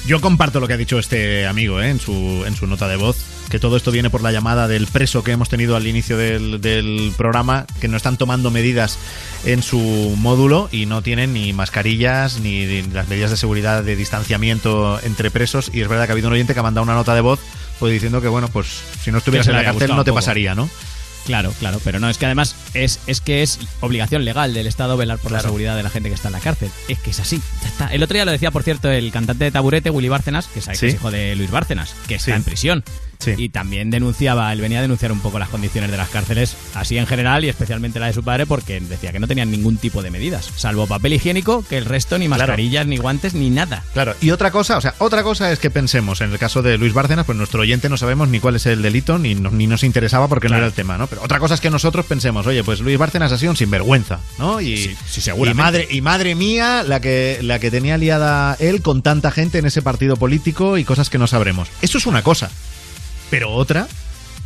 yo 0.06 0.20
comparto 0.20 0.60
lo 0.60 0.66
que 0.66 0.72
ha 0.72 0.78
dicho 0.78 0.98
este 0.98 1.46
amigo 1.46 1.80
¿eh? 1.80 1.90
en, 1.90 2.00
su, 2.00 2.44
en 2.46 2.56
su 2.56 2.66
nota 2.66 2.88
de 2.88 2.96
voz, 2.96 3.18
que 3.50 3.58
todo 3.58 3.76
esto 3.76 3.90
viene 3.90 4.08
por 4.10 4.22
la 4.22 4.32
llamada 4.32 4.68
del 4.68 4.86
preso 4.86 5.22
que 5.24 5.32
hemos 5.32 5.48
tenido 5.48 5.76
al 5.76 5.86
inicio 5.86 6.16
del, 6.16 6.60
del 6.60 7.12
programa, 7.16 7.66
que 7.80 7.88
no 7.88 7.96
están 7.96 8.16
tomando 8.16 8.50
medidas 8.50 8.98
en 9.44 9.62
su 9.62 9.78
módulo 10.16 10.68
y 10.72 10.86
no 10.86 11.02
tienen 11.02 11.34
ni 11.34 11.52
mascarillas 11.52 12.40
ni, 12.40 12.82
las 12.82 13.08
medidas 13.08 13.30
de 13.30 13.36
seguridad 13.36 13.82
de 13.82 13.96
distanciamiento 13.96 15.00
entre 15.02 15.30
presos. 15.30 15.70
Y 15.74 15.80
es 15.80 15.88
verdad 15.88 16.06
que 16.06 16.12
ha 16.12 16.14
habido 16.14 16.28
un 16.28 16.34
oyente 16.34 16.54
que 16.54 16.60
ha 16.60 16.62
mandado 16.62 16.84
una 16.84 16.94
nota 16.94 17.14
de 17.14 17.20
voz 17.20 17.40
pues 17.78 17.92
diciendo 17.92 18.20
que, 18.20 18.28
bueno, 18.28 18.48
pues 18.48 18.66
si 19.02 19.10
no 19.10 19.18
estuvieras 19.18 19.48
en 19.48 19.54
la 19.54 19.64
cárcel 19.64 19.90
no 19.96 20.04
te 20.04 20.12
pasaría, 20.12 20.54
¿no? 20.54 20.68
Claro, 21.26 21.52
claro, 21.58 21.80
pero 21.84 21.98
no, 22.00 22.08
es 22.08 22.18
que 22.18 22.26
además 22.26 22.56
es, 22.74 22.98
es 23.06 23.20
que 23.20 23.42
es 23.42 23.58
obligación 23.80 24.24
legal 24.24 24.54
del 24.54 24.66
Estado 24.66 24.96
velar 24.96 25.18
por 25.18 25.32
la 25.32 25.40
seguridad 25.40 25.76
de 25.76 25.82
la 25.82 25.90
gente 25.90 26.08
que 26.08 26.14
está 26.14 26.28
en 26.28 26.32
la 26.32 26.40
cárcel. 26.40 26.70
Es 26.88 26.98
que 26.98 27.10
es 27.10 27.20
así, 27.20 27.40
ya 27.62 27.68
está. 27.68 27.86
El 27.88 28.02
otro 28.02 28.14
día 28.14 28.24
lo 28.24 28.32
decía, 28.32 28.50
por 28.50 28.62
cierto, 28.62 28.90
el 28.90 29.10
cantante 29.12 29.44
de 29.44 29.50
Taburete, 29.50 29.90
Willy 29.90 30.08
Bárcenas, 30.08 30.46
que 30.48 30.60
Sí. 30.60 30.70
que 30.78 30.86
es 30.88 30.94
hijo 30.94 31.10
de 31.10 31.36
Luis 31.36 31.50
Bárcenas, 31.50 31.94
que 32.08 32.14
está 32.16 32.32
Sí. 32.32 32.36
en 32.36 32.42
prisión. 32.42 32.84
Y 33.36 33.48
también 33.50 33.90
denunciaba, 33.90 34.52
él 34.52 34.60
venía 34.60 34.78
a 34.78 34.82
denunciar 34.82 35.12
un 35.12 35.20
poco 35.20 35.38
las 35.38 35.48
condiciones 35.48 35.90
de 35.90 35.96
las 35.96 36.08
cárceles, 36.08 36.56
así 36.74 36.96
en 36.98 37.06
general 37.06 37.44
y 37.44 37.48
especialmente 37.48 38.00
la 38.00 38.06
de 38.06 38.12
su 38.12 38.22
padre, 38.22 38.46
porque 38.46 38.80
decía 38.80 39.12
que 39.12 39.18
no 39.20 39.26
tenían 39.28 39.50
ningún 39.50 39.76
tipo 39.76 40.02
de 40.02 40.10
medidas, 40.10 40.50
salvo 40.56 40.86
papel 40.86 41.12
higiénico, 41.14 41.64
que 41.68 41.78
el 41.78 41.84
resto 41.84 42.18
ni 42.18 42.26
Claro. 42.26 42.40
mascarillas, 42.42 42.86
ni 42.86 42.96
guantes, 42.96 43.34
ni 43.34 43.50
nada. 43.50 43.82
Claro, 43.92 44.14
y 44.20 44.30
otra 44.30 44.50
cosa, 44.50 44.76
o 44.76 44.80
sea, 44.80 44.94
otra 44.98 45.22
cosa 45.22 45.50
es 45.52 45.58
que 45.58 45.70
pensemos, 45.70 46.20
en 46.20 46.32
el 46.32 46.38
caso 46.38 46.62
de 46.62 46.78
Luis 46.78 46.92
Bárcenas, 46.94 47.26
pues 47.26 47.36
nuestro 47.36 47.60
oyente 47.60 47.88
no 47.88 47.96
sabemos 47.96 48.28
ni 48.28 48.40
cuál 48.40 48.56
es 48.56 48.66
el 48.66 48.82
delito, 48.82 49.18
ni, 49.18 49.34
no- 49.34 49.50
ni 49.50 49.66
nos 49.66 49.82
interesaba 49.84 50.28
porque 50.28 50.48
no 50.48 50.56
era 50.56 50.66
el 50.66 50.72
tema, 50.72 50.96
¿no? 50.98 51.06
Pero 51.06 51.22
otra 51.22 51.38
cosa 51.38 51.54
es 51.54 51.60
que 51.60 51.70
nosotros 51.70 52.06
pensemos, 52.06 52.46
oye, 52.46 52.64
pues 52.64 52.80
Luis 52.80 52.98
Bárcenas 52.98 53.32
ha 53.32 53.38
sido 53.38 53.50
un 53.52 53.56
sinvergüenza, 53.56 54.20
¿no? 54.38 54.60
Y, 54.60 54.76
Sí, 54.76 54.96
sí, 55.20 55.30
y 55.30 55.54
madre, 55.54 55.86
y 55.90 56.00
madre 56.00 56.34
mía, 56.34 56.82
la 56.86 57.00
que, 57.00 57.38
la 57.42 57.58
que 57.58 57.70
tenía 57.70 57.96
liada 57.98 58.56
él 58.60 58.82
con 58.82 59.02
tanta 59.02 59.30
gente 59.30 59.58
en 59.58 59.66
ese 59.66 59.82
partido 59.82 60.16
político 60.16 60.78
y 60.78 60.84
cosas 60.84 61.10
que 61.10 61.18
no 61.18 61.26
sabremos. 61.26 61.68
Eso 61.82 61.98
es 61.98 62.06
una 62.06 62.22
cosa. 62.22 62.50
Pero 63.30 63.50
otra 63.50 63.86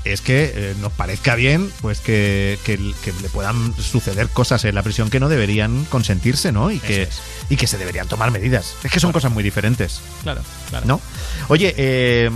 es 0.05 0.20
que 0.20 0.52
eh, 0.55 0.74
nos 0.82 0.93
parezca 0.93 1.35
bien 1.35 1.70
pues 1.81 2.01
que, 2.01 2.59
que- 2.65 2.77
que 3.02 3.12
le 3.23 3.28
puedan 3.31 3.74
suceder 3.77 4.28
cosas 4.28 4.65
en 4.66 4.74
la 4.74 4.82
prisión 4.82 5.09
que 5.09 5.19
no 5.19 5.31
deberían 5.31 5.86
consentirse, 5.86 6.52
¿no? 6.52 6.70
Y 6.70 6.78
que, 6.78 7.09
y 7.48 7.56
que 7.56 7.66
se 7.66 7.78
deberían 7.78 8.06
tomar 8.06 8.31
medidas. 8.31 8.74
Es 8.85 8.90
que 8.93 9.01
son 9.01 9.12
cosas 9.12 9.32
muy 9.32 9.43
diferentes. 9.43 10.01
Claro, 10.23 10.43
claro. 10.69 10.86
¿No? 10.86 11.01
Oye, 11.48 11.74
eh, 11.78 12.31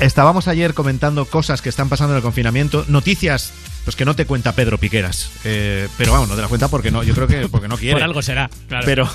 estábamos 0.00 0.46
ayer 0.48 0.74
comentando 0.74 1.24
cosas 1.24 1.62
que 1.62 1.68
están 1.68 1.88
pasando 1.88 2.12
en 2.14 2.18
el 2.18 2.22
confinamiento, 2.22 2.84
noticias 2.88 3.52
pues 3.84 3.94
que 3.94 4.04
no 4.04 4.16
te 4.16 4.26
cuenta 4.26 4.52
Pedro 4.52 4.78
Piqueras, 4.78 5.30
Eh, 5.44 5.88
pero 5.96 6.10
vamos, 6.12 6.28
no 6.28 6.34
te 6.34 6.42
la 6.42 6.48
cuenta 6.48 6.66
porque 6.66 6.90
no, 6.90 7.04
yo 7.04 7.14
creo 7.14 7.28
que 7.28 7.48
porque 7.48 7.68
no 7.68 7.76
quiere. 7.78 7.94
Por 7.94 8.02
algo 8.02 8.20
será, 8.20 8.50
claro. 8.68 8.84
Pero 8.84 9.08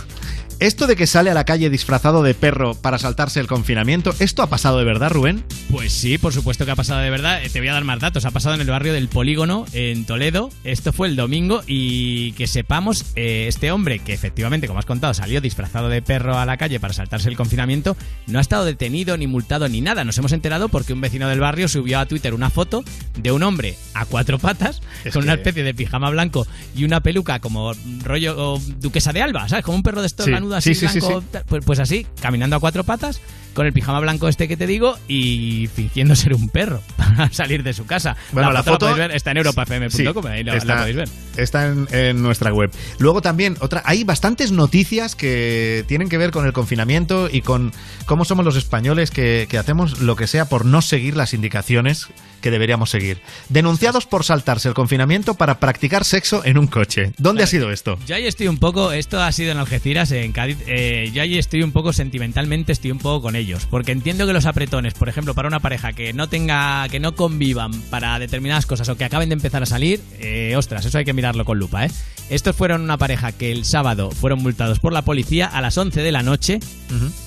esto 0.62 0.86
de 0.86 0.96
que 0.96 1.08
sale 1.08 1.32
a 1.32 1.34
la 1.34 1.44
calle 1.44 1.72
disfrazado 1.72 2.22
de 2.22 2.36
perro 2.36 2.76
para 2.76 3.00
saltarse 3.00 3.40
el 3.40 3.48
confinamiento, 3.48 4.14
¿esto 4.20 4.44
ha 4.44 4.48
pasado 4.48 4.78
de 4.78 4.84
verdad, 4.84 5.10
Rubén? 5.10 5.44
Pues 5.72 5.92
sí, 5.92 6.20
por 6.20 6.34
supuesto 6.34 6.66
que 6.66 6.72
ha 6.72 6.76
pasado 6.76 7.02
de 7.02 7.10
verdad. 7.10 7.44
Eh, 7.44 7.50
Te 7.50 7.60
voy 7.60 7.70
a 7.70 7.74
dar 7.74 7.84
más 7.84 8.00
datos. 8.00 8.26
Ha 8.26 8.32
pasado 8.32 8.54
en 8.54 8.62
el 8.62 8.68
barrio 8.68 8.94
del 8.94 9.08
Polígono, 9.08 9.66
en 9.74 10.06
Toledo. 10.06 10.52
Esto 10.64 10.94
fue 10.94 11.08
el 11.08 11.16
domingo 11.16 11.64
y 11.66 12.34
que 12.34 12.46
sepamos, 12.46 13.06
eh, 13.16 13.46
este 13.48 13.72
hombre 13.72 13.98
que 14.00 14.14
efectivamente, 14.14 14.68
como 14.68 14.78
has 14.78 14.86
contado, 14.86 15.16
salió 15.16 15.42
disfrazado 15.42 15.90
de 15.90 16.04
perro 16.04 16.38
a 16.38 16.46
la 16.46 16.58
calle 16.58 16.80
para 16.80 16.94
saltarse 16.94 17.28
el 17.28 17.38
confinamiento, 17.38 17.98
no 18.28 18.38
ha 18.38 18.42
estado 18.42 18.64
detenido 18.64 19.18
ni 19.18 19.26
multado 19.26 19.68
ni 19.68 19.82
nada. 19.82 20.04
Nos 20.04 20.20
hemos 20.20 20.32
enterado 20.32 20.70
porque 20.70 20.94
un 20.94 21.02
vecino 21.02 21.28
del 21.28 21.40
barrio 21.40 21.70
subió 21.70 21.98
a 21.98 22.06
Twitter 22.06 22.36
una 22.36 22.52
foto 22.52 22.84
de 23.18 23.32
un 23.32 23.42
hombre 23.42 23.78
a 23.96 24.06
cuatro 24.06 24.38
patas, 24.38 24.84
Es 25.06 25.14
con 25.14 25.24
una 25.24 25.34
especie 25.34 25.64
de 25.64 25.74
pijama 25.74 26.12
blanco 26.12 26.46
y 26.76 26.84
una 26.84 27.02
peluca 27.02 27.40
como 27.40 27.74
rollo 28.04 28.60
duquesa 28.80 29.12
de 29.12 29.24
Alba, 29.24 29.50
¿sabes? 29.50 29.66
Como 29.66 29.78
un 29.78 29.84
perro 29.84 30.02
de 30.02 30.08
estos 30.08 30.28
Sí, 30.28 30.32
sí, 30.60 30.72
así 30.72 30.76
sí, 30.76 30.88
sí, 30.88 31.00
blanco, 31.00 31.22
sí. 31.22 31.28
tal. 31.32 31.44
Pues, 31.48 31.66
pues 31.66 31.80
así, 31.80 32.06
caminando 32.22 32.56
a 32.56 32.60
cuatro 32.60 32.84
patas, 32.84 33.22
con 33.54 33.66
el 33.66 33.74
pijama 33.74 34.00
blanco 34.00 34.28
este 34.28 34.48
que 34.48 34.58
te 34.58 34.68
digo 34.68 34.98
y 35.08 35.68
fingiendo 35.74 36.16
ser 36.16 36.34
un 36.34 36.50
perro 36.50 36.82
para 36.98 37.32
salir 37.32 37.64
de 37.64 37.74
su 37.74 37.86
casa. 37.86 38.16
Bueno, 38.32 38.52
la 38.52 38.64
foto- 38.64 38.80
podéis 38.88 38.98
ver, 38.98 39.12
está 39.12 39.32
en 39.32 39.38
europafm.com, 39.38 39.90
Sí, 39.90 40.06
ahí 40.30 40.44
la, 40.44 40.52
la 40.54 40.58
está, 40.58 40.78
podéis 40.78 40.96
ver. 40.96 41.10
está 41.38 41.68
en, 41.68 41.88
en 41.92 42.22
nuestra 42.22 42.54
web. 42.54 42.72
Luego 43.00 43.22
también, 43.22 43.58
otra, 43.60 43.82
hay 43.86 44.04
bastantes 44.04 44.52
noticias 44.52 45.16
que 45.16 45.84
tienen 45.88 46.10
que 46.10 46.18
ver 46.18 46.32
con 46.32 46.46
el 46.46 46.54
confinamiento 46.54 47.30
y 47.32 47.42
con 47.42 47.72
cómo 48.06 48.26
somos 48.26 48.46
los 48.46 48.56
españoles 48.56 49.12
que, 49.12 49.48
que 49.50 49.58
hacemos 49.58 50.00
lo 50.02 50.16
que 50.16 50.28
sea 50.28 50.46
por 50.46 50.66
no 50.66 50.82
seguir 50.82 51.16
las 51.18 51.34
indicaciones 51.34 52.08
que 52.42 52.50
deberíamos 52.52 52.90
seguir. 52.90 53.22
Denunciados 53.50 54.08
por 54.08 54.24
saltarse 54.24 54.68
el 54.68 54.74
confinamiento 54.74 55.36
para 55.36 55.60
practicar 55.60 56.04
sexo 56.06 56.44
en 56.44 56.58
un 56.58 56.66
coche. 56.68 57.12
¿Dónde 57.20 57.44
ha 57.44 57.48
sido 57.48 57.72
esto? 57.72 58.00
Yo 58.08 58.16
ahí 58.16 58.26
estoy 58.26 58.48
un 58.48 58.58
poco, 58.58 58.92
esto 58.92 59.22
ha 59.22 59.32
sido 59.32 59.52
en 59.52 59.58
Algeciras, 59.60 60.12
en 60.12 60.32
Cádiz, 60.32 60.58
eh, 60.66 61.12
yo 61.14 61.22
ahí 61.22 61.38
estoy 61.38 61.62
un 61.62 61.72
poco 61.72 61.94
sentimentalmente, 61.94 62.72
estoy 62.72 62.90
un 62.92 62.98
poco 62.98 63.22
con 63.22 63.36
ellos, 63.42 63.66
porque 63.66 63.92
entiendo 63.92 64.26
que 64.26 64.34
los 64.34 64.46
apretones, 64.46 64.94
por 64.94 65.10
ejemplo, 65.10 65.36
para 65.36 65.48
una 65.48 65.60
pareja 65.60 65.94
que 65.94 66.14
no 66.14 66.30
tenga, 66.30 66.88
que 66.90 67.00
no 67.00 67.16
convivan 67.16 67.72
para 67.90 68.18
determinadas 68.20 68.66
cosas 68.66 68.88
o 68.90 68.96
que 68.96 69.04
acaben 69.04 69.30
de 69.30 69.34
empezar 69.34 69.62
a 69.64 69.66
salir, 69.66 70.02
eh, 70.20 70.56
ostras, 70.56 70.86
eso 70.86 70.98
hay 70.98 71.06
que 71.06 71.14
mirarlo 71.14 71.46
con 71.46 71.60
lupa, 71.60 71.86
¿eh? 71.86 71.92
Estos 72.30 72.56
fueron 72.56 72.82
una 72.82 72.98
pareja 72.98 73.34
que 73.34 73.52
el 73.52 73.66
sábado 73.66 74.10
fueron 74.10 74.42
multados 74.42 74.80
por 74.80 74.94
la 74.94 75.02
policía 75.02 75.48
a 75.48 75.60
las 75.60 75.78
11 75.78 76.02
de 76.02 76.12
la 76.14 76.24
noche, 76.24 76.60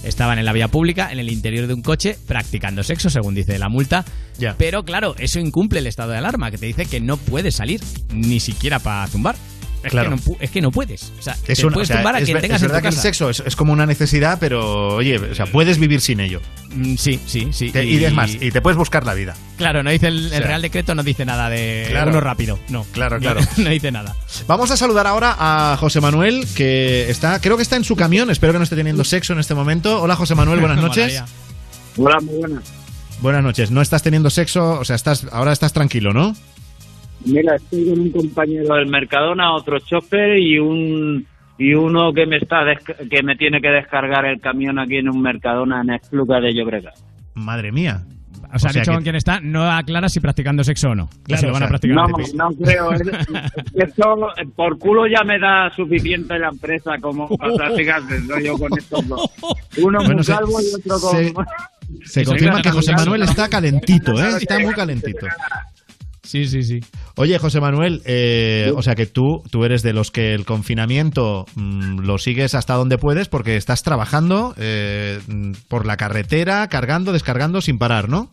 estaban 0.02 0.38
en 0.38 0.46
la 0.46 0.54
vía 0.54 0.68
pública, 0.68 1.12
en 1.12 1.18
el 1.18 1.30
interior 1.30 1.66
de 1.66 1.74
un 1.74 1.82
coche, 1.82 2.16
practicando 2.26 2.82
sexo, 2.82 3.10
según 3.10 3.34
dice 3.34 3.58
la 3.58 3.68
multa, 3.68 4.04
pero 4.56 4.84
claro, 4.84 5.14
eso 5.18 5.40
incumple 5.40 5.80
el 5.80 5.86
estado 5.86 6.12
de 6.12 6.18
alarma, 6.18 6.50
que 6.50 6.56
te 6.58 6.66
dice 6.66 6.86
que 6.86 7.00
no 7.00 7.18
puedes 7.18 7.56
salir, 7.56 7.82
ni 8.12 8.40
siquiera 8.40 8.78
para 8.78 9.06
zumbar. 9.08 9.36
Es, 9.84 9.90
Claro. 9.90 10.10
que 10.10 10.16
no, 10.16 10.36
es 10.40 10.50
que 10.50 10.60
no 10.62 10.70
puedes. 10.70 11.12
O 11.18 11.22
sea, 11.22 11.36
Es 11.46 11.58
te 11.58 11.66
una- 11.66 11.74
puedes 11.74 11.88
o 11.88 11.92
sea, 11.92 11.96
tumbar 11.98 12.14
a 12.16 12.18
es 12.18 12.24
quien 12.24 12.34
ver- 12.36 12.42
tengas 12.42 12.56
es 12.56 12.62
en 12.62 12.68
verdad 12.68 12.80
tu 12.80 12.82
que 12.90 12.94
el 12.96 13.00
sexo 13.00 13.30
es, 13.30 13.42
es 13.46 13.54
como 13.56 13.72
una 13.72 13.86
necesidad, 13.86 14.38
pero 14.40 14.96
oye, 14.96 15.18
o 15.18 15.34
sea, 15.34 15.46
puedes 15.46 15.78
vivir 15.78 16.00
sin 16.00 16.20
ello. 16.20 16.40
Mm, 16.74 16.96
Sí, 16.96 17.20
sí, 17.26 17.48
sí. 17.52 17.70
Te- 17.70 17.84
y, 17.84 18.02
es 18.04 18.12
más, 18.12 18.34
y 18.34 18.50
te 18.50 18.60
puedes 18.60 18.76
buscar 18.76 19.04
la 19.04 19.14
vida. 19.14 19.34
Claro, 19.56 19.82
no 19.82 19.90
dice 19.90 20.08
el, 20.08 20.18
el 20.18 20.26
O 20.26 20.28
sea, 20.30 20.40
Real 20.40 20.62
Decreto, 20.62 20.94
no 20.94 21.02
dice 21.02 21.24
nada 21.24 21.48
de 21.50 21.86
Claro. 21.90 22.10
uno 22.10 22.20
rápido. 22.20 22.58
No. 22.68 22.84
Claro, 22.92 23.16
No- 23.16 23.20
claro. 23.32 23.40
No, 23.58 23.70
dice 23.70 23.92
nada. 23.92 24.16
Vamos 24.46 24.70
a 24.70 24.76
saludar 24.76 25.06
ahora 25.06 25.36
a 25.38 25.76
José 25.78 26.00
Manuel, 26.00 26.46
que 26.56 27.10
está, 27.10 27.40
creo 27.40 27.56
que 27.56 27.62
está 27.62 27.76
en 27.76 27.84
su 27.84 27.94
camión, 27.96 28.30
espero 28.30 28.52
que 28.52 28.58
no 28.58 28.64
esté 28.64 28.76
teniendo 28.76 29.04
sexo 29.04 29.32
en 29.34 29.38
este 29.40 29.54
momento. 29.54 30.00
Hola 30.02 30.16
José 30.16 30.34
Manuel, 30.34 30.60
buenas 30.60 30.78
noches. 30.82 31.22
Hola, 31.96 32.18
muy 32.20 32.34
buenas. 32.38 32.62
Buenas 33.20 33.42
noches, 33.42 33.70
no 33.70 33.80
estás 33.80 34.02
teniendo 34.02 34.28
sexo, 34.28 34.78
o 34.80 34.84
sea, 34.84 34.96
estás 34.96 35.26
ahora 35.30 35.52
estás 35.52 35.72
tranquilo, 35.72 36.12
¿no? 36.12 36.34
Mira, 37.26 37.56
estoy 37.56 37.88
con 37.88 38.00
un 38.00 38.10
compañero 38.10 38.74
del 38.74 38.86
Mercadona, 38.86 39.54
otro 39.54 39.78
chofer 39.78 40.38
y 40.38 40.58
un 40.58 41.26
y 41.56 41.72
uno 41.72 42.12
que 42.12 42.26
me 42.26 42.36
está 42.38 42.64
desca- 42.64 43.08
que 43.08 43.22
me 43.22 43.36
tiene 43.36 43.60
que 43.60 43.68
descargar 43.68 44.24
el 44.26 44.40
camión 44.40 44.78
aquí 44.78 44.96
en 44.96 45.08
un 45.08 45.22
Mercadona 45.22 45.80
en 45.82 45.90
Espluga 45.90 46.40
de 46.40 46.52
Llobregat. 46.52 46.94
Madre 47.34 47.70
mía. 47.72 48.02
O 48.52 48.58
sea, 48.58 48.70
O 48.70 48.72
sea 48.72 48.82
dicho 48.82 48.90
que- 48.92 48.96
con 48.96 49.02
quién 49.04 49.16
está, 49.16 49.40
no 49.40 49.64
aclara 49.70 50.08
si 50.08 50.20
practicando 50.20 50.62
sexo 50.62 50.90
o 50.90 50.94
no. 50.94 51.08
Claro, 51.24 51.40
si 51.40 51.46
lo 51.46 51.52
van 51.54 51.62
a 51.64 51.68
practicar. 51.68 51.96
No, 51.96 52.06
no 52.34 52.50
creo. 52.56 52.92
es- 52.92 53.02
Esto 53.74 54.28
por 54.54 54.78
culo 54.78 55.06
ya 55.06 55.24
me 55.24 55.38
da 55.40 55.70
suficiente 55.74 56.38
la 56.38 56.48
empresa 56.50 56.92
como 57.00 57.28
para 57.36 57.54
practicarse, 57.56 58.20
no 58.20 58.38
yo 58.40 58.56
con 58.58 58.76
estos 58.78 59.08
dos. 59.08 59.30
Uno 59.82 59.98
Bueno, 60.04 60.22
se- 60.22 60.32
calvo 60.32 60.60
y 60.60 60.74
otro 60.74 61.00
con... 61.00 61.16
se- 61.16 61.34
Se 62.04 62.24
confirma 62.24 62.62
que 62.62 62.70
José 62.70 62.92
Manuel 62.92 63.22
está 63.22 63.48
calentito, 63.48 64.12
¿eh? 64.18 64.28
Está 64.40 64.58
muy 64.58 64.72
calentito. 64.74 65.26
Sí, 66.34 66.46
sí, 66.46 66.64
sí. 66.64 66.80
Oye, 67.16 67.38
José 67.38 67.60
Manuel, 67.60 68.02
eh, 68.06 68.72
o 68.74 68.82
sea 68.82 68.96
que 68.96 69.06
tú, 69.06 69.40
tú 69.52 69.64
eres 69.64 69.84
de 69.84 69.92
los 69.92 70.10
que 70.10 70.34
el 70.34 70.44
confinamiento 70.44 71.44
mm, 71.54 72.00
lo 72.00 72.18
sigues 72.18 72.56
hasta 72.56 72.74
donde 72.74 72.98
puedes 72.98 73.28
porque 73.28 73.54
estás 73.54 73.84
trabajando 73.84 74.52
eh, 74.58 75.20
mm, 75.28 75.52
por 75.68 75.86
la 75.86 75.96
carretera, 75.96 76.66
cargando, 76.66 77.12
descargando 77.12 77.60
sin 77.60 77.78
parar, 77.78 78.08
¿no? 78.08 78.30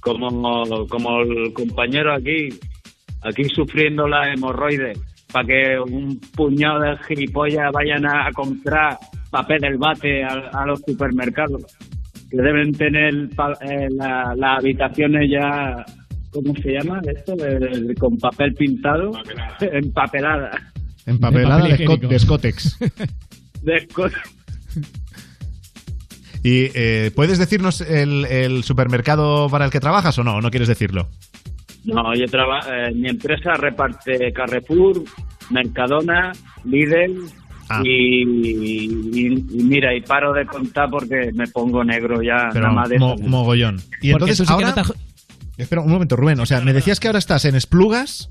como, 0.00 0.64
como 0.88 1.20
el 1.20 1.52
compañero 1.52 2.12
aquí, 2.16 2.48
aquí 3.22 3.44
sufriendo 3.44 4.08
la 4.08 4.32
hemorroides, 4.32 4.98
para 5.32 5.46
que 5.46 5.78
un 5.88 6.18
puñado 6.36 6.80
de 6.80 6.96
gilipollas 7.06 7.70
vayan 7.72 8.04
a, 8.06 8.28
comprar 8.34 8.98
papel 9.30 9.60
del 9.60 9.78
bate 9.78 10.24
a, 10.24 10.50
a 10.52 10.66
los 10.66 10.80
supermercados, 10.84 11.62
que 12.28 12.38
deben 12.38 12.72
tener 12.72 13.14
eh, 13.14 13.86
la- 13.96 14.34
las 14.36 14.58
habitaciones 14.58 15.30
ya, 15.30 15.84
¿cómo 16.34 16.52
se 16.62 16.72
llama 16.72 17.00
esto? 17.06 17.34
De- 17.36 17.58
de- 17.58 17.94
con 17.94 18.18
papel 18.18 18.52
pintado, 18.54 19.12
empapelada. 19.60 20.50
Empapelada 21.06 21.66
De 21.68 21.84
papel 21.86 22.18
Scotex. 22.20 22.78
¿Y 26.42 26.68
eh, 26.74 27.10
puedes 27.14 27.38
decirnos 27.38 27.80
el, 27.80 28.24
el 28.26 28.64
supermercado 28.64 29.48
para 29.48 29.64
el 29.64 29.70
que 29.70 29.80
trabajas 29.80 30.18
o 30.18 30.24
no? 30.24 30.36
¿O 30.36 30.40
no 30.42 30.50
quieres 30.50 30.68
decirlo? 30.68 31.08
No, 31.84 32.14
yo 32.14 32.26
trabajo, 32.26 32.68
mi 32.94 33.08
empresa 33.08 33.54
reparte 33.54 34.32
Carrefour, 34.32 35.02
Mercadona, 35.50 36.32
Lidl 36.64 37.22
Ah. 37.70 37.80
y, 37.82 38.22
y- 38.22 39.24
y 39.24 39.62
mira, 39.64 39.94
y 39.96 40.02
paro 40.02 40.34
de 40.34 40.44
contar 40.44 40.90
porque 40.90 41.30
me 41.32 41.46
pongo 41.46 41.82
negro 41.82 42.20
ya, 42.20 42.50
Pero 42.52 42.64
nada 42.66 42.74
más 42.74 42.88
de 42.90 42.98
mo- 42.98 43.14
eso. 43.14 43.24
mogollón. 43.26 43.76
Y 44.02 44.12
Porque 44.12 44.32
entonces 44.32 44.36
tú 44.38 44.44
sí 44.44 44.52
Espera 45.58 45.82
un 45.82 45.90
momento, 45.90 46.16
Rubén. 46.16 46.40
O 46.40 46.46
sea, 46.46 46.60
me 46.60 46.72
decías 46.72 47.00
que 47.00 47.06
ahora 47.08 47.18
estás 47.18 47.44
en 47.44 47.54
Esplugas 47.54 48.30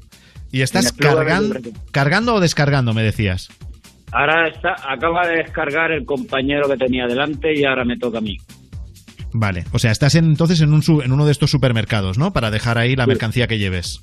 y 0.52 0.62
estás 0.62 0.86
Esplugas 0.88 1.16
cargando, 1.16 1.60
cargando 1.92 2.36
o 2.36 2.40
descargando, 2.40 2.94
me 2.94 3.04
decías. 3.04 3.50
Ahora 4.12 4.48
está, 4.48 4.76
acaba 4.88 5.26
de 5.28 5.38
descargar 5.38 5.92
el 5.92 6.06
compañero 6.06 6.68
que 6.70 6.78
tenía 6.78 7.08
delante 7.08 7.58
y 7.58 7.64
ahora 7.66 7.84
me 7.86 7.98
toca 7.98 8.20
a 8.20 8.22
mí. 8.22 8.38
Vale. 9.32 9.64
O 9.72 9.80
sea, 9.80 9.92
estás 9.92 10.14
en- 10.16 10.26
entonces 10.26 10.62
en, 10.62 10.72
un, 10.74 10.84
su- 10.84 11.02
en 11.02 11.12
uno 11.12 11.26
de 11.26 11.32
estos 11.32 11.50
supermercados, 11.50 12.20
¿no? 12.20 12.32
Para 12.34 12.52
dejar 12.52 12.78
ahí 12.78 12.96
la 12.96 13.06
Sí. 13.06 13.10
mercancía 13.10 13.48
que 13.48 13.58
lleves. 13.58 14.02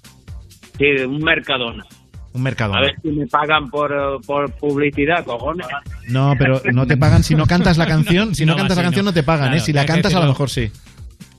Sí, 0.79 0.87
un 1.07 1.19
Mercadona. 1.23 1.85
Un 2.33 2.43
mercado. 2.43 2.75
A 2.75 2.81
ver 2.81 2.95
si 3.03 3.09
me 3.11 3.27
pagan 3.27 3.69
por, 3.71 4.21
por 4.25 4.53
publicidad, 4.57 5.25
cojones. 5.25 5.67
No, 6.09 6.35
pero 6.39 6.63
no 6.73 6.87
te 6.87 6.97
pagan 6.97 7.23
si 7.25 7.35
no 7.35 7.45
cantas 7.47 7.77
la 7.77 7.87
canción. 7.89 8.35
Si 8.35 8.45
no, 8.47 8.53
No, 8.53 8.59
cantas 8.59 8.77
la 8.77 8.85
canción 8.85 9.05
no. 9.05 9.11
no 9.11 9.15
te 9.15 9.23
pagan, 9.25 9.49
Claro, 9.49 9.57
¿eh? 9.59 9.61
Si 9.65 9.73
la 9.73 9.85
cantas 9.85 10.15
a 10.15 10.21
lo 10.21 10.27
mejor 10.29 10.49
sí. 10.49 10.69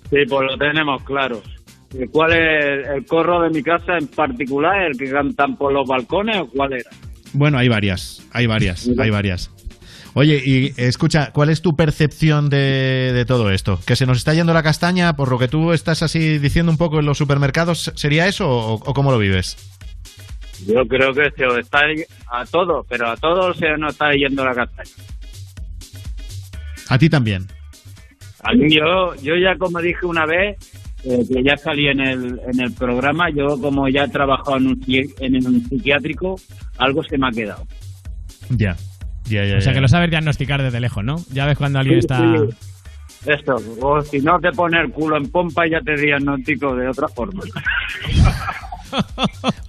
Sí, 0.09 0.17
pues 0.29 0.49
lo 0.49 0.57
tenemos 0.57 1.01
claro. 1.03 1.41
¿Y 1.93 2.07
¿Cuál 2.07 2.33
es 2.33 2.87
el 2.95 3.05
corro 3.05 3.41
de 3.41 3.49
mi 3.49 3.61
casa 3.61 3.97
en 3.99 4.07
particular? 4.07 4.83
¿El 4.83 4.97
que 4.97 5.11
cantan 5.11 5.55
por 5.57 5.73
los 5.73 5.87
balcones 5.87 6.37
o 6.41 6.47
cuál 6.47 6.73
era? 6.73 6.89
Bueno, 7.33 7.57
hay 7.57 7.67
varias, 7.67 8.27
hay 8.33 8.47
varias, 8.47 8.89
hay 8.97 9.09
varias. 9.09 9.51
Oye, 10.13 10.41
y 10.43 10.73
escucha, 10.75 11.31
¿cuál 11.31 11.49
es 11.49 11.61
tu 11.61 11.71
percepción 11.71 12.49
de, 12.49 13.11
de 13.13 13.25
todo 13.25 13.49
esto? 13.49 13.79
¿Que 13.85 13.95
se 13.95 14.05
nos 14.05 14.17
está 14.17 14.33
yendo 14.33 14.53
la 14.53 14.63
castaña 14.63 15.13
por 15.13 15.31
lo 15.31 15.37
que 15.37 15.47
tú 15.47 15.71
estás 15.71 16.03
así 16.03 16.37
diciendo 16.37 16.71
un 16.71 16.77
poco 16.77 16.99
en 16.99 17.05
los 17.05 17.17
supermercados? 17.17 17.91
¿Sería 17.95 18.27
eso 18.27 18.49
o, 18.49 18.73
o 18.73 18.93
cómo 18.93 19.11
lo 19.11 19.17
vives? 19.17 19.55
Yo 20.67 20.81
creo 20.87 21.13
que 21.13 21.31
se 21.35 21.45
os 21.45 21.57
está 21.57 21.79
a 22.29 22.45
todos, 22.45 22.85
pero 22.89 23.09
a 23.09 23.15
todos 23.15 23.57
se 23.57 23.69
nos 23.77 23.93
está 23.93 24.11
yendo 24.11 24.43
la 24.43 24.53
castaña. 24.53 24.91
A 26.89 26.97
ti 26.97 27.09
también. 27.09 27.47
A 28.43 28.53
mí 28.53 28.67
yo, 28.69 29.15
yo 29.23 29.35
ya 29.37 29.55
como 29.57 29.79
dije 29.79 30.05
una 30.05 30.25
vez, 30.25 30.57
eh, 31.03 31.19
que 31.27 31.43
ya 31.43 31.57
salí 31.57 31.87
en 31.87 31.99
el, 31.99 32.39
en 32.51 32.59
el 32.61 32.71
programa, 32.73 33.29
yo 33.29 33.59
como 33.59 33.87
ya 33.89 34.03
he 34.03 34.09
trabajado 34.09 34.57
en 34.57 34.67
un, 34.67 34.81
en 34.87 35.47
un 35.47 35.65
psiquiátrico, 35.67 36.35
algo 36.77 37.03
se 37.03 37.17
me 37.17 37.27
ha 37.27 37.31
quedado. 37.31 37.65
Ya, 38.49 38.75
ya, 39.25 39.45
ya. 39.45 39.57
O 39.57 39.61
sea, 39.61 39.71
ya. 39.71 39.73
que 39.73 39.81
lo 39.81 39.87
sabes 39.87 40.09
diagnosticar 40.09 40.61
desde 40.61 40.79
lejos, 40.79 41.03
¿no? 41.03 41.15
Ya 41.31 41.45
ves 41.45 41.57
cuando 41.57 41.79
alguien 41.79 42.01
Sí, 42.01 42.05
está... 42.05 42.19
sí. 42.19 42.71
Esto, 43.25 43.55
o 43.81 44.01
si 44.01 44.19
no 44.19 44.39
te 44.39 44.51
pone 44.51 44.79
el 44.81 44.91
culo 44.91 45.15
en 45.15 45.29
pompa 45.29 45.67
ya 45.69 45.79
te 45.81 45.93
diagnostico 46.01 46.75
de 46.75 46.87
otra 46.87 47.07
forma. 47.07 47.43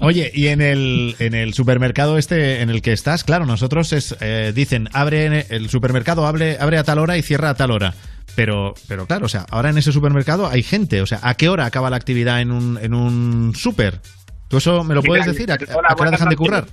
Oye, 0.01 0.31
y 0.35 0.49
en 0.49 0.61
el, 0.61 1.15
en 1.19 1.35
el 1.35 1.53
supermercado 1.55 2.19
este 2.19 2.63
en 2.63 2.71
el 2.71 2.83
que 2.83 2.93
estás, 2.93 3.25
claro, 3.25 3.47
nosotros 3.47 3.93
es, 3.93 4.17
eh, 4.21 4.53
dicen, 4.55 4.89
abre 4.93 5.27
en 5.27 5.45
el 5.51 5.69
supermercado, 5.69 6.27
abre, 6.27 6.57
abre 6.59 6.79
a 6.79 6.85
tal 6.85 6.99
hora 6.99 7.17
y 7.19 7.23
cierra 7.23 7.51
a 7.51 7.55
tal 7.55 7.71
hora. 7.71 7.95
Pero, 8.35 8.75
pero 8.89 9.07
claro, 9.07 9.27
o 9.27 9.29
sea, 9.29 9.45
ahora 9.51 9.71
en 9.71 9.79
ese 9.79 9.93
supermercado 9.93 10.47
hay 10.47 10.63
gente. 10.63 11.03
O 11.03 11.07
sea, 11.07 11.21
¿a 11.23 11.35
qué 11.35 11.49
hora 11.49 11.67
acaba 11.67 11.91
la 11.91 11.97
actividad 11.97 12.41
en 12.41 12.51
un, 12.51 12.79
en 12.81 12.95
un 12.95 13.55
super? 13.55 14.01
¿Tú 14.49 14.57
eso 14.59 14.85
me 14.85 14.95
lo 14.95 15.03
puedes 15.03 15.27
decir? 15.27 15.51
¿A, 15.51 15.55
a 15.55 15.59
hola, 15.77 15.89
qué 15.95 16.03
hora 16.03 16.11
dejan 16.11 16.29
de 16.29 16.37
currar? 16.37 16.67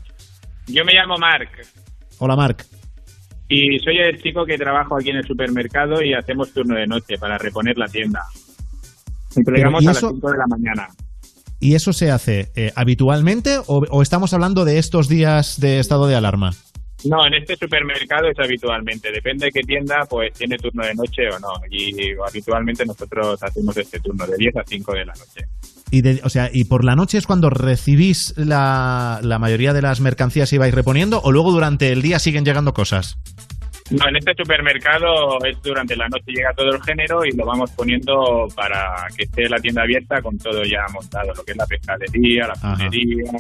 Yo 0.68 0.84
me 0.86 0.94
llamo 0.94 1.16
Marc 1.18 1.50
Hola, 2.20 2.36
Marc. 2.36 2.66
y 3.48 3.80
soy 3.80 3.98
el 3.98 4.22
chico 4.22 4.46
que 4.46 4.58
trabajo 4.58 4.98
aquí 4.98 5.10
en 5.10 5.18
el 5.18 5.26
supermercado 5.26 6.02
y 6.04 6.14
hacemos 6.14 6.54
turno 6.54 6.76
de 6.76 6.86
noche 6.86 7.16
para 7.20 7.38
reponer 7.38 7.78
la 7.78 7.88
tienda. 7.88 8.22
¿y 9.36 9.40
a 9.88 9.92
eso- 9.92 10.08
las 10.08 10.16
5 10.16 10.32
de 10.32 10.38
la 10.38 10.46
mañana. 10.48 10.88
¿Y 11.62 11.76
eso 11.76 11.92
se 11.92 12.10
hace 12.12 12.52
eh, 12.56 12.72
habitualmente 12.76 13.58
o, 13.58 13.84
o 13.90 14.02
estamos 14.02 14.34
hablando 14.34 14.64
de 14.64 14.78
estos 14.80 15.10
días 15.10 15.60
de 15.60 15.80
estado 15.80 16.08
de 16.08 16.16
alarma? 16.16 16.52
No, 17.06 17.26
en 17.26 17.34
este 17.36 17.56
supermercado 17.56 18.28
es 18.30 18.38
habitualmente. 18.40 19.12
Depende 19.12 19.46
de 19.46 19.52
qué 19.52 19.62
tienda, 19.62 20.06
pues 20.10 20.34
tiene 20.34 20.58
turno 20.58 20.86
de 20.86 20.94
noche 20.96 21.30
o 21.34 21.40
no. 21.40 21.48
Y 21.72 21.94
habitualmente 22.28 22.86
nosotros 22.86 23.42
hacemos 23.42 23.78
este 23.78 24.00
turno 24.00 24.26
de 24.28 24.36
10 24.38 24.56
a 24.58 24.64
5 24.68 24.94
de 24.94 25.06
la 25.06 25.14
noche. 25.14 25.46
Y 25.92 26.02
de- 26.02 26.20
o 26.24 26.30
sea, 26.30 26.50
¿y 26.52 26.66
por 26.66 26.84
la 26.84 26.96
noche 26.96 27.18
es 27.18 27.26
cuando 27.26 27.50
recibís 27.50 28.34
la, 28.38 29.20
la 29.24 29.40
mayoría 29.40 29.74
de 29.74 29.82
las 29.82 30.02
mercancías 30.02 30.52
y 30.54 30.58
vais 30.58 30.74
reponiendo 30.74 31.22
o 31.24 31.32
luego 31.32 31.52
durante 31.52 31.92
el 31.92 32.02
día 32.02 32.20
siguen 32.20 32.44
llegando 32.46 32.74
cosas? 32.74 33.18
No, 33.92 34.08
en 34.08 34.16
este 34.18 34.34
supermercado 34.38 35.44
es 35.46 35.62
durante 35.64 35.96
la 35.96 36.08
noche 36.08 36.32
llega 36.32 36.54
todo 36.56 36.70
el 36.70 36.82
género 36.84 37.26
y 37.26 37.32
lo 37.36 37.46
vamos 37.46 37.72
poniendo 37.72 38.48
para 38.56 39.08
que 39.16 39.24
esté 39.24 39.50
la 39.50 39.58
tienda 39.58 39.84
abierta 39.84 40.22
con 40.22 40.38
todo 40.38 40.64
ya 40.64 40.86
montado, 40.94 41.34
lo 41.36 41.44
que 41.44 41.52
es 41.52 41.58
la 41.58 41.66
pescadería, 41.66 42.48
la 42.48 42.54
punería, 42.54 43.32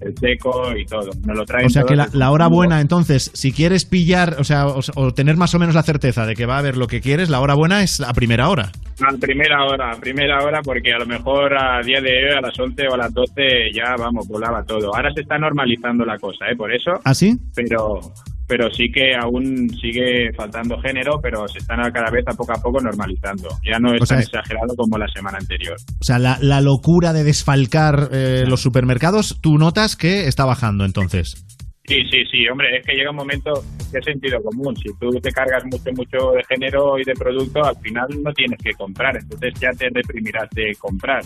el 0.00 0.16
seco 0.16 0.76
y 0.76 0.84
todo. 0.86 1.10
Nos 1.26 1.36
lo 1.36 1.44
traen 1.44 1.66
O 1.66 1.70
sea 1.70 1.82
que 1.82 1.96
la, 1.96 2.30
hora 2.30 2.46
buena, 2.46 2.80
entonces, 2.80 3.30
si 3.34 3.52
quieres 3.52 3.84
pillar, 3.84 4.36
o 4.38 4.44
sea, 4.44 4.66
o, 4.66 4.80
o 4.94 5.12
tener 5.12 5.36
más 5.36 5.54
o 5.54 5.58
menos 5.58 5.74
la 5.74 5.82
certeza 5.82 6.26
de 6.26 6.34
que 6.34 6.46
va 6.46 6.56
a 6.56 6.58
haber 6.58 6.76
lo 6.76 6.86
que 6.86 7.00
quieres, 7.00 7.28
la 7.28 7.40
hora 7.40 7.54
buena 7.54 7.82
es 7.82 8.00
a 8.00 8.12
primera 8.12 8.48
hora. 8.48 8.72
A 9.00 9.16
primera 9.16 9.64
hora, 9.64 9.92
a 9.92 10.00
primera 10.00 10.42
hora, 10.42 10.60
porque 10.62 10.92
a 10.92 10.98
lo 10.98 11.06
mejor 11.06 11.56
a 11.56 11.80
día 11.82 12.00
de 12.00 12.10
hoy, 12.10 12.36
a 12.36 12.40
las 12.40 12.58
11 12.58 12.88
o 12.88 12.94
a 12.94 12.96
las 12.96 13.14
12, 13.14 13.70
ya 13.72 13.94
vamos, 13.96 14.26
volaba 14.26 14.64
todo. 14.64 14.94
Ahora 14.94 15.12
se 15.12 15.20
está 15.20 15.38
normalizando 15.38 16.04
la 16.04 16.18
cosa, 16.18 16.46
¿eh? 16.50 16.56
Por 16.56 16.72
eso. 16.72 16.92
¿Ah, 17.04 17.14
sí? 17.14 17.38
Pero, 17.54 18.00
pero 18.48 18.70
sí 18.72 18.90
que 18.90 19.14
aún 19.14 19.68
sigue 19.80 20.32
faltando 20.34 20.80
género, 20.80 21.20
pero 21.22 21.46
se 21.46 21.58
están 21.58 21.78
cada 21.92 22.10
vez 22.10 22.24
a 22.26 22.32
poco 22.32 22.52
a 22.52 22.60
poco 22.62 22.80
normalizando. 22.80 23.48
Ya 23.64 23.78
no 23.78 23.94
es 23.94 24.02
O 24.02 24.06
tan 24.06 24.20
exagerado 24.20 24.74
como 24.74 24.96
la 24.98 25.06
semana 25.08 25.38
anterior. 25.38 25.76
O 26.00 26.04
sea, 26.04 26.18
la, 26.18 26.38
la 26.40 26.60
locura 26.62 27.12
de 27.12 27.24
desfalcar 27.24 28.08
eh, 28.10 28.44
los 28.48 28.60
supermercados, 28.62 29.38
tú 29.42 29.58
notas 29.58 29.96
que 29.96 30.26
está 30.26 30.44
bajando 30.46 30.84
entonces. 30.84 31.44
Sí, 31.86 32.02
sí, 32.10 32.22
sí, 32.30 32.46
hombre, 32.48 32.78
es 32.78 32.84
que 32.86 32.94
llega 32.94 33.10
un 33.10 33.16
momento 33.16 33.52
que 33.90 33.98
es 33.98 34.04
sentido 34.04 34.42
común. 34.42 34.76
Si 34.76 34.88
tú 35.00 35.10
te 35.22 35.30
cargas 35.30 35.64
mucho, 35.64 35.90
mucho 35.96 36.32
de 36.32 36.44
género 36.44 36.98
y 36.98 37.04
de 37.04 37.14
producto, 37.14 37.64
al 37.64 37.76
final 37.78 38.06
no 38.22 38.30
tienes 38.32 38.58
que 38.62 38.72
comprar, 38.72 39.16
entonces 39.16 39.54
ya 39.60 39.70
te 39.72 39.88
reprimirás 39.90 40.48
de 40.54 40.74
comprar. 40.78 41.22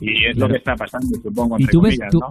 Y 0.00 0.24
es 0.26 0.34
Claro. 0.34 0.48
lo 0.48 0.48
que 0.48 0.58
está 0.58 0.74
pasando, 0.74 1.08
supongo, 1.22 1.56
¿Y 1.58 1.62
entre 1.62 1.72
tú 1.72 1.80
ves, 1.82 1.94
comillas, 1.96 2.10
tú, 2.10 2.18
¿no? 2.20 2.30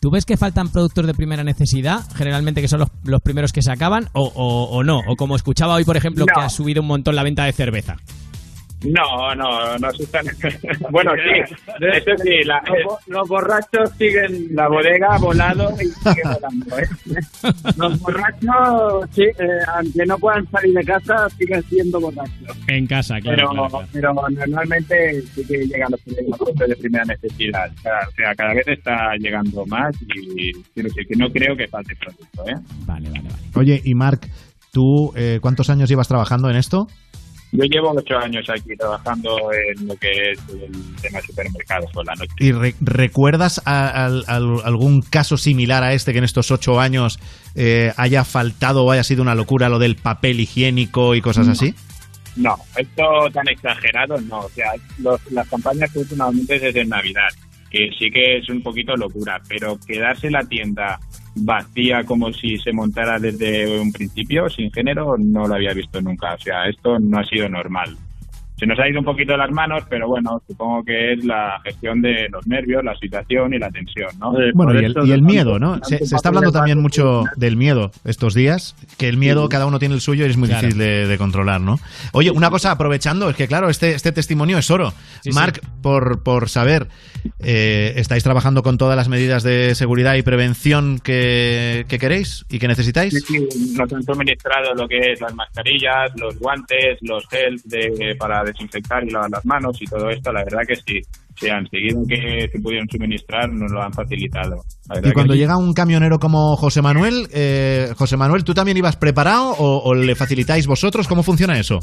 Tú 0.00 0.10
ves 0.10 0.24
que 0.24 0.36
faltan 0.36 0.68
productos 0.68 1.06
de 1.06 1.14
primera 1.14 1.44
necesidad, 1.44 2.00
generalmente 2.14 2.60
que 2.60 2.68
son 2.68 2.80
los, 2.80 2.88
los 3.04 3.20
primeros 3.20 3.52
que 3.52 3.62
se 3.62 3.70
acaban, 3.72 4.08
o, 4.12 4.22
o- 4.34 4.64
o 4.76 4.84
no? 4.84 5.00
O 5.08 5.16
como 5.16 5.36
escuchaba 5.36 5.74
hoy, 5.74 5.84
por 5.84 5.96
ejemplo, 5.96 6.24
No. 6.26 6.32
que 6.34 6.40
ha 6.44 6.48
subido 6.50 6.82
un 6.82 6.88
montón 6.88 7.14
la 7.16 7.22
venta 7.22 7.44
de 7.44 7.52
cerveza. 7.52 7.96
No, 8.84 9.34
no, 9.34 9.78
no 9.78 9.90
se 9.92 10.02
están. 10.04 10.24
bueno, 10.90 11.12
sí, 11.14 11.54
eso 11.80 12.10
sí, 12.22 12.44
la- 12.44 12.62
Los, 12.66 13.08
los 13.08 13.28
borrachos 13.28 13.90
siguen. 13.98 14.48
la 14.54 14.68
bodega 14.68 15.08
ha 15.14 15.18
volado 15.18 15.70
y 15.80 15.86
sigue 15.86 16.22
volando, 16.24 16.78
¿eh? 16.78 16.86
Los 17.76 17.98
borrachos, 18.00 19.08
sí, 19.12 19.22
eh, 19.22 19.46
aunque 19.76 20.04
no 20.06 20.16
puedan 20.18 20.44
salir 20.50 20.74
de 20.74 20.84
casa, 20.84 21.28
siguen 21.38 21.62
siendo 21.64 22.00
borrachos. 22.00 22.56
En 22.68 22.86
casa, 22.86 23.18
claro. 23.20 23.36
Pero, 23.36 23.50
claro, 23.50 23.68
claro. 23.68 23.88
pero 23.92 24.12
normalmente 24.46 25.22
sí 25.34 25.44
que 25.46 25.58
llegan 25.66 25.90
los, 25.90 26.00
productos 26.00 26.68
de 26.68 26.76
primera 26.76 27.04
necesidad. 27.04 27.70
O 27.78 27.80
sea, 27.80 27.92
o 28.08 28.12
sea, 28.12 28.34
cada 28.34 28.54
vez 28.54 28.66
está 28.68 29.14
llegando 29.18 29.64
más 29.66 29.94
y 30.02 30.52
quiero 30.74 30.88
decir 30.88 31.06
que 31.08 31.16
no 31.16 31.28
creo 31.30 31.56
que 31.56 31.68
falte 31.68 31.94
producto, 31.96 32.48
¿eh? 32.48 32.54
Vale, 32.86 33.08
vale, 33.10 33.28
vale. 33.28 33.42
Oye, 33.54 33.80
y 33.84 33.94
Marc, 33.94 34.28
¿tú 34.72 35.12
eh, 35.16 35.38
cuántos 35.40 35.70
años 35.70 35.88
llevas 35.88 36.08
trabajando 36.08 36.50
en 36.50 36.56
esto? 36.56 36.86
Yo 37.54 37.64
llevo 37.64 37.90
ocho 37.92 38.16
años 38.16 38.48
aquí 38.48 38.74
trabajando 38.78 39.36
en 39.52 39.86
lo 39.86 39.94
que 39.96 40.32
es 40.32 40.38
el 40.48 40.72
tema 41.02 41.20
de 41.20 41.26
supermercados 41.26 41.90
por 41.92 42.06
la 42.06 42.14
noche. 42.14 42.32
¿Y 42.38 42.52
re- 42.52 42.74
recuerdas 42.80 43.60
a- 43.66 44.06
al- 44.06 44.24
al- 44.26 44.60
algún 44.64 45.02
caso 45.02 45.36
similar 45.36 45.82
a 45.84 45.92
este 45.92 46.12
que 46.12 46.18
en 46.18 46.24
estos 46.24 46.50
ocho 46.50 46.80
años 46.80 47.18
eh, 47.54 47.92
haya 47.98 48.24
faltado 48.24 48.84
o 48.84 48.90
haya 48.90 49.04
sido 49.04 49.20
una 49.22 49.34
locura 49.34 49.68
lo 49.68 49.78
del 49.78 49.96
papel 49.96 50.40
higiénico 50.40 51.14
y 51.14 51.20
cosas 51.20 51.46
así? 51.48 51.74
No, 52.36 52.56
esto 52.76 53.02
tan 53.34 53.46
exagerado 53.48 54.18
no. 54.22 54.40
O 54.40 54.48
sea, 54.48 54.72
los- 54.98 55.20
las 55.30 55.46
campañas 55.48 55.92
que 55.92 55.98
últimamente 55.98 56.56
es 56.56 56.62
desde 56.62 56.84
Navidad, 56.86 57.28
que 57.70 57.90
sí 57.98 58.10
que 58.10 58.38
es 58.38 58.48
un 58.48 58.62
poquito 58.62 58.96
locura, 58.96 59.42
pero 59.46 59.78
quedarse 59.86 60.30
la 60.30 60.42
tienda 60.44 60.98
vacía 61.34 62.04
como 62.04 62.32
si 62.32 62.58
se 62.58 62.72
montara 62.72 63.18
desde 63.18 63.80
un 63.80 63.92
principio, 63.92 64.48
sin 64.48 64.70
género, 64.70 65.16
no 65.18 65.46
lo 65.46 65.54
había 65.54 65.72
visto 65.72 66.00
nunca. 66.00 66.34
O 66.34 66.38
sea, 66.38 66.68
esto 66.68 66.98
no 66.98 67.18
ha 67.18 67.24
sido 67.24 67.48
normal. 67.48 67.96
Se 68.62 68.66
nos 68.68 68.78
ha 68.78 68.88
ido 68.88 69.00
un 69.00 69.04
poquito 69.04 69.32
de 69.32 69.38
las 69.38 69.50
manos, 69.50 69.82
pero 69.90 70.06
bueno, 70.06 70.40
supongo 70.46 70.84
que 70.84 71.14
es 71.14 71.24
la 71.24 71.58
gestión 71.64 72.00
de 72.00 72.28
los 72.30 72.46
nervios, 72.46 72.84
la 72.84 72.94
situación 72.94 73.52
y 73.52 73.58
la 73.58 73.68
tensión, 73.70 74.08
¿no? 74.20 74.32
Bueno, 74.54 74.80
y 74.80 74.84
el, 74.84 74.94
y 75.04 75.10
el 75.10 75.20
miedo, 75.22 75.58
¿no? 75.58 75.82
Se, 75.82 75.98
se 76.06 76.14
está 76.14 76.28
hablando 76.28 76.52
también 76.52 76.80
mucho 76.80 77.24
del 77.34 77.56
miedo 77.56 77.90
estos 78.04 78.34
días, 78.34 78.76
que 78.98 79.08
el 79.08 79.16
miedo 79.16 79.48
cada 79.48 79.66
uno 79.66 79.80
tiene 79.80 79.96
el 79.96 80.00
suyo 80.00 80.24
y 80.26 80.30
es 80.30 80.36
muy 80.36 80.46
Claro. 80.46 80.60
difícil 80.68 80.78
de, 80.78 81.08
de 81.08 81.18
controlar, 81.18 81.60
¿no? 81.60 81.80
Oye, 82.12 82.30
una 82.30 82.50
cosa, 82.50 82.70
aprovechando, 82.70 83.28
es 83.30 83.34
que 83.34 83.48
claro, 83.48 83.68
este, 83.68 83.94
este 83.96 84.12
testimonio 84.12 84.58
es 84.58 84.70
oro. 84.70 84.92
Sí, 85.22 85.30
Marc, 85.32 85.58
por, 85.82 86.22
por 86.22 86.48
saber, 86.48 86.86
eh, 87.40 87.94
¿estáis 87.96 88.22
trabajando 88.22 88.62
con 88.62 88.78
todas 88.78 88.96
las 88.96 89.08
medidas 89.08 89.42
de 89.42 89.74
seguridad 89.74 90.14
y 90.14 90.22
prevención 90.22 91.00
que, 91.02 91.84
que 91.88 91.98
queréis 91.98 92.44
y 92.48 92.60
que 92.60 92.68
necesitáis? 92.68 93.12
Sí, 93.26 93.38
sí, 93.50 93.74
nos 93.76 93.92
han 93.92 94.04
suministrado 94.04 94.72
lo 94.76 94.86
que 94.86 94.98
es 95.14 95.20
las 95.20 95.34
mascarillas, 95.34 96.12
los 96.16 96.38
guantes, 96.38 96.98
los 97.00 97.26
gels 97.28 97.68
de, 97.68 98.14
para 98.20 98.44
desinfectar 98.52 99.04
y 99.04 99.10
lavar 99.10 99.30
las 99.30 99.44
manos 99.44 99.76
y 99.80 99.86
todo 99.86 100.08
esto, 100.10 100.32
la 100.32 100.44
verdad 100.44 100.62
que 100.66 100.76
sí. 100.76 101.00
O 101.34 101.38
sea, 101.38 101.58
enseguida 101.58 101.98
que 102.08 102.48
se 102.52 102.58
pudieron 102.60 102.86
suministrar 102.88 103.50
nos 103.50 103.72
lo 103.72 103.82
han 103.82 103.92
facilitado. 103.92 104.56
Y 105.02 105.12
cuando 105.12 105.32
sí. 105.32 105.40
llega 105.40 105.56
un 105.56 105.72
camionero 105.72 106.18
como 106.18 106.56
José 106.56 106.82
Manuel, 106.82 107.26
eh, 107.32 107.92
José 107.96 108.16
Manuel, 108.16 108.44
¿tú 108.44 108.54
también 108.54 108.76
ibas 108.76 108.96
preparado 108.96 109.50
o, 109.50 109.82
o 109.82 109.94
le 109.94 110.14
facilitáis 110.14 110.66
vosotros? 110.66 111.08
¿Cómo 111.08 111.22
funciona 111.22 111.58
eso? 111.58 111.80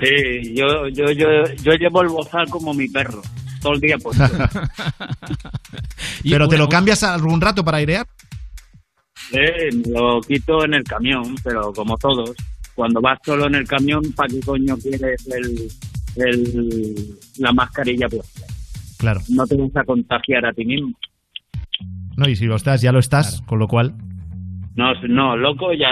Sí, 0.00 0.54
yo, 0.54 0.88
yo, 0.92 1.12
yo, 1.12 1.26
yo 1.62 1.72
llevo 1.74 2.02
el 2.02 2.08
bozal 2.08 2.48
como 2.48 2.72
mi 2.72 2.88
perro, 2.88 3.20
todo 3.60 3.74
el 3.74 3.80
día 3.80 3.96
puesto. 3.98 4.24
¿Pero 6.22 6.48
te 6.48 6.56
lo 6.56 6.68
cambias 6.68 7.02
algún 7.02 7.40
rato 7.40 7.62
para 7.62 7.78
airear? 7.78 8.06
Me 9.32 9.70
lo 9.92 10.20
quito 10.20 10.64
en 10.64 10.74
el 10.74 10.84
camión, 10.84 11.34
pero 11.44 11.72
como 11.72 11.96
todos, 11.96 12.32
cuando 12.74 13.00
vas 13.00 13.18
solo 13.24 13.46
en 13.46 13.54
el 13.56 13.66
camión, 13.66 14.02
¿para 14.16 14.28
qué 14.28 14.40
coño 14.40 14.76
quieres 14.76 15.26
el, 15.28 15.68
el, 16.24 17.18
la 17.38 17.52
mascarilla 17.52 18.08
puesta? 18.08 18.46
Claro. 18.98 19.20
No 19.28 19.46
te 19.46 19.56
vas 19.56 19.76
a 19.76 19.84
contagiar 19.84 20.46
a 20.46 20.52
ti 20.52 20.64
mismo. 20.64 20.92
No, 22.16 22.28
y 22.28 22.36
si 22.36 22.46
lo 22.46 22.56
estás, 22.56 22.82
ya 22.82 22.92
lo 22.92 22.98
estás, 22.98 23.42
con 23.42 23.58
lo 23.58 23.68
cual... 23.68 23.94
No, 24.74 24.94
no, 25.06 25.36
loco, 25.36 25.74
ya 25.74 25.88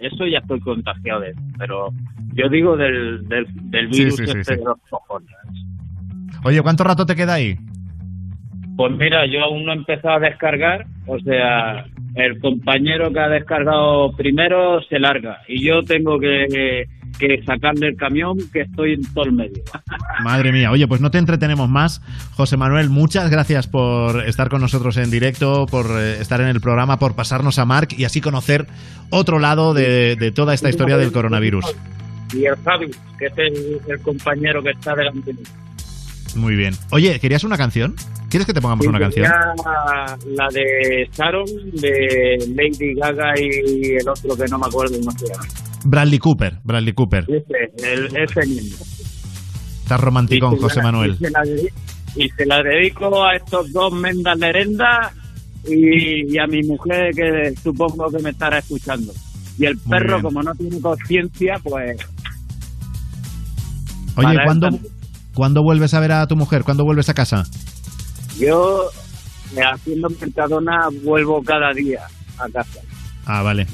eso 0.00 0.24
ya 0.26 0.38
estoy 0.38 0.60
contagiado 0.60 1.20
de 1.20 1.30
eso, 1.30 1.40
pero 1.58 1.88
yo 2.32 2.48
digo 2.48 2.76
del, 2.76 3.26
del, 3.28 3.46
del 3.70 3.88
virus 3.88 4.16
sí, 4.16 4.24
sí, 4.24 4.38
este 4.38 4.56
de 4.56 4.64
los 4.64 4.78
cojones. 4.88 5.28
Oye, 6.44 6.62
¿cuánto 6.62 6.84
rato 6.84 7.04
te 7.04 7.16
queda 7.16 7.34
ahí? 7.34 7.56
Pues 8.76 8.92
mira, 8.96 9.26
yo 9.26 9.42
aún 9.44 9.64
no 9.64 9.72
he 9.72 9.76
empezado 9.76 10.14
a 10.14 10.20
descargar, 10.20 10.86
o 11.06 11.18
sea, 11.18 11.84
el 12.14 12.40
compañero 12.40 13.12
que 13.12 13.20
ha 13.20 13.28
descargado 13.28 14.12
primero 14.16 14.82
se 14.82 14.98
larga 14.98 15.38
y 15.46 15.64
yo 15.64 15.82
tengo 15.82 16.18
que, 16.18 16.86
que 17.18 17.42
sacarle 17.44 17.88
el 17.88 17.96
camión 17.96 18.36
que 18.52 18.62
estoy 18.62 18.94
en 18.94 19.14
todo 19.14 19.24
el 19.24 19.32
medio. 19.32 19.62
Madre 20.24 20.52
mía, 20.52 20.70
oye, 20.70 20.86
pues 20.88 21.00
no 21.00 21.10
te 21.10 21.18
entretenemos 21.18 21.68
más. 21.68 22.00
José 22.32 22.56
Manuel, 22.56 22.90
muchas 22.90 23.30
gracias 23.30 23.66
por 23.66 24.26
estar 24.26 24.48
con 24.48 24.60
nosotros 24.60 24.96
en 24.96 25.10
directo, 25.10 25.66
por 25.66 25.86
eh, 25.90 26.20
estar 26.20 26.40
en 26.40 26.48
el 26.48 26.60
programa, 26.60 26.98
por 26.98 27.14
pasarnos 27.14 27.58
a 27.58 27.64
Marc 27.64 27.92
y 27.98 28.04
así 28.04 28.20
conocer 28.20 28.66
otro 29.10 29.38
lado 29.38 29.74
de, 29.74 30.16
de 30.16 30.32
toda 30.32 30.54
esta 30.54 30.68
historia 30.68 30.96
del 30.96 31.12
coronavirus. 31.12 31.64
Y 32.32 32.44
el 32.44 32.56
Javi, 32.64 32.90
que 33.18 33.26
es 33.26 33.38
el, 33.38 33.80
el 33.88 34.00
compañero 34.00 34.62
que 34.62 34.70
está 34.70 34.94
delante 34.94 35.32
de 35.32 35.40
mí. 35.40 35.46
Muy 36.36 36.54
bien. 36.54 36.74
Oye, 36.90 37.18
¿querías 37.18 37.44
una 37.44 37.56
canción? 37.56 37.96
¿Quieres 38.30 38.46
que 38.46 38.54
te 38.54 38.60
pongamos 38.60 38.86
una 38.86 38.98
canción? 39.00 39.26
La, 39.26 40.46
de 40.52 41.08
Sharon, 41.12 41.44
de 41.72 42.36
Lady 42.54 42.94
Gaga 42.94 43.32
y 43.36 43.96
el 43.96 44.08
otro 44.08 44.36
que 44.36 44.44
no 44.48 44.58
me 44.58 44.66
acuerdo 44.66 44.96
cómo 44.98 45.10
se 45.18 45.26
llama. 45.26 45.44
Bradley 45.84 46.18
Cooper, 46.18 46.58
Bradley 46.62 46.92
Cooper. 46.94 47.24
Ese, 47.28 47.92
el, 47.92 48.06
ese 48.16 48.46
mismo. 48.46 48.84
Estás 49.82 50.00
romanticón, 50.00 50.56
José 50.58 50.76
la- 50.76 50.82
Manuel. 50.84 51.12
Y 51.12 51.16
se, 51.24 51.30
la, 51.30 51.40
dedi- 51.40 51.72
y 52.16 52.28
se 52.28 52.46
la 52.46 52.62
dedico 52.62 53.24
a 53.24 53.34
estos 53.34 53.72
dos 53.72 53.92
mendas 53.94 54.38
lerendas 54.38 55.12
y, 55.66 56.32
y 56.32 56.38
a 56.38 56.46
mi 56.46 56.62
mujer 56.62 57.10
que 57.14 57.52
supongo 57.60 58.08
que 58.16 58.22
me 58.22 58.30
estará 58.30 58.58
escuchando. 58.58 59.12
Y 59.58 59.66
el 59.66 59.74
Muy 59.74 59.90
perro, 59.90 60.08
bien. 60.18 60.22
como 60.22 60.42
no 60.42 60.54
tiene 60.54 60.80
conciencia, 60.80 61.56
pues 61.64 61.96
Oye, 64.16 64.36
¿cuándo. 64.44 64.68
¿cuándo 65.34 65.62
vuelves 65.62 65.94
a 65.94 66.00
ver 66.00 66.12
a 66.12 66.26
tu 66.26 66.36
mujer? 66.36 66.62
¿Cuándo 66.64 66.84
vuelves 66.84 67.08
a 67.08 67.14
casa? 67.14 67.42
Yo 68.40 68.88
haciendo 69.72 70.08
Mercadona 70.20 70.88
vuelvo 71.02 71.42
cada 71.42 71.72
día 71.72 72.00
a 72.38 72.48
casa. 72.48 72.80
Ah, 73.26 73.42
vale. 73.42 73.66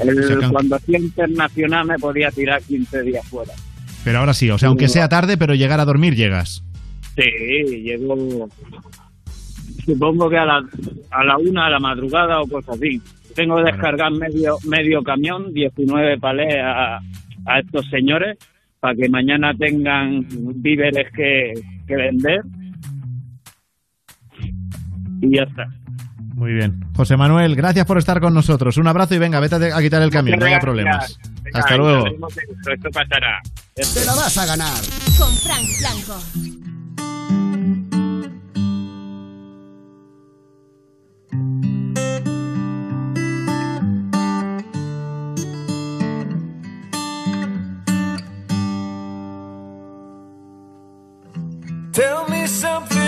El- 0.00 0.50
Cuando 0.50 0.76
hacía 0.76 0.98
internacional 0.98 1.86
me 1.86 1.98
podía 1.98 2.30
tirar 2.30 2.62
15 2.62 3.02
días 3.02 3.26
fuera. 3.26 3.52
Pero 4.04 4.18
ahora 4.20 4.34
sí, 4.34 4.50
o 4.50 4.58
sea, 4.58 4.68
aunque 4.68 4.88
sea 4.88 5.08
tarde, 5.08 5.36
pero 5.36 5.54
llegar 5.54 5.80
a 5.80 5.84
dormir 5.84 6.14
llegas. 6.14 6.62
Sí, 7.16 7.82
llego 7.82 8.48
supongo 9.84 10.28
que 10.30 10.36
a 10.38 10.44
la, 10.44 10.62
a 11.10 11.24
la 11.24 11.38
una 11.38 11.64
de 11.66 11.70
la 11.72 11.80
madrugada 11.80 12.40
o 12.40 12.46
cosas 12.46 12.76
así. 12.76 13.00
Tengo 13.34 13.56
que 13.56 13.64
descargar 13.64 14.12
medio 14.12 14.56
medio 14.66 15.02
camión, 15.02 15.52
19 15.52 16.18
palés 16.18 16.54
a, 16.62 16.98
a 17.46 17.58
estos 17.60 17.86
señores 17.88 18.36
para 18.80 18.94
que 18.94 19.08
mañana 19.08 19.52
tengan 19.54 20.26
víveres 20.56 21.10
que, 21.12 21.54
que 21.86 21.96
vender. 21.96 22.42
Y 25.20 25.36
ya 25.36 25.42
está. 25.42 25.66
Muy 26.34 26.52
bien. 26.52 26.84
José 26.94 27.16
Manuel, 27.16 27.56
gracias 27.56 27.84
por 27.84 27.98
estar 27.98 28.20
con 28.20 28.32
nosotros. 28.32 28.76
Un 28.76 28.86
abrazo 28.86 29.14
y 29.14 29.18
venga, 29.18 29.40
vete 29.40 29.72
a 29.72 29.80
quitar 29.80 30.02
el 30.02 30.10
camión, 30.10 30.38
no 30.38 30.46
haya 30.46 30.60
problemas. 30.60 31.18
Venga, 31.42 31.58
Hasta 31.58 31.76
luego. 31.76 32.06
esto 32.06 32.90
pasará. 32.92 33.40
Te 33.74 34.04
la 34.04 34.14
vas 34.14 34.38
a 34.38 34.46
ganar. 34.46 34.78
Con 35.18 35.34
Frank 35.34 35.66
Blanco. 35.80 37.28
Tell 51.92 52.26
me 52.28 52.46
something, 52.46 53.07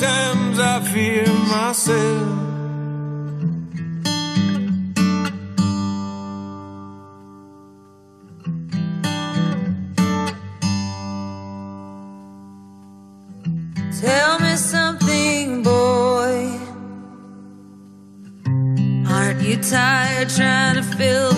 Times, 0.00 0.60
I 0.60 0.80
fear 0.92 1.26
myself. 1.26 2.48
Tell 14.00 14.38
me 14.38 14.54
something, 14.56 15.62
boy. 15.64 16.58
Aren't 19.08 19.42
you 19.42 19.56
tired 19.56 20.28
trying 20.28 20.76
to 20.76 20.82
fill 20.82 21.37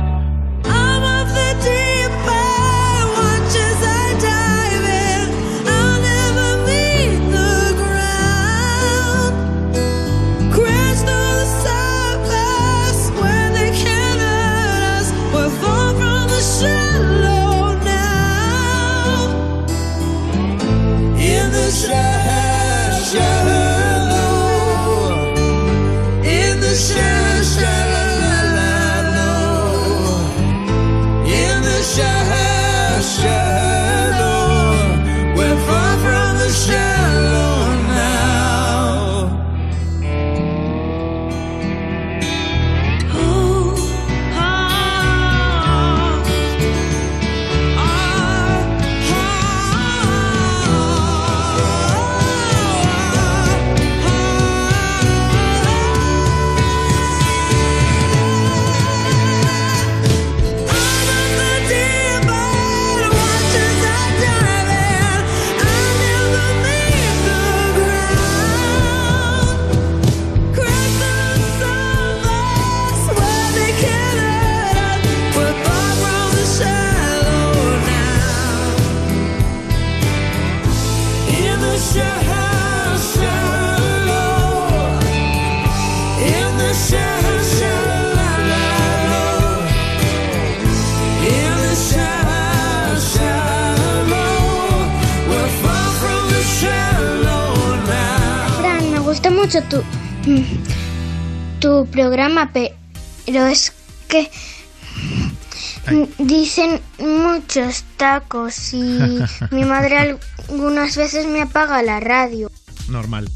Muchos 107.53 107.83
tacos 107.97 108.73
y 108.73 108.79
mi 109.51 109.65
madre 109.65 110.17
algunas 110.47 110.95
veces 110.95 111.27
me 111.27 111.41
apaga 111.41 111.83
la 111.83 111.99
radio. 111.99 112.49
Normal. 112.87 113.29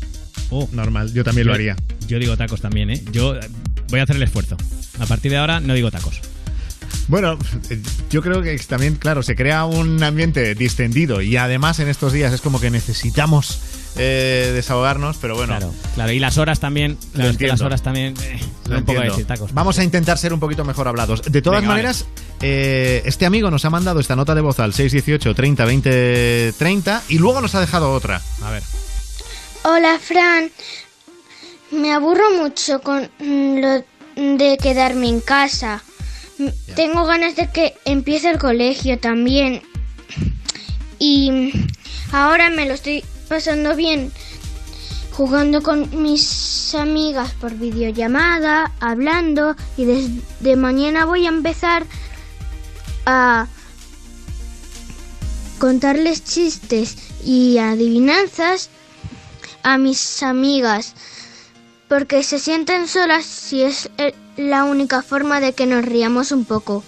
Normal, 0.71 1.11
yo 1.11 1.25
también 1.25 1.47
lo 1.47 1.53
haría. 1.53 1.75
Yo 2.07 2.17
digo 2.17 2.37
tacos 2.37 2.61
también, 2.61 2.91
¿eh? 2.91 3.03
Yo 3.11 3.35
eh, 3.35 3.41
voy 3.89 3.99
a 3.99 4.03
hacer 4.03 4.15
el 4.15 4.23
esfuerzo. 4.23 4.55
A 4.99 5.05
partir 5.05 5.31
de 5.31 5.37
ahora 5.37 5.59
no 5.59 5.73
digo 5.73 5.91
tacos. 5.91 6.21
Bueno, 7.09 7.37
eh, 7.69 7.81
yo 8.09 8.21
creo 8.21 8.41
que 8.41 8.57
también, 8.59 8.95
claro, 8.95 9.21
se 9.21 9.35
crea 9.35 9.65
un 9.65 10.01
ambiente 10.01 10.55
distendido 10.55 11.21
y 11.21 11.35
además 11.35 11.79
en 11.79 11.89
estos 11.89 12.13
días 12.13 12.31
es 12.31 12.39
como 12.39 12.61
que 12.61 12.71
necesitamos 12.71 13.59
eh, 13.97 14.51
desahogarnos, 14.53 15.17
pero 15.17 15.35
bueno. 15.35 15.55
Claro, 15.57 15.73
claro. 15.93 16.11
Y 16.11 16.19
las 16.19 16.37
horas 16.37 16.59
también. 16.59 16.97
Lo 17.07 17.11
Claro, 17.13 17.29
es 17.31 17.37
que 17.37 17.47
las 17.47 17.61
horas 17.61 17.81
también. 17.81 18.13
eh, 18.23 18.39
Lo 18.67 18.77
un 18.79 18.85
poco 18.85 18.99
de 19.01 19.23
tacos. 19.25 19.53
Vamos 19.53 19.79
a 19.79 19.83
intentar 19.83 20.17
ser 20.17 20.33
un 20.33 20.39
poquito 20.39 20.63
mejor 20.65 20.87
hablados. 20.87 21.21
De 21.23 21.41
todas 21.41 21.61
Venga, 21.61 21.73
maneras, 21.73 22.05
eh, 22.41 23.01
este 23.05 23.25
amigo 23.25 23.49
nos 23.51 23.63
ha 23.65 23.69
mandado 23.69 23.99
esta 23.99 24.15
nota 24.15 24.35
de 24.35 24.41
voz 24.41 24.59
al 24.59 24.73
618 24.73 25.33
30 25.33 25.65
20 25.65 26.53
30 26.57 27.03
y 27.09 27.17
luego 27.19 27.41
nos 27.41 27.55
ha 27.55 27.61
dejado 27.61 27.93
otra. 27.93 28.21
A 28.43 28.51
ver. 28.51 28.63
Hola, 29.63 29.97
Fran. 29.99 30.51
Me 31.71 31.91
aburro 31.91 32.23
mucho 32.37 32.81
con 32.81 33.09
mm, 33.19 33.57
lo 33.59 33.83
de 34.37 34.57
quedarme 34.61 35.09
en 35.09 35.19
casa. 35.21 35.81
Tengo 36.75 37.05
ganas 37.05 37.35
de 37.35 37.49
que 37.49 37.73
empiece 37.85 38.29
el 38.29 38.37
colegio 38.37 38.99
también. 38.99 39.61
Y 40.99 41.51
ahora 42.11 42.49
me 42.49 42.65
lo 42.65 42.73
estoy 42.73 43.03
pasando 43.27 43.75
bien 43.75 44.11
jugando 45.15 45.63
con 45.63 46.01
mis 46.01 46.75
amigas 46.75 47.31
por 47.39 47.53
videollamada, 47.55 48.73
hablando 48.81 49.55
y 49.77 49.85
desde 49.85 50.55
mañana 50.57 51.05
voy 51.05 51.25
a 51.25 51.29
empezar 51.29 51.85
a 53.05 53.47
contarles 55.57 56.23
chistes 56.25 56.97
y 57.23 57.57
adivinanzas 57.59 58.69
a 59.63 59.77
mis 59.77 60.21
amigas 60.21 60.95
porque 61.87 62.23
se 62.23 62.39
sienten 62.39 62.87
solas 62.87 63.53
y 63.53 63.61
es 63.61 63.89
eh, 63.97 64.13
la 64.35 64.65
única 64.65 65.01
forma 65.01 65.39
de 65.39 65.53
que 65.53 65.65
nos 65.65 65.85
riamos 65.85 66.33
un 66.33 66.43
poco. 66.43 66.83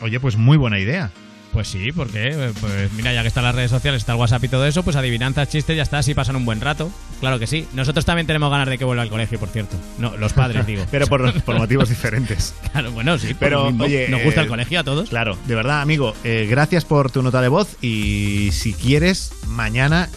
Oye, 0.00 0.20
pues 0.20 0.36
muy 0.36 0.56
buena 0.56 0.78
idea. 0.78 1.10
Pues 1.58 1.66
sí, 1.66 1.90
porque 1.90 2.28
eh, 2.28 2.52
pues 2.60 2.92
mira, 2.92 3.12
ya 3.12 3.22
que 3.22 3.26
están 3.26 3.42
las 3.42 3.52
redes 3.52 3.72
sociales, 3.72 4.02
está 4.02 4.12
el 4.12 4.20
WhatsApp 4.20 4.44
y 4.44 4.48
todo 4.48 4.64
eso, 4.64 4.84
pues 4.84 4.94
adivinanzas, 4.94 5.48
chistes, 5.48 5.76
ya 5.76 5.82
está, 5.82 5.98
así 5.98 6.14
pasan 6.14 6.36
un 6.36 6.44
buen 6.44 6.60
rato. 6.60 6.88
Claro 7.18 7.40
que 7.40 7.48
sí. 7.48 7.66
Nosotros 7.72 8.04
también 8.04 8.28
tenemos 8.28 8.48
ganas 8.48 8.68
de 8.68 8.78
que 8.78 8.84
vuelva 8.84 9.02
al 9.02 9.08
colegio, 9.08 9.40
por 9.40 9.48
cierto. 9.48 9.76
No, 9.98 10.16
los 10.16 10.32
padres, 10.34 10.64
digo. 10.68 10.84
Pero 10.88 11.08
por, 11.08 11.42
por 11.42 11.58
motivos 11.58 11.88
diferentes. 11.88 12.54
Claro, 12.70 12.92
bueno, 12.92 13.18
sí, 13.18 13.34
Pero, 13.36 13.74
oye, 13.80 14.08
nos 14.08 14.22
gusta 14.22 14.42
eh, 14.42 14.44
el 14.44 14.48
colegio 14.48 14.78
a 14.78 14.84
todos. 14.84 15.08
Claro, 15.08 15.36
de 15.46 15.54
verdad, 15.56 15.80
amigo, 15.80 16.14
eh, 16.22 16.46
gracias 16.48 16.84
por 16.84 17.10
tu 17.10 17.22
nota 17.22 17.40
de 17.40 17.48
voz 17.48 17.76
y 17.82 18.50
si 18.52 18.72
quieres, 18.72 19.32
mañana 19.48 20.08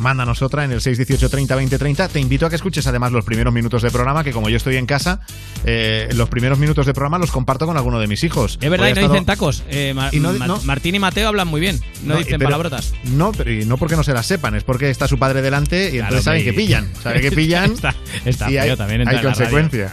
mándanos 0.00 0.42
otra 0.42 0.64
en 0.64 0.72
el 0.72 0.80
618 0.80 1.30
30 1.30 1.54
20 1.56 1.78
30. 1.78 2.08
Te 2.08 2.18
invito 2.20 2.46
a 2.46 2.50
que 2.50 2.56
escuches 2.56 2.86
además 2.86 3.12
los 3.12 3.24
primeros 3.24 3.52
minutos 3.54 3.82
de 3.82 3.90
programa, 3.90 4.24
que 4.24 4.32
como 4.32 4.48
yo 4.48 4.56
estoy 4.56 4.76
en 4.76 4.86
casa, 4.86 5.20
eh, 5.64 6.08
los 6.14 6.28
primeros 6.28 6.58
minutos 6.58 6.86
de 6.86 6.92
programa 6.94 7.18
los 7.18 7.30
comparto 7.30 7.66
con 7.66 7.76
alguno 7.76 8.00
de 8.00 8.06
mis 8.08 8.24
hijos. 8.24 8.58
Es 8.60 8.70
verdad, 8.70 8.86
Hoy 8.86 8.92
y 8.92 8.94
no 8.94 9.00
estado- 9.00 9.12
dicen 9.14 9.26
tacos. 9.26 9.62
Eh, 9.68 9.92
Ma- 9.94 10.08
Y 10.12 10.18
no- 10.20 10.32
Ma- 10.32 10.46
no. 10.46 10.60
Martín 10.62 10.94
y 10.94 10.98
Mateo 10.98 11.28
hablan 11.28 11.46
muy 11.48 11.60
bien. 11.60 11.80
No, 12.04 12.16
dicen 12.16 12.38
pero- 12.38 12.48
palabrotas. 12.48 12.92
No, 13.04 13.32
pero 13.32 13.52
y 13.52 13.64
no 13.64 13.76
porque 13.76 13.96
no 13.96 14.02
se 14.02 14.12
las 14.12 14.26
sepan, 14.26 14.54
es 14.56 14.64
porque 14.64 14.90
está 14.90 15.06
su 15.06 15.18
padre 15.18 15.42
delante 15.42 15.86
y 15.88 15.90
Claro, 15.92 16.04
entonces 16.04 16.24
saben 16.24 16.44
que 16.44 16.52
pillan. 16.52 16.88
Saben 17.02 17.20
que 17.20 17.30
pillan. 17.32 17.72
Está- 17.72 17.94
está 18.24 18.50
y 18.50 18.58
hay, 18.58 18.76
también 18.76 19.00
hay 19.02 19.06
en 19.06 19.06
la 19.06 19.12
radio. 19.12 19.28
consecuencia. 19.28 19.92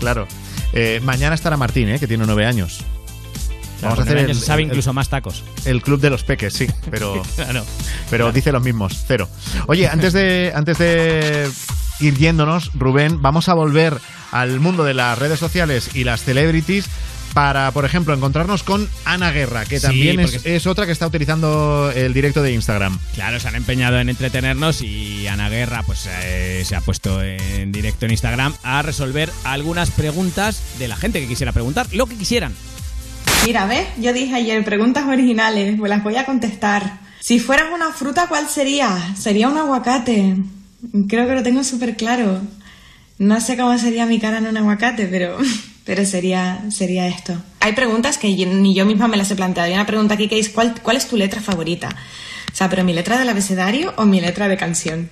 Claro. 0.00 0.26
Eh, 0.72 1.00
mañana 1.04 1.34
estará 1.34 1.56
Martín, 1.56 1.88
eh, 1.88 1.98
que 1.98 2.06
tiene 2.06 2.24
nueve 2.26 2.44
años. 2.44 2.80
Vamos 3.82 3.98
a 3.98 4.02
hacer 4.02 4.18
el, 4.18 4.34
se 4.34 4.44
sabe 4.46 4.62
el- 4.62 4.68
incluso 4.68 4.92
más 4.92 5.08
tacos. 5.08 5.44
El 5.64 5.82
club 5.82 6.00
de 6.00 6.10
los 6.10 6.24
peques, 6.24 6.54
sí, 6.54 6.66
pero 6.90 7.22
Claro. 7.36 7.64
pero 8.10 8.32
dice 8.32 8.52
los 8.52 8.62
mismos, 8.62 9.04
cero. 9.06 9.28
Oye, 9.66 9.88
antes 9.88 10.12
de 10.12 10.52
antes 10.54 10.78
de 10.78 11.50
ir 12.00 12.16
yéndonos, 12.16 12.70
Rubén, 12.74 13.20
vamos 13.22 13.48
a 13.48 13.54
volver 13.54 13.98
al 14.32 14.60
mundo 14.60 14.84
de 14.84 14.94
las 14.94 15.18
redes 15.18 15.38
sociales 15.38 15.90
y 15.94 16.04
las 16.04 16.22
celebrities 16.24 16.86
para, 17.34 17.70
por 17.70 17.84
ejemplo, 17.84 18.14
encontrarnos 18.14 18.62
con 18.62 18.88
Ana 19.04 19.30
Guerra, 19.30 19.66
que 19.66 19.78
Sí, 19.78 19.86
también 19.86 20.20
es 20.44 20.66
otra 20.66 20.86
que 20.86 20.92
está 20.92 21.06
utilizando 21.06 21.92
el 21.94 22.14
directo 22.14 22.42
de 22.42 22.52
Instagram. 22.54 22.98
Claro, 23.14 23.38
se 23.40 23.48
han 23.48 23.56
empeñado 23.56 24.00
en 24.00 24.08
entretenernos 24.08 24.80
y 24.80 25.26
Ana 25.26 25.50
Guerra 25.50 25.82
pues 25.82 26.08
eh, 26.22 26.62
se 26.64 26.74
ha 26.76 26.80
puesto 26.80 27.22
en 27.22 27.72
directo 27.72 28.06
en 28.06 28.12
Instagram 28.12 28.54
a 28.62 28.80
resolver 28.80 29.30
algunas 29.44 29.90
preguntas 29.90 30.62
de 30.78 30.88
la 30.88 30.96
gente 30.96 31.20
que 31.20 31.28
quisiera 31.28 31.52
preguntar, 31.52 31.86
lo 31.92 32.06
que 32.06 32.16
quisieran. 32.16 32.54
Mira, 33.44 33.66
¿ves? 33.66 33.86
Yo 33.98 34.12
dije 34.12 34.34
ayer 34.34 34.64
preguntas 34.64 35.04
originales, 35.06 35.76
pues 35.78 35.88
las 35.90 36.02
voy 36.02 36.16
a 36.16 36.24
contestar. 36.24 36.98
Si 37.20 37.38
fueras 37.38 37.66
una 37.74 37.92
fruta, 37.92 38.26
¿cuál 38.28 38.48
sería? 38.48 39.14
Sería 39.16 39.48
un 39.48 39.56
aguacate. 39.56 40.36
Creo 41.08 41.26
que 41.26 41.34
lo 41.34 41.42
tengo 41.42 41.64
súper 41.64 41.96
claro. 41.96 42.40
No 43.18 43.40
sé 43.40 43.56
cómo 43.56 43.76
sería 43.78 44.06
mi 44.06 44.18
cara 44.18 44.38
en 44.38 44.46
un 44.46 44.56
aguacate, 44.56 45.06
pero, 45.06 45.38
pero 45.84 46.04
sería, 46.04 46.64
sería 46.70 47.06
esto. 47.08 47.36
Hay 47.60 47.72
preguntas 47.72 48.18
que 48.18 48.28
ni 48.28 48.74
yo 48.74 48.86
misma 48.86 49.08
me 49.08 49.16
las 49.16 49.30
he 49.30 49.36
planteado. 49.36 49.68
Hay 49.68 49.74
una 49.74 49.86
pregunta 49.86 50.14
aquí 50.14 50.28
que 50.28 50.38
es 50.38 50.48
¿cuál, 50.48 50.74
¿cuál 50.82 50.96
es 50.96 51.08
tu 51.08 51.16
letra 51.16 51.40
favorita? 51.40 51.88
O 52.52 52.56
sea, 52.56 52.68
¿pero 52.70 52.84
mi 52.84 52.92
letra 52.92 53.18
del 53.18 53.28
abecedario 53.28 53.92
o 53.96 54.04
mi 54.04 54.20
letra 54.20 54.48
de 54.48 54.56
canción? 54.56 55.10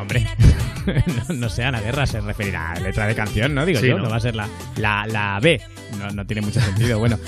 Hombre, 0.00 0.26
no, 1.28 1.34
no 1.34 1.48
sé, 1.48 1.64
Ana 1.64 1.80
Guerra 1.80 2.06
se 2.06 2.20
referirá 2.20 2.72
a 2.72 2.80
letra 2.80 3.06
de 3.06 3.14
canción, 3.14 3.54
¿no? 3.54 3.64
Digo 3.66 3.80
Sí, 3.80 3.88
yo, 3.88 3.96
¿no? 3.98 4.04
no 4.04 4.10
va 4.10 4.16
a 4.16 4.20
ser 4.20 4.34
la, 4.34 4.48
la, 4.76 5.06
la 5.06 5.38
B. 5.40 5.60
No, 5.98 6.08
no 6.10 6.24
tiene 6.26 6.40
mucho 6.40 6.60
sentido. 6.60 6.98
Bueno, 6.98 7.18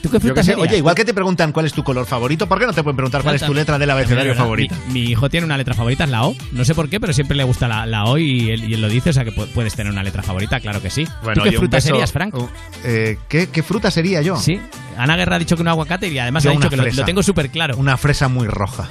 ¿tú 0.00 0.08
qué 0.10 0.20
fruta 0.20 0.42
sé, 0.44 0.54
oye, 0.54 0.76
igual 0.78 0.94
que 0.94 1.04
te 1.04 1.12
preguntan 1.12 1.50
cuál 1.52 1.66
es 1.66 1.72
tu 1.72 1.82
color 1.82 2.06
favorito, 2.06 2.46
¿por 2.48 2.58
qué 2.60 2.66
no 2.66 2.72
te 2.72 2.82
pueden 2.82 2.96
preguntar 2.96 3.22
cuál 3.22 3.34
es 3.34 3.42
tu 3.42 3.52
letra 3.52 3.78
del 3.78 3.90
abecedario 3.90 4.34
favorita? 4.34 4.76
Mi, 4.88 4.92
mi 4.94 5.10
hijo 5.10 5.28
tiene 5.28 5.44
una 5.44 5.56
letra 5.58 5.74
favorita, 5.74 6.04
es 6.04 6.10
la 6.10 6.24
O. 6.24 6.34
No 6.52 6.64
sé 6.64 6.74
por 6.74 6.88
qué, 6.88 7.00
pero 7.00 7.12
siempre 7.12 7.36
le 7.36 7.44
gusta 7.44 7.66
la, 7.68 7.84
la 7.86 8.04
O 8.04 8.18
y 8.18 8.50
él, 8.50 8.64
y 8.70 8.74
él 8.74 8.80
lo 8.80 8.88
dice, 8.88 9.10
o 9.10 9.12
sea 9.12 9.24
que 9.24 9.32
pu- 9.32 9.48
puedes 9.48 9.74
tener 9.74 9.92
una 9.92 10.02
letra 10.04 10.22
favorita, 10.22 10.60
claro 10.60 10.80
que 10.80 10.90
sí. 10.90 11.04
¿Tú 11.34 11.42
qué 11.42 11.52
fruta 11.52 11.78
beso- 11.78 11.88
serías, 11.88 12.12
Frank? 12.12 12.34
uh, 12.34 12.48
eh, 12.84 13.18
¿qué, 13.28 13.48
qué 13.48 13.62
fruta 13.62 13.90
sería 13.90 14.22
yo? 14.22 14.36
Sí, 14.36 14.60
Ana 14.96 15.16
Guerra 15.16 15.36
ha 15.36 15.38
dicho 15.40 15.56
que 15.56 15.62
un 15.62 15.68
aguacate 15.68 16.08
y 16.08 16.18
además 16.18 16.44
Yo 16.44 16.50
ha 16.50 16.54
dicho 16.54 16.68
que 16.70 16.76
lo 16.76 17.04
tengo 17.04 17.22
súper 17.22 17.50
claro. 17.50 17.76
Una 17.76 17.96
fresa 17.96 18.28
muy 18.28 18.46
roja. 18.46 18.88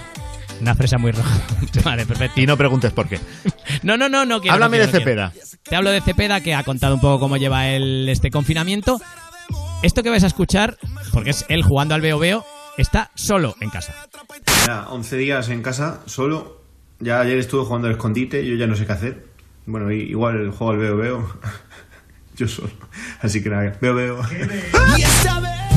Una 0.61 0.75
fresa 0.75 0.97
muy 0.97 1.11
roja. 1.11 1.39
vale, 1.83 2.05
perfecto. 2.05 2.39
Y 2.39 2.45
no 2.45 2.55
preguntes 2.57 2.91
por 2.93 3.07
qué. 3.07 3.19
No, 3.83 3.97
no, 3.97 4.07
no, 4.09 4.25
no 4.25 4.39
quiero. 4.39 4.53
Háblame 4.53 4.77
no 4.77 4.83
de 4.85 4.89
quiero, 4.91 5.05
Cepeda. 5.05 5.31
quiero. 5.31 5.47
Te 5.63 5.75
hablo 5.75 5.89
de 5.91 6.01
Cepeda, 6.01 6.41
que 6.41 6.53
ha 6.53 6.63
contado 6.63 6.95
un 6.95 7.01
poco 7.01 7.19
cómo 7.19 7.37
lleva 7.37 7.67
el, 7.69 8.07
este 8.09 8.29
confinamiento. 8.29 8.99
Esto 9.83 10.03
que 10.03 10.09
vais 10.11 10.23
a 10.23 10.27
escuchar, 10.27 10.77
porque 11.11 11.31
es 11.31 11.45
él 11.49 11.63
jugando 11.63 11.95
al 11.95 12.01
Veo 12.01 12.19
Veo, 12.19 12.45
está 12.77 13.09
solo 13.15 13.55
en 13.61 13.69
casa. 13.71 13.95
Ya, 14.67 14.87
11 14.89 15.17
días 15.17 15.49
en 15.49 15.63
casa, 15.63 16.01
solo. 16.05 16.61
Ya 16.99 17.19
ayer 17.19 17.39
estuve 17.39 17.65
jugando 17.65 17.87
al 17.87 17.93
escondite, 17.95 18.45
yo 18.45 18.55
ya 18.55 18.67
no 18.67 18.75
sé 18.75 18.85
qué 18.85 18.91
hacer. 18.93 19.25
Bueno, 19.65 19.91
igual 19.91 20.35
el 20.39 20.51
juego 20.51 20.73
al 20.73 20.77
veo 20.77 20.97
veo. 20.97 21.39
yo 22.37 22.47
solo. 22.47 22.69
Así 23.21 23.41
que 23.41 23.49
nada, 23.49 23.75
veo 23.81 23.95
veo. 23.95 24.21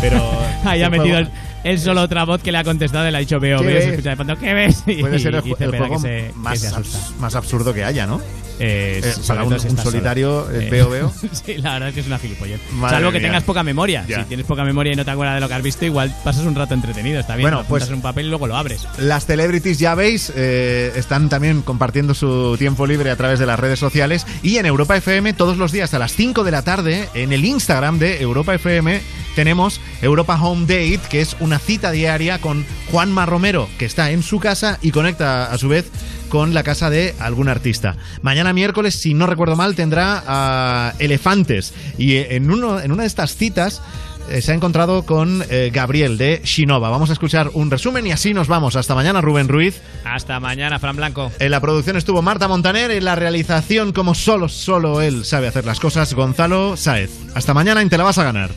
Pero 0.02 0.23
ahí 0.65 0.82
ha 0.82 0.86
Este 0.86 0.98
metido 0.98 1.16
juego- 1.16 1.31
el, 1.31 1.53
él 1.65 1.81
solo 1.81 2.03
otra 2.03 2.24
voz 2.24 2.41
que 2.43 2.53
le 2.53 2.59
ha 2.59 2.65
contestado 2.65 3.09
y 3.09 3.11
le 3.11 3.16
ha 3.16 3.20
dicho 3.20 3.41
Veo 3.41 3.59
¿Qué 3.61 3.66
Veo. 3.66 3.81
Se 3.82 3.91
escucha 3.91 4.11
de 4.11 4.16
fondo, 4.16 4.36
¿qué 4.36 4.55
ves? 4.55 4.85
Y, 4.86 5.01
Puede 5.01 5.19
ser 5.19 5.35
el, 5.35 5.47
y 5.47 5.53
juego 5.55 5.95
que 5.97 5.99
se, 5.99 6.32
más, 6.36 6.62
abs- 6.73 7.16
más 7.19 7.35
absurdo 7.35 7.74
que 7.74 7.82
haya, 7.85 8.07
¿no? 8.07 8.20
Eh, 8.59 9.01
Eh, 9.05 9.14
para 9.26 9.44
un, 9.44 9.59
si 9.59 9.68
solitario, 9.76 10.48
Eh, 10.51 10.68
veo 10.70 10.89
veo. 10.90 11.12
sí, 11.32 11.56
la 11.59 11.74
verdad 11.74 11.89
es 11.89 11.94
que 11.94 12.01
es 12.01 12.06
una 12.06 12.18
gilipollez. 12.18 12.60
Madre 12.72 12.97
Salvo 12.97 13.10
que 13.12 13.18
mía. 13.18 13.28
tengas 13.28 13.43
poca 13.44 13.62
memoria. 13.62 14.05
Ya. 14.09 14.20
Si 14.20 14.24
tienes 14.26 14.47
poca 14.47 14.64
memoria 14.64 14.93
y 14.93 14.97
no 14.97 15.05
te 15.05 15.10
acuerdas 15.10 15.35
de 15.36 15.40
lo 15.40 15.48
que 15.48 15.55
has 15.55 15.62
visto, 15.62 15.85
igual 15.85 16.14
pasas 16.24 16.44
un 16.47 16.55
rato 16.55 16.74
entretenido. 16.74 17.18
Está 17.20 17.36
bien, 17.36 17.51
Bueno, 17.51 17.64
pues- 17.68 17.89
un 17.90 18.01
papel 18.02 18.26
y 18.26 18.28
luego 18.28 18.47
lo 18.47 18.56
abres. 18.56 18.86
Las 18.98 19.26
celebrities, 19.26 19.78
ya 19.78 19.94
veis, 19.94 20.31
están 20.31 21.28
también 21.28 21.62
compartiendo 21.62 22.14
su 22.14 22.56
tiempo 22.59 22.86
libre 22.86 23.10
a 23.10 23.16
través 23.16 23.39
de 23.39 23.47
las 23.47 23.59
redes 23.59 23.78
sociales 23.78 24.26
y 24.43 24.56
en 24.59 24.66
Europa 24.66 24.97
FM 24.97 25.32
todos 25.35 25.56
los 25.56 25.72
días 25.72 25.94
a 25.94 25.98
las 25.98 26.12
5 26.12 26.44
de 26.44 26.51
la 26.51 26.62
tarde 26.62 27.09
en 27.14 27.32
el 27.32 27.44
Instagram 27.44 27.98
de 27.98 28.20
Europa 28.22 28.55
FM 28.55 29.01
tenemos 29.35 29.81
Europa 30.01 30.39
Home 30.40 30.62
Date, 30.62 31.01
que 31.10 31.20
es 31.20 31.36
una 31.40 31.59
cita 31.59 31.90
diaria 31.90 32.40
con 32.40 32.64
Juanma 32.90 33.26
Romero, 33.26 33.68
que 33.78 33.85
está 33.85 34.10
en 34.12 34.22
su 34.22 34.39
casa 34.39 34.78
y 34.81 34.93
conecta 34.93 35.51
a 35.52 35.59
su 35.59 35.68
vez 35.68 35.86
con 36.28 36.55
la 36.55 36.62
casa 36.62 36.90
de 36.90 37.14
algún 37.18 37.48
artista. 37.48 37.96
Mañana 38.22 38.52
miércoles, 38.52 38.94
si 38.94 39.14
no 39.14 39.26
recuerdo 39.26 39.56
mal, 39.56 39.74
tendrá 39.74 40.22
a 40.26 40.94
Elefantes 40.98 41.72
y 41.98 42.14
eh, 42.14 42.36
en, 42.36 42.51
uno, 42.51 42.80
en 42.80 42.92
una 42.92 43.02
de 43.02 43.09
estas 43.09 43.36
citas 43.36 43.82
eh, 44.30 44.40
se 44.40 44.52
ha 44.52 44.55
encontrado 44.55 45.05
con 45.05 45.44
eh, 45.51 45.70
Gabriel 45.72 46.16
de 46.16 46.40
Shinova. 46.44 46.88
Vamos 46.88 47.10
a 47.10 47.12
escuchar 47.12 47.51
un 47.52 47.70
resumen 47.70 48.06
y 48.06 48.12
así 48.12 48.32
nos 48.32 48.48
vamos. 48.48 48.76
Hasta 48.76 48.94
mañana, 48.94 49.20
Rubén 49.20 49.48
Ruiz. 49.48 49.80
Hasta 50.05 50.40
mañana, 50.40 50.78
Fran 50.78 50.96
Blanco. 50.96 51.30
En 51.38 51.51
la 51.51 51.60
producción 51.60 51.96
estuvo 51.96 52.22
Marta 52.22 52.48
Montaner, 52.48 52.90
en 52.90 53.05
la 53.05 53.16
realización, 53.16 53.92
como 53.92 54.14
solo, 54.14 54.48
solo 54.48 55.02
él 55.02 55.24
sabe 55.24 55.48
hacer 55.48 55.66
las 55.66 55.78
cosas, 55.78 56.14
Gonzalo 56.14 56.76
Sáez. 56.76 57.10
Hasta 57.34 57.52
mañana 57.52 57.82
y 57.82 57.88
te 57.88 57.98
la 57.98 58.05
vas 58.05 58.18
a 58.18 58.24
ganar. 58.24 58.51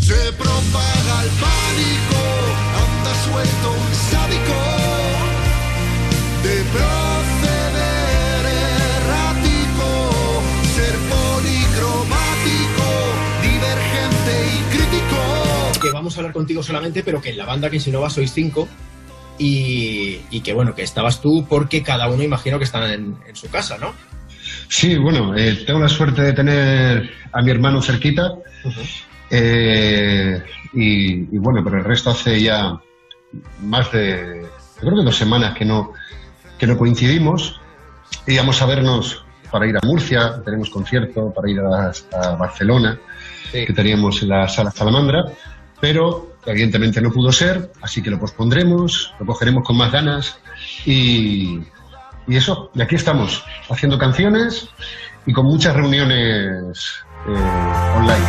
Se 0.00 0.32
propaga 0.32 1.22
el 1.22 1.30
pánico, 1.30 2.01
vamos 16.02 16.16
a 16.16 16.20
hablar 16.20 16.32
contigo 16.32 16.62
solamente, 16.64 17.04
pero 17.04 17.20
que 17.20 17.30
en 17.30 17.38
la 17.38 17.46
banda 17.46 17.70
que 17.70 17.76
Insinova 17.76 18.10
sois 18.10 18.32
cinco 18.32 18.66
y, 19.38 20.18
y 20.30 20.40
que 20.40 20.52
bueno, 20.52 20.74
que 20.74 20.82
estabas 20.82 21.20
tú 21.20 21.46
porque 21.48 21.80
cada 21.80 22.08
uno 22.08 22.24
imagino 22.24 22.58
que 22.58 22.64
están 22.64 22.90
en, 22.90 23.16
en 23.26 23.36
su 23.36 23.48
casa, 23.48 23.78
¿no? 23.78 23.94
Sí, 24.68 24.96
bueno, 24.96 25.36
eh, 25.36 25.62
tengo 25.64 25.78
la 25.78 25.88
suerte 25.88 26.22
de 26.22 26.32
tener 26.32 27.08
a 27.32 27.40
mi 27.40 27.50
hermano 27.52 27.80
cerquita. 27.80 28.32
eh, 29.30 30.42
y, 30.74 31.34
y 31.34 31.38
bueno, 31.38 31.62
pero 31.62 31.78
el 31.78 31.84
resto 31.84 32.10
hace 32.10 32.42
ya 32.42 32.80
más 33.60 33.92
de, 33.92 34.42
yo 34.42 34.80
creo 34.80 34.96
que 34.98 35.04
dos 35.04 35.16
semanas 35.16 35.56
que 35.56 35.64
no, 35.64 35.92
que 36.58 36.66
no 36.66 36.76
coincidimos. 36.76 37.60
Íbamos 38.26 38.60
a 38.60 38.66
vernos 38.66 39.24
para 39.52 39.66
ir 39.68 39.76
a 39.76 39.86
Murcia, 39.86 40.42
tenemos 40.44 40.68
concierto, 40.68 41.32
para 41.32 41.48
ir 41.48 41.60
a, 41.60 41.92
a 42.20 42.36
Barcelona, 42.36 42.98
que 43.52 43.72
teníamos 43.72 44.22
en 44.22 44.30
la 44.30 44.48
sala 44.48 44.70
Salamandra, 44.70 45.24
pero 45.82 46.36
evidentemente 46.46 47.00
no 47.00 47.10
pudo 47.10 47.32
ser, 47.32 47.72
así 47.82 48.00
que 48.02 48.08
lo 48.08 48.20
pospondremos, 48.20 49.12
lo 49.18 49.26
cogeremos 49.26 49.64
con 49.64 49.76
más 49.76 49.90
ganas 49.90 50.38
y, 50.86 51.58
y 52.28 52.36
eso, 52.36 52.70
y 52.72 52.82
aquí 52.82 52.94
estamos, 52.94 53.42
haciendo 53.68 53.98
canciones 53.98 54.68
y 55.26 55.32
con 55.32 55.46
muchas 55.46 55.74
reuniones 55.74 56.94
eh, 57.26 57.96
online. 57.96 58.26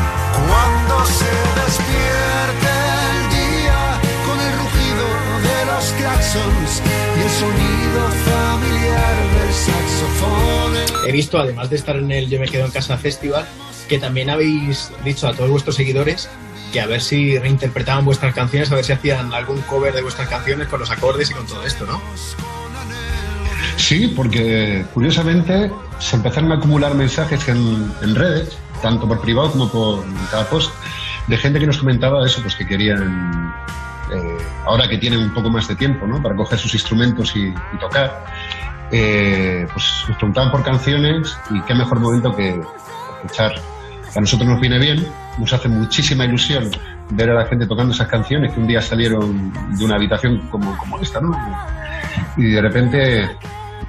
Cuando 0.50 1.06
se 1.06 1.26
despierte 1.62 2.72
el 3.06 3.30
día 3.30 4.02
con 4.26 4.40
el 4.40 4.54
rugido 4.58 5.06
de 5.46 5.66
los 5.68 5.86
claxons 5.92 6.82
y 7.16 7.22
el 7.22 7.30
sonido 7.30 8.10
familiar 8.32 9.16
del 9.38 9.54
saxofón. 9.54 11.08
He 11.08 11.12
visto, 11.12 11.40
además 11.40 11.70
de 11.70 11.76
estar 11.76 11.98
en 11.98 12.12
el 12.12 12.28
Yo 12.32 12.40
me 12.40 12.48
quedo 12.48 12.66
en 12.66 12.72
casa 12.72 12.98
festival, 12.98 13.46
que 13.88 14.00
también 14.00 14.32
habéis 14.32 14.92
dicho 15.06 15.28
a 15.28 15.34
todos 15.34 15.52
vuestros 15.52 15.76
seguidores 15.76 16.28
que 16.74 16.82
a 16.82 16.88
ver 16.88 17.02
si 17.02 17.38
reinterpretaban 17.38 18.04
vuestras 18.04 18.34
canciones, 18.34 18.72
a 18.72 18.76
ver 18.76 18.84
si 18.84 18.92
hacían 18.92 19.32
algún 19.32 19.62
cover 19.62 19.94
de 19.94 20.02
vuestras 20.02 20.28
canciones 20.28 20.68
con 20.68 20.80
los 20.80 20.90
acordes 20.90 21.30
y 21.30 21.34
con 21.34 21.46
todo 21.46 21.64
esto, 21.64 21.86
¿no? 21.86 22.02
Sí, 23.78 24.12
porque 24.16 24.84
curiosamente 24.94 25.72
se 26.00 26.16
empezaron 26.16 26.52
a 26.52 26.56
acumular 26.56 26.96
mensajes 26.96 27.48
en, 27.48 28.16
redes, 28.16 28.58
tanto 28.82 29.08
por 29.08 29.22
privado 29.22 29.52
como 29.52 29.70
por 29.70 30.04
cada 30.32 30.50
post, 30.50 30.74
de 31.28 31.38
gente 31.38 31.60
que 31.60 31.68
nos 31.68 31.78
comentaba 31.78 32.26
eso, 32.26 32.42
pues 32.42 32.56
que 32.56 32.66
querían, 32.66 33.54
eh, 34.12 34.38
ahora 34.66 34.90
que 34.90 34.98
tienen 34.98 35.20
un 35.20 35.34
poco 35.34 35.50
más 35.50 35.68
de 35.68 35.76
tiempo, 35.76 36.08
¿no? 36.08 36.22
Para 36.24 36.36
coger 36.36 36.58
sus 36.58 36.74
instrumentos 36.74 37.36
y, 37.36 37.48
y 37.50 37.80
tocar, 37.80 38.26
eh, 38.92 39.68
pues 39.72 40.06
nos 40.08 40.18
preguntaban 40.18 40.52
por 40.52 40.64
canciones 40.64 41.38
y 41.52 41.62
qué 41.62 41.76
mejor 41.76 42.00
momento 42.00 42.36
que 42.36 42.60
escuchar. 43.22 43.54
A 44.16 44.20
nosotros 44.20 44.48
nos 44.48 44.60
viene 44.60 44.80
bien, 44.80 45.08
nos 45.38 45.54
hace 45.54 45.68
muchísima 45.68 46.26
ilusión 46.26 46.70
ver 47.12 47.30
a 47.32 47.34
la 47.34 47.46
gente 47.46 47.66
tocando 47.66 47.94
esas 47.94 48.08
canciones 48.08 48.54
que 48.54 48.60
un 48.60 48.68
día 48.68 48.82
salieron 48.82 49.52
de 49.78 49.86
una 49.86 49.96
habitación 49.96 50.48
como, 50.50 50.78
como 50.78 51.00
esta, 51.00 51.20
¿no? 51.22 51.38
Y 52.38 52.52
de 52.52 52.62
repente, 52.62 53.24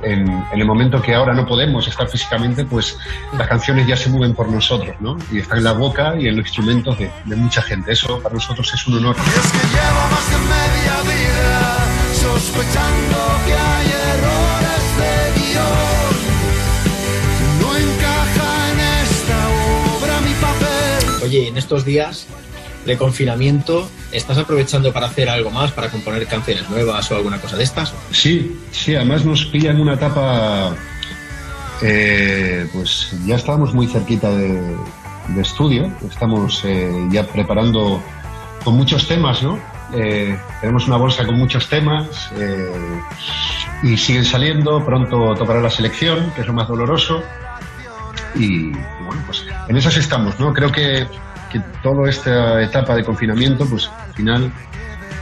en, 0.02 0.28
en 0.28 0.60
el 0.60 0.66
momento 0.66 1.00
que 1.00 1.14
ahora 1.14 1.34
no 1.34 1.46
podemos 1.46 1.86
estar 1.86 2.08
físicamente, 2.08 2.64
pues 2.64 2.98
las 3.36 3.48
canciones 3.48 3.86
ya 3.86 3.96
se 3.96 4.08
mueven 4.10 4.34
por 4.34 4.50
nosotros, 4.50 4.94
¿no? 5.00 5.16
Y 5.32 5.38
están 5.38 5.58
en 5.58 5.64
la 5.64 5.72
boca 5.72 6.14
y 6.18 6.28
en 6.28 6.36
los 6.36 6.46
instrumentos 6.46 6.98
de, 6.98 7.10
de 7.24 7.36
mucha 7.36 7.62
gente. 7.62 7.92
Eso 7.92 8.20
para 8.20 8.34
nosotros 8.34 8.72
es 8.72 8.86
un 8.86 8.98
honor. 8.98 9.16
Llevo 9.16 10.08
más 10.10 10.30
de 10.30 10.38
media 10.38 11.02
vida 11.02 11.84
sospechando 12.14 13.18
que 13.46 13.63
Oye, 21.24 21.48
en 21.48 21.56
estos 21.56 21.86
días 21.86 22.26
de 22.84 22.98
confinamiento, 22.98 23.88
¿estás 24.12 24.36
aprovechando 24.36 24.92
para 24.92 25.06
hacer 25.06 25.30
algo 25.30 25.50
más, 25.50 25.72
para 25.72 25.88
componer 25.88 26.26
canciones 26.26 26.68
nuevas 26.68 27.10
o 27.10 27.16
alguna 27.16 27.40
cosa 27.40 27.56
de 27.56 27.64
estas? 27.64 27.94
Sí, 28.10 28.60
sí, 28.72 28.94
además 28.94 29.24
nos 29.24 29.46
pilla 29.46 29.70
en 29.70 29.80
una 29.80 29.94
etapa, 29.94 30.76
eh, 31.80 32.68
pues 32.74 33.16
ya 33.24 33.36
estábamos 33.36 33.72
muy 33.72 33.86
cerquita 33.86 34.30
de, 34.36 34.76
estudio, 35.40 35.90
estamos 36.06 36.62
eh, 36.66 36.92
ya 37.10 37.26
preparando 37.26 38.02
con 38.62 38.76
muchos 38.76 39.08
temas, 39.08 39.42
¿no? 39.42 39.58
Eh, 39.94 40.38
tenemos 40.60 40.86
una 40.86 40.98
bolsa 40.98 41.24
con 41.24 41.38
muchos 41.38 41.70
temas 41.70 42.30
eh, 42.36 43.00
y 43.82 43.96
siguen 43.96 44.26
saliendo, 44.26 44.84
pronto 44.84 45.34
tocará 45.34 45.62
la 45.62 45.70
selección, 45.70 46.32
que 46.34 46.42
es 46.42 46.46
lo 46.46 46.52
más 46.52 46.68
doloroso. 46.68 47.22
Y, 48.34 48.68
y 48.68 48.72
bueno, 49.06 49.22
pues 49.26 49.44
en 49.68 49.76
esas 49.76 49.96
estamos, 49.96 50.38
¿no? 50.40 50.52
Creo 50.52 50.70
que, 50.70 51.06
que 51.50 51.60
toda 51.82 52.08
esta 52.08 52.62
etapa 52.62 52.94
de 52.94 53.04
confinamiento, 53.04 53.66
pues 53.66 53.88
al 53.88 54.14
final, 54.14 54.52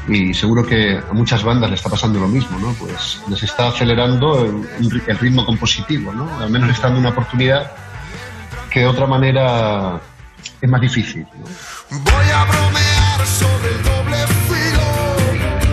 y 0.09 0.35
seguro 0.35 0.65
que 0.65 0.99
a 0.99 1.13
muchas 1.13 1.45
bandas 1.45 1.71
le 1.71 1.77
está 1.77 1.89
pasando 1.89 2.19
lo 2.21 2.29
mismo, 2.29 2.59
¿no? 2.59 2.73
Pues 2.75 3.23
les 3.29 3.43
está 3.43 3.69
acelerando 3.69 4.45
el, 4.45 5.03
el 5.07 5.19
ritmo 5.19 5.45
compositivo, 5.45 6.13
¿no? 6.13 6.29
Al 6.39 6.51
menos 6.51 6.69
les 6.69 6.77
está 6.77 6.89
dando 6.89 7.01
una 7.01 7.11
oportunidad 7.11 7.71
que 8.73 8.81
de 8.81 8.87
otra 8.87 9.07
manera 9.07 10.01
es 10.61 10.69
más 10.69 10.81
difícil. 10.81 11.27
¿no? 11.35 11.99
Voy 11.99 12.31
a 12.35 12.45
bromear 12.45 13.27
sobre 13.27 13.69
el 13.69 13.83
doble 13.83 14.17
filo 14.49 14.87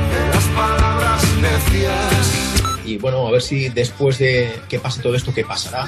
de 0.09 0.27
las 0.33 0.43
palabras 0.47 1.23
necias. 1.41 2.83
Y 2.85 2.97
bueno, 2.97 3.27
a 3.27 3.31
ver 3.31 3.41
si 3.41 3.69
después 3.69 4.17
de 4.17 4.61
que 4.67 4.79
pase 4.79 5.01
todo 5.01 5.15
esto, 5.15 5.33
que 5.33 5.45
pasará, 5.45 5.87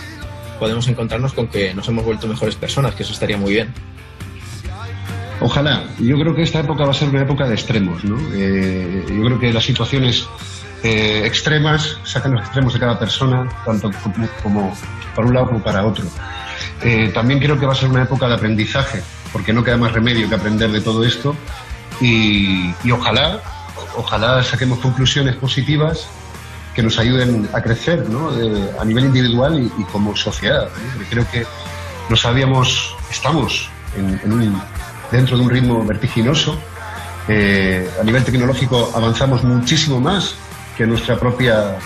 podemos 0.62 0.88
encontrarnos 0.88 1.34
con 1.34 1.48
que 1.48 1.74
nos 1.74 1.88
hemos 1.88 2.06
vuelto 2.06 2.28
mejores 2.28 2.54
personas, 2.54 2.94
que 2.94 3.02
eso 3.02 3.14
estaría 3.14 3.36
muy 3.36 3.54
bien. 3.54 3.74
Ojalá. 5.40 5.86
Yo 5.98 6.20
creo 6.20 6.36
que 6.36 6.44
esta 6.44 6.60
época 6.60 6.86
va 6.86 6.92
a 6.92 6.94
ser 6.94 7.10
una 7.10 7.24
época 7.24 7.48
de 7.48 7.56
extremos, 7.56 8.04
¿no? 8.04 8.16
Eh, 8.32 9.04
yo 9.10 9.26
creo 9.26 9.40
que 9.40 9.52
las 9.52 9.64
situaciones 9.64 10.28
eh, 10.84 11.24
extremas 11.26 11.98
sacan 12.04 12.34
los 12.34 12.42
extremos 12.42 12.76
de 12.76 12.80
cada 12.80 13.00
persona, 13.00 13.50
tanto 13.66 13.90
como, 14.04 14.28
como 14.44 14.78
para 15.16 15.28
un 15.28 15.34
lado 15.34 15.48
como 15.48 15.64
para 15.64 15.84
otro. 15.84 16.06
Eh, 16.84 17.10
también 17.12 17.40
creo 17.40 17.60
que 17.60 17.66
va 17.66 17.72
a 17.72 17.76
ser 17.76 17.90
una 17.90 18.04
época 18.04 18.28
de 18.28 18.36
aprendizaje, 18.36 19.02
porque 19.34 19.54
no 19.54 19.64
queda 19.64 19.78
más 19.78 19.94
remedio 19.94 20.30
que 20.30 20.36
aprender 20.36 20.72
de 20.72 20.82
todo 20.82 21.04
esto 21.04 21.36
y, 22.00 22.72
y 22.84 22.92
ojalá, 22.92 23.42
ojalá 23.98 24.44
saquemos 24.44 24.78
conclusiones 24.78 25.36
positivas 25.38 26.08
que 26.76 26.82
nos 26.82 26.98
ayuden 27.00 27.50
a 27.54 27.62
crecer 27.62 28.08
¿no? 28.10 28.30
A 28.80 28.86
nivel 28.86 29.06
individual 29.06 29.72
y, 29.78 29.84
como 29.86 30.16
sociedad. 30.16 30.70
creo 31.10 31.26
que 31.32 31.46
nos 32.10 32.26
habíamos, 32.26 32.96
estamos 33.10 33.70
dentro 35.12 35.38
de 35.38 35.44
un 35.44 35.50
ritmo 35.50 35.86
vertiginoso. 35.86 36.58
Eh, 37.28 37.90
a 38.00 38.04
nivel 38.04 38.24
tecnológico 38.24 38.92
avanzamos 38.96 39.44
muchísimo 39.44 40.00
más 40.00 40.36
que 40.76 40.86
nuestra 40.88 41.18
propia 41.18 41.78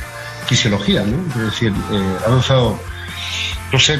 fisiología. 0.46 1.04
¿no? 1.04 1.18
Es 1.36 1.52
decir, 1.52 1.74
eh, 1.92 2.18
ha 2.24 2.28
avanzado, 2.28 2.80
no 3.72 3.80
sé 3.80 4.00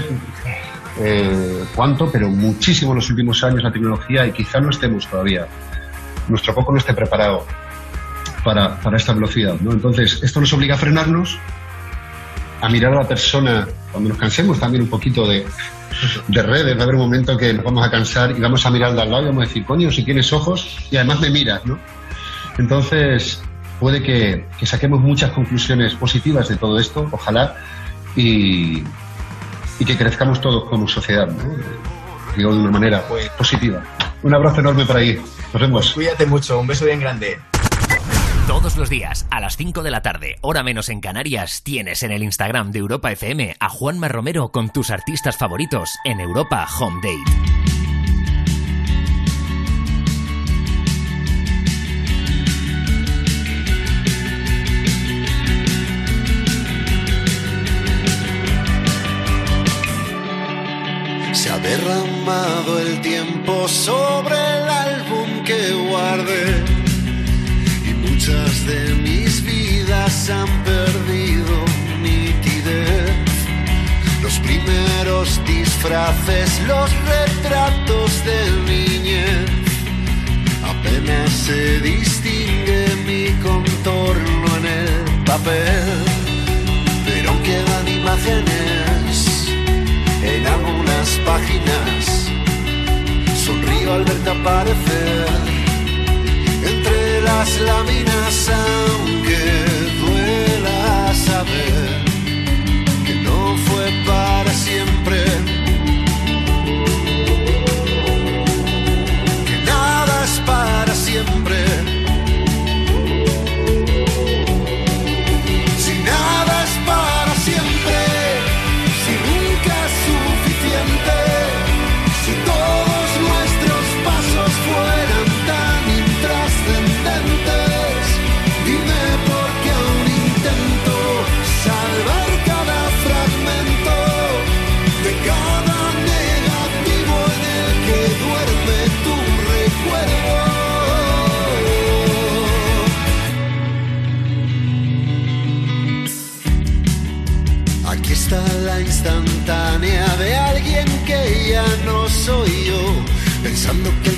eh, 1.00 1.66
cuánto, 1.76 2.10
pero 2.12 2.30
muchísimo 2.30 2.92
en 2.92 2.98
los 2.98 3.10
últimos 3.10 3.44
años 3.44 3.64
la 3.64 3.72
tecnología 3.72 4.26
y 4.26 4.32
quizá 4.32 4.60
no 4.60 4.70
estemos 4.70 5.08
todavía, 5.08 5.48
nuestro 6.30 6.56
coco 6.56 6.72
no 6.72 6.78
esté 6.78 6.94
preparado 6.94 7.46
para, 8.46 8.80
para 8.80 8.96
esta 8.96 9.12
velocidad. 9.12 9.56
¿no? 9.60 9.72
Entonces, 9.72 10.22
esto 10.24 10.40
nos 10.40 10.54
obliga 10.54 10.76
a 10.76 10.78
frenarnos, 10.78 11.38
a 12.62 12.70
mirar 12.70 12.94
a 12.94 13.02
la 13.02 13.08
persona 13.08 13.68
cuando 13.92 14.10
nos 14.10 14.18
cansemos 14.18 14.60
también 14.60 14.84
un 14.84 14.90
poquito 14.90 15.28
de, 15.28 15.46
de 16.28 16.44
redes. 16.44 16.78
Va 16.78 16.82
a 16.82 16.84
haber 16.84 16.96
un 16.96 17.02
momento 17.02 17.36
que 17.36 17.54
nos 17.54 17.66
vamos 17.66 17.86
a 17.86 17.90
cansar 17.90 18.32
y 18.32 18.40
vamos 18.40 18.64
a 18.66 18.70
mirar 18.70 18.92
al 18.92 18.96
de 18.96 19.02
al 19.02 19.12
lado 19.12 19.24
y 19.24 19.26
vamos 19.28 19.44
a 19.44 19.48
decir, 19.48 19.66
coño, 19.66 19.92
si 19.92 20.04
tienes 20.04 20.32
ojos 20.32 20.78
y 20.92 20.96
además 20.96 21.20
me 21.20 21.32
miras, 21.32 21.66
¿no? 21.66 21.80
Entonces, 22.60 23.42
puede 23.80 24.02
que, 24.02 24.46
que 24.58 24.66
saquemos 24.66 25.02
muchas 25.02 25.32
conclusiones 25.32 25.96
positivas 25.96 26.48
de 26.48 26.56
todo 26.56 26.80
esto, 26.80 27.10
ojalá, 27.12 27.56
y, 28.16 28.84
y 29.80 29.86
que 29.86 29.98
crezcamos 29.98 30.40
todos 30.40 30.70
como 30.70 30.88
sociedad, 30.88 31.28
¿no? 31.28 31.44
Digo 32.38 32.54
de 32.54 32.60
una 32.60 32.72
manera 32.72 33.04
positiva. 33.38 33.82
Un 34.22 34.36
abrazo 34.36 34.60
enorme 34.60 34.86
para 34.86 35.00
ahí. 35.00 35.20
Nos 35.52 35.62
vemos. 35.62 35.94
Cuídate 35.94 36.26
mucho, 36.26 36.60
un 36.60 36.68
beso 36.68 36.86
bien 36.86 37.00
grande. 37.00 37.40
Todos 38.48 38.78
los 38.78 38.92
días, 38.92 39.26
a 39.32 39.40
las 39.40 39.58
5 39.58 39.82
de 39.82 39.90
la 39.90 40.04
tarde, 40.04 40.38
hora 40.42 40.62
menos 40.62 40.90
en 40.90 41.02
Canarias, 41.02 41.64
tienes 41.64 42.04
en 42.04 42.12
el 42.12 42.22
Instagram 42.22 42.72
de 42.72 42.78
Europa 42.78 43.12
FM 43.12 43.56
a 43.60 43.70
Juanma 43.70 44.08
Romero 44.08 44.50
con 44.50 44.70
tus 44.70 44.92
artistas 44.92 45.36
favoritos 45.36 45.90
en 46.04 46.20
Europa 46.20 46.68
Home 46.80 47.02
Date. 47.02 47.24
Se 61.34 61.50
ha 61.50 61.58
derramado 61.58 62.80
el 62.80 63.02
tiempo 63.02 63.68
sobre 63.68 64.36
el 64.36 64.70
álbum 64.70 65.44
que 65.44 65.74
guardé 65.90 66.75
han 70.30 70.48
perdido 70.64 71.66
nitidez. 72.02 73.12
Los 74.24 74.40
primeros 74.40 75.40
disfraces, 75.46 76.62
los 76.68 76.90
retratos 77.06 78.12
de 78.26 78.40
niñez, 78.66 79.66
Apenas 80.64 81.32
se 81.32 81.80
distingue 81.80 82.86
mi 83.06 83.32
contorno 83.44 84.58
en 84.58 84.66
el 84.66 85.24
papel, 85.26 86.04
pero 87.06 87.32
quedan 87.44 87.88
imágenes 87.88 89.48
en 90.24 90.48
algunas 90.48 91.08
páginas. 91.26 92.30
Sonrío 93.46 93.94
al 93.94 94.04
verte 94.06 94.30
aparecer 94.30 95.26
entre 96.64 97.22
las 97.22 97.62
láminas, 97.62 98.50
aunque 98.50 99.65
duela 101.46 101.70
saber 101.72 101.95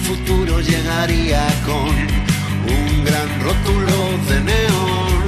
futuro 0.08 0.62
llegaría 0.62 1.46
con 1.66 1.90
un 1.90 3.04
gran 3.04 3.30
rótulo 3.42 3.98
de 4.30 4.40
neón. 4.50 5.26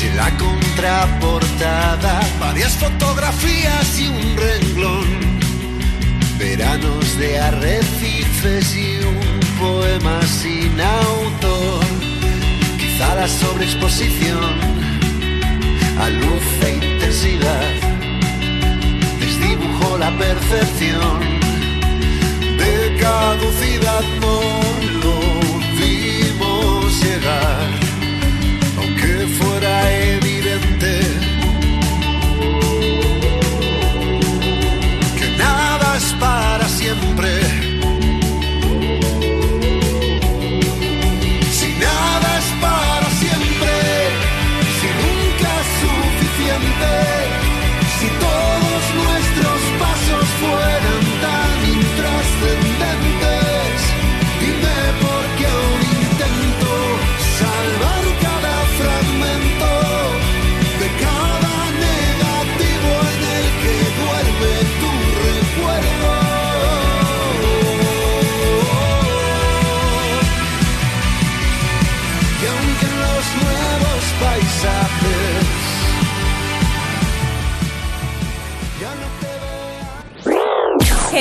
Y 0.00 0.06
en 0.06 0.16
la 0.16 0.30
contraportada, 0.38 2.20
varias 2.40 2.74
fotografías 2.78 4.00
y 4.00 4.08
un 4.08 4.36
renglón. 4.44 5.08
Veranos 6.38 7.18
de 7.18 7.38
arrecifes 7.38 8.74
y 8.74 9.00
un 9.04 9.40
poema 9.58 10.22
sin 10.22 10.80
autor. 10.80 11.84
Quizá 12.78 13.14
la 13.14 13.28
sobreexposición 13.28 14.54
a 16.00 16.08
luz 16.08 16.46
e 16.66 16.70
intensidad 16.82 17.72
desdibujó 19.20 19.98
la 19.98 20.10
percepción 20.16 21.29
caducidad 23.00 24.02
no 24.20 24.40
lo 25.02 25.16
vimos 25.78 27.02
llegar. 27.02 27.68
Aunque 28.78 29.26
fuera 29.38 29.92
evidente 29.92 30.99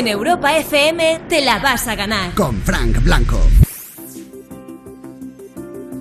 Europa 0.10 0.58
FM 0.58 1.22
te 1.30 1.42
la 1.42 1.60
vas 1.60 1.88
a 1.88 1.94
ganar. 1.94 2.34
Con 2.34 2.60
Frank 2.64 3.04
Blanco. 3.04 3.40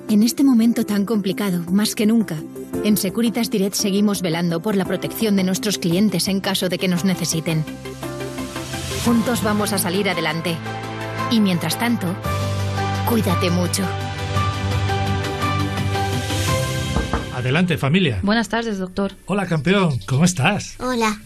En 0.08 0.22
este 0.22 0.44
momento 0.44 0.86
tan 0.86 1.04
complicado, 1.04 1.62
más 1.70 1.94
que 1.94 2.06
nunca, 2.06 2.36
en 2.84 2.96
Securitas 2.96 3.50
Direct 3.50 3.74
seguimos 3.74 4.22
velando 4.22 4.62
por 4.62 4.76
la 4.76 4.86
protección 4.86 5.36
de 5.36 5.44
nuestros 5.44 5.76
clientes 5.76 6.26
en 6.28 6.40
caso 6.40 6.70
de 6.70 6.78
que 6.78 6.88
nos 6.88 7.04
necesiten. 7.04 7.62
Juntos 9.04 9.42
vamos 9.42 9.74
a 9.74 9.78
salir 9.78 10.08
adelante. 10.08 10.56
Y 11.30 11.40
mientras 11.40 11.78
tanto, 11.78 12.06
cuídate 13.06 13.50
mucho. 13.50 13.82
Adelante, 17.34 17.76
familia. 17.76 18.20
Buenas 18.22 18.48
tardes, 18.48 18.78
doctor. 18.78 19.12
Hola, 19.26 19.46
campeón. 19.46 19.98
¿Cómo 20.06 20.24
estás? 20.24 20.76
Hola. 20.80 21.20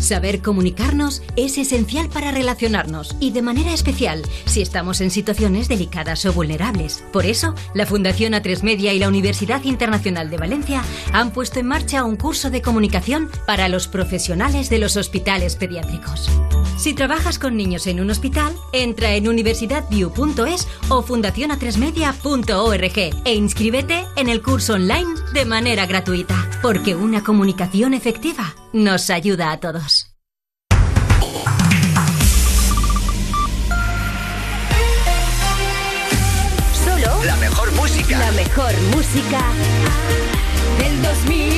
Saber 0.00 0.42
comunicarnos 0.42 1.22
es 1.36 1.58
esencial 1.58 2.08
para 2.08 2.30
relacionarnos 2.30 3.16
y 3.20 3.32
de 3.32 3.42
manera 3.42 3.72
especial 3.72 4.22
si 4.46 4.62
estamos 4.62 5.00
en 5.00 5.10
situaciones 5.10 5.68
delicadas 5.68 6.24
o 6.26 6.32
vulnerables. 6.32 7.04
Por 7.12 7.26
eso, 7.26 7.54
la 7.74 7.86
Fundación 7.86 8.32
A3 8.32 8.62
Media 8.62 8.92
y 8.92 8.98
la 8.98 9.08
Universidad 9.08 9.62
Internacional 9.64 10.30
de 10.30 10.38
Valencia 10.38 10.82
han 11.12 11.32
puesto 11.32 11.58
en 11.60 11.66
marcha 11.66 12.04
un 12.04 12.16
curso 12.16 12.50
de 12.50 12.62
comunicación 12.62 13.30
para 13.46 13.68
los 13.68 13.88
profesionales 13.88 14.70
de 14.70 14.78
los 14.78 14.96
hospitales 14.96 15.56
pediátricos. 15.56 16.30
Si 16.78 16.94
trabajas 16.94 17.40
con 17.40 17.56
niños 17.56 17.88
en 17.88 17.98
un 17.98 18.08
hospital, 18.08 18.54
entra 18.72 19.14
en 19.14 19.26
universidadview.es 19.26 20.68
o 20.88 21.02
fundacionatresmedia.org 21.02 22.98
e 23.24 23.34
inscríbete 23.34 24.04
en 24.14 24.28
el 24.28 24.42
curso 24.42 24.74
online 24.74 25.12
de 25.34 25.44
manera 25.44 25.86
gratuita, 25.86 26.48
porque 26.62 26.94
una 26.94 27.24
comunicación 27.24 27.94
efectiva 27.94 28.54
nos 28.72 29.10
ayuda 29.10 29.50
a 29.50 29.58
todos. 29.58 29.97
La 38.06 38.32
mejor 38.32 38.72
música 38.94 39.40
del 40.78 41.02
2000 41.02 41.57